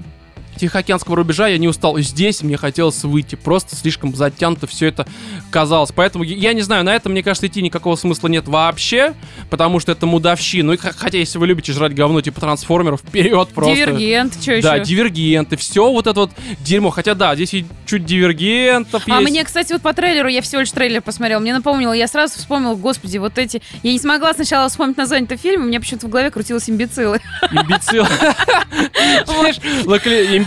Тихоокеанского 0.61 1.15
рубежа 1.15 1.47
я 1.47 1.57
не 1.57 1.67
устал. 1.67 1.97
Здесь 1.97 2.43
мне 2.43 2.55
хотелось 2.55 3.03
выйти. 3.03 3.33
Просто 3.33 3.75
слишком 3.75 4.15
затянуто 4.15 4.67
все 4.67 4.85
это 4.87 5.07
казалось. 5.49 5.91
Поэтому 5.91 6.23
я 6.23 6.53
не 6.53 6.61
знаю, 6.61 6.83
на 6.83 6.93
это, 6.95 7.09
мне 7.09 7.23
кажется, 7.23 7.47
идти 7.47 7.63
никакого 7.63 7.95
смысла 7.95 8.27
нет 8.27 8.47
вообще, 8.47 9.15
потому 9.49 9.79
что 9.79 9.91
это 9.91 10.05
мудовщина. 10.05 10.67
Ну, 10.67 10.73
и 10.73 10.77
хотя, 10.77 11.17
если 11.17 11.39
вы 11.39 11.47
любите 11.47 11.73
жрать 11.73 11.95
говно 11.95 12.21
типа 12.21 12.39
трансформеров, 12.39 13.01
вперед 13.07 13.49
просто. 13.55 13.73
Дивергент, 13.75 14.33
что 14.39 14.61
Да, 14.61 14.75
еще? 14.75 14.85
дивергенты, 14.85 15.55
все 15.57 15.91
вот 15.91 16.05
это 16.05 16.19
вот 16.19 16.31
дерьмо. 16.59 16.91
Хотя 16.91 17.15
да, 17.15 17.33
здесь 17.33 17.55
и 17.55 17.65
чуть 17.87 18.05
дивергентов 18.05 19.01
А 19.07 19.19
есть. 19.19 19.31
мне, 19.31 19.43
кстати, 19.43 19.73
вот 19.73 19.81
по 19.81 19.93
трейлеру, 19.93 20.27
я 20.27 20.43
всего 20.43 20.61
лишь 20.61 20.71
трейлер 20.71 21.01
посмотрела, 21.01 21.39
мне 21.39 21.55
напомнило, 21.55 21.93
я 21.93 22.07
сразу 22.07 22.35
вспомнила, 22.37 22.75
господи, 22.75 23.17
вот 23.17 23.39
эти... 23.39 23.63
Я 23.81 23.91
не 23.93 23.99
смогла 23.99 24.35
сначала 24.35 24.69
вспомнить 24.69 24.97
название 24.97 25.25
этого 25.25 25.41
фильма, 25.41 25.65
у 25.65 25.67
меня 25.69 25.79
почему-то 25.79 26.05
в 26.05 26.09
голове 26.11 26.29
крутилось 26.29 26.69
имбецилы. 26.69 27.19
Имбецил. 27.51 28.05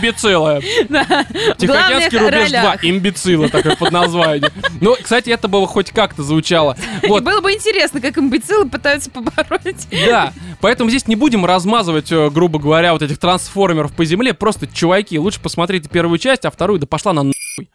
Имбецилы. 0.05 0.61
Тихоокеанский 1.57 2.17
рубеж 2.17 2.49
2. 2.49 2.61
ролях. 2.61 2.83
Имбецилы, 2.83 3.49
такое 3.49 3.75
под 3.75 3.91
названием. 3.91 4.51
Ну, 4.81 4.95
кстати, 5.01 5.29
это 5.29 5.47
было 5.47 5.67
хоть 5.67 5.91
как-то 5.91 6.23
звучало. 6.23 6.77
Вот, 7.07 7.23
было 7.23 7.41
бы 7.41 7.51
интересно, 7.53 8.01
как 8.01 8.17
имбецилы 8.17 8.69
пытаются 8.69 9.09
побороть. 9.09 9.87
да. 10.05 10.33
Поэтому 10.61 10.89
здесь 10.89 11.07
не 11.07 11.15
будем 11.15 11.45
размазывать, 11.45 12.11
э, 12.11 12.29
грубо 12.29 12.59
говоря, 12.59 12.93
вот 12.93 13.01
этих 13.01 13.17
трансформеров 13.17 13.93
по 13.93 14.05
земле. 14.05 14.33
Просто, 14.33 14.67
чуваки, 14.67 15.19
лучше 15.19 15.39
посмотрите 15.39 15.89
первую 15.89 16.17
часть, 16.17 16.45
а 16.45 16.51
вторую, 16.51 16.79
да 16.79 16.87
пошла 16.87 17.13
на 17.13 17.23
нахуй. 17.23 17.69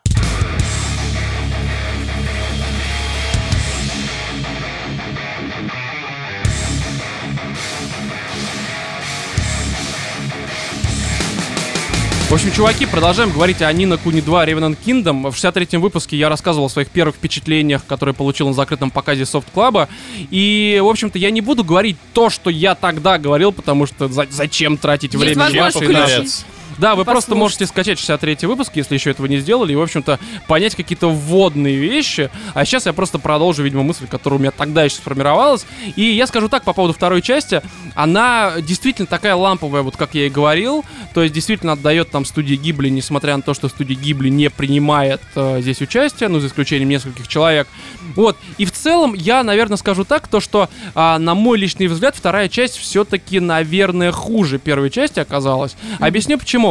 В 12.30 12.34
общем, 12.34 12.52
чуваки, 12.52 12.86
продолжаем 12.86 13.32
говорить 13.32 13.60
о 13.60 13.72
Нина 13.72 13.96
Куни 13.98 14.20
2 14.20 14.46
Revenant 14.46 14.76
Kingdom. 14.86 15.32
В 15.32 15.34
63-м 15.34 15.80
выпуске 15.80 16.16
я 16.16 16.28
рассказывал 16.28 16.66
о 16.66 16.70
своих 16.70 16.88
первых 16.88 17.16
впечатлениях, 17.16 17.84
которые 17.84 18.14
получил 18.14 18.46
на 18.46 18.54
закрытом 18.54 18.92
показе 18.92 19.24
Soft 19.24 19.46
Club. 19.52 19.88
И, 20.30 20.80
в 20.80 20.86
общем-то, 20.86 21.18
я 21.18 21.32
не 21.32 21.40
буду 21.40 21.64
говорить 21.64 21.96
то, 22.12 22.30
что 22.30 22.48
я 22.48 22.76
тогда 22.76 23.18
говорил, 23.18 23.50
потому 23.50 23.84
что 23.86 24.06
за- 24.06 24.28
зачем 24.30 24.76
тратить 24.76 25.14
Есть 25.14 25.24
время 25.24 25.42
возможность 25.42 25.74
ваше 25.74 25.84
и 25.90 25.92
наше. 25.92 26.14
включить. 26.18 26.44
Да, 26.80 26.94
вы 26.94 27.02
и 27.02 27.04
просто 27.04 27.34
можете 27.34 27.66
скачать 27.66 27.98
63-й 27.98 28.46
выпуск, 28.46 28.72
если 28.74 28.94
еще 28.94 29.10
этого 29.10 29.26
не 29.26 29.38
сделали, 29.38 29.72
и, 29.74 29.76
в 29.76 29.82
общем-то, 29.82 30.18
понять 30.48 30.74
какие-то 30.74 31.10
вводные 31.10 31.76
вещи. 31.76 32.30
А 32.54 32.64
сейчас 32.64 32.86
я 32.86 32.94
просто 32.94 33.18
продолжу, 33.18 33.62
видимо, 33.62 33.82
мысль, 33.82 34.06
которая 34.06 34.38
у 34.38 34.40
меня 34.40 34.50
тогда 34.50 34.84
еще 34.84 34.96
сформировалась. 34.96 35.66
И 35.96 36.02
я 36.02 36.26
скажу 36.26 36.48
так 36.48 36.64
по 36.64 36.72
поводу 36.72 36.94
второй 36.94 37.20
части. 37.20 37.60
Она 37.94 38.54
действительно 38.62 39.06
такая 39.06 39.34
ламповая, 39.34 39.82
вот 39.82 39.96
как 39.96 40.14
я 40.14 40.26
и 40.26 40.30
говорил. 40.30 40.84
То 41.12 41.22
есть 41.22 41.34
действительно 41.34 41.72
отдает 41.72 42.10
там 42.10 42.24
студии 42.24 42.54
Гибли, 42.54 42.88
несмотря 42.88 43.36
на 43.36 43.42
то, 43.42 43.52
что 43.52 43.68
студия 43.68 43.96
Гибли 43.96 44.30
не 44.30 44.48
принимает 44.48 45.20
э, 45.34 45.60
здесь 45.60 45.82
участие, 45.82 46.28
ну, 46.30 46.40
за 46.40 46.46
исключением 46.46 46.88
нескольких 46.88 47.28
человек. 47.28 47.68
Вот. 48.16 48.38
И 48.56 48.64
в 48.64 48.72
целом 48.72 49.14
я, 49.14 49.42
наверное, 49.42 49.76
скажу 49.76 50.04
так, 50.04 50.28
то, 50.28 50.40
что, 50.40 50.68
а, 50.94 51.18
на 51.18 51.34
мой 51.34 51.58
личный 51.58 51.88
взгляд, 51.88 52.16
вторая 52.16 52.48
часть 52.48 52.76
все-таки, 52.76 53.38
наверное, 53.40 54.12
хуже 54.12 54.58
первой 54.58 54.90
части 54.90 55.20
оказалась. 55.20 55.76
Объясню 55.98 56.38
почему. 56.38 56.69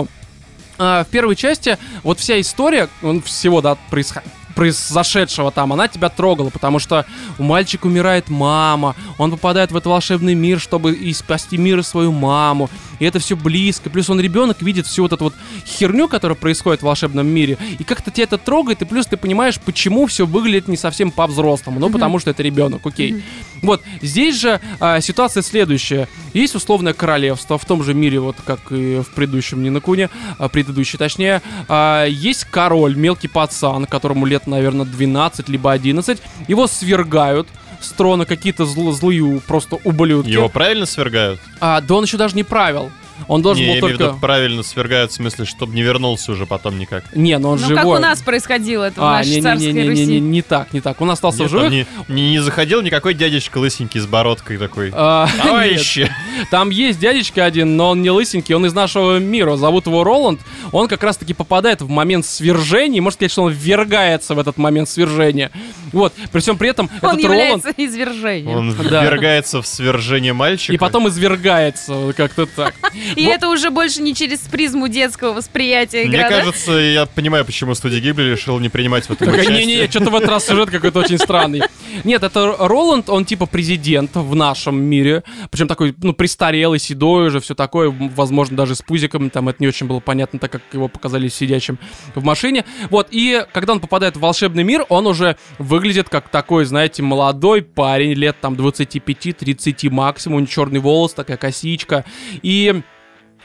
А, 0.79 1.03
в 1.03 1.07
первой 1.07 1.35
части 1.35 1.77
вот 2.03 2.19
вся 2.19 2.39
история, 2.39 2.87
он 3.03 3.21
всего, 3.21 3.61
да, 3.61 3.75
происход- 3.89 4.23
произошедшего 4.59 5.51
там, 5.51 5.71
она 5.71 5.87
тебя 5.87 6.09
трогала, 6.09 6.49
потому 6.49 6.79
что 6.79 7.05
у 7.37 7.43
мальчика 7.43 7.87
умирает 7.87 8.27
мама, 8.27 8.93
он 9.17 9.31
попадает 9.31 9.71
в 9.71 9.77
этот 9.77 9.87
волшебный 9.87 10.35
мир, 10.35 10.59
чтобы 10.59 10.91
и 10.91 11.13
спасти 11.13 11.57
мир 11.57 11.79
и 11.79 11.83
свою 11.83 12.11
маму, 12.11 12.69
и 12.99 13.05
это 13.05 13.19
все 13.19 13.37
близко, 13.37 13.89
плюс 13.89 14.09
он 14.09 14.19
ребенок 14.19 14.61
видит 14.61 14.85
всю 14.85 15.03
вот 15.03 15.13
эту 15.13 15.23
вот 15.23 15.33
херню, 15.65 16.09
которая 16.09 16.35
происходит 16.35 16.81
в 16.81 16.83
волшебном 16.83 17.25
мире, 17.25 17.57
и 17.79 17.85
как-то 17.85 18.11
тебя 18.11 18.25
это 18.25 18.37
трогает, 18.37 18.81
и 18.81 18.85
плюс 18.85 19.05
ты 19.05 19.15
понимаешь, 19.15 19.57
почему 19.61 20.07
все 20.07 20.25
выглядит 20.25 20.67
не 20.67 20.75
совсем 20.75 21.11
по-взрослому, 21.11 21.79
ну 21.79 21.89
потому 21.89 22.19
что 22.19 22.31
это 22.31 22.43
ребенок, 22.43 22.85
окей. 22.85 23.23
Вот, 23.61 23.81
здесь 24.01 24.39
же 24.39 24.59
а, 24.79 25.01
ситуация 25.01 25.43
следующая. 25.43 26.07
Есть 26.33 26.55
условное 26.55 26.93
королевство 26.93 27.57
в 27.57 27.65
том 27.65 27.83
же 27.83 27.93
мире, 27.93 28.19
вот 28.19 28.37
как 28.45 28.59
и 28.71 28.99
в 28.99 29.13
предыдущем 29.15 29.63
Нинакуне, 29.63 30.09
а, 30.37 30.49
предыдущий 30.49 30.97
точнее. 30.97 31.41
А, 31.67 32.05
есть 32.05 32.45
король, 32.45 32.95
мелкий 32.95 33.27
пацан, 33.27 33.85
которому 33.85 34.25
лет, 34.25 34.47
наверное, 34.49 34.85
12 34.85 35.47
либо 35.49 35.71
11. 35.71 36.19
Его 36.47 36.67
свергают 36.67 37.47
с 37.81 37.91
трона 37.91 38.25
какие-то 38.25 38.63
зл- 38.63 38.91
злые 38.91 39.39
просто 39.47 39.77
ублюдки. 39.85 40.29
Его 40.29 40.49
правильно 40.49 40.85
свергают? 40.85 41.39
А, 41.61 41.79
да 41.81 41.95
он 41.95 42.03
еще 42.03 42.17
даже 42.17 42.35
не 42.35 42.43
правил. 42.43 42.91
Он 43.27 43.41
должен 43.41 43.63
не, 43.63 43.67
был 43.69 43.73
я 43.75 43.79
имею 43.81 43.95
в 43.95 43.97
только... 43.97 44.11
виду, 44.11 44.19
правильно 44.21 44.63
свергают 44.63 45.11
в 45.11 45.15
смысле, 45.15 45.45
чтобы 45.45 45.75
не 45.75 45.81
вернулся 45.81 46.31
уже 46.31 46.45
потом 46.45 46.77
никак. 46.79 47.15
Не, 47.15 47.37
но 47.37 47.51
он 47.51 47.59
Ну, 47.59 47.67
живой. 47.67 47.75
как 47.83 47.85
у 47.87 47.97
нас 47.99 48.21
происходило 48.21 48.85
это 48.85 48.99
в 49.01 49.03
А, 49.03 49.17
нашей 49.17 49.41
царской 49.41 49.67
не-не-не-не-не, 49.73 50.15
Руси. 50.17 50.19
не 50.19 50.41
так, 50.41 50.73
не 50.73 50.81
так. 50.81 50.99
Он 51.01 51.11
остался 51.11 51.39
Нет, 51.39 51.47
в 51.47 51.51
живых. 51.51 51.71
не, 51.71 51.85
не, 52.07 52.29
не 52.31 52.39
заходил 52.39 52.81
никакой 52.81 53.13
дядечка 53.13 53.57
лысенький 53.57 53.99
с 53.99 54.05
бородкой 54.07 54.57
такой. 54.57 54.91
А, 54.93 55.27
нет. 55.33 55.43
Товарищи! 55.43 56.11
Там 56.51 56.69
есть 56.69 56.99
дядечка 56.99 57.45
один, 57.45 57.75
но 57.77 57.89
он 57.89 58.01
не 58.01 58.09
лысенький, 58.11 58.55
он 58.55 58.65
из 58.65 58.73
нашего 58.73 59.17
мира. 59.19 59.55
Зовут 59.57 59.87
его 59.87 60.03
Роланд. 60.03 60.39
Он 60.71 60.87
как 60.87 61.03
раз-таки 61.03 61.33
попадает 61.33 61.81
в 61.81 61.89
момент 61.89 62.25
свержения. 62.25 63.01
Можно 63.01 63.15
сказать, 63.15 63.31
что 63.31 63.43
он 63.43 63.51
ввергается 63.51 64.33
в 64.35 64.39
этот 64.39 64.57
момент 64.57 64.89
свержения. 64.89 65.51
Вот. 65.91 66.13
При 66.31 66.39
всем 66.39 66.57
при 66.57 66.69
этом 66.69 66.89
Он 67.01 67.17
этот 67.17 67.25
Роланд... 67.31 67.65
извержением. 67.77 68.57
Он 68.57 68.75
Да. 68.89 69.03
ввергается 69.03 69.61
в 69.61 69.67
свержение 69.67 70.33
мальчика. 70.33 70.73
И 70.73 70.77
потом 70.77 71.07
извергается, 71.07 72.13
как-то 72.15 72.45
так. 72.45 72.75
И 73.15 73.23
это 73.23 73.49
уже 73.49 73.69
больше 73.69 74.01
не 74.01 74.13
через 74.13 74.39
призму 74.39 74.87
детского 74.87 75.33
восприятия 75.33 76.05
Мне 76.05 76.17
игра, 76.17 76.29
да? 76.29 76.37
кажется, 76.37 76.71
я 76.71 77.05
понимаю, 77.05 77.45
почему 77.45 77.75
студия 77.75 77.99
Гибли 77.99 78.31
решил 78.31 78.59
не 78.59 78.69
принимать 78.69 79.05
в 79.05 79.11
этом 79.11 79.29
участие. 79.29 79.65
не-не, 79.65 79.87
что-то 79.89 80.09
в 80.09 80.15
этот 80.15 80.29
раз 80.29 80.47
сюжет 80.47 80.69
какой-то 80.69 80.99
очень 80.99 81.17
странный. 81.17 81.61
Нет, 82.03 82.23
это 82.23 82.55
Роланд, 82.59 83.09
он 83.09 83.25
типа 83.25 83.45
президент 83.45 84.11
в 84.15 84.35
нашем 84.35 84.81
мире. 84.81 85.23
Причем 85.51 85.67
такой, 85.67 85.95
ну, 86.01 86.13
престарелый, 86.13 86.79
седой 86.79 87.27
уже, 87.27 87.39
все 87.39 87.55
такое. 87.55 87.89
Возможно, 88.15 88.55
даже 88.57 88.75
с 88.75 88.81
пузиком. 88.81 89.29
Там 89.29 89.49
это 89.49 89.57
не 89.59 89.67
очень 89.67 89.87
было 89.87 89.99
понятно, 89.99 90.39
так 90.39 90.51
как 90.51 90.61
его 90.73 90.87
показали 90.87 91.27
сидячим 91.27 91.79
в 92.15 92.23
машине. 92.23 92.65
Вот, 92.89 93.07
и 93.11 93.45
когда 93.51 93.73
он 93.73 93.79
попадает 93.79 94.17
в 94.17 94.19
волшебный 94.19 94.63
мир, 94.63 94.85
он 94.89 95.07
уже 95.07 95.37
выглядит 95.57 96.09
как 96.09 96.29
такой, 96.29 96.65
знаете, 96.65 97.03
молодой 97.03 97.61
парень, 97.61 98.13
лет 98.13 98.37
там 98.39 98.53
25-30 98.53 99.89
максимум. 99.89 100.37
У 100.37 100.39
него 100.39 100.49
черный 100.49 100.79
волос, 100.79 101.13
такая 101.13 101.37
косичка. 101.37 102.05
И 102.41 102.81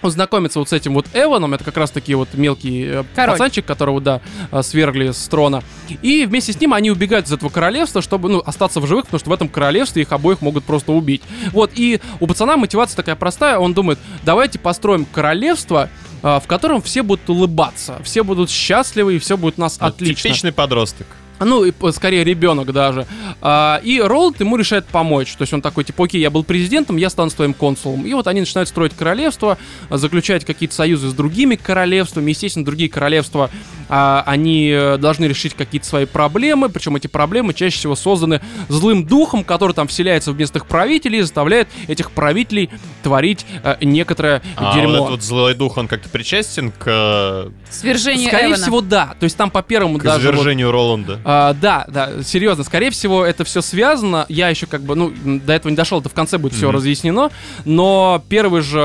он 0.02 0.10
знакомится 0.10 0.58
вот 0.58 0.68
с 0.68 0.72
этим 0.72 0.94
вот 0.94 1.06
Эваном, 1.14 1.54
это 1.54 1.64
как 1.64 1.76
раз 1.76 1.90
таки 1.90 2.14
вот 2.14 2.28
мелкий 2.34 2.84
э, 2.84 3.04
Король. 3.14 3.32
пацанчик, 3.32 3.64
которого, 3.64 4.00
да, 4.00 4.20
э, 4.50 4.62
свергли 4.62 5.10
с 5.12 5.28
трона. 5.28 5.62
И 6.02 6.26
вместе 6.26 6.52
с 6.52 6.60
ним 6.60 6.74
они 6.74 6.90
убегают 6.90 7.26
из 7.26 7.32
этого 7.32 7.50
королевства, 7.50 8.02
чтобы, 8.02 8.28
ну, 8.28 8.42
остаться 8.44 8.80
в 8.80 8.86
живых, 8.86 9.06
потому 9.06 9.20
что 9.20 9.30
в 9.30 9.32
этом 9.32 9.48
королевстве 9.48 10.02
их 10.02 10.12
обоих 10.12 10.42
могут 10.42 10.64
просто 10.64 10.92
убить. 10.92 11.22
Вот, 11.52 11.70
и 11.74 12.00
у 12.20 12.26
пацана 12.26 12.56
мотивация 12.56 12.96
такая 12.96 13.16
простая, 13.16 13.58
он 13.58 13.74
думает, 13.74 13.98
давайте 14.24 14.58
построим 14.58 15.04
королевство, 15.06 15.88
э, 16.22 16.40
в 16.40 16.46
котором 16.46 16.82
все 16.82 17.02
будут 17.02 17.28
улыбаться, 17.30 18.00
все 18.04 18.22
будут 18.24 18.50
счастливы, 18.50 19.16
и 19.16 19.18
все 19.18 19.36
будет 19.36 19.58
у 19.58 19.62
нас 19.62 19.78
Вот 19.80 19.94
отлично. 19.94 20.28
Типичный 20.28 20.52
подросток. 20.52 21.06
Ну, 21.40 21.64
и 21.64 21.72
скорее 21.92 22.24
ребенок 22.24 22.72
даже. 22.72 23.06
А, 23.40 23.80
и 23.82 24.00
Роланд 24.00 24.40
ему 24.40 24.56
решает 24.56 24.86
помочь. 24.86 25.32
То 25.34 25.42
есть 25.42 25.52
он 25.52 25.60
такой, 25.62 25.84
типа, 25.84 26.04
окей, 26.04 26.20
я 26.20 26.30
был 26.30 26.44
президентом, 26.44 26.96
я 26.96 27.10
стану 27.10 27.30
твоим 27.30 27.54
консулом. 27.54 28.06
И 28.06 28.12
вот 28.14 28.26
они 28.28 28.40
начинают 28.40 28.68
строить 28.68 28.92
королевство, 28.94 29.58
а, 29.90 29.96
заключать 29.96 30.44
какие-то 30.44 30.74
союзы 30.74 31.08
с 31.08 31.12
другими 31.12 31.56
королевствами. 31.56 32.30
Естественно, 32.30 32.64
другие 32.64 32.88
королевства, 32.88 33.50
а, 33.88 34.22
они 34.26 34.70
э, 34.70 34.96
должны 34.96 35.26
решить 35.26 35.54
какие-то 35.54 35.86
свои 35.86 36.06
проблемы. 36.06 36.68
Причем 36.68 36.96
эти 36.96 37.06
проблемы 37.06 37.52
чаще 37.52 37.76
всего 37.76 37.94
созданы 37.96 38.40
злым 38.68 39.04
духом, 39.06 39.44
который 39.44 39.72
там 39.72 39.88
вселяется 39.88 40.32
в 40.32 40.38
местных 40.38 40.66
правителей 40.66 41.18
и 41.18 41.22
заставляет 41.22 41.68
этих 41.88 42.10
правителей 42.12 42.70
творить 43.02 43.44
э, 43.62 43.76
некоторое 43.82 44.40
А 44.56 44.74
дерьмо. 44.74 44.88
вот 44.90 44.96
этот 44.98 45.10
вот 45.10 45.22
злой 45.22 45.54
дух, 45.54 45.76
он 45.76 45.88
как-то 45.88 46.08
причастен 46.08 46.70
к, 46.70 46.84
э, 46.86 47.50
Свержение 47.70 48.28
Скорее 48.28 48.46
Эвана. 48.50 48.62
всего, 48.62 48.80
да. 48.80 49.14
То 49.18 49.24
есть 49.24 49.36
там 49.36 49.50
по 49.50 49.62
первому 49.62 49.98
к 49.98 50.02
даже... 50.02 50.26
вот- 50.28 50.34
извержению 50.34 50.70
Роланда? 50.70 51.20
А, 51.24 51.54
да, 51.54 51.86
да, 51.88 52.22
серьезно, 52.22 52.64
скорее 52.64 52.90
всего, 52.90 53.24
это 53.24 53.44
все 53.44 53.62
связано. 53.62 54.26
Я 54.28 54.48
еще 54.50 54.66
как 54.66 54.82
бы, 54.82 54.94
ну, 54.94 55.12
до 55.24 55.52
этого 55.54 55.70
не 55.70 55.76
дошел, 55.76 56.00
это 56.00 56.08
в 56.08 56.14
конце 56.14 56.38
будет 56.38 56.52
все 56.52 56.66
Мгм. 56.66 56.76
разъяснено. 56.76 57.30
Но 57.64 58.22
первый 58.28 58.60
же, 58.62 58.78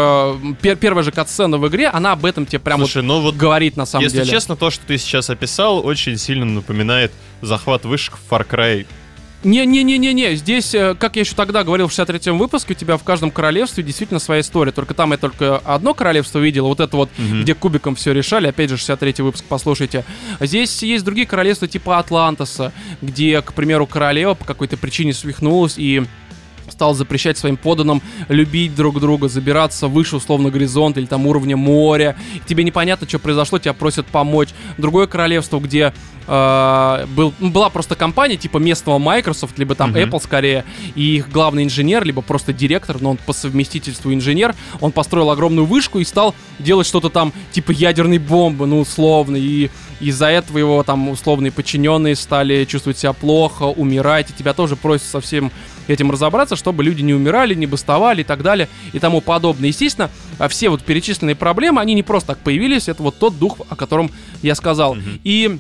пер- 0.61 0.76
первая 0.78 1.03
же 1.03 1.11
катсцена 1.11 1.57
в 1.57 1.68
игре, 1.68 1.88
она 1.88 2.14
об 2.14 2.26
этом 2.26 2.45
тебе 2.45 2.60
прям 2.60 2.80
Слушай, 2.80 3.03
ну 3.03 3.16
вот 3.22 3.30
вот 3.30 3.36
говорит 3.36 3.78
на 3.78 3.86
самом 3.86 4.06
если 4.06 4.20
деле. 4.20 4.30
честно, 4.32 4.56
то, 4.56 4.72
что 4.72 4.84
ты 4.88 4.98
сейчас 4.98 5.30
описал, 5.30 5.86
очень 5.86 6.18
сильно 6.18 6.45
напоминает 6.45 7.11
захват 7.41 7.86
вышек 7.86 8.16
в 8.18 8.34
Far 8.34 8.48
Cry. 8.48 8.88
Не-не-не-не-не, 9.44 10.36
здесь, 10.36 10.76
э, 10.76 10.95
как 10.99 11.16
я 11.16 11.22
еще 11.22 11.34
тогда 11.34 11.64
говорил 11.64 11.88
в 11.88 11.91
63-м 11.91 12.38
выпуске, 12.38 12.74
у 12.74 12.76
тебя 12.76 12.98
в 12.98 13.03
каждом 13.03 13.32
королевстве 13.32 13.84
действительно 13.84 14.20
своя 14.20 14.41
история. 14.41 14.72
Только 14.74 14.94
там 14.94 15.11
я 15.11 15.18
только 15.18 15.57
одно 15.60 15.94
королевство 15.94 16.40
видел, 16.40 16.68
вот 16.68 16.82
это 16.82 16.98
вот, 16.98 17.10
Мгм. 17.18 17.44
где 17.44 17.56
кубиком 17.56 17.95
все 17.95 18.11
решали. 18.14 18.48
Опять 18.48 18.70
же, 18.70 18.76
63-й 18.78 19.24
выпуск, 19.24 19.45
послушайте. 19.48 20.03
Здесь 20.41 20.84
есть 20.84 21.06
другие 21.06 21.26
королевства 21.26 21.68
типа 21.70 21.99
Атлантоса, 21.99 22.74
где, 23.02 23.41
к 23.41 23.53
примеру, 23.53 23.88
королева 23.88 24.34
по 24.34 24.44
какой-то 24.44 24.76
причине 24.76 25.14
свихнулась 25.14 25.76
и 25.78 26.03
стал 26.71 26.93
запрещать 26.93 27.37
своим 27.37 27.57
подданным 27.57 28.01
любить 28.27 28.75
друг 28.75 28.99
друга, 28.99 29.27
забираться 29.27 29.87
выше 29.87 30.17
условно 30.17 30.49
горизонта 30.49 30.99
или 30.99 31.07
там 31.07 31.27
уровня 31.27 31.57
моря. 31.57 32.15
Тебе 32.47 32.63
непонятно, 32.63 33.07
что 33.07 33.19
произошло, 33.19 33.59
тебя 33.59 33.73
просят 33.73 34.05
помочь. 34.07 34.49
Другое 34.77 35.07
королевство, 35.07 35.59
где 35.59 35.93
э, 36.27 37.05
был, 37.15 37.33
ну, 37.39 37.49
была 37.49 37.69
просто 37.69 37.95
компания 37.95 38.37
типа 38.37 38.57
местного 38.57 38.97
Microsoft, 38.99 39.57
либо 39.57 39.75
там 39.75 39.89
Мгм. 39.89 39.99
Apple 39.99 40.23
скорее, 40.23 40.65
и 40.95 41.17
их 41.17 41.29
главный 41.29 41.63
инженер, 41.63 42.05
либо 42.05 42.21
просто 42.21 42.53
директор, 42.53 43.01
но 43.01 43.11
он 43.11 43.17
по 43.17 43.33
совместительству 43.33 44.13
инженер, 44.13 44.55
он 44.79 44.91
построил 44.91 45.29
огромную 45.29 45.65
вышку 45.65 45.99
и 45.99 46.03
стал 46.03 46.35
делать 46.59 46.87
что-то 46.87 47.09
там 47.09 47.33
типа 47.51 47.71
ядерной 47.71 48.19
бомбы, 48.19 48.67
ну 48.67 48.79
условно, 48.79 49.35
и 49.35 49.69
из-за 49.99 50.27
этого 50.27 50.57
его 50.57 50.83
там 50.83 51.09
условные 51.09 51.51
подчиненные 51.51 52.15
стали 52.15 52.65
чувствовать 52.65 52.97
себя 52.97 53.13
плохо, 53.13 53.63
умирать, 53.63 54.29
и 54.29 54.33
тебя 54.33 54.53
тоже 54.53 54.75
просят 54.75 55.07
со 55.07 55.21
всем 55.21 55.51
этим 55.90 56.11
разобраться, 56.11 56.56
чтобы 56.56 56.84
люди 56.84 57.02
не 57.02 57.14
умирали, 57.14 57.53
не 57.53 57.66
бастовали 57.66 58.22
и 58.22 58.24
так 58.24 58.41
далее 58.44 58.70
и 58.94 58.99
тому 58.99 59.22
подобное. 59.22 59.68
Естественно, 59.70 60.10
а 60.38 60.48
все 60.48 60.70
вот 60.70 60.84
перечисленные 60.84 61.36
проблемы, 61.36 61.82
они 61.82 61.94
не 61.94 62.03
просто 62.03 62.30
так 62.30 62.40
появились, 62.40 62.88
это 62.88 63.03
вот 63.03 63.18
тот 63.18 63.38
дух, 63.40 63.57
о 63.70 63.76
котором 63.76 64.11
я 64.41 64.56
сказал. 64.56 64.95
Мгм. 64.95 65.20
И 65.24 65.57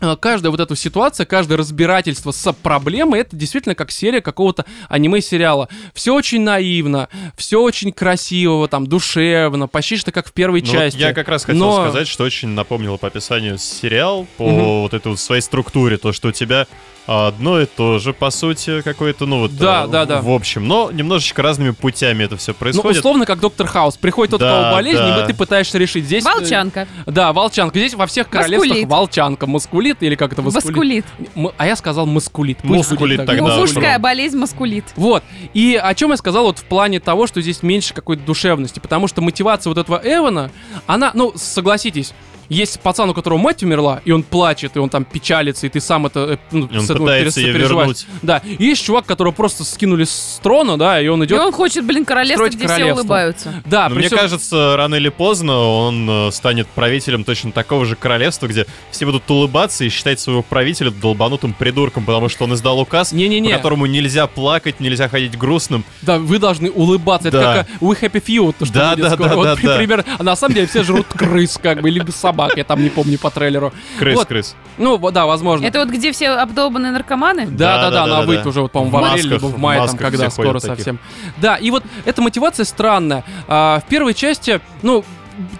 э, 0.00 0.16
каждая 0.18 0.50
вот 0.50 0.60
эта 0.60 0.74
ситуация, 0.76 1.26
каждое 1.26 1.56
разбирательство 1.56 2.30
с 2.32 2.52
проблемой, 2.52 3.20
это 3.20 3.36
действительно 3.36 3.74
как 3.74 3.90
серия 3.90 4.20
какого-то 4.20 4.64
аниме-сериала. 4.88 5.68
Все 5.94 6.14
очень 6.14 6.40
наивно, 6.42 7.08
все 7.36 7.60
очень 7.60 7.92
красиво, 7.92 8.66
там, 8.68 8.86
душевно, 8.86 9.68
почти 9.68 9.96
что 9.96 10.10
как 10.12 10.26
в 10.28 10.32
первой 10.32 10.60
Ну, 10.62 10.66
вот 10.66 10.72
части. 10.72 10.98
я 10.98 11.12
как 11.12 11.28
раз 11.28 11.44
хотел 11.44 11.60
Но- 11.64 11.82
сказать, 11.82 12.08
что 12.08 12.24
очень 12.24 12.48
напомнило 12.48 12.96
по 12.96 13.08
описанию 13.08 13.58
сериал, 13.58 14.26
по 14.36 14.48
Мгм. 14.48 14.64
вот 14.82 14.94
этой 14.94 15.08
вот 15.08 15.20
своей 15.20 15.42
структуре, 15.42 15.96
то, 15.96 16.12
что 16.12 16.28
у 16.28 16.32
тебя 16.32 16.66
одно 17.06 17.60
и 17.60 17.66
то 17.66 17.98
же, 17.98 18.12
по 18.12 18.30
сути, 18.30 18.82
какое-то, 18.82 19.26
ну 19.26 19.40
вот, 19.40 19.56
Да, 19.56 19.84
э, 19.84 19.88
да, 19.88 20.04
да. 20.06 20.20
в 20.22 20.30
общем, 20.30 20.66
но 20.68 20.90
немножечко 20.92 21.42
разными 21.42 21.70
путями 21.70 22.24
это 22.24 22.36
все 22.36 22.52
Ну, 22.52 22.58
происходит. 22.58 22.98
условно, 22.98 23.26
как 23.26 23.40
Доктор 23.40 23.66
Хаус. 23.66 23.96
Приходит 23.96 24.30
тот, 24.32 24.40
у 24.42 24.44
Да, 24.44 24.62
кого 24.62 24.74
болезнь, 24.74 24.98
да. 24.98 25.24
и 25.24 25.26
ты 25.26 25.34
пытаешься 25.34 25.78
решить. 25.78 26.04
Здесь... 26.04 26.24
э, 26.24 26.28
Волчанка. 26.28 26.86
Да, 27.06 27.32
волчанка. 27.32 27.78
Здесь 27.78 27.94
во 27.94 28.06
всех 28.06 28.28
королевствах 28.28 28.68
Маскулит. 28.70 28.88
волчанка. 28.88 29.46
Маскулит 29.46 30.02
или 30.02 30.14
как 30.14 30.32
это? 30.32 30.42
Маскулит. 30.42 31.04
М- 31.34 31.50
А 31.56 31.66
я 31.66 31.76
сказал 31.76 32.06
маскулит. 32.06 32.58
Пусть 32.62 32.88
так. 32.90 32.98
тогда. 32.98 33.34
Ну, 33.34 33.46
Да, 33.48 33.56
мужская 33.56 33.98
болезнь 33.98 34.36
маскулит. 34.38 34.84
Вот. 34.96 35.22
И 35.54 35.80
о 35.82 35.94
чем 35.94 36.10
я 36.10 36.16
сказал 36.16 36.44
вот 36.44 36.58
в 36.58 36.64
плане 36.64 37.00
того, 37.00 37.26
что 37.26 37.40
здесь 37.40 37.62
меньше 37.62 37.92
какой-то 37.94 38.22
душевности. 38.22 38.78
Потому 38.80 39.08
что 39.08 39.20
мотивация 39.20 39.70
вот 39.70 39.78
этого 39.78 40.00
Эвана, 40.04 40.50
она, 40.86 41.10
ну, 41.14 41.32
согласитесь, 41.36 42.12
есть 42.50 42.80
пацан, 42.80 43.08
у 43.08 43.14
которого 43.14 43.38
мать 43.38 43.62
умерла, 43.62 44.02
и 44.04 44.10
он 44.12 44.22
плачет, 44.22 44.76
и 44.76 44.78
он 44.78 44.90
там 44.90 45.04
печалится, 45.04 45.66
и 45.66 45.70
ты 45.70 45.80
сам 45.80 46.04
это 46.06 46.20
э, 46.32 46.36
ну, 46.50 46.66
И 46.66 46.76
он 46.76 46.82
с 46.82 46.90
этого 46.90 47.06
пытается 47.06 47.40
ее 47.40 47.52
вернуть. 47.52 48.06
Да. 48.20 48.42
И 48.44 48.62
есть 48.64 48.84
чувак, 48.84 49.06
которого 49.06 49.32
просто 49.32 49.64
скинули 49.64 50.04
с 50.04 50.38
трона, 50.42 50.76
да, 50.76 51.00
и 51.00 51.08
он 51.08 51.22
И 51.22 51.26
идет. 51.26 51.40
он 51.40 51.52
хочет, 51.52 51.84
блин, 51.86 52.04
королевство, 52.04 52.48
где 52.48 52.58
все 52.58 52.66
королевство. 52.66 53.00
улыбаются. 53.00 53.62
Да, 53.64 53.88
Но 53.88 53.94
мне 53.94 54.08
всем- 54.08 54.18
кажется, 54.18 54.74
рано 54.76 54.96
или 54.96 55.08
поздно 55.08 55.56
он 55.58 56.08
э, 56.10 56.30
станет 56.32 56.66
правителем 56.68 57.24
точно 57.24 57.52
такого 57.52 57.86
же 57.86 57.94
королевства, 57.96 58.46
где 58.48 58.66
все 58.90 59.06
будут 59.06 59.30
улыбаться 59.30 59.84
и 59.84 59.88
считать 59.88 60.18
своего 60.20 60.42
правителя 60.42 60.90
долбанутым 60.90 61.52
придурком, 61.54 62.04
потому 62.04 62.28
что 62.28 62.44
он 62.44 62.54
издал 62.54 62.80
указ, 62.80 63.12
Не-не-не. 63.12 63.50
по 63.50 63.56
которому 63.58 63.86
нельзя 63.86 64.26
плакать, 64.26 64.80
нельзя 64.80 65.08
ходить 65.08 65.38
грустным. 65.38 65.84
Да, 66.02 66.18
вы 66.18 66.38
должны 66.40 66.70
улыбаться. 66.70 67.30
Да. 67.30 67.38
Это 67.38 67.64
как 67.70 67.80
э, 67.80 67.84
We 67.84 68.00
Happy 68.00 68.22
Few, 68.24 68.54
то, 68.58 68.64
что 68.64 68.74
Да, 68.74 68.96
да, 68.96 69.16
да, 69.16 69.34
Вот 69.36 69.44
да, 69.44 69.56
да. 69.56 69.76
примерно. 69.76 70.04
А 70.18 70.22
на 70.24 70.34
самом 70.34 70.54
деле 70.56 70.66
все 70.66 70.82
жрут 70.82 71.06
крыс, 71.08 71.58
как 71.62 71.80
бы, 71.80 71.90
либо 71.90 72.10
собак, 72.10 72.39
я 72.54 72.64
там 72.64 72.82
не 72.82 72.90
помню 72.90 73.18
по 73.18 73.30
трейлеру. 73.30 73.72
Крыс, 73.98 74.16
Вот. 74.16 74.28
крыс. 74.28 74.56
Ну, 74.78 74.98
да, 75.10 75.26
возможно. 75.26 75.66
Это 75.66 75.80
вот 75.80 75.88
где 75.88 76.12
все 76.12 76.30
обдолбанные 76.30 76.92
наркоманы? 76.92 77.46
Да, 77.46 77.76
да, 77.76 77.82
да, 77.82 77.90
Да, 77.90 78.02
она 78.04 78.14
да, 78.14 78.20
да, 78.20 78.26
выйдет 78.26 78.44
да. 78.44 78.50
уже, 78.50 78.62
вот, 78.62 78.72
по-моему, 78.72 78.96
В 78.96 79.00
в 79.00 79.04
апреле, 79.04 79.38
в 79.38 79.42
в 79.42 79.58
мае, 79.58 79.86
там, 79.86 79.96
когда 79.96 80.30
скоро 80.30 80.58
совсем. 80.58 80.98
Да, 81.38 81.56
и 81.56 81.70
вот 81.70 81.84
эта 82.04 82.22
мотивация 82.22 82.64
странная. 82.64 83.24
А, 83.48 83.80
в 83.80 83.88
первой 83.88 84.14
части, 84.14 84.60
ну, 84.82 85.04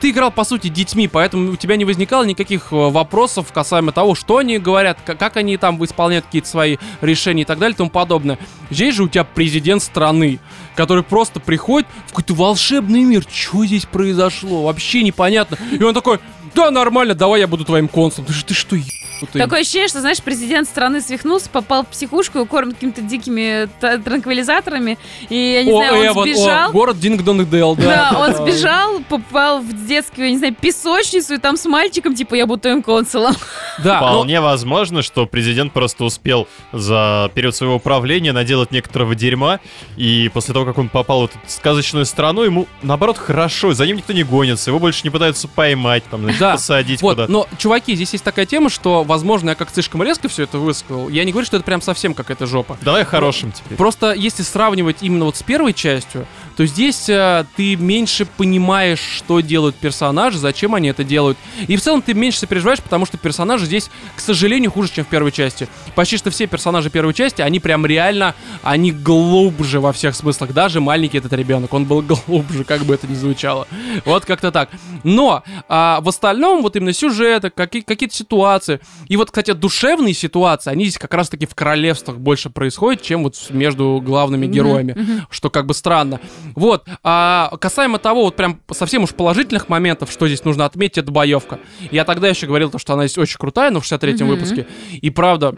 ты 0.01 0.11
играл, 0.11 0.31
по 0.31 0.44
сути, 0.44 0.69
детьми, 0.69 1.09
поэтому 1.09 1.52
у 1.52 1.57
тебя 1.57 1.77
не 1.77 1.85
возникало 1.85 2.24
никаких 2.24 2.73
э, 2.73 2.77
вопросов 2.77 3.52
касаемо 3.52 3.93
того, 3.93 4.15
что 4.15 4.39
они 4.39 4.59
говорят, 4.59 4.98
как 5.05 5.36
они 5.36 5.57
там 5.57 5.82
исполняют 5.85 6.27
какие-то 6.27 6.48
свои 6.48 6.77
решения 7.01 7.43
и 7.43 7.44
так 7.44 7.59
далее 7.59 7.74
и 7.74 7.77
тому 7.77 7.90
подобное. 7.90 8.39
Здесь 8.70 8.94
же 8.94 9.05
у 9.05 9.09
тебя 9.09 9.24
президент 9.24 9.82
страны, 9.82 10.39
который 10.74 11.02
просто 11.02 11.40
приходит 11.40 11.89
в 12.07 12.11
какой-то 12.11 12.35
волшебный 12.35 13.02
мир. 13.02 13.24
Что 13.31 13.65
здесь 13.65 13.86
произошло? 13.86 14.62
Вообще 14.65 15.02
непонятно. 15.02 15.57
И 15.73 15.82
он 15.82 15.94
такой, 15.94 16.20
да, 16.55 16.70
нормально, 16.70 17.14
давай 17.14 17.40
я 17.40 17.47
буду 17.47 17.64
твоим 17.64 17.89
консулом. 17.89 18.27
Ты, 18.27 18.44
ты 18.44 18.55
что, 18.55 18.77
ебанутый?» 19.20 19.40
Такое 19.40 19.60
ощущение, 19.60 19.88
что, 19.88 20.01
знаешь, 20.01 20.22
президент 20.22 20.68
страны 20.68 21.01
свихнулся, 21.01 21.48
попал 21.51 21.84
в 21.84 21.88
психушку, 21.88 22.38
его 22.38 22.47
кормят 22.47 22.74
какими-то 22.74 23.01
дикими 23.02 23.68
т- 23.80 23.98
транквилизаторами, 23.98 24.98
и, 25.28 25.34
я 25.36 25.64
не 25.64 25.72
о, 25.72 25.76
знаю, 25.76 25.94
он 25.94 26.06
Эван, 26.06 26.24
сбежал. 26.24 26.68
о, 26.70 26.72
город 26.72 26.98
Дингдонг-Дел, 27.01 27.76
да. 27.76 28.10
Да, 28.12 28.18
он 28.18 28.34
сбежал, 28.36 29.01
попал 29.09 29.60
в 29.60 29.86
детскую, 29.86 30.26
я 30.26 30.30
не 30.32 30.38
знаю, 30.38 30.55
песочницу, 30.55 31.34
и 31.34 31.38
там 31.38 31.56
с 31.56 31.64
мальчиком, 31.66 32.14
типа, 32.14 32.34
я 32.34 32.47
буду 32.47 32.60
твоим 32.62 32.82
консулом. 32.82 33.34
Да, 33.82 33.97
Вполне 33.97 34.42
возможно, 34.42 35.01
что 35.01 35.24
президент 35.24 35.72
просто 35.72 36.05
успел 36.05 36.47
за 36.70 37.30
период 37.34 37.55
своего 37.56 37.78
правления 37.78 38.32
наделать 38.32 38.72
некоторого 38.72 39.14
дерьма, 39.14 39.59
и 39.97 40.30
после 40.34 40.52
того, 40.52 40.66
как 40.66 40.76
он 40.76 40.88
попал 40.90 41.22
в 41.22 41.24
эту 41.26 41.38
сказочную 41.47 42.05
страну, 42.05 42.42
ему, 42.42 42.66
наоборот, 42.82 43.16
хорошо, 43.16 43.72
за 43.72 43.86
ним 43.86 43.97
никто 43.97 44.12
не 44.12 44.22
гонится, 44.22 44.70
его 44.70 44.78
больше 44.78 45.01
не 45.05 45.10
пытаются 45.10 45.48
поймать, 45.48 46.02
там, 46.10 46.22
значит, 46.22 46.40
Да. 46.40 46.52
посадить 46.52 47.01
Вот, 47.01 47.12
куда-то. 47.14 47.32
но, 47.32 47.47
чуваки, 47.56 47.94
здесь 47.94 48.12
есть 48.12 48.24
такая 48.24 48.44
тема, 48.44 48.68
что, 48.68 49.02
возможно, 49.11 49.51
я 49.51 49.57
как 49.57 49.70
слишком 49.70 50.05
резко 50.05 50.28
все 50.28 50.45
это 50.45 50.59
высказал. 50.59 51.09
Я 51.09 51.24
не 51.24 51.32
говорю, 51.32 51.45
что 51.45 51.57
это 51.57 51.66
прям 51.66 51.82
совсем 51.82 52.15
какая-то 52.15 52.47
жопа. 52.47 52.78
Давай 52.81 53.05
хорошим 53.05 53.51
теперь. 53.51 53.77
Просто 53.77 54.12
если 54.12 54.45
сравнивать 54.45 54.99
именно 55.01 55.24
вот 55.24 55.37
с 55.37 55.43
первой 55.43 55.73
частью, 55.73 56.27
то 56.61 56.66
здесь 56.66 57.09
э, 57.09 57.47
ты 57.57 57.74
меньше 57.74 58.27
понимаешь, 58.27 58.99
что 58.99 59.41
делают 59.41 59.77
персонажи, 59.77 60.37
зачем 60.37 60.74
они 60.74 60.89
это 60.91 61.05
делают. 61.05 61.39
И 61.66 61.74
в 61.74 61.81
целом 61.81 62.03
ты 62.03 62.12
меньше 62.12 62.41
сопереживаешь, 62.41 62.82
потому 62.82 63.07
что 63.07 63.16
персонажи 63.16 63.65
здесь, 63.65 63.89
к 64.15 64.20
сожалению, 64.20 64.70
хуже, 64.70 64.91
чем 64.93 65.07
в 65.07 65.09
первой 65.09 65.32
части. 65.32 65.69
Почти 65.95 66.19
что 66.19 66.31
все 66.31 66.47
персонажи 66.47 66.91
первой 66.91 67.15
части, 67.15 67.41
они 67.41 67.61
прям 67.61 67.87
реально, 67.87 68.35
они 68.62 68.93
глубже 68.93 69.81
во 69.81 69.95
всех 69.95 70.15
смыслах. 70.15 70.53
Даже 70.53 70.82
маленький 70.82 71.16
этот 71.16 71.32
ребенок, 71.32 71.73
он 71.73 71.87
был 71.87 72.03
глубже, 72.27 72.65
как 72.65 72.82
бы 72.82 72.93
это 72.93 73.07
ни 73.07 73.15
звучало. 73.15 73.66
Вот 74.05 74.27
как-то 74.27 74.53
так. 74.53 74.69
Но 75.03 75.43
а, 75.66 76.03
в 76.03 76.11
остальном, 76.11 76.61
вот 76.61 76.77
именно 76.77 76.93
сюжеты, 76.93 77.49
какие- 77.49 77.81
какие-то 77.81 78.15
ситуации. 78.15 78.81
И 79.09 79.16
вот, 79.16 79.31
кстати, 79.31 79.53
душевные 79.53 80.12
ситуации, 80.12 80.70
они 80.70 80.85
здесь 80.85 80.99
как 80.99 81.15
раз-таки 81.15 81.47
в 81.47 81.55
королевствах 81.55 82.19
больше 82.19 82.51
происходят, 82.51 83.01
чем 83.01 83.23
вот 83.23 83.47
между 83.49 84.03
главными 84.05 84.47
героями. 84.47 85.24
Что 85.31 85.49
как 85.49 85.65
бы 85.65 85.73
странно. 85.73 86.20
Вот. 86.61 86.85
А 87.03 87.51
касаемо 87.59 87.99
того, 87.99 88.24
вот 88.24 88.37
прям 88.37 88.61
совсем 88.70 89.05
уж 89.05 89.15
положительных 89.15 89.70
моментов, 89.70 90.12
что 90.12 90.27
здесь 90.28 90.45
нужно 90.45 90.66
отметить, 90.66 90.99
это 90.99 91.11
боевка. 91.11 91.59
Я 91.91 92.05
тогда 92.05 92.28
еще 92.28 92.47
говорил, 92.47 92.70
то, 92.70 92.78
что 92.78 92.93
она 92.93 93.07
здесь 93.07 93.16
очень 93.16 93.39
крутая, 93.39 93.70
но 93.70 93.81
в 93.81 93.85
63-м 93.85 94.27
Мгм. 94.27 94.37
выпуске. 94.37 94.66
И 94.93 95.09
правда, 95.09 95.55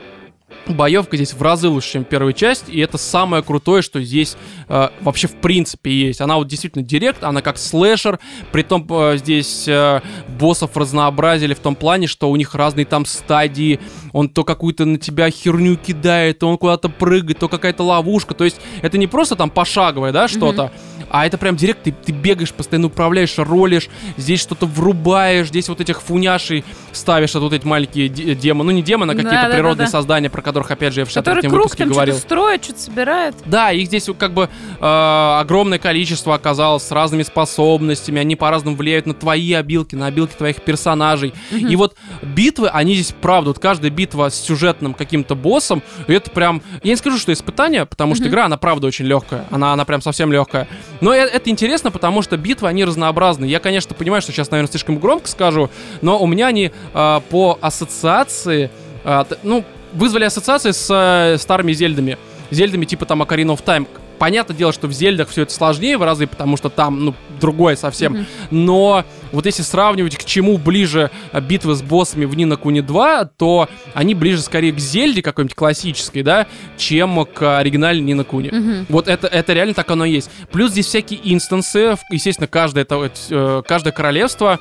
боевка 0.67 1.17
здесь 1.17 1.33
в 1.33 1.43
разы 1.43 1.69
лучше, 1.69 1.93
чем 1.93 2.05
первая 2.05 2.33
часть, 2.35 2.69
и 2.69 2.79
это 2.79 2.99
самое 2.99 3.43
крутое, 3.43 3.83
что 3.83 4.01
здесь 4.03 4.37
э, 4.69 4.89
вообще 5.01 5.27
в 5.27 5.35
принципе 5.37 5.91
есть. 5.91 6.21
Она 6.21 6.37
вот 6.37 6.47
действительно 6.47 6.85
директ, 6.85 7.25
она 7.25 7.41
как 7.43 7.59
слэшер, 7.59 8.19
притом 8.53 8.87
э, 8.91 9.17
здесь 9.17 9.67
э, 9.67 10.01
боссов 10.39 10.77
разнообразили 10.77 11.55
в 11.55 11.59
том 11.59 11.75
плане, 11.75 12.07
что 12.07 12.31
у 12.31 12.37
них 12.37 12.55
разные 12.55 12.85
там 12.87 13.07
стадии, 13.07 13.81
он 14.13 14.29
то 14.29 14.45
какую-то 14.45 14.85
на 14.85 14.99
тебя 14.99 15.31
херню 15.31 15.77
кидает, 15.77 16.39
то 16.41 16.49
он 16.49 16.59
куда-то 16.59 16.89
прыгает, 16.91 17.39
то 17.39 17.49
какая-то 17.49 17.83
ловушка, 17.83 18.35
то 18.35 18.45
есть 18.45 18.61
это 18.83 18.99
не 18.99 19.07
просто 19.07 19.37
там 19.37 19.51
пошаговое, 19.51 20.13
да, 20.13 20.29
что-то, 20.29 20.71
а 21.13 21.27
это 21.27 21.37
прям 21.39 21.57
директ, 21.57 21.83
ты, 21.85 21.93
ты 21.93 22.11
бегаешь, 22.11 22.53
постоянно 22.53 22.87
управляешь, 22.89 23.35
ролишь, 23.37 23.89
здесь 24.17 24.41
что-то 24.41 24.67
врубаешь, 24.67 25.49
здесь 25.49 25.69
вот 25.69 25.81
этих 25.81 26.01
фуняшей 26.03 26.65
ставишь, 26.93 27.31
это 27.31 27.41
вот 27.41 27.53
эти 27.53 27.67
маленькие 27.67 28.09
де- 28.09 28.35
демоны, 28.35 28.73
ну 28.73 28.77
не 28.77 28.83
демоны, 28.83 29.11
а 29.13 29.15
какие-то 29.15 29.31
Да-да-да-да. 29.31 29.55
природные 29.55 29.89
создания, 29.89 30.31
про 30.31 30.43
которых, 30.43 30.71
опять 30.71 30.95
же, 30.95 31.01
я 31.01 31.05
в 31.05 31.09
63 31.11 31.35
Который 31.35 31.49
круг 31.51 31.63
выпуске 31.65 31.85
там 31.85 31.93
говорил. 31.93 32.15
что-то 32.15 32.27
строит, 32.29 32.65
что-то 32.65 32.81
собирает. 32.81 33.35
Да, 33.45 33.71
их 33.73 33.87
здесь 33.87 34.09
как 34.19 34.33
бы 34.33 34.49
э, 34.81 35.37
огромное 35.41 35.79
количество 35.79 36.35
оказалось 36.35 36.83
с 36.85 36.91
разными 36.91 37.23
способностями, 37.23 38.21
они 38.21 38.37
по-разному 38.37 38.77
влияют 38.77 39.07
на 39.07 39.15
твои 39.15 39.53
обилки, 39.53 39.95
на 39.95 40.07
обилки 40.07 40.35
твоих 40.35 40.63
персонажей. 40.63 41.35
И 41.51 41.77
вот 41.77 41.95
битвы, 42.23 42.69
они 42.69 42.95
здесь, 42.95 43.15
правда, 43.21 43.51
вот 43.51 43.59
каждая 43.59 43.91
битва 43.91 44.31
с 44.31 44.35
сюжетным 44.41 44.95
каким-то 44.95 45.35
боссом, 45.35 45.83
это 46.07 46.31
прям, 46.31 46.63
я 46.83 46.91
не 46.91 46.97
скажу, 46.97 47.19
что 47.19 47.33
испытание, 47.33 47.87
потому 47.87 48.15
что 48.15 48.29
игра, 48.29 48.47
она 48.47 48.57
правда 48.57 48.87
очень 48.87 49.05
легкая, 49.05 49.47
она, 49.51 49.73
она 49.73 49.85
прям 49.85 50.01
совсем 50.01 50.33
легкая. 50.33 50.69
Но 51.03 51.13
э- 51.13 51.19
это 51.19 51.51
интересно, 51.51 51.91
потому 51.91 52.23
что 52.23 52.37
битвы, 52.37 52.69
они 52.69 52.85
разнообразны. 52.85 53.45
Я, 53.45 53.59
конечно, 53.59 53.95
понимаю, 53.95 54.23
что 54.23 54.33
сейчас, 54.33 54.51
наверное, 54.53 54.71
слишком 54.71 54.99
громко 54.99 55.29
скажу, 55.29 55.69
но 56.01 56.19
у 56.19 56.27
меня 56.27 56.47
они 56.47 56.71
э, 56.95 57.21
по 57.29 57.59
ассоциации, 57.61 58.71
э, 59.05 59.25
ну, 59.43 59.65
вызвали 59.93 60.25
ассоциации 60.25 60.71
с 60.71 60.89
э, 60.89 61.39
старыми 61.39 61.73
зельдами. 61.73 62.19
Зельдами 62.53 62.85
типа 62.85 63.05
там 63.05 63.21
Ocarina 63.21 63.49
of 63.49 63.65
Time. 63.65 63.89
Понятное 64.23 64.57
дело, 64.57 64.73
что 64.73 64.87
в 64.87 64.93
Зельдах 64.93 65.31
все 65.31 65.43
это 65.43 65.53
сложнее 65.53 65.99
в 65.99 66.05
разы, 66.05 66.29
потому 66.29 66.57
что 66.57 66.69
там, 66.69 67.07
ну, 67.07 67.15
другое 67.41 67.75
совсем. 67.75 68.13
Мгм. 68.13 68.27
Но 68.53 69.05
вот 69.33 69.47
если 69.47 69.63
сравнивать, 69.63 70.17
к 70.17 70.23
чему 70.25 70.59
ближе 70.59 71.11
битвы 71.49 71.75
с 71.75 71.83
боссами 71.83 72.25
в 72.25 72.37
Нина 72.37 72.57
Куни 72.57 72.83
2, 72.83 73.25
то 73.25 73.69
они 73.95 74.15
ближе 74.15 74.41
скорее 74.41 74.71
к 74.71 74.79
Зельде 74.79 75.23
какой-нибудь 75.23 75.57
классической, 75.57 76.23
да, 76.23 76.47
чем 76.77 77.27
к 77.27 77.59
оригинальной 77.59 78.05
Нина 78.05 78.23
Куни. 78.23 78.51
Мгм. 78.51 78.87
Вот 78.91 79.09
это, 79.09 79.27
это 79.27 79.55
реально 79.55 79.75
так 79.75 79.91
оно 79.91 80.05
и 80.05 80.13
есть. 80.13 80.31
Плюс 80.53 80.71
здесь 80.71 80.87
всякие 80.87 81.19
инстансы, 81.35 81.97
естественно, 82.13 82.47
каждое, 82.47 82.83
это, 82.83 83.11
э, 83.29 83.63
каждое 83.67 83.91
королевство 83.91 84.61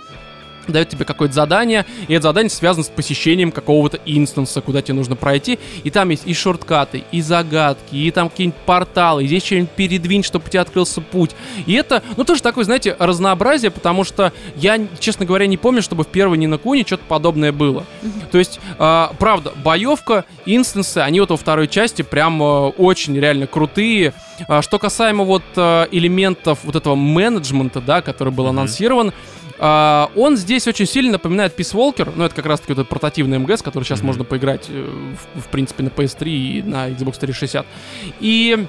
дает 0.68 0.90
тебе 0.90 1.06
какое-то 1.06 1.34
задание, 1.34 1.86
и 2.08 2.14
это 2.14 2.24
задание 2.24 2.50
связано 2.50 2.84
с 2.84 2.90
посещением 2.90 3.52
какого-то 3.52 4.00
инстанса, 4.06 4.62
куда 4.62 4.82
тебе 4.82 4.96
нужно 4.96 5.16
пройти, 5.16 5.60
и 5.84 5.90
там 5.90 6.10
есть 6.10 6.24
и 6.26 6.34
шорткаты, 6.34 7.04
и 7.12 7.22
загадки, 7.22 7.96
и 7.96 8.12
там 8.12 8.30
какие-нибудь 8.30 8.60
порталы, 8.66 9.24
и 9.24 9.28
здесь 9.28 9.46
что-нибудь 9.46 9.72
передвинь, 9.72 10.24
чтобы 10.24 10.46
у 10.46 10.50
тебя 10.50 10.62
открылся 10.62 11.02
путь. 11.02 11.32
И 11.66 11.74
это, 11.74 12.04
ну, 12.18 12.24
тоже 12.24 12.42
такое, 12.42 12.64
знаете, 12.64 12.96
разнообразие, 13.00 13.72
потому 13.72 14.04
что 14.04 14.34
я, 14.56 14.80
честно 15.00 15.26
говоря, 15.26 15.48
не 15.48 15.58
помню, 15.58 15.82
чтобы 15.82 16.04
в 16.04 16.08
первой 16.08 16.38
Нина 16.38 16.58
Куни 16.58 16.84
что-то 16.86 17.04
подобное 17.08 17.52
было. 17.52 17.86
То 18.32 18.38
есть, 18.38 18.60
а, 18.78 19.14
правда, 19.20 19.54
боевка, 19.64 20.26
инстансы, 20.46 21.00
они 21.00 21.20
вот 21.20 21.30
во 21.30 21.38
второй 21.38 21.68
части 21.68 22.02
прям 22.02 22.42
э, 22.42 22.46
очень 22.78 23.18
реально 23.18 23.48
крутые. 23.48 24.14
А, 24.48 24.62
что 24.62 24.80
касаемо 24.80 25.24
вот 25.24 25.44
э, 25.56 25.88
элементов 25.92 26.60
вот 26.64 26.76
этого 26.76 26.96
менеджмента, 26.96 27.82
да, 27.82 28.02
который 28.02 28.34
был 28.34 28.48
анонсирован, 28.48 29.10
а, 29.10 29.14
он 29.62 30.38
здесь 30.38 30.68
очень 30.68 30.88
сильно 30.88 31.14
напоминает 31.14 31.58
Peace 31.58 31.74
Walker, 31.76 32.12
ну 32.16 32.24
это 32.24 32.34
как 32.34 32.48
раз 32.48 32.60
таки 32.62 32.74
вот 32.74 32.80
этот 32.80 32.90
портативный 32.90 33.38
МГС, 33.38 33.62
который 33.62 33.84
сейчас 33.84 34.00
Мгм. 34.00 34.08
можно 34.08 34.24
поиграть, 34.24 34.66
э, 34.70 34.90
в, 35.36 35.42
в 35.42 35.48
принципе, 35.48 35.84
на 35.84 35.90
PS3 35.90 36.28
и 36.28 36.64
на 36.64 36.90
Xbox 36.90 37.20
360. 37.20 37.66
И 38.20 38.66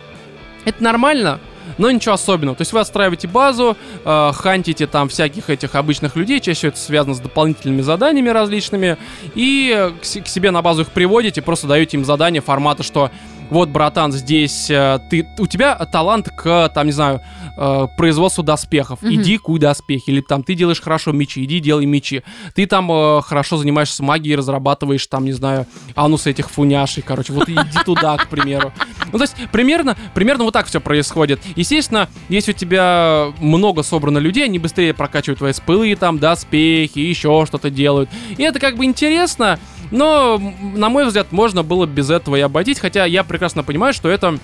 это 0.65 0.83
нормально, 0.85 1.41
но 1.79 1.91
ничего 1.91 2.15
особенного. 2.15 2.57
То 2.57 2.63
есть 2.63 2.73
вы 2.73 2.81
отстраиваете 2.81 3.27
базу, 3.29 3.77
э, 4.05 4.33
хантите 4.35 4.87
там 4.87 5.09
всяких 5.09 5.49
этих 5.49 5.75
обычных 5.75 6.15
людей, 6.17 6.41
чаще 6.41 6.59
всего 6.59 6.69
это 6.71 6.79
связано 6.79 7.15
с 7.15 7.21
дополнительными 7.21 7.81
заданиями 7.81 8.29
различными, 8.29 8.97
и 9.35 9.73
э, 9.75 9.91
к, 9.91 10.25
к 10.25 10.29
себе 10.29 10.51
на 10.51 10.61
базу 10.61 10.83
их 10.83 10.91
приводите, 10.91 11.41
просто 11.41 11.67
даете 11.67 11.97
им 11.97 12.05
задание 12.05 12.43
формата, 12.43 12.83
что 12.83 13.11
вот, 13.51 13.69
братан, 13.69 14.13
здесь 14.13 14.71
э, 14.71 14.99
ты, 15.11 15.27
у 15.39 15.47
тебя 15.47 15.75
талант 15.87 16.31
к, 16.31 16.69
там, 16.75 16.87
не 16.87 16.93
знаю, 16.93 17.21
э, 17.57 17.87
производству 17.97 18.43
доспехов. 18.43 19.03
Мгм. 19.03 19.15
Иди 19.15 19.39
куй 19.39 19.59
доспехи. 19.59 20.11
Или 20.11 20.21
там 20.21 20.43
ты 20.43 20.55
делаешь 20.55 20.81
хорошо 20.81 21.13
мечи, 21.13 21.45
иди 21.45 21.61
делай 21.61 21.87
мечи. 21.87 22.23
Ты 22.55 22.67
там 22.67 22.91
э, 22.91 23.23
хорошо 23.23 23.57
занимаешься 23.57 24.03
магией, 24.03 24.37
разрабатываешь 24.37 25.07
там, 25.07 25.25
не 25.25 25.33
знаю, 25.33 25.67
анусы 25.95 26.31
этих 26.31 26.51
фуняшей, 26.51 27.03
короче. 27.03 27.33
Вот 27.33 27.49
иди 27.49 27.79
туда, 27.85 28.17
к 28.17 28.29
примеру. 28.29 28.73
Ну, 29.13 29.19
то 29.19 29.25
есть, 29.25 29.35
примерно, 29.51 29.97
примерно 30.15 30.45
вот 30.45 30.53
так 30.53 30.67
все 30.67 30.81
происходит. 30.81 31.41
Естественно, 31.57 32.09
если 32.29 32.53
у 32.53 32.55
тебя 32.55 33.29
много 33.39 33.83
собрано 33.83 34.19
людей, 34.19 34.45
они 34.45 34.59
быстрее 34.59 34.95
прокачивают 34.95 35.39
твои 35.39 35.53
спылы, 35.53 35.95
там, 35.97 36.19
доспехи, 36.19 36.99
еще 36.99 37.45
что-то 37.47 37.71
делают. 37.71 38.09
И 38.37 38.43
это 38.43 38.59
как 38.59 38.77
бы 38.77 38.85
интересно, 38.85 39.59
но, 39.93 40.41
на 40.75 40.89
мой 40.89 41.05
взгляд, 41.07 41.31
можно 41.31 41.63
было 41.63 41.87
без 41.87 42.11
этого 42.11 42.37
и 42.37 42.41
обойтись, 42.41 42.81
хотя 42.81 43.05
я 43.05 43.23
прекрасно 43.23 43.63
понимаю, 43.63 43.93
что 43.93 44.09
это 44.09 44.39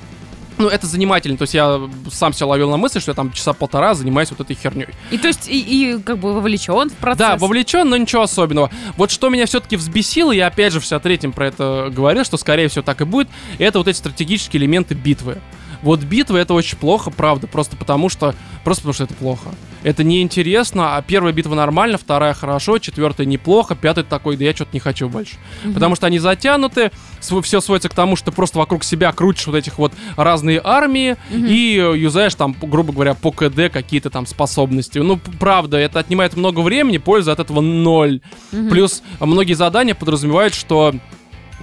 ну, 0.59 0.69
это 0.69 0.87
занимательно. 0.87 1.39
То 1.39 1.43
есть 1.43 1.55
я 1.55 1.81
сам 2.11 2.33
себя 2.33 2.47
ловил 2.49 2.71
на 2.71 2.77
мысли, 2.77 2.99
что 2.99 3.13
я 3.13 3.15
там 3.15 3.33
часа 3.33 3.53
полтора 3.53 3.95
занимаюсь 3.95 4.31
вот 4.31 4.41
этой 4.41 4.57
херней. 4.57 4.89
И 5.11 5.19
то 5.19 5.29
есть, 5.29 5.49
и, 5.49 5.61
и 5.61 6.03
как 6.03 6.19
бы 6.19 6.35
вовлечен 6.35 6.91
в 6.91 6.95
процесс. 6.95 7.19
Да, 7.19 7.37
вовлечен, 7.37 7.89
но 7.89 7.97
ничего 7.97 8.23
особенного. 8.23 8.71
Вот 8.97 9.11
что 9.11 9.29
меня 9.29 9.47
все-таки 9.47 9.77
взбесило, 9.77 10.33
я 10.33 10.49
опять 10.49 10.73
же 10.73 10.81
в 10.81 10.83
63-м 10.83 11.33
про 11.33 11.47
это 11.47 11.91
говорил, 11.91 12.25
что 12.25 12.37
скорее 12.37 12.69
всего 12.69 12.83
так 12.83 13.01
и 13.01 13.05
будет, 13.05 13.29
это 13.59 13.79
вот 13.79 13.89
эти 13.89 13.97
стратегические 13.97 14.61
элементы 14.61 14.95
битвы. 14.95 15.39
Вот 15.83 16.01
битвы 16.01 16.39
это 16.39 16.55
очень 16.55 16.77
плохо, 16.79 17.11
правда, 17.11 17.47
просто 17.47 17.77
потому 17.77 18.09
что, 18.09 18.35
просто 18.65 18.83
потому 18.83 18.95
что 18.95 19.05
это 19.05 19.15
плохо. 19.15 19.51
Это 19.85 20.03
неинтересно, 20.03 20.97
а 20.97 21.03
первая 21.03 21.33
битва 21.33 21.55
нормально, 21.55 21.99
вторая 21.99 22.35
хорошо, 22.35 22.79
четвертая 22.79 23.27
неплохо, 23.27 23.77
пятая 23.77 24.05
такой, 24.05 24.37
да 24.37 24.45
я 24.45 24.55
что-то 24.55 24.71
не 24.73 24.81
хочу 24.81 25.09
больше. 25.09 25.37
Потому 25.73 25.95
что 25.95 26.07
они 26.07 26.19
затянуты, 26.19 26.91
все 27.21 27.61
сводится 27.61 27.89
к 27.89 27.95
тому, 27.95 28.17
что 28.17 28.31
ты 28.31 28.33
просто 28.33 28.59
вокруг 28.59 28.83
себя 28.83 29.13
крутишь 29.13 29.47
вот 29.47 29.55
этих 29.55 29.79
вот 29.79 29.93
разные 30.17 30.61
армии 30.63 31.17
и 31.31 31.79
э, 31.79 31.97
юзаешь 31.97 32.35
там, 32.35 32.57
грубо 32.61 32.93
говоря, 32.93 33.15
по 33.15 33.31
КД 33.31 33.73
какие-то 33.73 34.11
там 34.11 34.27
способности. 34.27 34.99
Ну, 34.99 35.19
правда, 35.39 35.77
это 35.77 36.01
отнимает 36.01 36.37
много 36.37 36.61
времени, 36.61 36.99
пользы 36.99 37.31
от 37.31 37.39
этого 37.39 37.61
ноль. 37.61 38.21
Плюс 38.51 39.03
э, 39.21 39.25
многие 39.25 39.55
задания 39.55 39.95
подразумевают, 39.95 40.55
что 40.55 40.95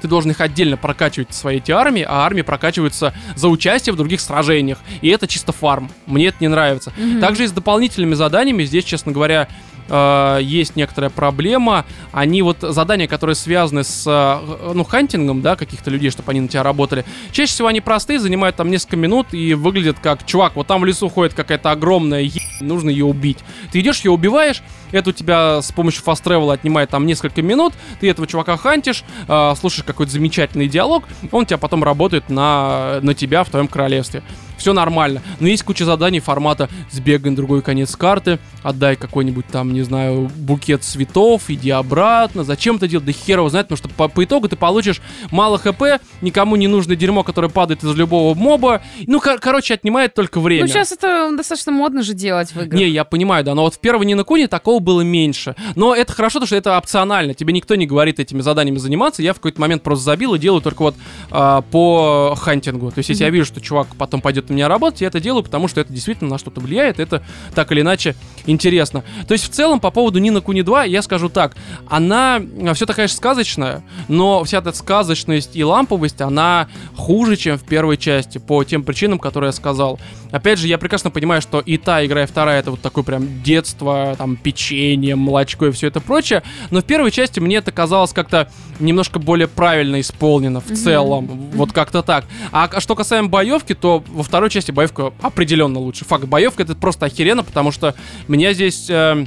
ты 0.01 0.07
должен 0.07 0.31
их 0.31 0.41
отдельно 0.41 0.77
прокачивать 0.77 1.33
свои 1.33 1.57
эти 1.57 1.71
армии, 1.71 2.05
а 2.07 2.25
армии 2.25 2.41
прокачиваются 2.41 3.13
за 3.35 3.47
участие 3.47 3.93
в 3.93 3.97
других 3.97 4.21
сражениях. 4.21 4.79
И 5.01 5.09
это 5.09 5.27
чисто 5.27 5.51
фарм. 5.51 5.89
Мне 6.05 6.27
это 6.27 6.37
не 6.39 6.47
нравится. 6.47 6.93
Мгм. 6.97 7.21
Также 7.21 7.45
и 7.45 7.47
с 7.47 7.51
дополнительными 7.51 8.13
заданиями 8.13 8.63
здесь, 8.63 8.83
честно 8.83 9.11
говоря, 9.11 9.47
э, 9.87 10.39
есть 10.41 10.75
некоторая 10.75 11.09
проблема. 11.09 11.85
Они 12.11 12.41
вот 12.41 12.57
задания, 12.61 13.07
которые 13.07 13.35
связаны 13.35 13.83
с 13.83 14.03
э, 14.07 14.73
ну 14.73 14.83
хантингом, 14.83 15.41
да, 15.41 15.55
каких-то 15.55 15.89
людей, 15.89 16.09
чтобы 16.09 16.31
они 16.31 16.41
на 16.41 16.47
тебя 16.47 16.63
работали. 16.63 17.05
Чаще 17.31 17.51
всего 17.51 17.67
они 17.67 17.81
простые, 17.81 18.19
занимают 18.19 18.55
там 18.55 18.69
несколько 18.69 18.97
минут 18.97 19.33
и 19.33 19.53
выглядят 19.53 19.97
как 19.99 20.25
чувак. 20.25 20.55
Вот 20.55 20.67
там 20.67 20.81
в 20.81 20.85
лесу 20.85 21.09
ходит 21.09 21.33
какая-то 21.33 21.71
огромная 21.71 22.21
е... 22.21 22.41
нужно 22.59 22.89
ее 22.89 23.05
убить. 23.05 23.39
Ты 23.71 23.79
идешь, 23.79 24.01
ее 24.01 24.11
убиваешь, 24.11 24.61
это 24.95 25.09
у 25.09 25.13
тебя 25.13 25.61
с 25.61 25.71
помощью 25.71 26.03
фаст 26.03 26.23
тревела 26.23 26.53
отнимает 26.53 26.89
там 26.89 27.05
несколько 27.05 27.41
минут, 27.41 27.73
ты 27.99 28.09
этого 28.09 28.27
чувака 28.27 28.57
хантишь, 28.57 29.03
э, 29.27 29.53
слушаешь 29.59 29.83
какой-то 29.83 30.11
замечательный 30.11 30.67
диалог, 30.67 31.03
он 31.31 31.45
тебя 31.45 31.57
потом 31.57 31.83
работает 31.83 32.29
на, 32.29 32.99
на 33.01 33.13
тебя 33.13 33.43
в 33.43 33.49
твоем 33.49 33.67
королевстве. 33.67 34.23
Все 34.57 34.73
нормально. 34.73 35.21
Но 35.39 35.47
есть 35.47 35.63
куча 35.63 35.85
заданий 35.85 36.19
формата 36.19 36.69
сбегай 36.91 37.29
на 37.31 37.35
другой 37.35 37.61
конец 37.61 37.95
карты, 37.95 38.39
отдай 38.63 38.95
какой-нибудь 38.95 39.45
там, 39.47 39.73
не 39.73 39.81
знаю, 39.81 40.29
букет 40.35 40.83
цветов, 40.83 41.43
иди 41.49 41.69
обратно. 41.69 42.43
Зачем 42.43 42.77
это 42.77 42.87
делать? 42.87 43.05
Да 43.05 43.11
хер 43.11 43.39
его 43.39 43.49
знает, 43.49 43.67
потому 43.67 43.77
что 43.77 43.89
по, 43.89 44.07
по 44.07 44.23
итогу 44.23 44.47
ты 44.47 44.55
получишь 44.55 45.01
мало 45.31 45.57
хп, 45.57 45.81
никому 46.21 46.55
не 46.55 46.67
нужное 46.67 46.95
дерьмо, 46.95 47.23
которое 47.23 47.49
падает 47.49 47.83
из 47.83 47.95
любого 47.95 48.33
моба. 48.35 48.81
Ну, 49.07 49.19
кор- 49.19 49.39
короче, 49.39 49.73
отнимает 49.73 50.13
только 50.13 50.39
время. 50.39 50.63
Ну, 50.63 50.67
сейчас 50.67 50.91
это 50.91 51.31
достаточно 51.35 51.71
модно 51.71 52.03
же 52.03 52.13
делать 52.13 52.51
в 52.51 52.61
играх. 52.61 52.79
Не, 52.79 52.89
я 52.89 53.03
понимаю, 53.03 53.43
да, 53.43 53.55
но 53.55 53.63
вот 53.63 53.75
в 53.75 53.79
первой 53.79 54.05
Нина 54.05 54.23
Куни 54.23 54.47
такого 54.47 54.79
было 54.79 55.01
меньше. 55.01 55.55
Но 55.75 55.93
это 55.95 56.13
хорошо, 56.13 56.39
то 56.39 56.45
что 56.45 56.55
это 56.55 56.77
опционально. 56.77 57.33
Тебе 57.33 57.53
никто 57.53 57.75
не 57.75 57.85
говорит 57.85 58.19
этими 58.19 58.41
заданиями 58.41 58.77
заниматься. 58.77 59.21
Я 59.21 59.33
в 59.33 59.37
какой-то 59.37 59.59
момент 59.61 59.83
просто 59.83 60.05
забил 60.05 60.35
и 60.35 60.39
делаю 60.39 60.61
только 60.61 60.81
вот 60.81 60.95
а, 61.31 61.61
по 61.61 62.35
хантингу. 62.39 62.91
То 62.91 62.99
есть, 62.99 63.09
если 63.09 63.23
я 63.23 63.29
вижу, 63.29 63.45
что 63.45 63.61
чувак 63.61 63.87
потом 63.97 64.21
пойдет 64.21 64.44
на 64.49 64.53
меня 64.53 64.67
работать, 64.67 65.01
я 65.01 65.07
это 65.07 65.19
делаю, 65.19 65.43
потому 65.43 65.67
что 65.67 65.81
это 65.81 65.91
действительно 65.91 66.31
на 66.31 66.37
что-то 66.37 66.61
влияет. 66.61 66.99
Это 66.99 67.23
так 67.53 67.71
или 67.71 67.81
иначе 67.81 68.15
интересно. 68.45 69.03
То 69.27 69.33
есть, 69.33 69.45
в 69.45 69.49
целом, 69.49 69.79
по 69.79 69.91
поводу 69.91 70.19
Нина 70.19 70.41
Куни 70.41 70.61
2, 70.61 70.85
я 70.85 71.01
скажу 71.01 71.29
так. 71.29 71.55
Она 71.89 72.41
все 72.73 72.85
такая 72.85 73.07
же 73.07 73.13
сказочная, 73.13 73.83
но 74.07 74.43
вся 74.43 74.59
эта 74.59 74.71
сказочность 74.73 75.55
и 75.55 75.63
ламповость, 75.63 76.21
она 76.21 76.67
хуже, 76.95 77.35
чем 77.35 77.57
в 77.57 77.63
первой 77.63 77.97
части, 77.97 78.37
по 78.37 78.63
тем 78.63 78.83
причинам, 78.83 79.19
которые 79.19 79.49
я 79.49 79.51
сказал. 79.53 79.99
Опять 80.31 80.59
же, 80.59 80.67
я 80.67 80.77
прекрасно 80.77 81.11
понимаю, 81.11 81.41
что 81.41 81.59
и 81.59 81.77
та 81.77 82.05
игра, 82.05 82.23
и 82.23 82.25
вторая 82.25 82.59
это 82.59 82.71
вот 82.71 82.81
такое 82.81 83.03
прям 83.03 83.43
детство, 83.43 84.15
там, 84.17 84.35
печенье, 84.35 85.15
молочко 85.15 85.67
и 85.67 85.71
все 85.71 85.87
это 85.87 86.01
прочее. 86.01 86.43
Но 86.71 86.81
в 86.81 86.83
первой 86.85 87.11
части 87.11 87.39
мне 87.39 87.57
это 87.57 87.71
казалось 87.71 88.13
как-то 88.13 88.49
немножко 88.79 89.19
более 89.19 89.47
правильно 89.47 90.01
исполнено 90.01 90.59
в 90.61 90.71
целом. 90.71 91.27
Вот 91.53 91.71
как-то 91.71 92.01
так. 92.01 92.25
А 92.51 92.79
что 92.79 92.95
касаемо 92.95 93.29
боевки, 93.29 93.73
то 93.73 94.03
во 94.07 94.23
второй 94.23 94.49
части 94.49 94.71
боевка 94.71 95.13
определенно 95.21 95.79
лучше. 95.79 96.05
Факт, 96.05 96.25
боевка 96.25 96.63
это 96.63 96.75
просто 96.75 97.05
охеренно, 97.05 97.43
потому 97.43 97.71
что 97.71 97.95
меня 98.35 98.53
здесь... 98.53 98.89
э, 98.89 99.25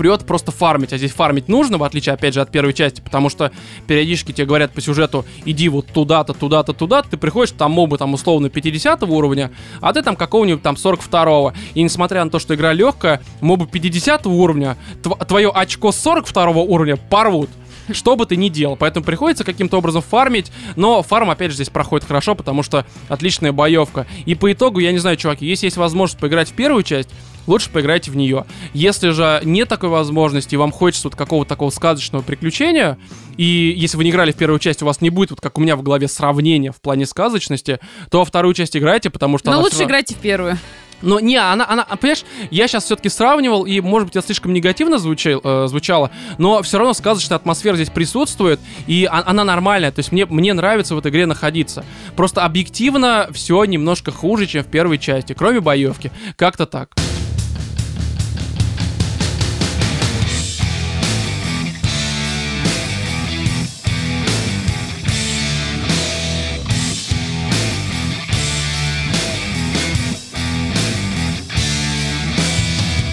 прет 0.00 0.24
просто 0.24 0.50
фармить, 0.50 0.94
а 0.94 0.96
здесь 0.96 1.12
фармить 1.12 1.48
нужно, 1.48 1.76
в 1.76 1.84
отличие, 1.84 2.14
опять 2.14 2.32
же, 2.32 2.40
от 2.40 2.50
первой 2.50 2.72
части, 2.72 3.02
потому 3.02 3.28
что 3.28 3.52
периодически 3.86 4.32
тебе 4.32 4.46
говорят 4.46 4.72
по 4.72 4.80
сюжету, 4.80 5.26
иди 5.44 5.68
вот 5.68 5.88
туда-то, 5.88 6.32
туда-то, 6.32 6.72
туда-то, 6.72 7.10
ты 7.10 7.16
приходишь, 7.18 7.50
там 7.50 7.72
мобы 7.72 7.98
там 7.98 8.14
условно 8.14 8.48
50 8.48 9.02
уровня, 9.02 9.50
а 9.82 9.92
ты 9.92 10.00
там 10.00 10.16
какого-нибудь 10.16 10.62
там 10.62 10.78
42 10.78 11.52
И 11.74 11.82
несмотря 11.82 12.24
на 12.24 12.30
то, 12.30 12.38
что 12.38 12.54
игра 12.54 12.72
легкая, 12.72 13.20
мобы 13.42 13.66
50 13.66 14.26
уровня, 14.26 14.78
тв- 15.02 15.22
твое 15.26 15.50
очко 15.50 15.92
42 15.92 16.50
уровня 16.62 16.96
порвут. 16.96 17.50
Что 17.92 18.14
бы 18.14 18.24
ты 18.24 18.36
ни 18.36 18.48
делал. 18.48 18.76
Поэтому 18.76 19.04
приходится 19.04 19.42
каким-то 19.42 19.78
образом 19.78 20.00
фармить. 20.00 20.52
Но 20.76 21.02
фарм, 21.02 21.28
опять 21.28 21.50
же, 21.50 21.56
здесь 21.56 21.70
проходит 21.70 22.06
хорошо, 22.06 22.36
потому 22.36 22.62
что 22.62 22.86
отличная 23.08 23.50
боевка. 23.50 24.06
И 24.26 24.36
по 24.36 24.52
итогу, 24.52 24.78
я 24.78 24.92
не 24.92 24.98
знаю, 24.98 25.16
чуваки, 25.16 25.44
если 25.44 25.66
есть 25.66 25.76
возможность 25.76 26.20
поиграть 26.20 26.48
в 26.50 26.52
первую 26.52 26.84
часть, 26.84 27.08
лучше 27.46 27.70
поиграйте 27.70 28.10
в 28.10 28.16
нее. 28.16 28.44
Если 28.74 29.10
же 29.10 29.40
нет 29.44 29.68
такой 29.68 29.88
возможности, 29.88 30.54
и 30.54 30.58
вам 30.58 30.72
хочется 30.72 31.08
вот 31.08 31.16
какого-то 31.16 31.48
такого 31.48 31.70
сказочного 31.70 32.22
приключения, 32.22 32.98
и 33.36 33.74
если 33.76 33.96
вы 33.96 34.04
не 34.04 34.10
играли 34.10 34.32
в 34.32 34.36
первую 34.36 34.58
часть, 34.58 34.82
у 34.82 34.86
вас 34.86 35.00
не 35.00 35.10
будет 35.10 35.30
вот 35.30 35.40
как 35.40 35.58
у 35.58 35.60
меня 35.60 35.76
в 35.76 35.82
голове 35.82 36.08
сравнения 36.08 36.72
в 36.72 36.80
плане 36.80 37.06
сказочности, 37.06 37.78
то 38.10 38.18
во 38.18 38.24
вторую 38.24 38.54
часть 38.54 38.76
играйте, 38.76 39.10
потому 39.10 39.38
что 39.38 39.50
Но 39.50 39.58
лучше 39.60 39.72
равно- 39.78 39.86
играйте 39.86 40.14
в 40.14 40.18
первую. 40.18 40.58
но 41.02 41.18
не, 41.18 41.36
она, 41.36 41.66
она, 41.66 41.82
а, 41.88 41.96
понимаешь, 41.96 42.24
я 42.50 42.68
сейчас 42.68 42.84
все-таки 42.84 43.08
сравнивал, 43.08 43.64
и, 43.64 43.80
может 43.80 44.08
быть, 44.08 44.16
это 44.16 44.26
слишком 44.26 44.52
негативно 44.52 44.98
звучал, 44.98 45.40
э, 45.42 45.66
звучало, 45.68 46.10
но 46.36 46.62
все 46.62 46.76
равно 46.76 46.92
сказочная 46.92 47.36
атмосфера 47.36 47.74
здесь 47.76 47.88
присутствует, 47.88 48.60
и 48.86 49.08
а- 49.10 49.22
она 49.26 49.44
нормальная, 49.44 49.90
то 49.92 50.00
есть 50.00 50.12
мне, 50.12 50.26
мне 50.26 50.52
нравится 50.52 50.94
в 50.94 50.98
этой 50.98 51.10
игре 51.10 51.24
находиться. 51.24 51.84
Просто 52.16 52.44
объективно 52.44 53.28
все 53.32 53.64
немножко 53.64 54.12
хуже, 54.12 54.46
чем 54.46 54.62
в 54.62 54.66
первой 54.66 54.98
части, 54.98 55.32
кроме 55.32 55.60
боевки. 55.60 56.12
Как-то 56.36 56.66
так. 56.66 56.94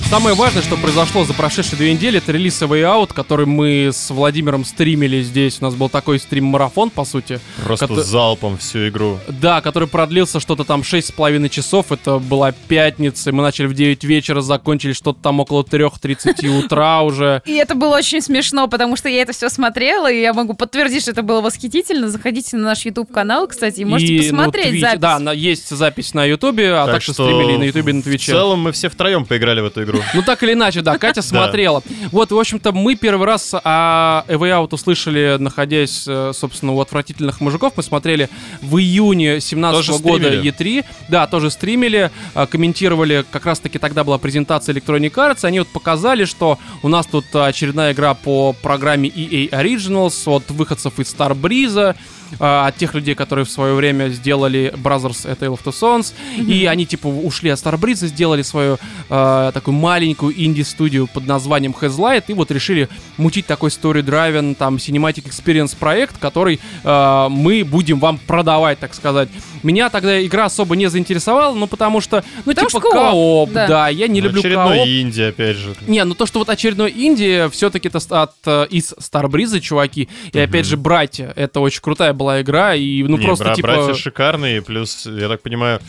Самое 0.10 0.36
важное, 0.36 0.64
что 0.64 0.78
произошло 0.78 1.26
за 1.26 1.34
прошедшие 1.34 1.78
две 1.78 1.94
недели, 1.94 2.20
это 2.20 2.32
релиз 2.32 2.62
Way 2.62 2.82
Out, 2.84 3.14
который 3.14 3.46
мы 3.46 3.90
с 3.92 4.10
Владимиром 4.10 4.64
стримили 4.64 5.22
здесь. 5.22 5.58
У 5.60 5.66
нас 5.66 5.76
был 5.76 5.90
такой 5.90 6.18
стрим-марафон, 6.18 6.92
по 6.92 7.04
сути. 7.04 7.42
Просто 7.62 7.88
Кото- 7.88 8.04
залпом 8.04 8.58
всю 8.58 8.88
игру. 8.88 9.20
Да, 9.28 9.60
который 9.60 9.90
продлился 9.90 10.40
что-то 10.40 10.64
там 10.64 10.82
6,5 10.82 11.50
часов. 11.50 11.92
Это 11.92 12.20
была 12.20 12.54
пятница. 12.54 13.34
Мы 13.34 13.44
начали 13.44 13.68
в 13.68 13.74
9 13.74 14.06
вечера, 14.06 14.40
закончили 14.40 14.94
что-то 14.94 15.20
там 15.22 15.42
около 15.42 15.64
3.30 15.64 16.48
утра 16.66 17.02
уже. 17.02 17.42
И 17.46 17.56
это 17.56 17.76
было 17.76 17.98
очень 17.98 18.22
смешно, 18.22 18.70
потому 18.70 18.96
что 18.96 19.10
я 19.10 19.22
это 19.24 19.34
все 19.34 19.50
смотрела, 19.50 20.10
и 20.10 20.22
я 20.22 20.34
могу 20.34 20.54
подтвердить, 20.54 21.02
что 21.02 21.12
это 21.12 21.22
было 21.22 21.42
восхитительно. 21.42 22.10
Заходите 22.10 22.56
на 22.56 22.64
наш 22.64 22.86
YouTube-канал, 22.86 23.50
кстати, 23.50 23.82
и 23.82 23.86
можете 23.86 24.14
И, 24.16 24.32
ну, 24.32 24.38
посмотреть 24.38 24.74
Twitch- 24.76 24.80
запись. 24.80 25.00
Да, 25.02 25.20
на- 25.20 25.32
есть 25.34 25.70
запись 25.70 26.14
на 26.14 26.24
Ютубе, 26.24 26.72
а 26.72 26.86
Так 26.86 26.96
также 26.96 27.12
что 27.14 27.26
стримили 27.26 27.56
и 27.56 27.58
на 27.58 27.64
Ютубе, 27.64 27.92
и 27.92 27.96
на 27.96 28.00
В 28.02 28.04
Твиче. 28.06 28.32
целом 28.32 28.62
мы 28.62 28.72
все 28.72 28.88
втроем 28.90 29.26
поиграли 29.26 29.60
в 29.60 29.66
эту 29.66 29.84
игру. 29.84 29.97
Ну, 30.14 30.22
так 30.22 30.44
или 30.44 30.54
иначе, 30.54 30.82
да, 30.82 30.98
Катя 30.98 31.22
смотрела. 31.24 31.84
Вот, 32.12 32.32
в 32.32 32.40
общем-то, 32.40 32.72
мы 32.72 32.96
первый 32.96 33.26
раз 33.26 33.54
о 33.54 33.60
A 33.64 34.24
Way 34.28 34.64
Out 34.64 34.74
услышали, 34.74 35.38
находясь, 35.40 36.06
э, 36.08 36.32
собственно, 36.34 36.74
у 36.74 36.82
отвратительных 36.82 37.42
мужиков. 37.42 37.74
Мы 37.76 37.84
смотрели 37.84 38.30
в 38.62 38.78
июне 38.78 39.40
17 39.40 39.86
Тоже 39.86 40.02
года 40.02 40.26
стримили? 40.26 40.54
E3. 40.54 40.86
Да, 41.10 41.28
тоже 41.28 41.52
стримили, 41.52 42.12
э, 42.36 42.46
комментировали. 42.48 43.26
Как 43.32 43.46
раз-таки 43.46 43.80
тогда 43.80 44.04
была 44.04 44.18
презентация 44.18 44.74
Electronic 44.76 45.14
Arts. 45.14 45.46
Они 45.46 45.60
вот 45.60 45.68
показали, 45.68 46.26
что 46.26 46.58
у 46.84 46.88
нас 46.88 47.06
тут 47.06 47.26
очередная 47.34 47.94
игра 47.94 48.14
по 48.14 48.54
программе 48.54 49.10
EA 49.10 49.50
Originals 49.50 50.30
от 50.30 50.50
выходцев 50.52 51.00
из 51.00 51.14
Starbreeze 51.14 51.96
от 52.40 52.76
тех 52.78 52.94
людей, 52.94 53.16
которые 53.16 53.46
в 53.46 53.50
свое 53.50 53.74
время 53.74 54.10
сделали 54.10 54.74
Brothers 54.76 55.30
A 55.30 55.34
Tale 55.34 55.58
of 55.58 55.64
Two 55.64 55.74
Sons, 55.74 56.14
и 56.38 56.66
они 56.66 56.86
типа 56.86 57.08
ушли 57.08 57.50
от 57.50 57.60
Starbreeze, 57.60 58.08
сделали 58.08 58.42
свою 58.42 58.78
э, 59.10 59.52
такую 59.54 59.76
маленькую 59.76 60.34
инди-студию 60.38 61.08
под 61.08 61.26
названием 61.26 61.76
Hazlight, 61.80 62.26
и 62.28 62.34
вот 62.34 62.52
решили 62.52 62.90
мутить 63.18 63.46
такой 63.46 63.70
story-driven, 63.70 64.56
там, 64.56 64.76
cinematic 64.76 65.26
experience 65.26 65.76
проект, 65.78 66.18
который 66.18 66.60
э, 66.84 67.28
мы 67.30 67.64
будем 67.64 68.00
вам 68.00 68.18
продавать, 68.18 68.80
так 68.80 68.94
сказать. 68.94 69.30
Меня 69.64 69.90
тогда 69.90 70.24
игра 70.26 70.46
особо 70.46 70.76
не 70.76 70.88
заинтересовала, 70.88 71.54
ну, 71.54 71.68
потому 71.68 72.02
что, 72.02 72.24
ну, 72.46 72.54
Потому 72.54 72.70
типа, 72.70 72.70
что 72.70 72.80
кооп, 72.80 72.94
кооп, 73.12 73.52
да. 73.52 73.68
да. 73.68 73.88
я 73.90 74.08
не 74.08 74.22
люблю 74.22 74.40
Очередной 74.40 74.78
кооп. 74.78 74.88
инди, 74.88 75.22
опять 75.22 75.58
же. 75.58 75.76
Не, 75.88 76.04
ну 76.04 76.14
то, 76.16 76.26
что 76.26 76.40
вот 76.40 76.50
очередной 76.50 76.92
Индия, 76.92 77.50
все-таки 77.50 77.88
это 77.88 78.00
от 78.22 78.34
э, 78.46 78.68
из 78.70 78.94
Старбриза, 78.98 79.60
чуваки. 79.62 80.10
И 80.34 80.40
опять 80.40 80.66
же, 80.66 80.78
братья. 80.78 81.34
Это 81.36 81.60
очень 81.60 81.82
крутая 81.82 82.14
была 82.14 82.42
игра. 82.42 82.76
И 82.76 83.04
ну 83.04 83.18
Не, 83.18 83.26
просто 83.26 83.46
бра- 83.46 83.56
типа. 83.56 83.68
братья 83.68 83.94
шикарные, 83.94 84.62
плюс, 84.62 85.06
я 85.06 85.28
так 85.28 85.42
понимаю, 85.42 85.80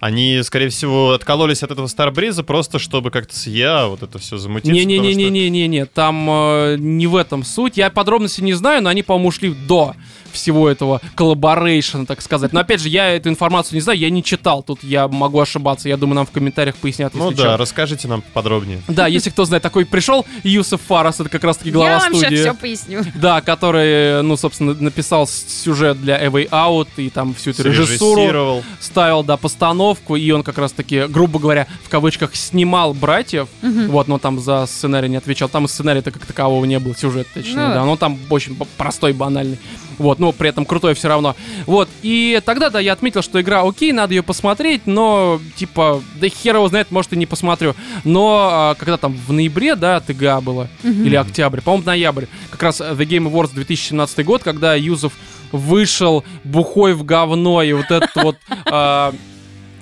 они, 0.00 0.40
скорее 0.44 0.68
всего, 0.68 1.12
откололись 1.12 1.62
от 1.62 1.72
этого 1.72 1.86
Старбриза 1.88 2.44
просто, 2.44 2.78
чтобы 2.78 3.10
как-то 3.10 3.34
с 3.36 3.46
я 3.48 3.86
вот 3.86 4.02
это 4.02 4.18
все 4.18 4.38
замутить. 4.38 4.70
Не-не-не-не-не-не, 4.72 5.86
там 5.86 6.28
э, 6.30 6.76
не 6.78 7.06
в 7.06 7.16
этом 7.16 7.44
суть. 7.44 7.76
Я 7.76 7.90
подробности 7.90 8.40
не 8.40 8.52
знаю, 8.54 8.82
но 8.82 8.90
они, 8.90 9.02
по-моему, 9.02 9.28
ушли 9.28 9.52
до 9.66 9.94
всего 10.32 10.68
этого 10.68 11.00
коллаборейшена, 11.14 12.04
так 12.06 12.20
сказать. 12.22 12.52
Но 12.52 12.60
опять 12.60 12.80
же, 12.80 12.88
я 12.88 13.10
эту 13.10 13.28
информацию 13.28 13.74
не 13.76 13.80
знаю, 13.80 13.98
я 13.98 14.10
не 14.10 14.22
читал. 14.22 14.62
Тут 14.62 14.82
я 14.82 15.08
могу 15.08 15.40
ошибаться. 15.40 15.88
Я 15.88 15.96
думаю, 15.96 16.16
нам 16.16 16.26
в 16.26 16.30
комментариях 16.30 16.76
пояснят, 16.76 17.14
Ну 17.14 17.30
если 17.30 17.42
да, 17.42 17.50
чё. 17.52 17.56
расскажите 17.56 18.08
нам 18.08 18.22
подробнее. 18.32 18.80
Да, 18.88 19.06
если 19.06 19.30
кто 19.30 19.44
знает, 19.44 19.62
такой 19.62 19.84
пришел 19.86 20.26
Юсеф 20.44 20.80
Фарас, 20.82 21.20
это 21.20 21.28
как 21.28 21.44
раз-таки 21.44 21.70
глава 21.70 21.90
я 21.90 21.98
вам 21.98 22.14
студии. 22.14 22.28
сейчас 22.36 22.40
все 22.40 22.54
поясню. 22.54 23.00
Да, 23.14 23.40
который, 23.40 24.22
ну, 24.22 24.36
собственно, 24.36 24.74
написал 24.74 25.26
сюжет 25.26 26.00
для 26.00 26.16
A 26.16 26.26
Way 26.26 26.48
Out 26.50 26.88
и 26.96 27.10
там 27.10 27.34
всю 27.34 27.50
эту 27.50 27.62
режиссуру 27.64 28.62
ставил, 28.80 29.22
да, 29.22 29.36
постановку, 29.36 30.16
и 30.16 30.30
он 30.30 30.42
как 30.42 30.58
раз-таки, 30.58 31.04
грубо 31.08 31.38
говоря, 31.38 31.66
в 31.84 31.88
кавычках, 31.88 32.34
снимал 32.36 32.94
братьев, 32.94 33.48
вот, 33.62 34.08
но 34.08 34.18
там 34.18 34.40
за 34.40 34.66
сценарий 34.66 35.08
не 35.08 35.16
отвечал, 35.16 35.48
там 35.48 35.64
и 35.64 35.68
сценария-то 35.68 36.10
как 36.10 36.24
такового 36.26 36.64
не 36.64 36.78
было, 36.78 36.94
сюжет, 36.94 37.26
точнее, 37.34 37.68
Ну. 37.68 37.74
да, 37.74 37.84
но 37.84 37.96
там 37.96 38.18
очень 38.30 38.56
простой, 38.76 39.12
банальный, 39.12 39.58
вот, 39.98 40.18
но 40.18 40.32
при 40.32 40.48
этом 40.48 40.64
крутой 40.64 40.94
все 40.94 41.08
равно, 41.08 41.36
вот, 41.66 41.88
и 42.02 42.40
тогда, 42.44 42.70
да, 42.70 42.80
я 42.80 42.92
отметил, 42.92 43.22
что 43.22 43.40
игра 43.40 43.62
окей, 43.62 43.92
надо 43.92 44.14
ее 44.14 44.22
посмотреть, 44.22 44.86
но, 44.86 45.40
типа, 45.56 46.02
да 46.20 46.28
хер 46.28 46.56
его 46.56 46.68
знает, 46.68 46.90
может, 46.90 47.12
и 47.12 47.16
не 47.16 47.26
посмотрю, 47.26 47.74
но 48.04 48.48
а, 48.50 48.74
когда 48.74 48.96
там 48.96 49.14
в 49.14 49.32
ноябре, 49.32 49.74
да, 49.74 50.00
ТГА 50.00 50.40
было, 50.40 50.68
или 50.82 51.16
октябрь, 51.16 51.60
по-моему, 51.60 51.86
ноябрь, 51.86 52.26
как 52.50 52.62
раз 52.62 52.80
э, 52.80 52.84
The 52.92 53.06
Game 53.06 53.30
Awards 53.30 53.54
2017 53.54 54.24
год, 54.24 54.42
когда 54.42 54.74
Юзов 54.74 55.12
вышел 55.52 56.24
бухой 56.44 56.94
в 56.94 57.04
говно, 57.04 57.62
и 57.62 57.72
вот 57.72 57.90
этот 57.90 58.14
вот... 58.16 58.36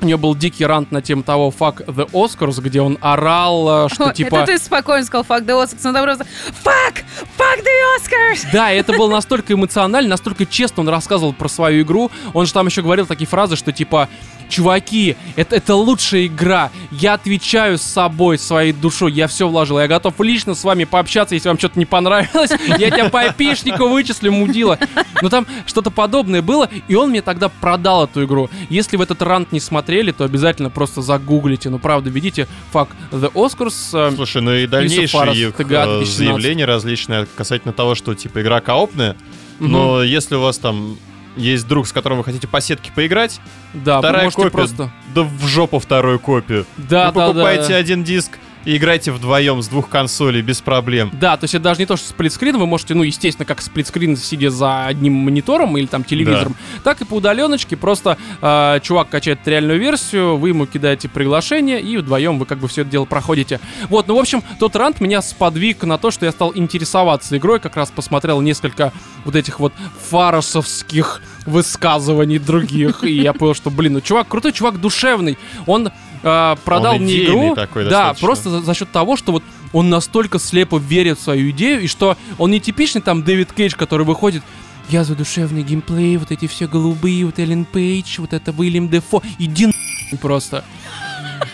у 0.01 0.07
него 0.07 0.19
был 0.19 0.35
дикий 0.35 0.65
рант 0.67 0.93
на 0.93 1.01
тему 1.01 1.23
того 1.23 1.53
«Fuck 1.57 1.87
the 1.87 2.11
Oscars», 2.13 2.61
где 2.61 2.81
он 2.81 2.99
орал, 3.01 3.87
э, 3.87 3.89
что 3.93 4.07
О, 4.07 4.13
типа... 4.13 4.37
Это 4.37 4.47
ты 4.53 4.59
спокойно 4.59 5.05
сказал 5.05 5.25
fuck 5.25 5.45
the 5.45 5.63
Oscars, 5.63 5.79
но 5.85 5.93
там 5.93 6.05
просто 6.05 6.27
fuck, 6.65 7.05
fuck 7.39 7.63
the 7.63 7.99
Oscars. 7.99 8.47
Да, 8.53 8.73
и 8.73 8.79
это 8.79 8.93
было 8.93 9.11
настолько 9.11 9.55
эмоционально, 9.55 10.11
настолько 10.11 10.45
честно 10.45 10.83
он 10.83 10.89
рассказывал 10.89 11.33
про 11.33 11.49
свою 11.49 11.83
игру. 11.83 12.11
Он 12.35 12.47
же 12.47 12.53
там 12.53 12.67
еще 12.67 12.83
говорил 12.83 13.07
такие 13.07 13.27
фразы, 13.27 13.57
что 13.57 13.73
типа, 13.73 14.09
чуваки, 14.49 15.17
это, 15.37 15.57
это 15.57 15.75
лучшая 15.75 16.27
игра. 16.27 16.71
Я 16.91 17.15
отвечаю 17.15 17.79
с 17.79 17.83
собой, 17.83 18.39
своей 18.39 18.73
душой. 18.73 19.13
Я 19.13 19.27
все 19.29 19.49
вложил. 19.49 19.79
Я 19.79 19.89
готов 19.89 20.21
лично 20.21 20.55
с 20.55 20.65
вами 20.65 20.85
пообщаться, 20.85 21.35
если 21.35 21.49
вам 21.49 21.59
что-то 21.59 21.79
не 21.79 21.87
понравилось. 21.87 22.51
Я 22.79 22.91
тебя 22.91 23.09
по 23.09 23.21
айпишнику 23.21 23.89
вычислю, 23.89 24.33
мудила. 24.33 24.79
Но 25.23 25.29
там 25.29 25.47
что-то 25.67 25.91
подобное 25.91 26.43
было, 26.43 26.69
и 26.89 26.95
он 26.95 27.11
мне 27.11 27.23
тогда 27.23 27.49
продал 27.49 28.05
эту 28.05 28.25
игру. 28.25 28.51
Если 28.69 28.97
вы 28.97 29.05
этот 29.05 29.23
рант 29.23 29.53
не 29.53 29.61
смотрели, 29.61 30.13
то 30.13 30.25
обязательно 30.25 30.71
просто 30.71 31.03
загуглите. 31.03 31.71
Ну, 31.71 31.79
правда, 31.79 32.11
видите, 32.11 32.47
fuck 32.73 32.89
the 33.11 33.33
Oscars. 33.33 33.75
э, 33.93 34.15
Слушай, 34.15 34.43
ну 34.43 34.53
и 34.55 34.67
дальнейшие 34.67 35.33
их 35.33 35.61
э, 35.61 35.65
2017. 35.65 36.09
заявления 36.17 36.65
различные 36.65 37.27
касательно 37.37 37.73
того, 37.73 37.95
что 37.95 38.15
типа 38.15 38.43
игра 38.43 38.61
коопная, 38.61 39.17
но 39.59 40.03
если 40.03 40.35
у 40.35 40.41
вас 40.41 40.59
там 40.59 40.99
есть 41.37 41.67
друг, 41.69 41.87
с 41.87 41.93
которым 41.93 42.19
вы 42.19 42.25
хотите 42.25 42.49
по 42.49 42.61
сетке 42.61 42.91
поиграть, 42.95 43.41
Да, 43.75 43.97
вы 43.97 44.03
вторая 44.03 44.25
можете 44.25 44.43
копия, 44.43 44.51
просто... 44.53 44.91
да 45.15 45.23
в 45.23 45.47
жопу 45.47 45.79
вторую 45.79 46.19
копию. 46.19 46.67
Да, 46.77 47.11
вы 47.11 47.21
да, 47.21 47.27
покупаете 47.29 47.69
да. 47.71 47.77
один 47.77 48.05
диск 48.05 48.39
и 48.67 48.77
играете 48.77 49.13
вдвоем 49.13 49.63
с 49.63 49.69
двух 49.69 49.89
консолей 49.89 50.43
без 50.43 50.61
проблем. 50.61 51.11
Да, 51.15 51.37
то 51.37 51.45
есть 51.45 51.55
это 51.55 51.65
даже 51.65 51.81
не 51.81 51.87
то, 51.87 51.97
что 51.97 52.09
сплитскрин, 52.09 52.59
вы 52.59 52.67
можете, 52.67 52.95
ну, 52.95 53.05
естественно, 53.05 53.47
как 53.47 53.63
сплитскрин, 53.63 54.17
сидя 54.17 54.51
за 54.51 54.87
одним 54.87 55.15
монитором 55.15 55.79
или 55.79 55.87
там 55.87 56.03
телевизором, 56.03 56.57
так 56.83 57.01
и 57.01 57.05
по 57.05 57.15
удаленочке, 57.15 57.77
просто 57.77 58.19
э, 58.43 58.81
чувак 58.83 59.09
качает 59.09 59.39
реальную 59.47 59.79
версию, 59.79 60.37
вы 60.37 60.49
ему 60.49 60.67
кидаете 60.67 61.09
приглашение, 61.09 61.81
и 61.81 61.97
вдвоем 61.97 62.41
вы 62.41 62.45
как 62.45 62.59
бы 62.59 62.67
все 62.67 62.83
это 62.83 62.91
дело 62.91 63.05
проходите. 63.05 63.61
Вот, 63.89 64.09
ну, 64.09 64.17
в 64.17 64.19
общем, 64.19 64.43
тот 64.59 64.75
рант 64.75 65.01
меня 65.01 65.23
сподвиг 65.23 65.85
на 65.85 65.97
то, 65.97 66.11
что 66.11 66.27
я 66.27 66.33
стал 66.33 66.53
интересоваться 66.55 67.37
игрой, 67.37 67.61
как 67.61 67.77
раз 67.77 67.93
посмотрел 67.93 68.41
несколько 68.41 68.93
вот 69.25 69.37
этих 69.37 69.61
вот 69.61 69.73
фаросовских 70.11 71.23
высказываний 71.47 72.41
других, 72.41 73.05
и 73.05 73.13
я 73.13 73.33
понял, 73.33 73.55
что, 73.55 73.71
блин, 73.71 73.93
ну, 73.93 74.01
чувак 74.01 74.27
крутой, 74.27 74.53
чувак 74.53 74.81
душевный, 74.81 75.39
он 75.67 75.93
э, 76.23 76.57
продал 76.65 76.95
Он 76.97 77.03
мне 77.03 77.25
игру, 77.25 77.55
такой 77.55 77.85
да, 77.85 77.91
достаточно. 77.91 78.27
просто 78.27 78.51
за, 78.51 78.61
за 78.61 78.75
счет 78.75 78.91
того, 78.91 79.17
что 79.17 79.33
вот 79.33 79.43
он 79.73 79.91
настолько 79.91 80.39
слепо 80.39 80.79
верит 80.79 81.19
в 81.19 81.23
свою 81.23 81.51
идею, 81.51 81.83
и 81.83 81.87
что 81.87 82.17
он 82.39 82.51
не 82.51 82.61
типичный 82.61 83.01
там 83.03 83.23
Дэвид 83.23 83.53
Кейдж, 83.53 83.75
который 83.77 84.07
выходит 84.07 84.43
я 84.89 85.03
за 85.03 85.17
душевный 85.17 85.63
геймплей, 85.63 86.17
вот 86.17 86.31
эти 86.31 86.47
все 86.47 86.69
голубые, 86.69 87.27
вот 87.27 87.39
Эллен 87.39 87.65
Пейдж, 87.65 88.21
вот 88.21 88.33
это 88.33 88.55
Уильям 88.57 88.89
Дефо. 88.89 89.23
Иди 89.39 89.67
нахуй 89.67 90.19
просто. 90.21 90.65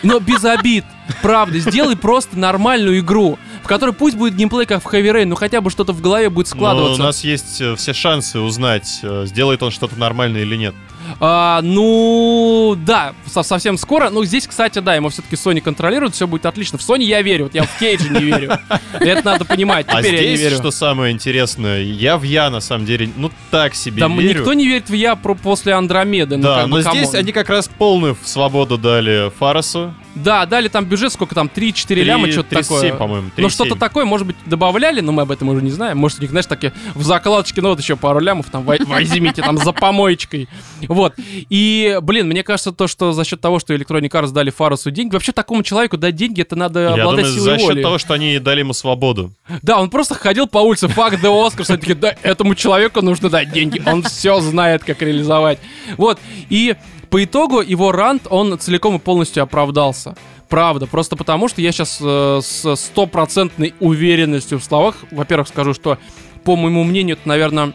Но 0.03 0.19
без 0.19 0.45
обид. 0.45 0.85
Правда, 1.21 1.59
сделай 1.59 1.97
просто 1.97 2.37
нормальную 2.37 2.99
игру, 2.99 3.37
в 3.63 3.67
которой 3.67 3.93
пусть 3.93 4.15
будет 4.17 4.35
геймплей 4.35 4.65
как 4.65 4.83
в 4.83 4.87
Heavy 4.93 5.11
Rain, 5.11 5.25
но 5.25 5.35
хотя 5.35 5.61
бы 5.61 5.69
что-то 5.69 5.93
в 5.93 6.01
голове 6.01 6.29
будет 6.29 6.47
Но 6.51 6.55
складываться. 6.57 7.01
у 7.01 7.05
нас 7.05 7.23
есть 7.23 7.61
э, 7.61 7.75
все 7.75 7.93
шансы 7.93 8.39
узнать, 8.39 8.99
э, 9.03 9.23
сделает 9.25 9.63
он 9.63 9.71
что-то 9.71 9.97
нормальное 9.97 10.41
или 10.41 10.55
нет. 10.55 10.75
А, 11.19 11.61
ну, 11.61 12.75
да, 12.77 13.13
со- 13.25 13.43
совсем 13.43 13.77
скоро. 13.77 14.09
Ну, 14.09 14.23
здесь, 14.23 14.47
кстати, 14.47 14.79
да, 14.79 14.95
ему 14.95 15.09
все-таки 15.09 15.35
Sony 15.35 15.59
контролирует, 15.61 16.15
все 16.15 16.27
будет 16.27 16.45
отлично. 16.45 16.77
В 16.77 16.81
Sony 16.81 17.03
я 17.03 17.21
верю, 17.21 17.45
вот 17.45 17.55
я 17.55 17.63
в 17.63 17.77
Кейджа 17.79 18.09
не 18.09 18.19
верю. 18.23 18.57
Это 18.99 19.25
надо 19.25 19.45
понимать, 19.45 19.85
А 19.89 20.01
теперь 20.01 20.15
я 20.15 20.21
не 20.21 20.27
здесь, 20.35 20.39
верю. 20.51 20.55
что 20.57 20.71
самое 20.71 21.11
интересное, 21.13 21.81
я 21.81 22.17
в 22.17 22.23
я 22.23 22.49
на 22.49 22.61
самом 22.61 22.85
деле, 22.85 23.09
ну 23.17 23.31
так 23.51 23.75
себе 23.75 23.99
Да 24.01 24.07
верю. 24.07 24.39
никто 24.39 24.53
не 24.53 24.65
верит 24.67 24.89
в 24.89 24.93
я 24.93 25.15
про 25.15 25.35
после 25.35 25.73
Андромеды. 25.73 26.37
ну, 26.37 26.43
Да, 26.43 26.63
бы, 26.63 26.67
но 26.69 26.81
здесь 26.81 27.09
come 27.09 27.12
on. 27.12 27.15
они 27.15 27.31
как 27.31 27.49
раз 27.49 27.67
полную 27.69 28.17
свободу 28.23 28.77
дали 28.77 29.31
Фарасу. 29.37 29.93
Да, 30.15 30.45
дали 30.45 30.67
там 30.67 30.85
бюджет, 30.85 31.11
сколько 31.11 31.33
там, 31.33 31.49
3-4 31.53 32.03
ляма, 32.03 32.31
что-то 32.31 32.49
37, 32.49 32.77
такое. 32.77 32.93
по-моему. 32.99 33.29
Ну, 33.35 33.47
3,7. 33.47 33.49
что-то 33.49 33.75
такое, 33.75 34.05
может 34.05 34.27
быть, 34.27 34.35
добавляли, 34.45 35.01
но 35.01 35.11
мы 35.11 35.23
об 35.23 35.31
этом 35.31 35.49
уже 35.49 35.61
не 35.61 35.71
знаем. 35.71 35.97
Может, 35.97 36.19
у 36.19 36.21
них, 36.21 36.29
знаешь, 36.29 36.45
такие 36.45 36.71
в 36.93 37.03
закладочке, 37.03 37.61
ну, 37.61 37.69
вот 37.69 37.79
еще 37.79 37.95
пару 37.95 38.19
лямов, 38.19 38.47
там, 38.51 38.63
возьмите, 38.63 39.41
там, 39.41 39.57
за 39.57 39.71
помоечкой. 39.71 40.47
Вот. 40.87 41.15
И, 41.49 41.97
блин, 42.01 42.27
мне 42.27 42.43
кажется, 42.43 42.71
то, 42.71 42.87
что 42.87 43.11
за 43.13 43.23
счет 43.23 43.41
того, 43.41 43.59
что 43.59 43.73
Electronic 43.73 44.09
Arts 44.09 44.31
дали 44.31 44.51
Фарасу 44.51 44.91
деньги, 44.91 45.13
вообще 45.13 45.31
такому 45.31 45.63
человеку 45.63 45.97
дать 45.97 46.15
деньги, 46.15 46.41
это 46.41 46.55
надо 46.55 46.79
Я 46.81 46.89
обладать 46.89 47.25
думаю, 47.25 47.33
силой 47.33 47.51
за 47.51 47.57
счет 47.57 47.67
воли. 47.69 47.81
того, 47.81 47.97
что 47.97 48.13
они 48.13 48.39
дали 48.39 48.59
ему 48.59 48.73
свободу. 48.73 49.31
Да, 49.61 49.79
он 49.79 49.89
просто 49.89 50.15
ходил 50.15 50.47
по 50.47 50.59
улице, 50.59 50.87
факт 50.87 51.23
Oscars, 51.23 51.65
они 51.69 51.77
такие, 51.79 51.95
да, 51.95 52.15
этому 52.21 52.55
человеку 52.55 53.01
нужно 53.01 53.29
дать 53.29 53.51
деньги, 53.51 53.81
он 53.85 54.03
все 54.03 54.39
знает, 54.41 54.83
как 54.83 55.01
реализовать. 55.01 55.59
Вот, 55.97 56.19
и 56.49 56.75
по 57.13 57.23
итогу 57.23 57.61
его 57.61 57.91
рант, 57.91 58.25
он 58.27 58.57
целиком 58.57 58.95
и 58.95 58.99
полностью 58.99 59.43
оправдался. 59.43 60.15
Правда, 60.49 60.87
просто 60.87 61.15
потому 61.15 61.47
что 61.47 61.61
я 61.61 61.71
сейчас 61.71 61.99
э, 62.01 62.39
с 62.41 62.75
стопроцентной 62.75 63.75
уверенностью 63.79 64.57
в 64.57 64.63
словах, 64.63 64.95
во-первых, 65.11 65.47
скажу, 65.47 65.75
что, 65.75 65.99
по 66.43 66.55
моему 66.55 66.83
мнению, 66.83 67.17
это, 67.17 67.27
наверное, 67.27 67.73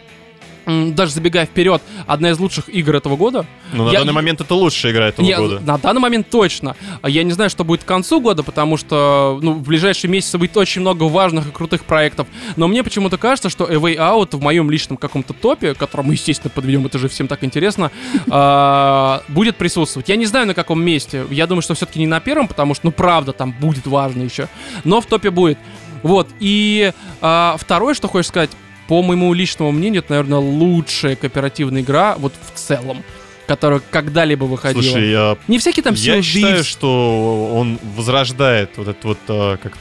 даже 0.69 1.13
забегая 1.13 1.47
вперед, 1.47 1.83
одна 2.07 2.31
из 2.31 2.39
лучших 2.39 2.69
игр 2.69 2.97
этого 2.97 3.17
года. 3.17 3.47
Ну, 3.73 3.87
на 3.87 3.91
Я- 3.93 4.01
данный 4.01 4.13
момент 4.13 4.41
это 4.41 4.55
лучшая 4.55 4.93
игра 4.93 5.09
этого 5.09 5.25
Не, 5.25 5.37
года. 5.37 5.61
На 5.61 5.79
данный 5.79 6.01
момент 6.01 6.29
точно. 6.31 6.77
Я 7.05 7.23
не 7.23 7.33
знаю, 7.33 7.49
что 7.51 7.65
будет 7.65 7.85
к 7.85 7.87
концу 7.87 8.21
года, 8.21 8.43
потому 8.43 8.77
что 8.77 9.39
ну, 9.43 9.55
в 9.55 9.63
ближайшие 9.63 10.11
месяцы 10.11 10.37
будет 10.39 10.57
очень 10.57 10.83
много 10.83 11.05
важных 11.05 11.49
и 11.49 11.51
крутых 11.51 11.85
проектов. 11.85 12.27
Но 12.57 12.69
мне 12.69 12.83
почему-то 12.85 13.17
кажется, 13.17 13.49
что 13.49 13.65
A 13.65 13.75
Way 13.75 13.97
Out 13.97 14.37
в 14.37 14.43
моем 14.43 14.71
личном 14.71 14.97
каком-то 14.99 15.33
топе, 15.33 15.75
который 15.75 16.07
мы, 16.07 16.13
естественно, 16.15 16.51
подведем, 16.55 16.85
это 16.87 16.99
же 16.99 17.09
всем 17.09 17.29
так 17.29 17.43
интересно, 17.45 17.91
а, 18.31 19.23
будет 19.29 19.57
присутствовать. 19.57 20.09
Я 20.09 20.17
не 20.17 20.27
знаю, 20.27 20.47
на 20.47 20.55
каком 20.55 20.83
месте. 20.83 21.25
Я 21.31 21.47
думаю, 21.47 21.63
что 21.63 21.75
все-таки 21.75 21.99
не 21.99 22.07
на 22.07 22.21
первом, 22.21 22.49
потому 22.49 22.75
что, 22.75 22.87
ну, 22.87 22.93
правда, 22.93 23.33
там 23.33 23.53
будет 23.53 23.87
важно 23.87 24.23
еще. 24.23 24.49
Но 24.85 25.01
в 25.01 25.07
топе 25.07 25.31
будет. 25.31 25.59
Вот. 26.03 26.29
И 26.41 26.93
а, 27.21 27.57
второе, 27.59 27.95
что 27.95 28.09
хочешь 28.09 28.29
сказать, 28.29 28.51
по 28.89 29.03
моему 29.03 29.33
личному 29.35 29.71
мнению, 29.71 30.01
это, 30.03 30.13
наверное, 30.13 30.39
лучшая 30.39 31.15
кооперативная 31.15 31.83
игра 31.83 32.17
вот 32.19 32.33
в 32.55 32.59
целом, 32.59 33.05
которая 33.47 33.81
когда-либо 33.91 34.45
выходила. 34.45 34.83
Слушай, 34.83 35.11
я, 35.11 35.37
Не 35.47 35.59
всякие 35.59 35.85
там 35.85 35.95
я 35.95 36.21
считаю, 36.23 36.65
что 36.65 37.51
он 37.55 37.79
возрождает 37.97 38.71
вот 38.77 38.89
этот 38.89 39.05
вот 39.05 39.19
а, 39.29 39.57
как 39.59 39.75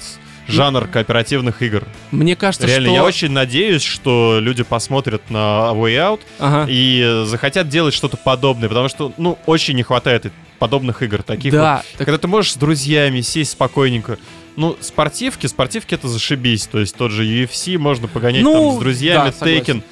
жанр 0.48 0.88
кооперативных 0.88 1.62
игр. 1.62 1.84
Мне 2.12 2.36
кажется, 2.36 2.68
Реально, 2.68 2.88
что... 2.90 2.96
я 2.96 3.04
очень 3.04 3.32
надеюсь, 3.32 3.82
что 3.82 4.40
люди 4.42 4.64
посмотрят 4.64 5.30
на 5.30 5.72
Way 5.74 5.96
Out 5.98 6.20
Ага. 6.40 6.72
и 6.72 7.02
э, 7.04 7.26
захотят 7.26 7.68
делать 7.68 7.94
что-то 7.94 8.18
подобное, 8.18 8.70
потому 8.70 8.88
что, 8.88 9.12
ну, 9.18 9.38
очень 9.46 9.76
не 9.76 9.84
хватает 9.84 10.32
подобных 10.60 11.04
игр, 11.04 11.22
таких 11.22 11.54
вот. 11.54 11.60
Да, 11.60 11.84
так- 11.98 12.06
Когда 12.06 12.18
ты 12.18 12.28
можешь 12.28 12.54
с 12.54 12.56
друзьями 12.56 13.22
сесть 13.22 13.52
спокойненько. 13.52 14.18
Ну, 14.58 14.76
спортивки, 14.82 15.48
спортивки 15.48 15.94
это 15.94 16.08
зашибись. 16.10 16.68
То 16.68 16.80
есть 16.80 16.96
тот 16.96 17.12
же 17.12 17.24
UFC 17.26 17.78
можно 17.78 18.08
погонять 18.10 18.44
Ну, 18.44 18.54
там 18.72 18.76
с 18.76 18.80
друзьями, 18.80 19.28
да, 19.28 19.32
согласен. 19.32 19.56
Тейкен. 19.66 19.84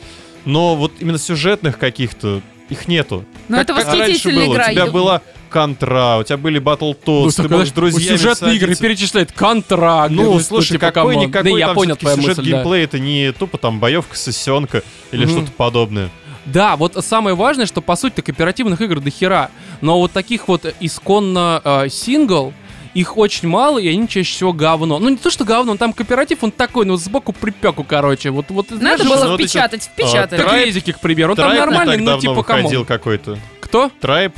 Но 0.44 0.76
вот 0.76 0.92
именно 1.00 1.18
сюжетных 1.18 1.78
каких-то 1.78 2.42
их 2.70 2.88
нету. 2.88 3.24
Ну, 3.48 3.58
это 3.58 3.74
Как 3.74 3.86
раньше 3.86 4.00
восхитительная 4.02 4.46
было. 4.48 4.54
игра. 4.56 4.66
У 4.68 4.72
тебя 4.72 4.86
была 4.88 5.22
Контра, 5.52 6.18
у 6.20 6.24
тебя 6.24 6.38
были 6.38 6.60
Battle 6.60 6.98
Ну, 7.06 7.26
Toads, 7.26 7.30
ты 7.36 7.44
такой, 7.44 7.58
можешь 7.60 7.74
друзьями 7.74 8.18
сюжетные 8.18 8.56
игры 8.58 8.76
перечисляет 8.76 9.32
контракт. 9.32 10.12
Ну, 10.12 10.38
слушай, 10.40 10.74
типа, 10.74 10.92
какой-никакой. 10.92 11.52
Да, 11.54 11.58
я 11.60 11.68
там 11.68 11.76
понял 11.76 11.96
сюжет 11.98 12.18
мысль, 12.18 12.36
да. 12.36 12.42
геймплей, 12.42 12.84
это 12.84 13.00
не 13.00 13.32
тупо 13.32 13.58
там 13.58 13.80
боевка, 13.80 14.18
сессионка 14.18 14.82
или 15.12 15.26
Мгм. 15.26 15.32
что-то 15.34 15.52
подобное. 15.54 16.10
Да, 16.46 16.76
вот 16.76 16.98
самое 17.06 17.36
важное, 17.36 17.68
что 17.68 17.82
по 17.82 17.96
сути 17.96 18.22
кооперативных 18.22 18.82
игр 18.82 19.00
до 19.00 19.10
хера. 19.12 19.50
Но 19.82 20.00
вот 20.00 20.12
таких 20.12 20.48
вот 20.48 20.66
исконно 20.80 21.62
э, 21.64 21.90
сингл, 21.90 22.54
их 22.96 23.18
очень 23.18 23.48
мало, 23.48 23.78
и 23.78 23.88
они 23.88 24.08
чаще 24.08 24.34
всего 24.34 24.54
говно. 24.54 24.98
Ну, 25.00 25.10
не 25.10 25.18
то, 25.18 25.30
что 25.30 25.44
говно, 25.44 25.74
он 25.74 25.78
там 25.78 25.94
кооператив, 25.94 26.44
он 26.44 26.52
такой, 26.52 26.86
ну, 26.86 26.96
сбоку 26.96 27.34
припеку, 27.34 27.84
короче. 27.84 28.32
Вот, 28.32 28.46
вот, 28.50 28.72
Надо 28.72 28.80
знаешь, 28.80 29.02
было 29.02 29.32
вот 29.32 29.40
эти- 29.40 29.48
впечатать. 29.50 30.42
Как 30.42 30.54
резики, 30.54 30.94
к 30.94 31.00
примеру. 31.00 31.32
Он 31.32 31.36
там 31.36 31.56
нормальный, 31.56 31.98
ну, 31.98 32.06
давно 32.06 32.22
типа, 32.22 32.44
come 32.44 32.68
on. 32.68 32.86
какой-то. 32.86 33.38
Кто? 33.60 33.92
Трайн, 33.99 34.34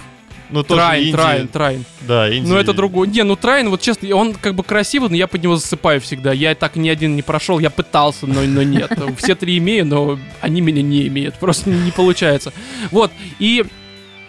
ну 0.50 0.64
тоже 0.64 0.82
Трайн, 0.82 1.04
инди. 1.04 1.12
Трайн, 1.12 1.48
Трайн. 1.48 1.86
Да, 2.02 2.36
инди. 2.36 2.48
Ну, 2.50 2.56
это 2.56 2.74
другой. 2.74 3.08
Не, 3.08 3.24
ну, 3.24 3.36
Трайн, 3.36 3.70
вот 3.70 3.82
честно, 3.82 4.16
он 4.16 4.34
как 4.34 4.56
бы 4.56 4.64
красивый, 4.64 5.10
но 5.10 5.16
я 5.16 5.28
под 5.28 5.44
него 5.44 5.56
засыпаю 5.56 6.02
всегда. 6.02 6.34
Я 6.34 6.56
так 6.56 6.76
ни 6.78 6.90
один 6.90 7.16
не 7.16 7.22
прошел, 7.22 7.60
я 7.60 7.70
пытался, 7.70 8.26
но, 8.26 8.42
но 8.42 8.64
нет. 8.64 8.92
Все 9.18 9.36
три 9.36 9.60
имею, 9.60 9.86
но 9.86 10.20
они 10.42 10.62
меня 10.62 10.82
не 10.82 11.08
имеют. 11.08 11.36
Просто 11.36 11.70
не 11.70 11.92
получается. 11.92 12.54
Вот, 12.92 13.12
и 13.40 13.66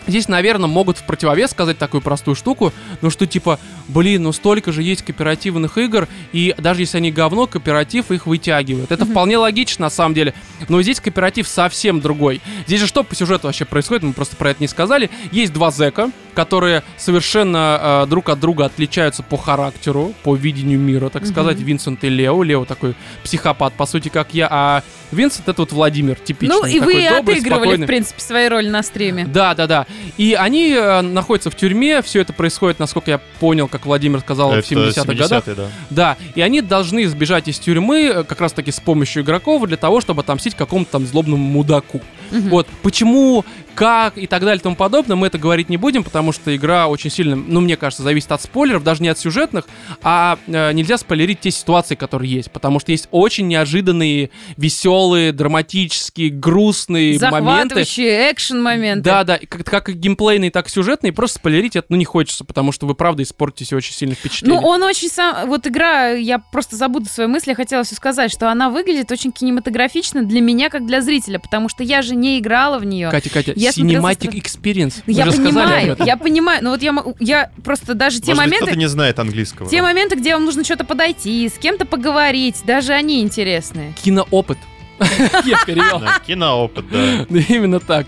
Здесь, 0.09 0.27
наверное, 0.27 0.69
могут 0.69 0.99
в 0.99 1.05
противовес 1.05 1.51
сказать 1.51 1.79
такую 1.79 2.01
простую 2.01 2.35
штуку, 2.35 2.73
ну 3.03 3.11
что 3.11 3.27
типа, 3.27 3.61
блин, 3.89 4.25
ну 4.25 4.33
столько 4.33 4.73
же 4.73 4.83
есть 4.83 5.03
кооперативных 5.03 5.79
игр, 5.79 6.09
и 6.33 6.55
даже 6.59 6.81
если 6.81 6.97
они 6.97 7.13
говно, 7.13 7.47
кооператив 7.47 8.11
их 8.11 8.27
вытягивает. 8.27 8.91
Это 8.91 9.05
вполне 9.05 9.37
логично 9.39 9.85
на 9.85 9.91
самом 9.91 10.15
деле. 10.15 10.35
Но 10.69 10.81
здесь 10.83 11.01
кооператив 11.01 11.47
совсем 11.47 12.01
другой. 12.01 12.41
Здесь 12.67 12.81
же 12.81 12.87
что 12.87 13.05
по 13.05 13.15
сюжету 13.15 13.47
вообще 13.47 13.67
происходит, 13.67 14.03
мы 14.03 14.13
просто 14.15 14.35
про 14.37 14.51
это 14.51 14.63
не 14.63 14.69
сказали. 14.69 15.11
Есть 15.31 15.53
два 15.53 15.71
зэка, 15.71 16.11
которые 16.39 16.85
совершенно 16.97 18.05
э, 18.05 18.07
друг 18.09 18.29
от 18.29 18.39
друга 18.39 18.67
отличаются 18.67 19.25
по 19.25 19.37
характеру, 19.37 20.15
по 20.23 20.37
видению 20.37 20.79
мира, 20.79 21.09
так 21.09 21.23
Мгм. 21.23 21.33
сказать. 21.33 21.59
Винсент 21.59 22.05
и 22.05 22.09
Лео. 22.09 22.45
Лео 22.45 22.65
такой 22.65 22.95
психопат, 23.25 23.73
по 23.73 23.87
сути, 23.87 24.09
как 24.09 24.35
я, 24.35 24.47
а 24.49 24.83
Винсент 25.11 25.49
это 25.49 25.63
вот 25.63 25.73
Владимир, 25.73 26.15
типичный. 26.15 26.57
Ну, 26.57 26.65
и 26.65 26.79
вы 26.79 26.93
такой 26.95 27.09
добрый, 27.19 27.35
отыгрывали, 27.37 27.59
спокойный. 27.65 27.85
в 27.85 27.89
принципе, 27.89 28.21
свои 28.21 28.47
роли 28.49 28.69
на 28.69 28.85
стриме. 28.85 29.25
Да, 29.27 29.55
да, 29.57 29.67
да. 29.67 29.87
И 30.17 30.35
они 30.39 30.71
э, 30.75 31.01
находятся 31.01 31.51
в 31.51 31.57
тюрьме. 31.57 32.03
Все 32.03 32.21
это 32.21 32.33
происходит, 32.33 32.79
насколько 32.79 33.11
я 33.11 33.19
понял, 33.41 33.67
как 33.67 33.85
Владимир 33.85 34.21
сказал, 34.21 34.53
Это 34.53 34.65
в 34.65 34.71
70-х 34.71 35.15
годах. 35.15 35.45
70-е, 35.45 35.55
да. 35.57 35.69
Да, 35.91 36.17
и 36.37 36.41
они 36.41 36.61
должны 36.61 37.09
сбежать 37.09 37.49
из 37.49 37.59
тюрьмы 37.59 38.13
э, 38.15 38.23
как 38.23 38.41
раз 38.41 38.53
таки 38.53 38.71
с 38.71 38.79
помощью 38.79 39.25
игроков 39.25 39.67
для 39.67 39.77
того, 39.77 40.01
чтобы 40.01 40.21
отомстить 40.21 40.55
какому-то 40.55 40.93
там 40.93 41.05
злобному 41.07 41.43
мудаку. 41.43 42.01
Мгм. 42.31 42.49
Вот, 42.51 42.69
почему, 42.83 43.45
как 43.79 44.19
и 44.19 44.27
так 44.27 44.41
далее 44.41 44.59
и 44.59 44.63
тому 44.63 44.75
подобное, 44.75 45.15
мы 45.15 45.29
это 45.29 45.39
говорить 45.39 45.69
не 45.69 45.77
будем, 45.77 46.03
потому 46.03 46.33
что 46.33 46.55
игра 46.55 46.89
очень 46.89 47.11
сильно, 47.11 47.37
ну, 47.37 47.61
мне 47.61 47.77
кажется, 47.77 48.03
зависит 48.03 48.33
от 48.33 48.43
спойлеров, 48.43 48.83
даже 48.83 49.05
не 49.05 49.09
от 49.09 49.21
сюжетных, 49.21 49.67
а 50.03 50.37
э, 50.49 50.73
нельзя 50.73 50.99
спойлерить 50.99 51.41
те 51.41 51.53
ситуации, 51.53 51.95
которые 51.95 52.29
есть, 52.29 52.51
потому 52.51 52.81
что 52.81 52.91
есть 52.91 53.07
очень 53.13 53.47
неожиданные, 53.47 54.31
веселые, 54.57 55.31
драматические, 55.33 56.31
грустные 56.31 57.21
моменты. 57.21 57.83
Экшен-моменты. 57.83 59.05
Да, 59.05 59.23
да, 59.23 59.37
и 59.37 59.47
как, 59.47 59.65
как 59.65 59.89
и 59.91 59.93
геймплейные, 59.93 60.51
так 60.51 60.67
и 60.67 60.71
сюжетные, 60.71 61.13
просто 61.13 61.39
спойлерить 61.39 61.77
это 61.77 61.87
ну 61.91 61.97
не 61.97 62.05
хочется, 62.05 62.45
потому 62.45 62.73
что 62.73 62.85
вы 62.87 62.97
правда 62.97 63.23
испортите 63.23 63.77
очень 63.77 63.95
сильно 63.95 64.17
впечатление. 64.17 64.61
Ну, 64.61 64.67
он 64.67 64.83
очень 64.83 65.09
сам... 65.09 65.49
Вот 65.49 65.69
игра, 65.69 66.09
я 66.09 66.41
просто 66.41 66.75
забуду 66.75 67.07
свои 67.07 67.29
мысли, 67.29 67.55
хотела 67.55 67.85
все 67.85 67.95
сказать, 67.95 68.33
что 68.33 68.51
она 68.51 68.71
выглядит 68.71 69.13
очень 69.13 69.31
кинематографично 69.31 70.25
для 70.25 70.41
меня, 70.41 70.69
как 70.69 70.85
для 70.85 71.01
зрителя, 71.01 71.39
потому 71.39 71.69
что 71.69 71.85
я 71.85 72.03
же 72.03 72.17
не 72.17 72.41
играла 72.41 72.81
в 72.81 72.85
нее. 72.85 73.09
Катя, 73.11 73.31
Катя, 73.31 73.53
Я 73.55 73.68
со 73.73 73.81
Cinematic. 73.81 74.33
Experience. 74.35 75.03
Мы 75.07 75.13
Я 75.13 75.27
понимаю, 75.27 75.97
я 76.05 76.17
понимаю, 76.17 76.63
но 76.63 76.71
вот 76.71 76.83
я, 76.83 76.95
я 77.21 77.51
просто 77.65 77.95
даже 77.95 78.21
те 78.21 78.33
Может 78.33 78.45
моменты, 78.45 78.67
кто-то 78.67 78.79
не 78.79 78.89
знает 78.89 79.19
английского. 79.19 79.69
те 79.69 79.83
моменты, 79.83 80.17
где 80.17 80.35
вам 80.35 80.45
нужно 80.45 80.65
что-то 80.65 80.85
подойти, 80.85 81.49
с 81.49 81.59
кем-то 81.59 81.85
поговорить, 81.85 82.63
даже 82.65 82.93
они 82.93 83.21
интересные. 83.23 83.93
Киноопыт. 84.03 84.59
Я 85.45 85.65
перевел. 85.65 86.03
Киноопыт, 86.27 86.85
да. 86.91 87.25
Именно 87.49 87.81
так. 87.81 88.07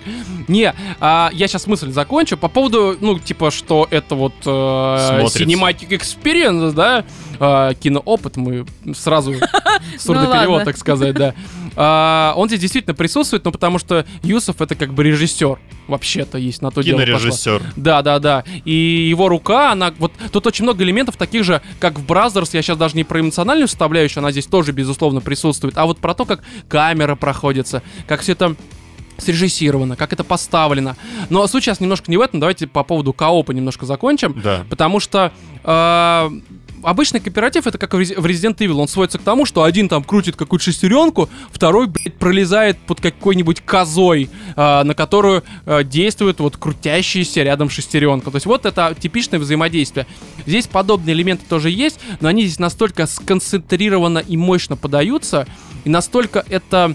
Не, 0.49 0.75
а, 0.99 1.31
я 1.33 1.47
сейчас 1.47 1.67
мысль 1.67 1.93
закончу. 1.93 2.37
По 2.37 2.49
поводу, 2.49 2.97
ну, 3.01 3.19
типа, 3.19 3.51
что 3.51 3.87
это 3.91 4.15
вот 4.15 4.35
э, 4.45 4.49
cinematic 4.49 5.91
experience, 5.91 6.73
да, 6.73 7.05
а, 7.39 7.75
киноопыт, 7.75 8.37
мы 8.37 8.67
сразу 8.95 9.35
сурдый 9.99 10.47
Ну 10.47 10.65
так 10.65 10.77
сказать, 10.77 11.15
да. 11.15 11.35
А, 11.77 12.35
он 12.37 12.49
здесь 12.49 12.61
действительно 12.61 12.95
присутствует, 12.95 13.45
но 13.45 13.53
потому 13.53 13.79
что 13.79 14.05
Юсов 14.23 14.61
это 14.61 14.75
как 14.75 14.93
бы 14.93 15.05
режиссер, 15.05 15.59
вообще-то 15.89 16.39
есть 16.39 16.63
на 16.63 16.71
то 16.71 16.83
дело. 16.83 17.03
Кинорежиссер. 17.03 17.63
Да, 17.77 18.03
да, 18.03 18.19
да. 18.19 18.45
И 18.65 19.07
его 19.09 19.29
рука, 19.29 19.73
она 19.73 19.93
вот 19.99 20.13
тут 20.33 20.47
очень 20.47 20.65
много 20.65 20.85
элементов 20.85 21.17
таких 21.17 21.45
же, 21.45 21.63
как 21.79 21.99
в 21.99 22.07
Brothers. 22.07 22.55
Я 22.55 22.63
сейчас 22.63 22.79
даже 22.79 22.97
не 22.97 23.05
про 23.05 23.21
эмоциональную 23.21 23.69
составляющую, 23.69 24.21
она 24.21 24.33
здесь 24.33 24.47
тоже 24.47 24.73
безусловно 24.73 25.21
присутствует, 25.21 25.77
а 25.79 25.87
вот 25.87 25.99
про 25.99 26.15
то, 26.15 26.25
как 26.25 26.43
камера 26.69 27.15
проходится, 27.15 27.83
как 28.07 28.21
все 28.21 28.33
это 28.33 28.57
срежиссировано, 29.19 29.97
как 29.97 30.13
это 30.13 30.25
поставлено. 30.25 30.97
Но 31.29 31.47
суть 31.47 31.65
сейчас 31.65 31.81
немножко 31.81 32.11
не 32.11 32.17
в 32.17 32.21
этом. 32.21 32.41
Давайте 32.41 32.67
по 32.67 32.83
поводу 32.83 33.13
коопа 33.13 33.53
немножко 33.53 33.87
закончим. 33.87 34.41
Да. 34.43 34.65
Потому 34.71 34.99
что 34.99 35.33
э, 35.63 36.31
обычный 36.83 37.21
кооператив 37.21 37.67
это 37.67 37.79
как 37.79 37.95
в 37.95 37.99
Resident 37.99 38.57
Evil. 38.59 38.81
Он 38.81 38.89
сводится 38.89 39.19
к 39.19 39.23
тому, 39.23 39.47
что 39.47 39.63
один 39.63 39.89
там 39.89 40.05
крутит 40.05 40.37
какую-то 40.37 40.65
шестеренку, 40.65 41.29
второй, 41.53 41.87
блядь, 41.87 42.15
пролезает 42.15 42.79
под 42.79 43.01
какой-нибудь 43.01 43.61
козой, 43.61 44.31
э, 44.57 44.83
на 44.83 44.95
которую 44.95 45.43
э, 45.67 45.85
действует 45.85 46.41
вот 46.41 46.57
крутящаяся 46.57 47.43
рядом 47.43 47.71
шестеренка. 47.71 48.31
То 48.31 48.37
есть 48.37 48.47
вот 48.47 48.67
это 48.67 48.95
типичное 48.99 49.39
взаимодействие. 49.39 50.07
Здесь 50.47 50.67
подобные 50.67 51.15
элементы 51.15 51.45
тоже 51.49 51.71
есть, 51.71 52.01
но 52.21 52.29
они 52.29 52.45
здесь 52.45 52.59
настолько 52.59 53.07
сконцентрированно 53.07 54.19
и 54.19 54.37
мощно 54.37 54.77
подаются, 54.77 55.47
и 55.85 55.89
настолько 55.89 56.45
это 56.49 56.95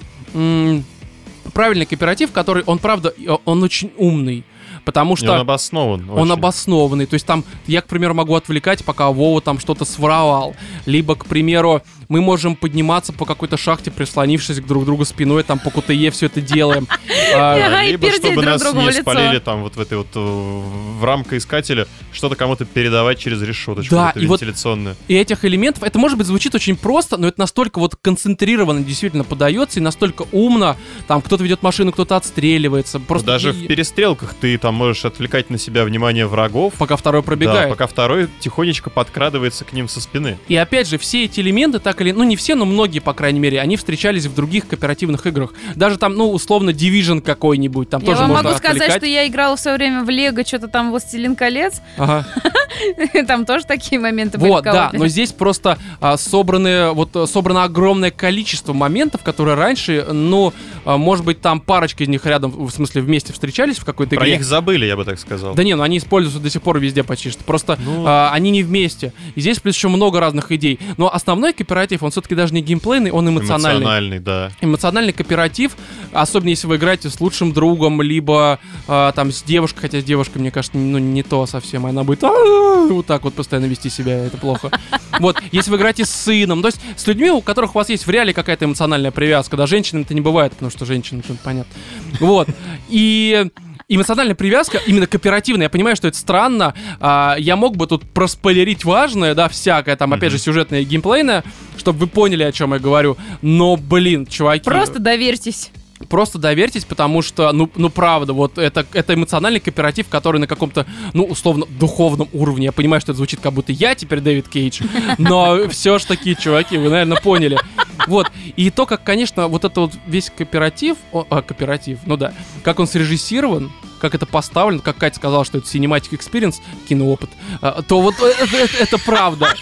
правильный 1.54 1.86
кооператив, 1.86 2.32
который, 2.32 2.64
он 2.66 2.80
правда, 2.80 3.14
он 3.46 3.64
очень 3.64 3.92
умный. 3.98 4.44
Потому 4.86 5.16
И 5.16 5.18
что 5.18 5.34
он 5.34 5.40
обоснован. 5.42 6.10
он 6.10 6.20
очень. 6.20 6.32
обоснованный. 6.32 7.06
То 7.08 7.16
есть 7.16 7.26
там 7.26 7.44
я, 7.68 7.82
к 7.82 7.88
примеру, 7.88 8.14
могу 8.14 8.36
отвлекать, 8.36 8.86
пока 8.86 9.10
Вова 9.10 9.42
там 9.42 9.60
что-то 9.60 9.84
своровал. 9.84 10.56
Либо, 10.86 11.16
к 11.16 11.26
примеру, 11.26 11.82
мы 12.10 12.22
можем 12.22 12.56
подниматься 12.56 13.14
по 13.14 13.26
какой-то 13.26 13.58
шахте, 13.58 13.92
прислонившись 13.92 14.60
к 14.60 14.66
друг 14.66 14.86
другу 14.86 15.06
спиной, 15.06 15.44
там 15.44 15.60
по 15.60 15.70
КТЕ 15.70 16.12
все 16.12 16.28
это 16.28 16.42
делаем. 16.42 16.88
Либо 17.90 18.12
чтобы 18.12 18.42
нас 18.44 18.64
не 18.74 18.92
спалили 18.92 19.40
там 19.40 19.64
вот 19.64 19.76
в 19.76 19.80
этой 19.80 19.98
вот 19.98 20.08
э, 20.16 20.20
в 20.20 21.04
рамкоискателе, 21.04 21.88
что-то 22.12 22.36
кому-то 22.36 22.66
передавать 22.66 23.20
через 23.20 23.42
решеточку. 23.42 23.96
Да, 23.96 24.12
это 24.12 24.20
и 24.20 24.26
вот- 24.28 24.42
вентиляционное. 24.42 24.96
И 25.08 25.16
этих 25.16 25.46
элементов, 25.46 25.84
это 25.84 26.00
может 26.00 26.18
быть 26.18 26.28
звучит 26.28 26.56
очень 26.56 26.76
просто, 26.76 27.18
но 27.18 27.28
это 27.28 27.40
настолько 27.40 27.80
вот 27.80 27.96
концентрированно 28.02 28.82
действительно 28.84 29.24
подается 29.24 29.80
и 29.80 29.84
настолько 29.84 30.26
умно. 30.32 30.76
Там 31.08 31.22
кто-то 31.22 31.44
ведет 31.44 31.64
машину, 31.64 31.92
кто-то 31.92 32.16
отстреливается. 32.16 33.00
Просто 33.00 33.28
Даже 33.28 33.52
в 33.52 33.68
перестрелках 33.68 34.34
ты 34.34 34.58
там 34.58 34.76
можешь 34.76 35.06
отвлекать 35.06 35.50
на 35.50 35.58
себя 35.58 35.84
внимание 35.86 36.28
врагов. 36.28 36.74
Пока 36.78 36.96
второй 36.96 37.22
Да, 37.22 37.26
пробегает. 37.26 37.70
пока 37.70 37.88
второй 37.88 38.28
тихонечко 38.40 38.90
подкрадывается 38.90 39.66
к 39.66 39.74
ним 39.74 39.88
со 39.88 40.02
спины. 40.02 40.38
И 40.48 40.56
опять 40.56 40.88
же, 40.88 40.98
все 40.98 41.26
эти 41.26 41.40
элементы, 41.40 41.80
так 41.80 41.95
или... 42.02 42.12
Ну, 42.12 42.24
не 42.24 42.36
все, 42.36 42.56
но 42.56 42.66
многие, 42.66 43.00
по 43.00 43.14
крайней 43.14 43.40
мере, 43.40 43.60
они 43.60 43.78
встречались 43.78 44.26
в 44.26 44.36
других 44.36 44.68
кооперативных 44.68 45.26
играх. 45.28 45.54
Даже 45.76 45.98
там, 45.98 46.16
ну, 46.16 46.32
условно, 46.32 46.72
Division 46.72 47.22
какой-нибудь, 47.22 47.90
там 47.90 48.02
Я 48.02 48.08
тоже 48.08 48.22
вам 48.22 48.30
можно 48.30 48.50
могу 48.50 48.58
сказать, 48.58 48.78
отвлекать. 48.78 48.98
что 48.98 49.06
я 49.06 49.28
играла 49.28 49.56
в 49.56 49.60
свое 49.60 49.78
время 49.78 50.04
в 50.04 50.10
Лего, 50.10 50.46
что-то 50.46 50.68
там 50.68 50.92
«Властелин 50.92 51.36
колец». 51.36 51.82
Ага. 51.98 52.26
Там 53.28 53.46
тоже 53.46 53.66
такие 53.66 54.00
моменты 54.00 54.38
были 54.38 54.50
Вот, 54.50 54.64
да, 54.64 54.90
но 54.94 55.08
здесь 55.08 55.32
просто 55.32 55.78
а, 56.02 56.18
собраны, 56.18 56.92
вот 56.92 57.16
э, 57.16 57.26
собрано 57.26 57.64
огромное 57.64 58.12
количество 58.12 58.74
моментов, 58.74 59.22
которые 59.24 59.56
раньше, 59.56 60.06
ну, 60.12 60.54
а, 60.84 60.98
может 60.98 61.24
быть, 61.26 61.40
там 61.42 61.62
парочка 61.62 62.04
из 62.04 62.10
них 62.10 62.26
рядом, 62.26 62.52
в 62.52 62.70
смысле, 62.70 63.02
вместе 63.02 63.32
встречались 63.34 63.78
в 63.78 63.86
какой-то 63.86 64.16
Про 64.16 64.26
игре. 64.26 64.34
них 64.38 64.46
забыли, 64.46 64.86
я 64.86 64.98
бы 64.98 65.06
так 65.06 65.20
сказал. 65.20 65.56
Да 65.56 65.64
не, 65.64 65.76
ну 65.76 65.84
они 65.84 65.98
используются 66.00 66.42
до 66.42 66.50
сих 66.50 66.62
пор 66.62 66.80
везде 66.80 67.04
почти 67.04 67.30
что. 67.30 67.44
Просто 67.44 67.78
Ну. 67.84 68.04
а, 68.06 68.32
они 68.34 68.52
не 68.52 68.64
вместе. 68.64 69.14
И 69.36 69.42
здесь 69.42 69.60
плюс 69.60 69.76
еще 69.76 69.88
много 69.88 70.20
разных 70.20 70.52
идей. 70.52 70.80
Но 70.98 71.14
основной 71.14 71.54
кооператив, 71.54 71.85
он 72.02 72.12
все-таки 72.12 72.36
даже 72.36 72.54
не 72.54 72.62
геймплейный, 72.62 73.12
он 73.12 73.30
эмоциональный. 73.30 73.82
Эмоциональный, 73.82 74.20
да. 74.20 74.52
Эмоциональный 74.62 75.14
кооператив, 75.14 75.76
особенно 76.12 76.50
если 76.50 76.68
вы 76.68 76.78
играете 76.78 77.10
с 77.10 77.20
лучшим 77.20 77.54
другом, 77.54 78.02
либо 78.02 78.60
а, 78.88 79.12
там 79.12 79.32
с 79.32 79.44
девушкой, 79.44 79.82
хотя 79.82 80.02
с 80.02 80.04
девушкой, 80.04 80.40
мне 80.40 80.52
кажется, 80.52 80.78
ну 80.78 80.98
не 80.98 81.24
то 81.24 81.46
совсем, 81.46 81.86
она 81.86 82.04
будет 82.04 82.24
«А-а-а», 82.24 82.88
вот 82.88 83.06
так 83.06 83.24
вот 83.24 83.34
постоянно 83.34 83.66
вести 83.66 83.90
себя, 83.90 84.26
это 84.26 84.38
плохо. 84.38 84.72
Вот, 85.18 85.42
если 85.54 85.72
вы 85.72 85.78
играете 85.78 86.04
с 86.04 86.10
сыном, 86.10 86.62
то 86.62 86.68
есть 86.68 86.82
с 86.98 87.08
людьми, 87.08 87.30
у 87.30 87.40
которых 87.40 87.74
у 87.74 87.80
вас 87.80 87.88
есть 87.88 88.06
в 88.06 88.10
реале 88.10 88.34
какая-то 88.34 88.66
эмоциональная 88.66 89.12
привязка, 89.12 89.56
да, 89.56 89.66
женщинам 89.66 90.02
это 90.02 90.14
не 90.14 90.20
бывает, 90.20 90.52
потому 90.52 90.70
что 90.70 90.86
женщины, 90.86 91.24
тут 91.26 91.40
понятно. 91.40 91.74
Вот, 92.20 92.50
и 92.90 93.46
эмоциональная 93.88 94.36
привязка, 94.36 94.80
именно 94.86 95.08
кооперативная, 95.08 95.66
я 95.66 95.70
понимаю, 95.70 95.96
что 95.96 96.08
это 96.08 96.18
странно, 96.18 96.74
а, 97.00 97.36
я 97.38 97.56
мог 97.56 97.78
бы 97.78 97.88
тут 97.88 98.04
проспойлерить 98.12 98.84
важное, 98.84 99.36
да, 99.36 99.48
всякое, 99.48 99.96
там, 99.96 100.14
опять 100.14 100.32
же, 100.32 100.40
сюжетное 100.40 100.82
и 100.82 100.86
геймплейное, 100.86 101.44
чтобы 101.86 102.00
вы 102.00 102.08
поняли, 102.08 102.42
о 102.42 102.52
чем 102.52 102.74
я 102.74 102.80
говорю, 102.80 103.16
но, 103.44 103.76
блин, 103.76 104.26
чуваки... 104.26 104.64
Просто 104.64 104.98
доверьтесь. 104.98 105.70
Просто 106.10 106.40
доверьтесь, 106.40 106.84
потому 106.84 107.22
что, 107.22 107.52
ну, 107.52 107.70
ну 107.76 107.92
правда, 107.92 108.34
вот 108.34 108.58
это, 108.58 108.88
это 108.92 109.14
эмоциональный 109.14 109.60
кооператив, 109.60 110.08
который 110.10 110.42
на 110.42 110.48
каком-то, 110.48 110.88
ну, 111.14 111.26
условно, 111.26 111.68
духовном 111.80 112.28
уровне. 112.34 112.66
Я 112.66 112.72
понимаю, 112.72 113.02
что 113.02 113.12
это 113.12 113.18
звучит, 113.18 113.40
как 113.40 113.54
будто 113.54 113.72
я 113.72 113.94
теперь 113.94 114.20
Дэвид 114.20 114.48
Кейдж, 114.48 114.82
но 115.20 115.68
все 115.70 116.00
ж 116.00 116.06
таки, 116.06 116.36
чуваки, 116.36 116.80
вы, 116.80 116.90
наверное, 116.90 117.22
поняли. 117.22 117.60
Вот. 118.08 118.32
И 118.56 118.72
то, 118.72 118.88
как, 118.88 119.04
конечно, 119.04 119.48
вот 119.48 119.64
это 119.64 119.82
вот 119.82 119.94
весь 120.08 120.32
кооператив, 120.36 120.98
о, 121.12 121.24
а, 121.30 121.44
кооператив, 121.44 122.00
ну 122.08 122.18
да, 122.18 122.34
как 122.64 122.80
он 122.80 122.88
срежиссирован, 122.88 123.72
как 124.06 124.16
это 124.16 124.26
поставлено, 124.26 124.82
как 124.82 124.98
Катя 124.98 125.16
сказала, 125.18 125.44
что 125.46 125.58
это 125.58 125.68
cinematic 125.68 126.12
experience, 126.12 126.56
киноопыт, 126.88 127.30
а, 127.62 127.82
то 127.82 128.02
вот 128.02 128.16
это, 128.22 128.58
это- 128.58 128.78
это 128.78 128.98
правда. 129.00 129.54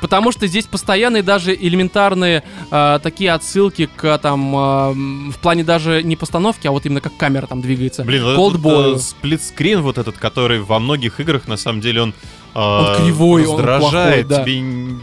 Потому 0.00 0.32
что 0.32 0.46
здесь 0.48 0.66
постоянные 0.66 1.22
даже 1.22 1.54
элементарные 1.54 2.42
а, 2.70 2.98
такие 2.98 3.32
отсылки 3.32 3.88
к 3.96 4.18
там 4.18 4.54
м, 4.54 5.30
в 5.32 5.38
плане 5.38 5.62
даже 5.64 6.02
не 6.02 6.16
постановки, 6.16 6.66
а 6.66 6.72
вот 6.72 6.84
именно 6.84 7.00
как 7.00 7.16
камера 7.16 7.46
там 7.46 7.60
двигается. 7.62 8.02
Блин, 8.04 8.22
этот 8.26 8.66
э, 8.66 8.98
сплитскрин 8.98 9.80
вот 9.82 9.96
этот, 9.98 10.18
который 10.18 10.60
во 10.60 10.78
многих 10.80 11.20
играх, 11.20 11.46
на 11.48 11.56
самом 11.56 11.80
деле, 11.80 12.02
он... 12.02 12.14
э, 12.54 12.58
Он 12.58 12.96
кривой, 12.96 13.46
он 13.46 13.60
раздражает, 13.60 14.26
плохой, 14.28 14.44
да. 14.44 14.44
тебе 14.44 14.98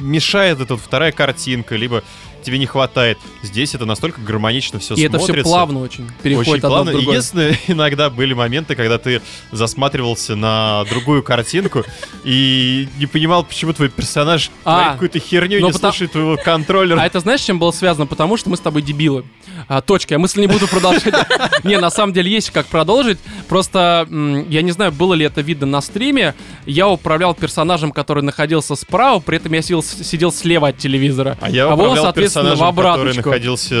мешает 0.00 0.60
эта 0.60 0.74
вот 0.74 0.82
вторая 0.82 1.12
картинка, 1.12 1.76
либо 1.76 2.02
тебе 2.42 2.58
не 2.58 2.66
хватает. 2.66 3.18
Здесь 3.42 3.74
это 3.74 3.86
настолько 3.86 4.20
гармонично 4.20 4.78
все 4.78 4.94
И 4.94 5.02
это 5.02 5.18
смотрится. 5.18 5.42
все 5.42 5.50
плавно 5.50 5.80
очень 5.80 6.08
переходит 6.22 6.52
Очень 6.52 6.60
плавно. 6.60 6.90
в 6.90 6.94
другое. 6.94 7.14
Единственное, 7.16 7.58
иногда 7.68 8.10
были 8.10 8.34
моменты, 8.34 8.74
когда 8.74 8.98
ты 8.98 9.20
засматривался 9.50 10.36
на 10.36 10.84
другую 10.90 11.22
картинку 11.22 11.84
и 12.24 12.88
не 12.98 13.06
понимал, 13.06 13.44
почему 13.44 13.72
твой 13.72 13.88
персонаж 13.88 14.50
А, 14.64 14.92
какую-то 14.92 15.18
херню 15.18 15.58
и 15.58 15.62
не 15.62 15.70
потому- 15.72 15.92
слушает 15.92 16.12
твоего 16.12 16.36
контроллера. 16.36 17.00
А 17.00 17.06
это 17.06 17.20
знаешь, 17.20 17.40
чем 17.40 17.58
было 17.58 17.70
связано? 17.70 18.06
Потому 18.06 18.36
что 18.36 18.50
мы 18.50 18.56
с 18.56 18.60
тобой 18.60 18.82
дебилы. 18.82 19.24
А, 19.68 19.80
точка. 19.80 20.14
Я 20.14 20.18
мысль 20.18 20.40
не 20.40 20.46
буду 20.46 20.66
продолжать. 20.68 21.14
Не, 21.64 21.78
на 21.78 21.90
самом 21.90 22.12
деле 22.12 22.30
есть 22.30 22.50
как 22.50 22.66
продолжить. 22.66 23.18
Просто 23.48 24.06
я 24.48 24.62
не 24.62 24.72
знаю, 24.72 24.92
было 24.92 25.14
ли 25.14 25.24
это 25.24 25.40
видно 25.40 25.66
на 25.66 25.80
стриме. 25.80 26.34
Я 26.66 26.88
управлял 26.88 27.34
персонажем, 27.34 27.92
который 27.92 28.22
находился 28.22 28.74
справа, 28.74 29.20
при 29.20 29.36
этом 29.36 29.52
я 29.52 29.62
сидел, 29.62 29.82
сидел 29.82 30.32
слева 30.32 30.68
от 30.68 30.78
телевизора. 30.78 31.36
А 31.40 31.50
я 31.50 31.64
а 31.68 31.74
управлял 31.74 32.06
в 32.40 32.44
персонажем, 32.44 32.74
который 32.76 33.14
находился 33.14 33.74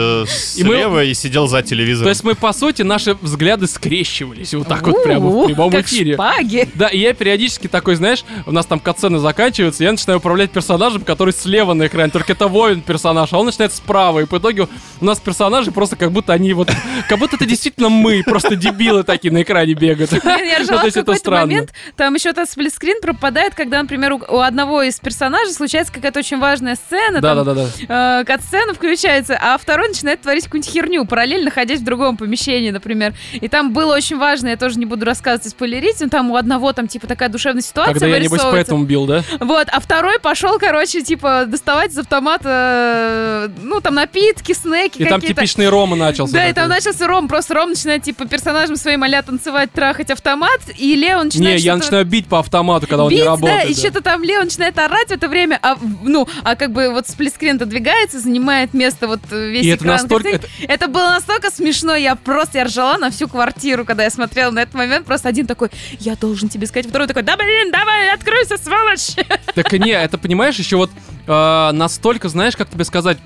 И 0.56 0.64
мы- 0.64 0.76
слева 0.76 1.04
и 1.04 1.14
сидел 1.14 1.46
за 1.46 1.62
телевизором. 1.62 2.06
То 2.06 2.10
есть 2.10 2.24
мы, 2.24 2.34
по 2.34 2.52
сути, 2.52 2.82
наши 2.82 3.14
взгляды 3.20 3.66
скрещивались. 3.66 4.54
Вот 4.54 4.68
так 4.68 4.86
вот 4.86 5.02
прямо 5.02 5.28
в 5.28 5.46
прямом 5.46 5.72
эфире. 5.80 6.14
шпаги. 6.14 6.68
Да, 6.74 6.88
и 6.88 6.98
я 6.98 7.14
периодически 7.14 7.66
такой, 7.68 7.94
знаешь, 7.96 8.24
у 8.46 8.52
нас 8.52 8.66
там 8.66 8.80
катсцены 8.80 9.18
заканчиваются, 9.18 9.84
я 9.84 9.92
начинаю 9.92 10.18
управлять 10.18 10.50
персонажем, 10.50 11.02
который 11.02 11.32
слева 11.32 11.74
на 11.74 11.86
экране, 11.86 12.10
только 12.10 12.32
это 12.32 12.48
воин 12.48 12.80
персонаж, 12.82 13.32
а 13.32 13.38
он 13.38 13.46
начинает 13.46 13.72
справа, 13.72 14.20
и 14.20 14.24
по 14.26 14.38
итогу 14.38 14.68
у 15.00 15.04
нас 15.04 15.18
персонажи 15.20 15.70
просто 15.72 15.96
как 15.96 16.12
будто 16.12 16.32
они 16.32 16.52
вот, 16.52 16.70
как 17.08 17.18
будто 17.18 17.36
это 17.36 17.46
действительно 17.46 17.88
мы, 17.88 18.22
просто 18.24 18.56
дебилы 18.56 19.02
такие 19.02 19.32
на 19.32 19.42
экране 19.42 19.74
бегают. 19.74 20.12
Я 20.12 20.58
ржала 20.60 20.66
то 20.78 20.82
в 20.82 20.84
есть 20.84 20.96
это 20.96 21.00
какой-то 21.06 21.18
странно. 21.20 21.46
момент, 21.46 21.72
там 21.96 22.14
еще 22.14 22.30
этот 22.30 22.50
сплитскрин 22.50 23.00
пропадает, 23.00 23.54
когда, 23.54 23.80
например, 23.82 24.12
у, 24.14 24.38
одного 24.40 24.82
из 24.82 24.98
персонажей 24.98 25.52
случается 25.52 25.92
какая-то 25.92 26.18
очень 26.20 26.38
важная 26.38 26.76
сцена, 26.76 27.20
там, 27.20 27.44
Да-да-да. 27.44 28.20
э, 28.20 28.24
кат-сцена 28.42 28.74
включается, 28.74 29.38
а 29.40 29.56
второй 29.58 29.88
начинает 29.88 30.20
творить 30.20 30.44
какую-нибудь 30.44 30.72
херню, 30.72 31.04
параллельно 31.04 31.46
находясь 31.46 31.80
в 31.80 31.84
другом 31.84 32.16
помещении, 32.16 32.70
например. 32.70 33.14
И 33.32 33.48
там 33.48 33.72
было 33.72 33.94
очень 33.94 34.18
важно, 34.18 34.48
я 34.48 34.56
тоже 34.56 34.78
не 34.78 34.86
буду 34.86 35.04
рассказывать 35.04 35.46
и 35.46 35.50
спойлерить, 35.50 36.00
но 36.00 36.08
там 36.08 36.30
у 36.30 36.36
одного 36.36 36.72
там 36.72 36.88
типа 36.88 37.06
такая 37.06 37.28
душевная 37.28 37.62
ситуация 37.62 37.94
Когда 37.94 38.06
я, 38.06 38.18
небось, 38.18 38.40
поэтому 38.42 38.84
бил, 38.84 39.06
да? 39.06 39.22
Вот, 39.40 39.68
а 39.70 39.80
второй 39.80 40.18
пошел, 40.18 40.58
короче, 40.58 41.02
типа, 41.02 41.44
доставать 41.46 41.92
из 41.92 41.98
автомата, 41.98 43.48
э, 43.48 43.48
ну, 43.62 43.80
там, 43.80 43.94
напитки, 43.94 44.52
снеки 44.52 45.02
И 45.02 45.04
там 45.04 45.20
типичный 45.20 45.68
Рома 45.68 45.96
начался. 45.96 46.32
Да, 46.32 46.48
и 46.48 46.52
там 46.52 46.68
начался 46.68 47.06
Ром, 47.06 47.28
просто 47.28 47.54
Ром 47.54 47.70
начинает, 47.70 48.02
типа, 48.02 48.26
персонажем 48.26 48.76
своим 48.76 49.02
а 49.02 49.22
танцевать, 49.22 49.72
трахать 49.72 50.10
автомат, 50.10 50.60
и 50.78 50.94
Лео 50.94 51.22
начинает 51.22 51.58
Не, 51.58 51.64
я 51.64 51.76
начинаю 51.76 52.04
бить 52.04 52.26
по 52.26 52.38
автомату, 52.38 52.86
когда 52.86 53.04
он 53.04 53.10
бить, 53.10 53.18
не 53.18 53.24
да, 53.24 53.30
работает. 53.32 53.70
и 53.70 53.74
да. 53.74 53.80
что-то 53.80 54.00
там 54.00 54.22
Лео 54.22 54.42
начинает 54.42 54.78
орать 54.78 55.08
в 55.08 55.12
это 55.12 55.28
время, 55.28 55.58
а, 55.60 55.76
ну, 56.02 56.26
а 56.44 56.56
как 56.56 56.72
бы 56.72 56.90
вот 56.90 57.08
сплитскрин-то 57.08 57.66
двигается, 57.66 58.20
занимает 58.32 58.72
место 58.72 59.06
вот 59.06 59.20
весь 59.30 59.66
И 59.66 59.68
это 59.68 59.84
экран. 59.84 59.96
настолько... 60.00 60.30
картинки. 60.30 60.50
это- 60.64 60.72
Это 60.72 60.88
было 60.88 61.08
настолько 61.10 61.50
смешно, 61.50 61.94
я 61.94 62.14
просто, 62.16 62.58
я 62.58 62.64
ржала 62.64 62.96
на 62.96 63.10
всю 63.10 63.28
квартиру, 63.28 63.84
когда 63.84 64.04
я 64.04 64.10
смотрела 64.10 64.50
на 64.50 64.60
этот 64.60 64.74
момент, 64.74 65.04
просто 65.06 65.28
один 65.28 65.46
такой, 65.46 65.70
я 66.00 66.16
должен 66.16 66.48
тебе 66.48 66.66
сказать, 66.66 66.88
второй 66.88 67.06
такой, 67.08 67.22
да 67.22 67.36
блин, 67.36 67.70
давай, 67.70 68.10
откройся, 68.10 68.56
сволочь! 68.56 69.16
Так 69.54 69.70
не, 69.72 69.90
это 69.92 70.16
понимаешь, 70.16 70.56
еще 70.56 70.76
вот 70.76 70.90
э, 71.26 71.70
настолько, 71.72 72.28
знаешь, 72.30 72.56
как 72.56 72.70
тебе 72.70 72.84
сказать, 72.84 73.18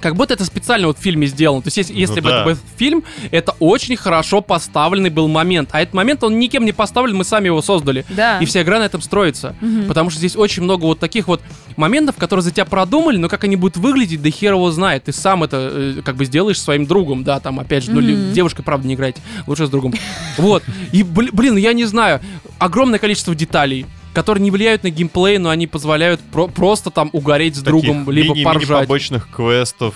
как 0.00 0.16
будто 0.16 0.34
это 0.34 0.44
специально 0.44 0.86
вот 0.86 0.98
в 0.98 1.02
фильме 1.02 1.26
сделано. 1.26 1.62
То 1.62 1.68
есть, 1.68 1.76
если, 1.76 1.94
если 1.94 2.20
бы 2.20 2.30
да. 2.30 2.36
это 2.40 2.50
был 2.50 2.56
фильм, 2.76 3.04
это 3.30 3.54
очень 3.60 3.96
хорошо 3.96 4.40
поставленный 4.40 5.10
был 5.10 5.28
момент. 5.28 5.70
А 5.72 5.80
этот 5.80 5.94
момент, 5.94 6.24
он 6.24 6.38
никем 6.38 6.64
не 6.64 6.72
поставлен, 6.72 7.16
мы 7.16 7.24
сами 7.24 7.46
его 7.46 7.62
создали. 7.62 8.04
Да. 8.08 8.38
И 8.38 8.44
вся 8.46 8.62
игра 8.62 8.78
на 8.78 8.84
этом 8.84 9.00
строится. 9.02 9.54
Мгм. 9.60 9.86
Потому 9.86 10.10
что 10.10 10.18
здесь 10.18 10.36
очень 10.36 10.62
много 10.62 10.84
вот 10.84 10.98
таких 10.98 11.28
вот 11.28 11.40
моментов, 11.76 12.16
которые 12.16 12.42
за 12.42 12.50
тебя 12.50 12.64
продумали, 12.64 13.16
но 13.16 13.28
как 13.28 13.44
они 13.44 13.56
будут 13.56 13.76
выглядеть, 13.76 14.22
да 14.22 14.30
хер 14.30 14.54
его 14.54 14.70
знает. 14.70 15.04
Ты 15.04 15.12
сам 15.12 15.44
это 15.44 15.70
э, 15.72 16.02
как 16.04 16.16
бы 16.16 16.24
сделаешь 16.24 16.60
своим 16.60 16.86
другом, 16.86 17.24
да, 17.24 17.40
там, 17.40 17.60
опять 17.60 17.84
же, 17.84 17.92
ну, 17.92 18.00
ли- 18.00 18.14
Мгм. 18.14 18.32
девушкой, 18.32 18.62
правда, 18.62 18.86
не 18.88 18.94
играйте, 18.94 19.20
лучше 19.46 19.66
с 19.66 19.70
другом. 19.70 19.94
Вот. 20.36 20.62
И, 20.92 21.02
бли- 21.02 21.30
блин, 21.32 21.56
я 21.56 21.72
не 21.72 21.84
знаю, 21.84 22.20
огромное 22.58 22.98
количество 22.98 23.34
деталей 23.34 23.86
которые 24.12 24.42
не 24.42 24.50
влияют 24.50 24.82
на 24.82 24.90
геймплей, 24.90 25.38
но 25.38 25.50
они 25.50 25.66
позволяют 25.66 26.20
про- 26.20 26.48
просто 26.48 26.90
там 26.90 27.10
угореть 27.12 27.56
с 27.56 27.60
другом, 27.62 28.04
Таких 28.04 28.14
либо 28.14 28.34
мини- 28.34 28.42
поржать. 28.44 28.68
мини-побочных 28.68 29.28
квестов, 29.30 29.94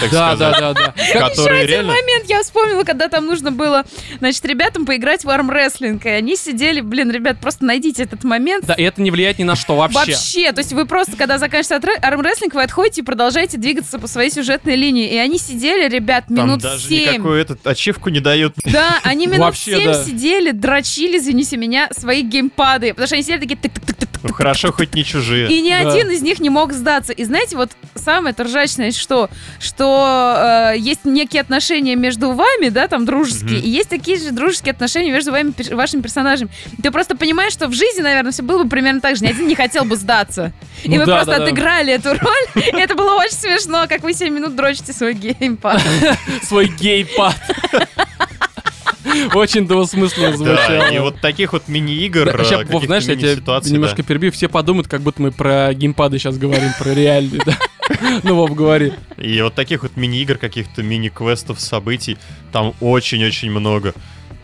так 0.00 0.10
Да, 0.10 0.36
да, 0.36 0.52
сказать. 0.52 0.74
да, 0.76 0.94
да. 0.96 1.28
Которые 1.28 1.60
Один 1.62 1.70
реально... 1.72 1.92
момент 1.92 2.24
я 2.28 2.42
вспомнила, 2.42 2.84
когда 2.84 3.08
там 3.08 3.26
нужно 3.26 3.50
было, 3.52 3.84
значит, 4.18 4.44
ребятам 4.44 4.86
поиграть 4.86 5.24
в 5.24 5.30
армрестлинг, 5.30 6.06
и 6.06 6.08
они 6.08 6.36
сидели, 6.36 6.80
блин, 6.80 7.10
ребят, 7.10 7.40
просто 7.40 7.64
найдите 7.64 8.02
этот 8.04 8.24
момент. 8.24 8.64
Да, 8.66 8.74
и 8.74 8.82
это 8.82 9.02
не 9.02 9.10
влияет 9.10 9.38
ни 9.38 9.44
на 9.44 9.56
что 9.56 9.76
вообще. 9.76 9.98
Вообще, 9.98 10.52
то 10.52 10.60
есть 10.60 10.72
вы 10.72 10.86
просто, 10.86 11.16
когда 11.16 11.38
заканчивается 11.38 11.76
армре- 11.76 11.98
армрестлинг, 12.00 12.54
вы 12.54 12.62
отходите 12.62 13.00
и 13.00 13.04
продолжаете 13.04 13.56
двигаться 13.58 13.98
по 13.98 14.06
своей 14.06 14.30
сюжетной 14.30 14.76
линии. 14.76 15.08
И 15.08 15.16
они 15.16 15.38
сидели, 15.38 15.88
ребят, 15.88 16.24
Там 16.28 16.36
минут 16.36 16.60
даже 16.60 16.88
семь. 16.88 17.14
никакую 17.14 17.40
этот 17.40 17.66
ачивку 17.66 18.08
не 18.10 18.20
дают. 18.20 18.54
Да, 18.64 18.98
они 19.02 19.26
минут 19.26 19.40
Вообще, 19.40 19.76
семь 19.78 19.84
да. 19.84 20.04
сидели, 20.04 20.50
дрочили, 20.52 21.18
извините 21.18 21.56
меня, 21.56 21.88
свои 21.92 22.22
геймпады. 22.22 22.90
Потому 22.90 23.06
что 23.06 23.14
они 23.16 23.22
сидели 23.24 23.40
такие 23.56 23.70
тык-тык-тык-тык. 23.70 24.08
Ну, 24.24 24.32
хорошо, 24.32 24.72
хоть 24.72 24.94
не 24.94 25.04
чужие. 25.04 25.48
И 25.48 25.60
ни 25.60 25.70
Да. 25.70 25.90
один 25.92 26.10
из 26.10 26.22
них 26.22 26.40
не 26.40 26.50
мог 26.50 26.72
сдаться. 26.72 27.12
И 27.12 27.24
знаете, 27.24 27.56
вот 27.56 27.70
самое 27.94 28.34
торжачное 28.34 28.90
что? 28.90 29.30
Что 29.60 30.72
э, 30.74 30.78
есть 30.78 31.04
некие 31.04 31.40
отношения 31.40 31.94
между 31.94 32.32
вами, 32.32 32.68
да, 32.68 32.88
там 32.88 33.04
дружеские, 33.06 33.60
и 33.60 33.68
есть 33.68 33.88
такие 33.88 34.18
же 34.18 34.32
дружеские 34.32 34.72
отношения 34.72 35.12
между 35.12 35.30
вами, 35.30 35.52
вашими 35.72 36.00
персонажами. 36.02 36.50
Ты 36.82 36.90
просто 36.90 37.16
понимаешь, 37.16 37.52
что 37.52 37.68
в 37.68 37.72
жизни, 37.74 38.00
наверное, 38.02 38.32
все 38.32 38.42
было 38.42 38.64
бы 38.64 38.68
примерно 38.68 39.00
так 39.00 39.16
же. 39.16 39.24
Ни 39.24 39.28
один 39.28 39.46
не 39.46 39.54
хотел 39.54 39.84
бы 39.84 39.94
сдаться. 39.96 40.52
И 40.82 40.88
Ну 40.90 40.96
вы 40.98 41.06
да, 41.06 41.14
просто 41.16 41.30
да, 41.32 41.38
да. 41.38 41.44
отыграли 41.44 41.92
эту 41.92 42.08
роль. 42.10 42.46
И 42.56 42.76
это 42.76 42.94
было 42.96 43.14
очень 43.14 43.36
смешно, 43.36 43.86
как 43.88 44.02
вы 44.02 44.14
7 44.14 44.34
минут 44.34 44.56
дрочите 44.56 44.92
свой 44.92 45.14
геймпад. 45.14 45.80
Свой 46.42 46.66
гейпад. 46.66 47.36
Очень 49.34 49.66
двусмысленно 49.66 50.36
звучало. 50.36 50.66
Да, 50.68 50.88
и 50.88 50.98
вот 50.98 51.20
таких 51.20 51.52
вот 51.52 51.68
мини-игр, 51.68 52.24
Да, 52.26 52.62
э, 52.62 52.64
Вов, 52.66 52.84
знаешь, 52.84 53.04
я 53.04 53.16
тебя 53.16 53.60
немножко 53.70 54.02
перебью, 54.02 54.32
все 54.32 54.48
подумают, 54.48 54.88
как 54.88 55.00
будто 55.02 55.22
мы 55.22 55.32
про 55.32 55.72
геймпады 55.74 56.18
сейчас 56.18 56.38
говорим, 56.38 56.70
про 56.78 56.94
реальные, 56.94 57.42
да. 57.44 57.56
Ну, 58.22 58.34
Вов, 58.34 58.54
говори. 58.54 58.92
И 59.16 59.40
вот 59.40 59.54
таких 59.54 59.82
вот 59.82 59.96
мини-игр, 59.96 60.36
каких-то 60.36 60.82
мини-квестов, 60.82 61.60
событий, 61.60 62.18
там 62.52 62.74
очень-очень 62.80 63.50
много. 63.50 63.94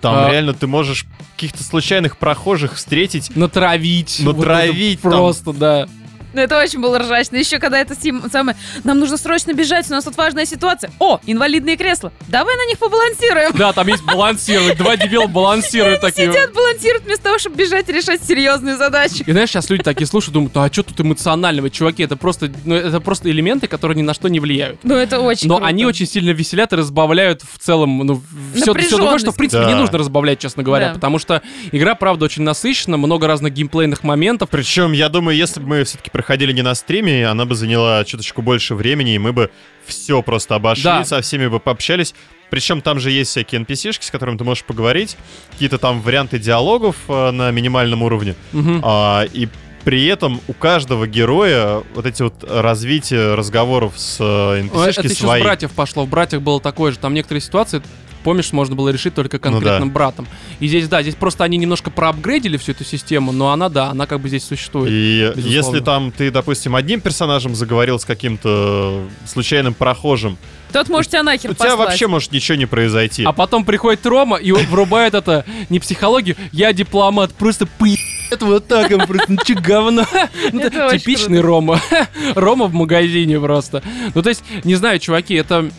Там 0.01 0.27
А. 0.27 0.31
реально 0.31 0.55
ты 0.55 0.67
можешь 0.67 1.07
каких-то 1.35 1.63
случайных 1.63 2.17
прохожих 2.19 2.75
встретить. 2.75 3.35
Натравить. 3.37 4.21
Вот 4.21 4.37
Натравить 4.37 5.01
там. 5.01 5.11
Просто, 5.13 5.53
да. 5.53 5.89
Ну, 6.35 6.41
это 6.41 6.59
очень 6.61 6.81
было 6.81 6.99
ржачно. 6.99 7.37
Еще 7.37 7.59
когда 7.59 7.79
это 7.81 7.95
сим- 7.95 8.29
самое... 8.31 8.57
Нам 8.83 8.99
нужно 8.99 9.17
срочно 9.17 9.53
бежать, 9.53 9.89
у 9.89 9.93
нас 9.95 10.05
тут 10.05 10.17
важная 10.17 10.45
ситуация. 10.47 10.91
О, 10.99 11.21
инвалидные 11.27 11.77
кресла. 11.77 12.13
Давай 12.29 12.57
на 12.57 12.67
них 12.67 12.79
побалансируем. 12.79 13.53
Да, 13.57 13.73
там 13.73 13.87
есть 13.87 14.05
балансировать. 14.05 14.77
Два 14.79 14.97
дебила 14.97 15.27
балансируют 15.27 16.01
такие. 16.03 16.31
Сидят, 16.33 16.53
балансируют 16.53 17.05
вместо 17.05 17.25
того, 17.25 17.39
чтобы 17.39 17.57
бежать 17.57 17.89
и 17.89 17.93
решать 17.93 18.23
серьезные 18.25 18.77
задачи. 18.77 19.23
И 19.27 19.31
знаешь, 19.33 19.51
сейчас 19.51 19.71
люди 19.71 19.83
такие 19.85 20.07
слушают, 20.07 20.35
думают, 20.35 20.57
а 20.57 20.69
что 20.73 20.83
тут 20.83 21.01
эмоционального, 21.01 21.71
чуваки, 21.71 22.03
это 22.03 22.17
просто, 22.17 22.51
ну, 22.65 22.75
это 22.75 23.01
просто 23.01 23.31
элементы, 23.31 23.67
которые 23.69 23.97
ни 23.97 24.03
на 24.03 24.13
что 24.15 24.29
не 24.29 24.41
влияют. 24.41 24.81
Ну, 24.83 24.95
это 24.95 25.21
очень 25.21 25.49
Но 25.49 25.57
круто. 25.57 25.69
они 25.69 25.87
очень 25.87 26.07
сильно 26.07 26.31
веселят 26.31 26.73
и 26.73 26.77
разбавляют 26.77 27.43
в 27.43 27.59
целом, 27.59 27.99
ну, 27.99 28.23
все, 28.55 28.75
все 28.75 28.97
другое, 28.97 29.19
что, 29.19 29.31
в 29.33 29.37
принципе, 29.37 29.63
Да. 29.63 29.69
не 29.69 29.75
нужно 29.75 29.99
разбавлять, 29.99 30.41
честно 30.41 30.63
говоря, 30.63 30.89
Да. 30.89 30.95
потому 30.95 31.19
что 31.19 31.43
игра, 31.73 31.95
правда, 31.95 32.25
очень 32.25 32.43
насыщена, 32.43 32.97
много 32.97 33.27
разных 33.29 33.53
геймплейных 33.53 34.03
моментов. 34.03 34.49
Причем, 34.51 34.93
я 34.93 35.09
думаю, 35.09 35.37
если 35.37 35.61
бы 35.61 35.69
мы 35.69 35.85
все-таки 35.85 36.11
проходили 36.25 36.53
не 36.53 36.63
на 36.63 36.75
стриме, 36.75 37.27
она 37.27 37.45
бы 37.45 37.55
заняла 37.55 38.03
чуточку 38.05 38.41
больше 38.41 38.75
времени, 38.75 39.15
и 39.15 39.19
мы 39.19 39.35
бы 39.35 39.51
все 39.85 40.23
просто 40.23 40.55
обошли, 40.55 40.85
Да. 40.85 41.05
со 41.05 41.21
всеми 41.21 41.49
бы 41.49 41.61
пообщались. 41.61 42.15
Причем 42.49 42.81
там 42.81 42.99
же 42.99 43.11
есть 43.11 43.31
всякие 43.31 43.61
NPC-шки, 43.61 44.05
с 44.05 44.11
которыми 44.11 44.39
ты 44.39 44.45
можешь 44.45 44.65
поговорить, 44.65 45.19
какие-то 45.53 45.77
там 45.77 46.01
варианты 46.01 46.39
диалогов 46.39 46.97
э, 47.09 47.31
на 47.31 47.51
минимальном 47.51 48.03
уровне. 48.03 48.37
Мгм. 48.53 48.81
А, 48.83 49.25
и 49.35 49.49
при 49.85 50.07
этом 50.07 50.41
у 50.49 50.55
каждого 50.55 51.07
героя 51.07 51.83
вот 51.95 52.07
эти 52.07 52.23
вот 52.23 52.43
развития 52.49 53.35
разговоров 53.35 53.93
с 53.99 54.17
э, 54.19 54.63
NPC-шки 54.63 54.91
Это 55.01 55.09
еще 55.09 55.15
свои. 55.17 55.41
с 55.43 55.45
братьев 55.45 55.73
пошло. 55.73 56.07
В 56.07 56.09
братьях 56.09 56.41
было 56.41 56.59
такое 56.59 56.93
же. 56.93 56.99
Там 56.99 57.13
некоторые 57.13 57.43
ситуации, 57.43 57.83
помнишь, 58.25 58.53
можно 58.53 58.75
было 58.75 58.89
решить 58.89 59.15
только 59.15 59.39
конкретным 59.39 59.91
да. 59.91 59.95
братом. 59.95 60.27
И 60.59 60.67
здесь, 60.67 60.89
да, 60.89 61.03
здесь 61.03 61.15
просто 61.15 61.45
они 61.45 61.59
немножко 61.59 61.91
проапгрейдили 61.91 62.57
всю 62.57 62.73
эту 62.73 62.85
систему, 62.85 63.31
но 63.31 63.53
она, 63.53 63.69
да, 63.69 63.91
она 63.91 64.07
как 64.07 64.21
бы 64.21 64.29
здесь 64.29 64.45
существует. 64.45 64.91
И 64.91 65.33
безусловно. 65.37 65.57
если 65.57 65.85
там 65.85 66.11
ты, 66.11 66.31
допустим, 66.31 66.75
одним 66.75 67.01
персонажем 67.01 67.55
заговорил 67.55 68.01
с 68.01 68.05
каким-то 68.05 69.05
случайным 69.27 69.75
прохожим, 69.75 70.39
Тот 70.73 70.89
может 70.89 71.13
тебя 71.13 71.23
нахер 71.23 71.51
у 71.51 71.55
тебя 71.55 71.71
послать. 71.71 71.89
вообще 71.89 72.07
может 72.09 72.33
ничего 72.33 72.57
не 72.57 72.67
произойти. 72.67 73.23
А 73.25 73.33
потом 73.33 73.65
приходит 73.65 74.05
Рома 74.07 74.39
и 74.39 74.51
врубает 74.51 75.15
это 75.15 75.45
не 75.69 75.79
психологию, 75.79 76.37
я 76.51 76.73
дипломат, 76.73 77.33
просто 77.35 77.67
пи***. 77.67 77.97
Это 78.31 78.47
вот 78.47 78.67
так, 78.67 78.91
он 78.91 79.07
просто, 79.07 79.27
ну 79.29 79.39
че 79.45 79.55
говно. 79.55 80.05
Ну, 80.53 80.61
Это 80.61 80.67
это 80.69 80.87
очень 80.87 80.99
Типичный 80.99 81.41
Рома. 81.41 81.81
Рома 82.35 82.67
в 82.67 82.75
магазине 82.75 83.39
просто. 83.39 83.83
Ну, 84.15 84.23
то 84.23 84.31
есть, 84.31 84.43
не 84.65 84.75
знаю, 84.75 84.99
чуваки, 84.99 85.35
это... 85.35 85.71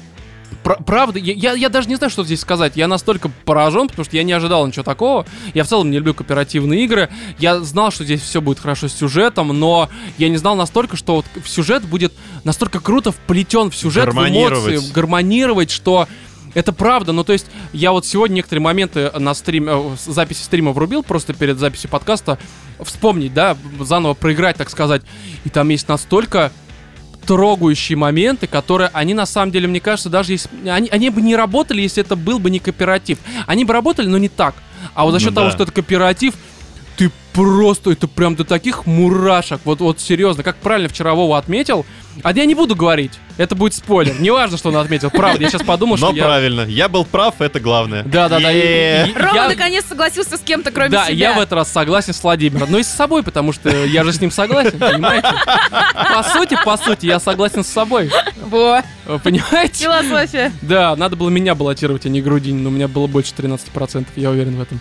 пр- 0.63 0.77
Правда, 0.85 1.19
я, 1.19 1.33
я, 1.33 1.53
я 1.53 1.69
даже 1.69 1.87
не 1.87 1.95
знаю, 1.95 2.09
что 2.11 2.23
здесь 2.23 2.39
сказать. 2.39 2.75
Я 2.75 2.87
настолько 2.87 3.29
поражен, 3.45 3.87
потому 3.87 4.05
что 4.05 4.15
я 4.17 4.23
не 4.23 4.33
ожидал 4.33 4.65
ничего 4.65 4.83
такого. 4.83 5.25
Я 5.53 5.63
в 5.63 5.67
целом 5.67 5.91
не 5.91 5.97
люблю 5.97 6.13
кооперативные 6.13 6.83
игры. 6.85 7.09
Я 7.39 7.59
знал, 7.61 7.91
что 7.91 8.03
здесь 8.03 8.21
все 8.21 8.41
будет 8.41 8.59
хорошо 8.59 8.87
с 8.87 8.93
сюжетом, 8.93 9.47
но 9.57 9.89
я 10.17 10.29
не 10.29 10.37
знал 10.37 10.55
настолько, 10.55 10.97
что 10.97 11.15
вот 11.15 11.25
сюжет 11.45 11.83
будет 11.83 12.13
настолько 12.43 12.79
круто 12.79 13.11
вплетен 13.11 13.69
в 13.71 13.75
сюжет, 13.75 14.05
в 14.13 14.17
эмоции, 14.71 14.93
гармонировать, 14.93 15.71
что 15.71 16.07
это 16.53 16.71
правда, 16.71 17.11
ну 17.11 17.25
то 17.25 17.33
есть 17.33 17.47
я 17.73 17.91
вот 17.91 18.05
сегодня 18.05 18.35
некоторые 18.35 18.63
моменты 18.63 19.11
на 19.19 19.33
стриме, 19.33 19.73
э, 19.73 19.95
записи 20.05 20.41
стрима 20.41 20.71
врубил 20.71 21.03
просто 21.03 21.33
перед 21.33 21.59
записью 21.59 21.89
подкаста, 21.89 22.39
вспомнить, 22.81 23.33
да, 23.33 23.57
заново 23.81 24.13
проиграть, 24.13 24.55
так 24.55 24.69
сказать, 24.69 25.01
и 25.43 25.49
там 25.49 25.67
есть 25.67 25.89
настолько 25.89 26.53
трогающие 27.25 27.97
моменты, 27.97 28.47
которые 28.47 28.89
они 28.93 29.13
на 29.13 29.25
самом 29.25 29.51
деле, 29.51 29.67
мне 29.67 29.79
кажется, 29.79 30.09
даже 30.09 30.33
если 30.33 30.49
они, 30.69 30.89
они 30.89 31.09
бы 31.09 31.21
не 31.21 31.35
работали, 31.35 31.81
если 31.81 32.03
это 32.03 32.15
был 32.15 32.39
бы 32.39 32.49
не 32.49 32.59
кооператив. 32.59 33.17
Они 33.47 33.65
бы 33.65 33.73
работали, 33.73 34.07
но 34.07 34.17
не 34.17 34.29
так. 34.29 34.55
А 34.93 35.03
вот 35.05 35.11
за 35.11 35.19
счет 35.19 35.29
Ну 35.29 35.35
того, 35.35 35.47
да. 35.47 35.51
что 35.53 35.63
это 35.63 35.71
кооператив, 35.71 36.35
ты 36.97 37.11
просто, 37.33 37.91
это 37.91 38.07
прям 38.07 38.35
до 38.35 38.43
таких 38.45 38.85
мурашек. 38.85 39.59
Вот, 39.65 39.79
вот 39.81 39.99
серьезно, 39.99 40.43
как 40.43 40.55
правильно 40.55 40.87
вчера 40.89 41.13
Вова 41.13 41.37
отметил. 41.37 41.85
А 42.23 42.31
я 42.31 42.45
не 42.45 42.55
буду 42.55 42.75
говорить. 42.77 43.11
Это 43.37 43.55
будет 43.55 43.73
спойлер. 43.73 44.15
Неважно, 44.21 44.57
что 44.57 44.69
он 44.69 44.77
отметил. 44.77 45.09
Правда, 45.11 45.41
я 45.43 45.49
сейчас 45.49 45.63
подумал, 45.63 45.97
Но 45.97 46.07
что 46.07 46.15
я... 46.15 46.23
правильно, 46.23 46.61
я 46.61 46.87
был 46.87 47.03
прав, 47.03 47.41
это 47.41 47.59
главное. 47.59 48.03
Е-е-е. 48.05 49.07
и- 49.07 49.11
и- 49.11 49.13
Рома 49.17 49.35
я- 49.35 49.47
наконец 49.49 49.83
согласился 49.85 50.37
с 50.37 50.39
кем-то, 50.39 50.71
кроме 50.71 50.91
Да, 50.91 51.07
себя. 51.07 51.13
я 51.31 51.33
в 51.33 51.39
этот 51.41 51.51
раз 51.51 51.69
согласен 51.71 52.13
с 52.13 52.23
Владимиром. 52.23 52.71
Но 52.71 52.77
и 52.79 52.83
с 52.83 52.87
собой, 52.87 53.21
потому 53.23 53.51
что 53.51 53.69
я 53.85 54.05
же 54.05 54.13
с 54.13 54.21
ним 54.21 54.31
согласен, 54.31 54.79
понимаете? 54.79 55.27
По 56.13 56.23
сути, 56.23 56.57
по 56.63 56.77
сути, 56.77 57.05
я 57.07 57.19
согласен 57.19 57.65
с 57.65 57.67
собой. 57.67 58.09
Во, 58.37 58.81
Понимаете? 59.23 59.83
философия. 59.83 60.53
Да, 60.61 60.95
надо 60.95 61.17
было 61.17 61.29
меня 61.29 61.53
баллотировать, 61.55 62.05
а 62.05 62.09
не 62.09 62.21
Грудинин, 62.21 62.55
но 62.61 62.69
у 62.69 62.71
меня 62.71 62.87
было 62.87 63.07
больше 63.07 63.33
13%, 63.35 64.05
я 64.15 64.29
уверен 64.29 64.55
в 64.55 64.61
этом. 64.61 64.79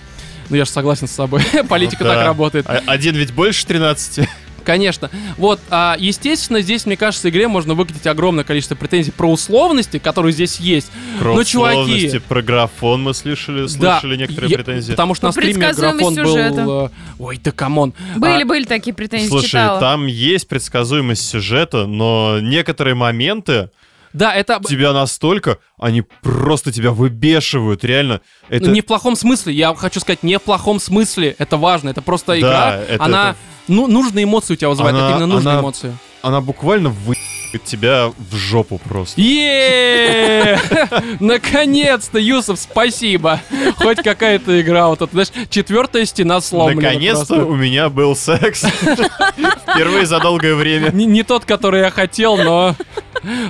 Но 0.50 0.56
я 0.56 0.64
же 0.64 0.70
согласен 0.70 1.06
с 1.08 1.12
собой. 1.12 1.42
Политика 1.68 2.04
Ну 2.04 2.10
да. 2.10 2.16
так 2.16 2.26
работает. 2.26 2.66
А- 2.68 2.82
Один 2.86 3.14
ведь 3.16 3.32
больше 3.32 3.66
13. 3.66 4.28
Конечно. 4.64 5.10
Вот, 5.36 5.60
а, 5.68 5.94
естественно, 5.98 6.62
здесь, 6.62 6.86
мне 6.86 6.96
кажется, 6.96 7.28
игре 7.28 7.48
можно 7.48 7.74
выкатить 7.74 8.06
огромное 8.06 8.44
количество 8.44 8.74
претензий 8.74 9.10
про 9.10 9.30
условности, 9.30 9.98
которые 9.98 10.32
здесь 10.32 10.58
есть. 10.58 10.90
Про 11.18 11.34
Ну, 11.34 11.44
чуваки. 11.44 11.80
условности, 11.80 12.18
про 12.26 12.40
графон 12.40 13.02
мы 13.02 13.12
слышали, 13.12 13.66
Да, 13.78 14.00
слышали 14.00 14.16
некоторые 14.16 14.50
я- 14.50 14.56
претензии. 14.56 14.92
Потому 14.92 15.14
что 15.14 15.20
По 15.22 15.26
на 15.28 15.32
стриме 15.32 15.70
графон 15.70 16.14
сюжета. 16.14 16.62
был... 16.64 16.86
э, 16.86 16.90
Ой, 17.18 17.40
да 17.44 17.50
come 17.52 17.75
on. 17.75 17.92
Были, 18.16 18.42
А, 18.42 18.46
были 18.46 18.64
такие 18.64 18.94
претензии, 18.94 19.28
Слушай, 19.28 19.48
читала. 19.48 19.80
там 19.80 20.06
есть 20.06 20.48
предсказуемость 20.48 21.28
сюжета, 21.28 21.84
но 21.86 22.38
некоторые 22.40 22.94
моменты 22.94 23.68
Да, 24.14 24.34
это... 24.34 24.60
тебя 24.66 24.92
настолько, 24.92 25.58
они 25.78 26.02
просто 26.22 26.72
тебя 26.72 26.92
выбешивают, 26.92 27.84
реально. 27.84 28.20
Это 28.48 28.70
не 28.70 28.80
в 28.80 28.86
плохом 28.86 29.16
смысле, 29.16 29.52
я 29.52 29.74
хочу 29.74 30.00
сказать, 30.00 30.22
не 30.22 30.38
в 30.38 30.42
плохом 30.42 30.80
смысле. 30.80 31.34
Это 31.38 31.56
важно, 31.56 31.90
это 31.90 32.00
просто 32.00 32.32
Да, 32.32 32.38
игра. 32.38 32.76
это- 32.88 33.04
она 33.04 33.30
это- 33.30 33.38
Ну, 33.66 33.86
нужные 33.88 34.24
эмоции 34.24 34.54
у 34.54 34.56
тебя 34.56 34.68
вызывает, 34.68 34.94
Она- 34.94 35.06
это 35.08 35.16
именно 35.16 35.26
нужные 35.26 35.52
она- 35.52 35.60
эмоции. 35.62 35.96
она 36.22 36.40
буквально 36.40 36.90
выебет 36.90 37.23
тебя 37.62 38.12
в 38.16 38.36
жопу 38.36 38.78
просто. 38.78 39.20
Наконец-то, 41.20 42.18
Юсов, 42.18 42.58
спасибо. 42.58 43.40
Хоть 43.76 44.02
какая-то 44.02 44.60
игра, 44.60 44.88
вот 44.88 45.02
это, 45.02 45.12
знаешь, 45.12 45.32
четвертая 45.50 46.04
стена 46.04 46.40
сломлена. 46.40 46.82
Наконец-то 46.82 47.44
у 47.44 47.54
меня 47.54 47.88
был 47.88 48.16
секс. 48.16 48.62
Впервые 49.68 50.06
за 50.06 50.20
долгое 50.20 50.54
время. 50.54 50.90
Не, 50.90 51.22
тот, 51.22 51.44
который 51.44 51.80
я 51.80 51.90
хотел, 51.90 52.36
но... 52.36 52.74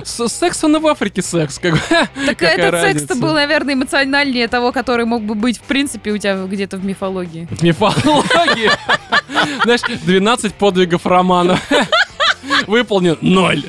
Секс, 0.03 0.63
он 0.63 0.77
и 0.77 0.79
в 0.79 0.87
Африке 0.87 1.21
секс, 1.21 1.59
как 1.59 1.73
бы. 1.73 1.79
Так 1.89 2.37
Какая 2.37 2.57
этот 2.57 2.81
секс-то 2.81 3.15
был, 3.15 3.33
наверное, 3.33 3.73
эмоциональнее 3.73 4.47
того, 4.47 4.71
который 4.71 5.05
мог 5.05 5.23
бы 5.23 5.35
быть, 5.35 5.57
в 5.57 5.63
принципе, 5.63 6.11
у 6.11 6.17
тебя 6.17 6.45
где-то 6.45 6.77
в 6.77 6.85
мифологии. 6.85 7.47
В 7.51 7.61
мифологии. 7.61 8.71
Знаешь, 9.63 9.81
12 10.05 10.53
подвигов 10.53 11.05
романа. 11.05 11.59
Выполнен 12.67 13.17
ноль. 13.21 13.63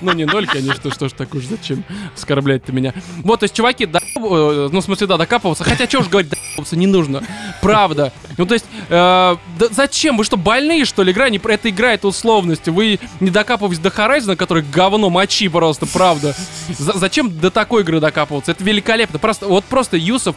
Ну, 0.00 0.12
не 0.12 0.24
ноль, 0.24 0.46
конечно, 0.46 0.90
что 0.90 1.08
ж 1.08 1.12
так 1.12 1.34
уж, 1.34 1.44
зачем 1.44 1.84
оскорблять-то 2.16 2.72
меня. 2.72 2.92
Вот, 3.18 3.40
то 3.40 3.44
есть, 3.44 3.54
чуваки, 3.54 3.86
да, 3.86 4.00
э, 4.00 4.68
ну, 4.72 4.80
в 4.80 4.84
смысле, 4.84 5.06
да, 5.06 5.16
докапываться. 5.16 5.64
Хотя, 5.64 5.86
что 5.88 6.00
уж 6.00 6.08
говорить, 6.08 6.30
докапываться 6.30 6.76
не 6.76 6.86
нужно. 6.86 7.22
Правда. 7.60 8.12
Ну, 8.38 8.46
то 8.46 8.54
есть, 8.54 8.66
э, 8.88 9.36
зачем? 9.70 10.16
Вы 10.16 10.24
что, 10.24 10.36
больные, 10.36 10.84
что 10.84 11.02
ли? 11.02 11.12
Игра 11.12 11.28
не 11.28 11.38
это 11.38 11.70
игра, 11.70 11.92
это 11.92 12.08
условности. 12.08 12.70
Вы 12.70 12.98
не 13.20 13.30
докапываетесь 13.30 13.82
до 13.82 13.88
Horizon, 13.90 14.36
который 14.36 14.62
говно 14.62 15.10
мочи 15.10 15.48
просто, 15.48 15.86
правда. 15.86 16.34
За- 16.78 16.98
зачем 16.98 17.38
до 17.38 17.50
такой 17.50 17.82
игры 17.82 18.00
докапываться? 18.00 18.52
Это 18.52 18.64
великолепно. 18.64 19.18
Просто, 19.18 19.46
вот 19.46 19.64
просто, 19.64 19.96
Юсов, 19.96 20.36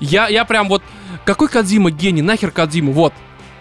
я, 0.00 0.28
я 0.28 0.44
прям 0.44 0.68
вот... 0.68 0.82
Какой 1.24 1.48
Кадзима 1.48 1.90
гений? 1.90 2.22
Нахер 2.22 2.50
Кадзиму? 2.50 2.92
Вот. 2.92 3.12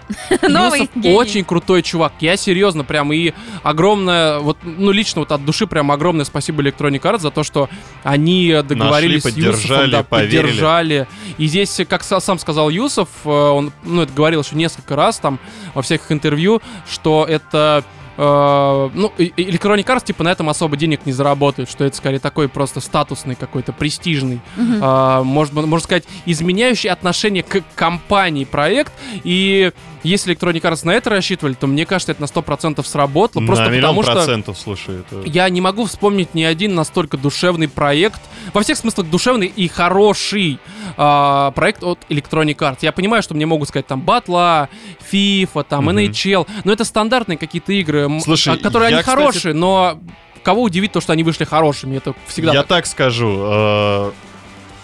Новый 0.42 0.82
Юсов 0.82 0.96
гений. 0.96 1.16
очень 1.16 1.44
крутой 1.44 1.82
чувак. 1.84 2.14
Я 2.20 2.38
серьезно 2.38 2.84
прям 2.84 3.12
и 3.14 3.34
огромное, 3.64 4.40
вот, 4.40 4.58
ну 4.64 4.92
лично 4.92 5.20
вот 5.22 5.32
от 5.32 5.44
души 5.46 5.68
прям 5.68 5.92
огромное 5.92 6.26
спасибо 6.26 6.62
Electronic 6.64 7.02
Arts 7.02 7.20
за 7.20 7.32
то, 7.32 7.44
что 7.44 7.70
они 8.04 8.56
договорились 8.64 9.24
Нашли, 9.24 9.42
с 9.42 9.46
Юсофом, 9.46 9.54
поддержали, 9.62 9.92
да, 9.92 10.04
поверили. 10.04 10.42
поддержали. 10.42 11.08
И 11.38 11.48
здесь, 11.48 11.80
как 11.88 12.02
са- 12.04 12.20
сам 12.22 12.40
сказал 12.40 12.70
Юсов, 12.70 13.10
э, 13.26 13.30
он, 13.30 13.72
ну 13.84 14.02
это 14.04 14.14
говорил 14.14 14.42
еще 14.42 14.56
несколько 14.56 14.96
раз 14.96 15.18
там 15.20 15.40
во 15.74 15.82
всяких 15.82 16.12
интервью, 16.12 16.62
что 16.90 17.26
это 17.28 17.84
э, 18.18 18.90
ну, 18.94 19.14
Electronic 19.18 19.86
Arts, 19.86 20.06
типа, 20.06 20.24
на 20.24 20.30
этом 20.30 20.50
особо 20.50 20.76
денег 20.76 21.06
не 21.06 21.12
заработают, 21.12 21.70
что 21.70 21.84
это 21.86 21.96
скорее 21.96 22.20
такой 22.20 22.50
просто 22.50 22.80
статусный 22.80 23.36
какой-то, 23.36 23.74
престижный, 23.74 24.42
Мгм. 24.56 24.80
а, 24.82 25.24
может, 25.24 25.54
быть, 25.54 25.66
можно 25.66 25.84
сказать, 25.84 26.04
изменяющий 26.26 26.90
отношение 26.90 27.44
к 27.44 27.64
компании 27.76 28.46
проект. 28.46 28.92
И 29.24 29.72
если 30.08 30.36
Electronic 30.36 30.62
Arts 30.62 30.86
на 30.86 30.92
это 30.92 31.10
рассчитывали, 31.10 31.54
то 31.54 31.68
мне 31.68 31.86
кажется, 31.86 32.12
это 32.14 32.22
на 32.22 32.26
100% 32.26 32.84
сработало. 32.86 33.42
На 33.42 33.48
Просто 33.48 33.66
миллион 33.70 33.96
потому 33.96 34.04
что 34.04 34.14
процентов, 34.14 34.58
слушай, 34.58 35.00
это... 35.02 35.22
я 35.28 35.50
не 35.50 35.62
могу 35.62 35.86
вспомнить 35.86 36.34
ни 36.34 36.44
один 36.44 36.76
настолько 36.76 37.18
душевный 37.18 37.68
проект, 37.68 38.22
во 38.54 38.62
всех 38.62 38.78
смыслах 38.78 39.10
душевный 39.10 39.48
и 39.48 39.68
хороший 39.68 40.60
а, 40.96 41.52
проект 41.52 41.84
от 41.84 42.00
Electronic 42.10 42.56
Arts. 42.58 42.80
Я 42.82 42.92
понимаю, 42.92 43.22
что 43.24 43.34
мне 43.36 43.46
могут 43.46 43.68
сказать 43.70 43.88
там 43.88 44.02
Батла, 44.02 44.70
FIFA, 45.12 45.66
там 45.68 45.86
Мгм. 45.86 45.98
NHL, 45.98 46.48
но 46.64 46.72
это 46.72 46.84
стандартные 46.86 47.38
какие-то 47.38 47.74
игры, 47.74 48.10
Слушай, 48.24 48.54
а, 48.56 48.58
которые 48.58 48.90
я, 48.92 48.98
они 48.98 49.04
кстати- 49.04 49.18
хорошие, 49.18 49.54
но 49.54 50.00
кого 50.44 50.64
удивит 50.64 50.94
то, 50.94 51.02
что 51.02 51.12
они 51.14 51.24
вышли 51.24 51.44
хорошими, 51.44 51.98
это 51.98 52.14
всегда 52.28 52.54
Я 52.54 52.60
так. 52.62 52.68
так 52.70 52.86
скажу, 52.86 53.38
э, 53.44 54.12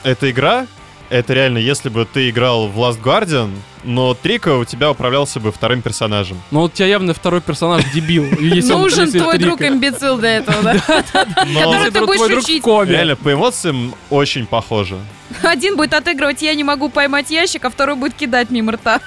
эта 0.03 0.29
игра, 0.29 0.67
это 1.13 1.33
реально, 1.33 1.59
если 1.59 1.89
бы 1.89 2.07
ты 2.11 2.31
играл 2.31 2.67
в 2.67 2.77
Last 2.79 2.99
Guardian, 2.99 3.51
но 3.83 4.15
Трика 4.15 4.55
у 4.55 4.65
тебя 4.65 4.89
управлялся 4.89 5.39
бы 5.39 5.51
вторым 5.51 5.83
персонажем. 5.83 6.41
Но 6.49 6.63
у 6.63 6.69
тебя 6.69 6.87
явно 6.87 7.13
второй 7.13 7.41
персонаж 7.41 7.83
дебил. 7.93 8.25
Нужен 8.67 9.11
твой 9.11 9.37
друг 9.37 9.61
имбецил 9.61 10.17
для 10.17 10.37
этого, 10.37 10.63
да? 10.63 10.73
Который 11.13 11.91
ты 11.91 12.01
будешь 12.01 12.43
учить. 12.43 12.65
реально, 12.65 13.15
по 13.15 13.31
эмоциям 13.31 13.93
очень 14.09 14.47
похоже. 14.47 14.97
Один 15.43 15.77
будет 15.77 15.93
отыгрывать 15.93 16.41
«я 16.41 16.55
не 16.55 16.63
могу 16.63 16.89
поймать 16.89 17.29
ящик», 17.29 17.65
а 17.65 17.69
второй 17.69 17.95
будет 17.95 18.15
кидать 18.15 18.49
мимо 18.49 18.73
рта. 18.73 18.99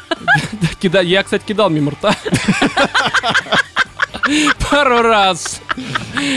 Я, 1.02 1.22
кстати, 1.22 1.42
кидал 1.44 1.70
мимо 1.70 1.90
рта. 1.90 2.14
Пару 4.70 5.02
раз. 5.02 5.60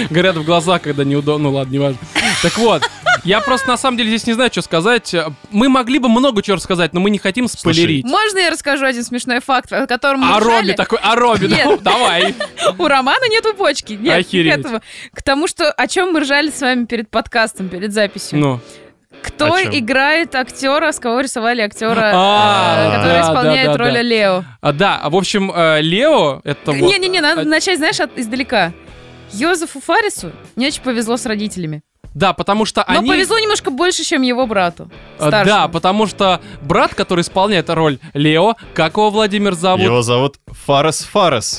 Горят 0.10 0.38
в 0.38 0.44
глаза, 0.44 0.80
когда 0.80 1.04
неудобно. 1.04 1.50
Ну 1.50 1.56
ладно, 1.56 1.72
не 1.72 1.80
важно. 1.80 2.00
Так 2.42 2.58
вот, 2.58 2.84
я 3.24 3.42
просто 3.42 3.68
на 3.68 3.78
самом 3.78 3.98
деле 3.98 4.10
здесь 4.10 4.28
не 4.28 4.34
знаю, 4.34 4.50
что 4.52 4.62
сказать. 4.62 5.16
Мы 5.52 5.70
могли 5.70 6.00
бы 6.00 6.10
много 6.10 6.42
чего 6.42 6.56
рассказать, 6.58 6.94
но 6.94 7.00
мы 7.00 7.10
не 7.10 7.18
хотим 7.18 7.48
спойлерить. 7.48 8.06
Можно 8.06 8.40
я 8.40 8.50
расскажу 8.50 8.86
один 8.86 9.04
смешной 9.04 9.40
факт, 9.40 9.72
о 9.74 9.88
котором 9.88 10.22
мы 10.22 10.36
А 10.36 10.40
Робби 10.40 10.50
ржали? 10.52 10.74
такой, 10.74 11.00
а 11.02 11.16
Робби, 11.16 11.48
Нет. 11.48 11.82
давай. 11.84 12.34
У 12.78 12.88
Романа 12.88 13.28
нету 13.30 13.54
почки. 13.54 13.94
Нет, 13.94 14.02
не 14.04 14.10
Охереть. 14.12 14.66
к 15.14 15.22
тому, 15.24 15.48
что 15.48 15.72
о 15.72 15.88
чем 15.88 16.12
мы 16.14 16.22
ржали 16.22 16.50
с 16.52 16.62
вами 16.62 16.86
перед 16.86 17.10
подкастом, 17.10 17.70
перед 17.70 17.94
записью. 17.94 18.40
Ну, 18.40 18.60
Кто 19.22 19.54
О 19.54 19.62
играет 19.64 20.34
актера, 20.36 20.92
с 20.92 21.00
кого 21.00 21.20
рисовали 21.22 21.62
актера, 21.62 22.12
А, 22.14 22.88
э, 22.88 22.96
который 22.96 23.14
да, 23.14 23.22
исполняет 23.22 23.68
да, 23.68 23.78
да, 23.78 23.84
роль. 23.84 23.98
Лео? 24.02 24.44
а, 24.62 24.72
да, 24.72 25.00
а 25.02 25.10
в 25.10 25.16
общем, 25.16 25.52
э, 25.54 25.82
Лео, 25.82 26.40
это 26.46 26.72
вот... 26.72 26.90
Не-не-не, 26.90 27.20
надо 27.20 27.42
а- 27.42 27.46
начать, 27.46 27.80
знаешь, 27.80 28.00
от- 28.00 28.18
издалека. 28.18 28.72
Йозефу 29.34 29.82
Фарису 29.82 30.32
не 30.56 30.68
очень 30.68 30.82
повезло 30.82 31.18
с 31.18 31.26
родителями. 31.26 31.82
Да, 32.14 32.34
потому 32.34 32.66
что 32.66 32.84
Но 32.88 33.00
они... 33.00 33.10
повезло 33.10 33.38
немножко 33.40 33.72
больше, 33.72 34.04
чем 34.04 34.22
его 34.24 34.48
брату. 34.48 34.90
А, 35.20 35.28
старшему. 35.28 35.58
Да, 35.58 35.68
потому 35.68 36.08
что 36.08 36.42
брат, 36.62 36.96
который 36.96 37.22
исполняет 37.22 37.70
роль 37.70 38.00
Лео, 38.14 38.56
как 38.74 38.94
его 38.94 39.10
Владимир 39.10 39.54
зовут? 39.54 39.84
Его 39.84 40.02
зовут 40.02 40.38
Фарес. 40.66 41.08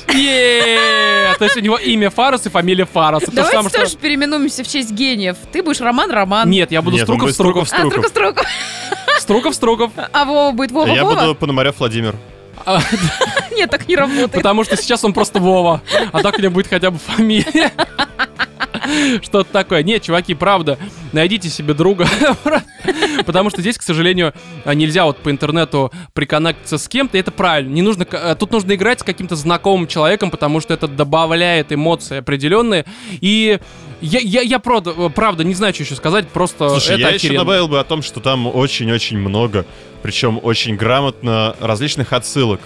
Е-е-е! 0.09 1.35
То 1.39 1.45
есть 1.45 1.57
у 1.57 1.61
него 1.61 1.77
имя 1.77 2.11
Фарас 2.11 2.47
и 2.47 2.49
фамилия 2.51 2.85
Фарас. 2.85 3.23
Давайте 3.33 3.69
тоже 3.71 3.97
переименуемся 3.97 4.65
в 4.65 4.69
честь 4.69 4.91
гениев. 4.91 5.37
Ты 5.53 5.63
будешь 5.63 5.81
Роман 5.81 6.11
Роман. 6.11 6.51
Нет, 6.51 6.73
я 6.73 6.83
буду 6.83 6.97
Нет, 6.97 7.09
он 7.09 7.17
Струков 7.33 7.61
будет 7.61 7.69
Струков. 7.69 8.09
Струков. 8.09 8.45
А, 8.45 9.21
Струков 9.21 9.55
Струков. 9.55 9.55
Струков 9.55 9.55
Струков. 9.91 9.91
А 10.13 10.25
Вова 10.25 10.53
будет 10.53 10.73
Вова 10.73 10.89
Я 10.89 11.05
буду 11.05 11.35
Пономарев 11.35 11.79
Владимир. 11.79 12.17
А, 12.67 12.81
Нет, 13.53 13.71
так 13.71 13.89
не 13.89 13.97
работает. 13.97 14.33
Потому 14.33 14.65
что 14.65 14.77
сейчас 14.77 15.05
он 15.05 15.13
просто 15.13 15.39
Вова. 15.39 15.83
А 16.13 16.23
так 16.23 16.39
у 16.39 16.43
него 16.43 16.53
будет 16.53 16.67
хотя 16.67 16.91
бы 16.91 16.99
фамилия. 16.99 17.73
Что-то 19.23 19.51
такое. 19.53 19.83
Нет, 19.83 20.03
чуваки, 20.03 20.35
правда, 20.35 20.79
найдите 21.13 21.49
себе 21.49 21.75
друга. 21.75 22.07
Потому 23.27 23.51
что 23.51 23.61
здесь, 23.61 23.79
к 23.79 23.83
сожалению, 23.83 24.33
нельзя 24.65 25.05
вот 25.05 25.19
по 25.19 25.31
интернету 25.31 25.93
приконнектиться 26.15 26.79
с 26.79 26.89
кем-то. 26.89 27.19
Это 27.19 27.31
правильно. 27.31 27.73
Не 27.73 27.83
нужно, 27.83 28.05
к- 28.05 28.15
э, 28.17 28.35
тут 28.35 28.53
нужно 28.53 28.75
играть 28.75 29.01
с 29.01 29.03
каким-то 29.03 29.37
знакомым 29.37 29.87
человеком, 29.87 30.31
потому 30.31 30.61
что 30.61 30.75
это 30.75 30.89
добавляет 30.89 31.73
эмоции 31.73 32.19
определенные. 32.19 32.85
И 33.21 33.59
я, 34.01 34.19
я, 34.21 34.41
я 34.41 34.59
правда, 34.59 34.93
правда 35.11 35.45
не 35.45 35.55
знаю, 35.55 35.75
что 35.75 35.83
еще 35.83 35.95
сказать. 35.95 36.29
Просто 36.29 36.69
Слушай, 36.71 36.93
это 36.93 37.01
я 37.01 37.09
еще 37.09 37.17
охеренно. 37.29 37.39
добавил 37.41 37.69
бы 37.69 37.79
о 37.81 37.85
том, 37.85 38.03
что 38.03 38.21
там 38.21 38.47
очень-очень 38.47 39.19
много, 39.19 39.67
причем 40.03 40.41
очень 40.43 40.77
грамотно 40.77 41.55
различных 41.61 42.13
отсылок. 42.13 42.61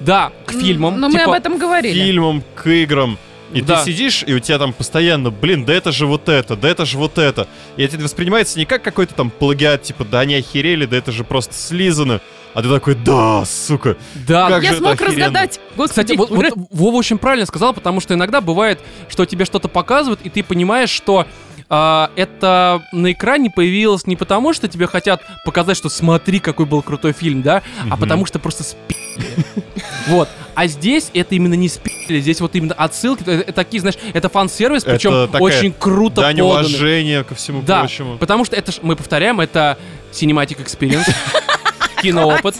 Да, 0.00 0.32
к 0.46 0.52
фильмам. 0.52 0.98
Но 0.98 1.08
мы 1.08 1.18
Типа, 1.18 1.24
об 1.32 1.32
этом 1.32 1.58
говорили. 1.58 1.92
фильмам, 1.94 2.42
к 2.54 2.66
играм. 2.70 3.18
И 3.54 3.62
Да. 3.62 3.78
ты 3.82 3.90
сидишь, 3.92 4.24
и 4.26 4.34
у 4.34 4.40
тебя 4.40 4.58
там 4.58 4.72
постоянно, 4.72 5.30
блин, 5.30 5.64
да 5.64 5.72
это 5.72 5.92
же 5.92 6.06
вот 6.06 6.28
это, 6.28 6.56
да 6.56 6.68
это 6.68 6.84
же 6.84 6.98
вот 6.98 7.18
это. 7.18 7.46
И 7.76 7.84
это 7.84 7.96
воспринимается 7.98 8.58
не 8.58 8.66
как 8.66 8.82
какой-то 8.82 9.14
там 9.14 9.30
плагиат, 9.30 9.82
типа, 9.82 10.04
да 10.04 10.20
они 10.20 10.34
охерели, 10.34 10.86
да 10.86 10.96
это 10.96 11.12
же 11.12 11.24
просто 11.24 11.54
слизано. 11.54 12.20
А 12.52 12.62
ты 12.62 12.68
такой, 12.68 12.94
да, 12.94 13.44
сука. 13.44 13.96
Да, 14.28 14.48
Как 14.48 14.62
Я 14.62 14.74
смог 14.74 15.00
разгадать. 15.00 15.58
Господи, 15.76 15.88
Кстати, 16.14 16.16
вот, 16.16 16.30
вот 16.30 16.52
Вова 16.70 16.96
очень 16.96 17.18
правильно 17.18 17.46
сказал, 17.46 17.74
потому 17.74 18.00
что 18.00 18.14
иногда 18.14 18.40
бывает, 18.40 18.80
что 19.08 19.24
тебе 19.24 19.44
что-то 19.44 19.68
показывают, 19.68 20.20
и 20.22 20.30
ты 20.30 20.42
понимаешь, 20.44 20.90
что 20.90 21.26
а, 21.68 22.10
это 22.16 22.82
на 22.92 23.12
экране 23.12 23.50
появилось 23.50 24.06
не 24.06 24.16
потому, 24.16 24.52
что 24.52 24.68
тебе 24.68 24.86
хотят 24.86 25.22
показать, 25.44 25.76
что 25.76 25.88
смотри, 25.88 26.38
какой 26.38 26.66
был 26.66 26.82
крутой 26.82 27.12
фильм, 27.12 27.42
да, 27.42 27.62
а 27.82 27.86
Мгм. 27.86 27.98
потому 28.00 28.26
что 28.26 28.38
просто 28.38 28.62
спи***ли. 28.64 29.44
Вот. 30.08 30.28
А 30.54 30.66
здесь 30.66 31.10
это 31.14 31.34
именно 31.34 31.54
не 31.54 31.68
спи***ли, 31.68 32.20
здесь 32.20 32.40
вот 32.40 32.54
именно 32.54 32.74
отсылки, 32.74 33.22
это, 33.22 33.32
это 33.32 33.52
такие, 33.52 33.80
знаешь, 33.80 33.96
это 34.12 34.28
фан-сервис, 34.28 34.84
причем 34.84 35.28
очень 35.40 35.72
круто 35.72 36.20
Дань 36.22 36.36
поданный. 36.38 36.60
уважения 36.68 37.24
ко 37.24 37.34
всему 37.34 37.62
Да, 37.62 37.80
прочему. 37.80 38.18
потому 38.18 38.44
что 38.44 38.54
это, 38.56 38.72
мы 38.82 38.94
повторяем, 38.96 39.40
это 39.40 39.78
cinematic 40.12 40.64
experience, 40.64 41.12
киноопыт. 42.04 42.54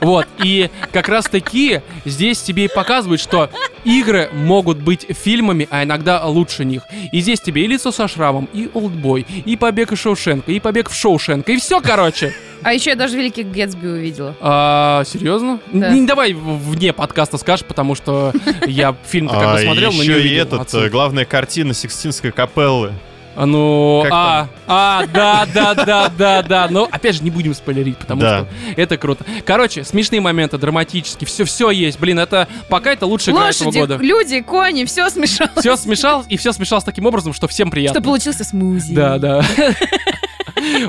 Вот, 0.00 0.26
и 0.42 0.70
как 0.92 1.08
раз 1.08 1.26
таки 1.26 1.80
здесь 2.04 2.40
тебе 2.40 2.66
и 2.66 2.68
показывают, 2.68 3.20
что 3.20 3.50
игры 3.84 4.28
могут 4.32 4.78
быть 4.78 5.06
фильмами, 5.08 5.66
а 5.70 5.82
иногда 5.84 6.24
лучше 6.24 6.64
них. 6.64 6.82
И 7.12 7.20
здесь 7.20 7.40
тебе 7.40 7.64
и 7.64 7.66
лицо 7.66 7.90
со 7.90 8.06
шрамом, 8.06 8.48
и 8.52 8.70
олдбой, 8.74 9.26
и 9.44 9.56
побег 9.56 9.92
из 9.92 9.98
Шоушенка, 9.98 10.52
и 10.52 10.60
побег 10.60 10.90
в 10.90 10.94
Шоушенка, 10.94 11.52
и 11.52 11.56
все, 11.56 11.80
короче. 11.80 12.32
А 12.62 12.72
еще 12.72 12.90
я 12.90 12.96
даже 12.96 13.16
Великий 13.16 13.44
Гэтсби 13.44 13.86
увидела. 13.86 14.36
А, 14.40 15.04
серьезно? 15.04 15.60
Да. 15.72 15.90
Не 15.90 16.06
давай 16.06 16.32
вне 16.32 16.92
подкаста 16.92 17.38
скажешь, 17.38 17.64
потому 17.64 17.94
что 17.94 18.32
я 18.66 18.96
фильм-то 19.06 19.34
как 19.34 19.52
бы 19.52 19.58
А 19.60 19.62
смотрел, 19.62 19.92
но 19.92 19.96
не 19.96 20.02
еще 20.02 20.12
и 20.12 20.20
увидел 20.20 20.44
этот, 20.60 20.74
э, 20.74 20.88
главная 20.88 21.24
картина 21.24 21.74
Сикстинской 21.74 22.32
капеллы. 22.32 22.92
А, 23.40 23.46
Ну, 23.46 24.00
Как 24.02 24.12
а, 24.12 24.48
а, 24.66 25.06
да, 25.06 25.46
да, 25.54 25.74
да, 25.74 26.08
да, 26.08 26.42
да. 26.42 26.66
Но 26.68 26.88
опять 26.90 27.14
же 27.14 27.22
не 27.22 27.30
будем 27.30 27.54
спойлерить, 27.54 27.96
потому 27.96 28.20
Да. 28.20 28.38
что 28.40 28.48
это 28.80 28.96
круто. 28.96 29.24
Короче, 29.46 29.84
смешные 29.84 30.20
моменты, 30.20 30.58
драматические, 30.58 31.26
все, 31.28 31.44
все 31.44 31.70
есть. 31.70 32.00
Блин, 32.00 32.18
это 32.18 32.48
пока 32.68 32.92
это 32.92 33.06
лучшая 33.06 33.36
игра 33.36 33.50
этого 33.50 33.66
Лошади, 33.66 33.78
года. 33.78 33.96
люди, 33.98 34.40
кони, 34.40 34.84
все 34.86 35.08
смешалось. 35.08 35.52
Все 35.58 35.76
смешалось, 35.76 36.26
и 36.28 36.36
все 36.36 36.52
смешалось 36.52 36.82
таким 36.84 37.06
образом, 37.06 37.32
что 37.32 37.46
всем 37.46 37.70
приятно. 37.70 38.00
Что 38.00 38.04
получился 38.04 38.42
смузи. 38.42 38.92
Да, 38.94 39.18
да. 39.18 39.44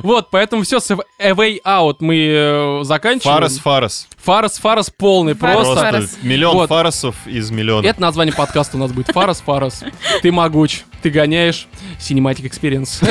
Вот, 0.01 0.29
поэтому 0.31 0.63
все, 0.63 0.79
с 0.79 0.89
A 0.91 0.97
Way 1.19 1.61
Out 1.63 1.97
мы 1.99 2.15
э, 2.17 2.83
заканчиваем. 2.83 3.37
Фарес 3.37 3.59
Фарес. 3.59 4.07
Фарас, 4.17 4.57
Фарас 4.57 4.89
полный, 4.89 5.35
Фарас, 5.35 5.55
просто. 5.67 5.75
Фарес. 5.83 6.17
миллион 6.23 6.55
Вот. 6.55 6.69
фаресов 6.69 7.15
из 7.27 7.51
миллиона. 7.51 7.85
Это 7.85 8.01
название 8.01 8.33
подкаста 8.33 8.77
у 8.77 8.79
нас 8.79 8.91
будет. 8.91 9.07
Фарас, 9.13 9.41
Фарас. 9.41 9.83
Ты 10.23 10.31
могуч, 10.31 10.83
ты 11.01 11.09
гоняешь. 11.09 11.67
Cinematic 11.99 12.49
Experience. 12.49 13.03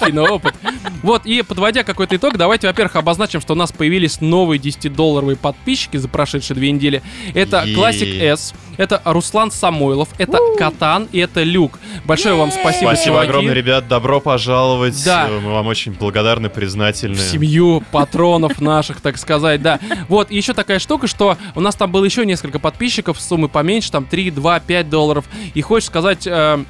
Киноопыт. 0.04 0.54
Вот, 1.02 1.26
и 1.26 1.42
подводя 1.42 1.82
какой-то 1.82 2.16
итог, 2.16 2.36
давайте, 2.36 2.66
во-первых, 2.66 2.96
обозначим, 2.96 3.40
что 3.40 3.54
у 3.54 3.56
нас 3.56 3.72
появились 3.72 4.20
новые 4.20 4.60
10-долларовые 4.60 5.36
подписчики 5.36 5.96
за 5.96 6.08
прошедшие 6.08 6.56
две 6.56 6.70
недели. 6.72 7.02
Это. 7.34 7.64
Classic 7.66 8.22
S, 8.22 8.54
это 8.80 9.02
Руслан 9.04 9.50
Самойлов, 9.50 10.08
это 10.16 10.38
Катан 10.58 11.06
и 11.12 11.18
это 11.18 11.42
Люк. 11.42 11.78
Большое 12.06 12.34
вам 12.34 12.50
спасибо, 12.50 12.88
Спасибо 12.88 13.16
чуваки. 13.16 13.28
огромное, 13.28 13.52
ребят. 13.52 13.88
Добро 13.88 14.20
пожаловать. 14.20 15.04
Да. 15.04 15.28
Мы 15.28 15.52
вам 15.52 15.66
очень 15.66 15.92
благодарны, 15.92 16.48
признательны. 16.48 17.14
в 17.16 17.20
семью 17.20 17.82
патронов 17.92 18.60
наших, 18.60 19.02
так 19.02 19.18
сказать, 19.18 19.60
да. 19.60 19.78
Вот, 20.08 20.30
и 20.30 20.36
еще 20.36 20.54
такая 20.54 20.78
штука, 20.78 21.06
что 21.08 21.36
у 21.54 21.60
нас 21.60 21.74
там 21.74 21.92
было 21.92 22.04
еще 22.06 22.24
несколько 22.24 22.58
подписчиков, 22.58 23.20
суммы 23.20 23.48
поменьше, 23.50 23.90
там 23.92 24.06
3, 24.06 24.30
2, 24.30 24.60
5 24.60 24.88
долларов. 24.88 25.26
И 25.54 25.60
хочешь 25.60 25.86
сказать... 25.88 26.26
э, 26.26 26.64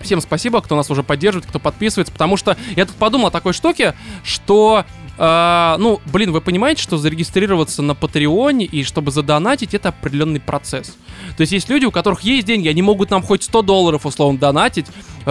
Всем 0.00 0.20
спасибо, 0.20 0.60
кто 0.60 0.76
нас 0.76 0.90
уже 0.90 1.02
поддерживает, 1.02 1.48
кто 1.48 1.58
подписывается, 1.58 2.12
потому 2.12 2.36
что 2.36 2.58
я 2.76 2.84
тут 2.84 2.94
подумал 2.96 3.28
о 3.28 3.30
такой 3.30 3.54
штуке, 3.54 3.94
что 4.22 4.84
э, 5.18 5.76
ну, 5.78 6.00
блин, 6.06 6.32
вы 6.32 6.40
понимаете, 6.40 6.82
что 6.82 6.96
зарегистрироваться 6.96 7.82
на 7.82 7.94
Патреоне 7.94 8.66
и 8.66 8.84
чтобы 8.84 9.10
задонатить, 9.10 9.74
это 9.74 9.90
определенный 9.90 10.40
процесс. 10.40 10.96
То 11.36 11.40
есть 11.42 11.52
есть 11.52 11.68
люди, 11.68 11.84
у 11.84 11.90
которых 11.90 12.20
есть 12.22 12.46
деньги, 12.46 12.68
они 12.68 12.82
могут 12.82 13.10
нам 13.10 13.22
хоть 13.22 13.42
100 13.42 13.62
долларов 13.62 14.06
условно 14.06 14.38
донатить, 14.38 14.86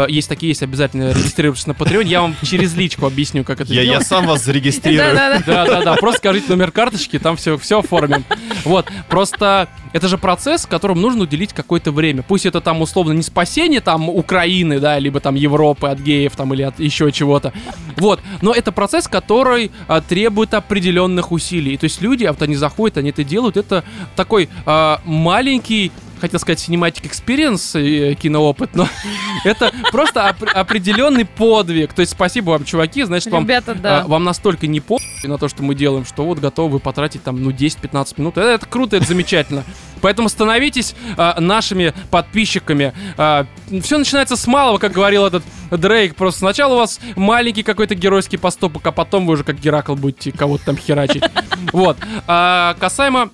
есть 0.08 0.30
такие, 0.30 0.50
есть 0.50 0.64
обязательно 0.64 1.12
регистрироваться 1.12 1.68
на 1.70 1.74
Patreon. 1.74 2.06
Я 2.06 2.22
вам 2.22 2.36
через 2.44 2.76
личку 2.76 3.06
объясню, 3.06 3.44
как 3.44 3.62
это 3.62 3.74
Я, 3.74 3.82
я 3.82 3.88
сделать. 3.88 4.08
сам 4.08 4.28
вас 4.28 4.44
зарегистрирую. 4.44 5.14
Да-да-да. 5.16 5.44
Да, 5.46 5.66
да, 5.66 5.82
да. 5.84 5.96
Просто 5.96 6.20
скажите 6.20 6.48
номер 6.50 6.72
карточки, 6.72 7.20
там 7.20 7.36
все, 7.38 7.58
все 7.58 7.80
оформим. 7.80 8.24
Вот. 8.66 8.88
Просто 9.10 9.70
это 9.94 10.08
же 10.08 10.18
процесс, 10.18 10.66
которому 10.66 11.02
нужно 11.02 11.24
уделить 11.24 11.54
какое-то 11.54 11.92
время. 11.92 12.24
Пусть 12.24 12.46
это 12.46 12.62
там 12.62 12.82
условно 12.82 13.14
не 13.14 13.22
спасение 13.22 13.82
там 13.82 14.10
Украины, 14.10 14.80
да, 14.80 14.98
либо 15.00 15.20
там 15.20 15.36
Европы 15.36 15.88
от 15.88 16.00
геев 16.00 16.36
там 16.36 16.54
или 16.54 16.64
от 16.64 16.80
еще 16.80 17.12
чего-то. 17.12 17.54
Вот. 17.98 18.20
Но 18.42 18.54
это 18.54 18.72
процесс, 18.72 19.08
который 19.08 19.72
а, 19.88 20.02
требует 20.02 20.54
определенных 20.54 21.32
усилий. 21.32 21.78
То 21.78 21.84
есть 21.86 22.02
люди, 22.02 22.26
вот 22.26 22.42
они 22.42 22.56
заходят, 22.56 22.98
они 22.98 23.12
это 23.12 23.24
делают. 23.24 23.58
Это 23.58 23.84
такой 24.16 24.50
а, 24.66 25.02
маленький 25.06 25.92
хотел 26.24 26.40
сказать 26.40 26.60
cinematic 26.66 27.04
experience, 27.04 27.78
э, 27.78 28.16
киноопыт, 28.16 28.76
но 28.76 28.88
это 29.44 29.74
просто 29.92 30.30
оп- 30.30 30.50
определенный 30.54 31.26
подвиг. 31.26 31.92
То 31.92 32.00
есть 32.00 32.14
спасибо 32.14 32.52
вам, 32.52 32.64
чуваки, 32.64 33.04
значит, 33.04 33.30
вам 33.30 33.44
Ребята, 33.44 33.74
а, 33.74 33.76
да. 33.76 34.04
вам 34.08 34.24
настолько 34.24 34.66
не 34.68 34.80
по 34.80 35.00
на 35.24 35.38
то, 35.38 35.50
что 35.50 35.64
мы 35.64 35.76
делаем, 35.76 36.06
что 36.06 36.24
вот 36.24 36.40
готовы 36.40 36.80
потратить 36.80 37.24
там, 37.24 37.44
ну, 37.44 37.52
10-15 37.52 38.14
минут. 38.18 38.38
Это, 38.38 38.48
это 38.52 38.66
круто, 38.66 38.96
это 38.96 39.06
замечательно. 39.06 39.66
Поэтому 40.00 40.30
становитесь 40.30 40.96
а, 41.18 41.42
нашими 41.42 41.94
подписчиками. 42.10 42.94
все 43.82 43.98
начинается 43.98 44.38
с 44.38 44.48
малого, 44.48 44.78
как 44.78 44.94
говорил 44.94 45.26
этот 45.26 45.44
Дрейк. 45.72 46.16
Просто 46.16 46.40
сначала 46.40 46.76
у 46.76 46.78
вас 46.78 47.02
маленький 47.18 47.64
какой-то 47.64 47.96
геройский 47.96 48.38
поступок, 48.38 48.88
а 48.88 48.94
потом 48.94 49.26
вы 49.26 49.34
уже 49.34 49.44
как 49.44 49.60
Геракл 49.60 49.96
будете 49.96 50.32
кого-то 50.32 50.66
там 50.66 50.78
херачить. 50.78 51.24
Вот. 51.72 51.98
А, 52.28 52.76
касаемо 52.80 53.30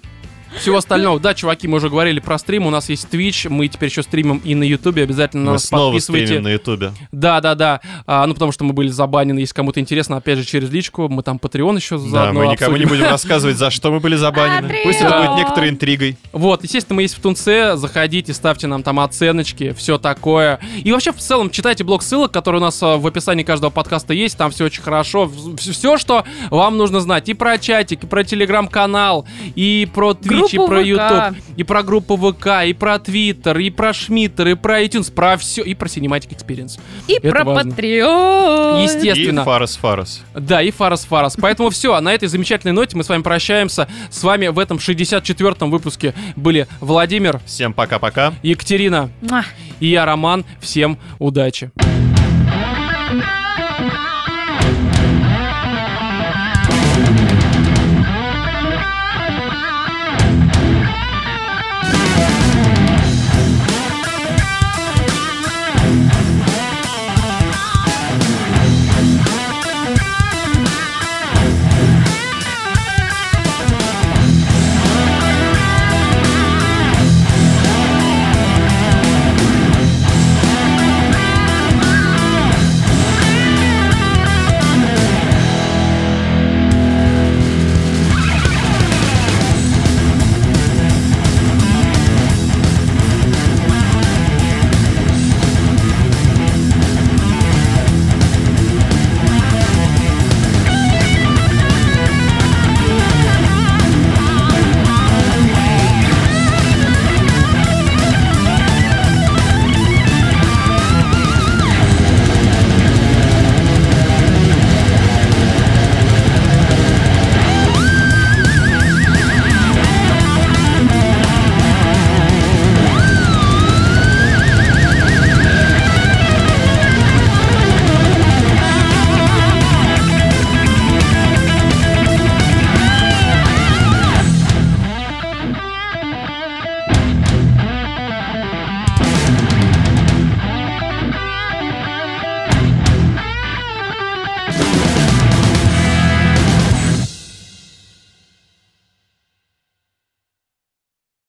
всего 0.58 0.78
остального. 0.78 1.20
Да, 1.20 1.34
чуваки, 1.34 1.68
мы 1.68 1.78
уже 1.78 1.90
говорили 1.90 2.20
про 2.20 2.38
стрим. 2.38 2.66
У 2.66 2.70
нас 2.70 2.90
есть 2.90 3.08
Twitch. 3.12 3.50
Мы 3.50 3.68
теперь 3.68 3.90
еще 3.90 4.04
стримим 4.04 4.38
и 4.44 4.56
на 4.56 4.64
Ютубе. 4.64 5.04
Обязательно 5.04 5.46
Мы 5.46 5.52
нас 5.54 5.66
снова 5.66 5.92
подписывайте. 5.92 6.26
стримим 6.28 6.44
на 6.44 6.50
Ютубе. 6.54 6.92
Да, 7.12 7.40
да, 7.42 7.56
да. 7.56 7.82
А, 8.06 8.26
ну, 8.28 8.34
потому 8.34 8.52
что 8.52 8.64
мы 8.64 8.74
были 8.74 8.90
забанены. 8.90 9.40
Если 9.40 9.54
кому-то 9.54 9.80
интересно, 9.80 10.18
опять 10.18 10.38
же, 10.40 10.46
через 10.46 10.70
личку. 10.70 11.08
Мы 11.10 11.24
там 11.24 11.38
Patreon 11.38 11.76
еще 11.76 11.98
Да, 11.98 12.04
заодно 12.04 12.40
мы 12.42 12.48
никому 12.48 12.76
не 12.78 12.84
обсудим. 12.84 12.90
будем 13.00 13.12
рассказывать, 13.12 13.58
за 13.58 13.70
что 13.72 13.92
мы 13.92 14.00
были 14.00 14.16
забанены. 14.16 14.74
Пусть 14.84 15.00
это 15.02 15.10
Patreon. 15.10 15.28
будет 15.28 15.38
некоторой 15.38 15.70
интригой. 15.70 16.18
Вот, 16.32 16.64
естественно, 16.64 16.96
мы 16.96 17.02
есть 17.04 17.16
в 17.18 17.22
Тунце. 17.22 17.76
Заходите, 17.78 18.34
ставьте 18.34 18.68
нам 18.68 18.84
там 18.84 19.00
оценочки, 19.00 19.74
все 19.74 19.98
такое. 19.98 20.60
И 20.84 20.92
вообще, 20.92 21.12
в 21.12 21.18
целом, 21.18 21.50
читайте 21.50 21.84
блок 21.84 22.04
ссылок, 22.04 22.32
который 22.32 22.58
у 22.58 22.62
нас 22.62 22.82
а, 22.84 22.98
в 22.98 23.06
описании 23.08 23.44
каждого 23.44 23.70
подкаста 23.70 24.14
есть. 24.14 24.38
Там 24.38 24.52
все 24.52 24.66
очень 24.66 24.82
хорошо. 24.82 25.32
Все, 25.58 25.98
что 25.98 26.24
вам 26.50 26.78
нужно 26.78 27.00
знать. 27.00 27.30
И 27.30 27.34
про 27.34 27.58
чатик, 27.58 28.04
и 28.04 28.08
про 28.08 28.24
телеграм-канал, 28.24 29.26
и 29.56 29.88
про 29.94 30.14
Twitch, 30.40 30.54
и 30.54 30.68
про. 30.68 30.82
YouTube, 30.82 31.44
и 31.58 31.64
про 31.64 31.84
группу 31.84 32.18
ВК, 32.18 32.48
и 32.66 32.74
про 32.74 33.00
Твиттер, 33.00 33.58
и 33.60 33.70
про 33.70 33.94
Шмиттер, 33.94 34.48
и 34.50 34.54
про 34.56 34.82
iTunes, 34.84 35.12
про 35.14 35.38
все, 35.38 35.62
и 35.64 35.74
про 35.74 35.88
Cinematic 35.88 36.30
Experience. 36.30 36.80
И 37.08 37.14
это 37.14 37.30
про 37.30 37.44
важно. 37.44 37.70
Patreon. 37.72 38.84
Естественно. 38.84 39.42
И 39.42 39.44
Фарас 39.44 39.76
Фарас. 39.78 40.22
Да, 40.36 40.62
и 40.62 40.72
Фарас 40.72 41.06
Фарас. 41.06 41.36
Поэтому 41.40 41.70
все, 41.70 41.94
а 41.94 42.02
на 42.02 42.14
этой 42.14 42.28
замечательной 42.28 42.74
ноте 42.74 42.96
мы 42.98 43.04
с 43.04 43.10
вами 43.10 43.22
прощаемся. 43.22 43.88
С 44.10 44.24
вами 44.24 44.48
в 44.48 44.60
этом 44.60 44.78
64-м 44.78 45.72
выпуске 45.72 46.14
были 46.36 46.68
Владимир, 46.80 47.40
Всем 47.46 47.74
пока-пока. 47.74 48.34
Екатерина 48.44 49.10
Муа. 49.22 49.44
и 49.80 49.88
я, 49.88 50.06
Роман. 50.06 50.46
Всем 50.60 50.98
удачи. 51.20 51.72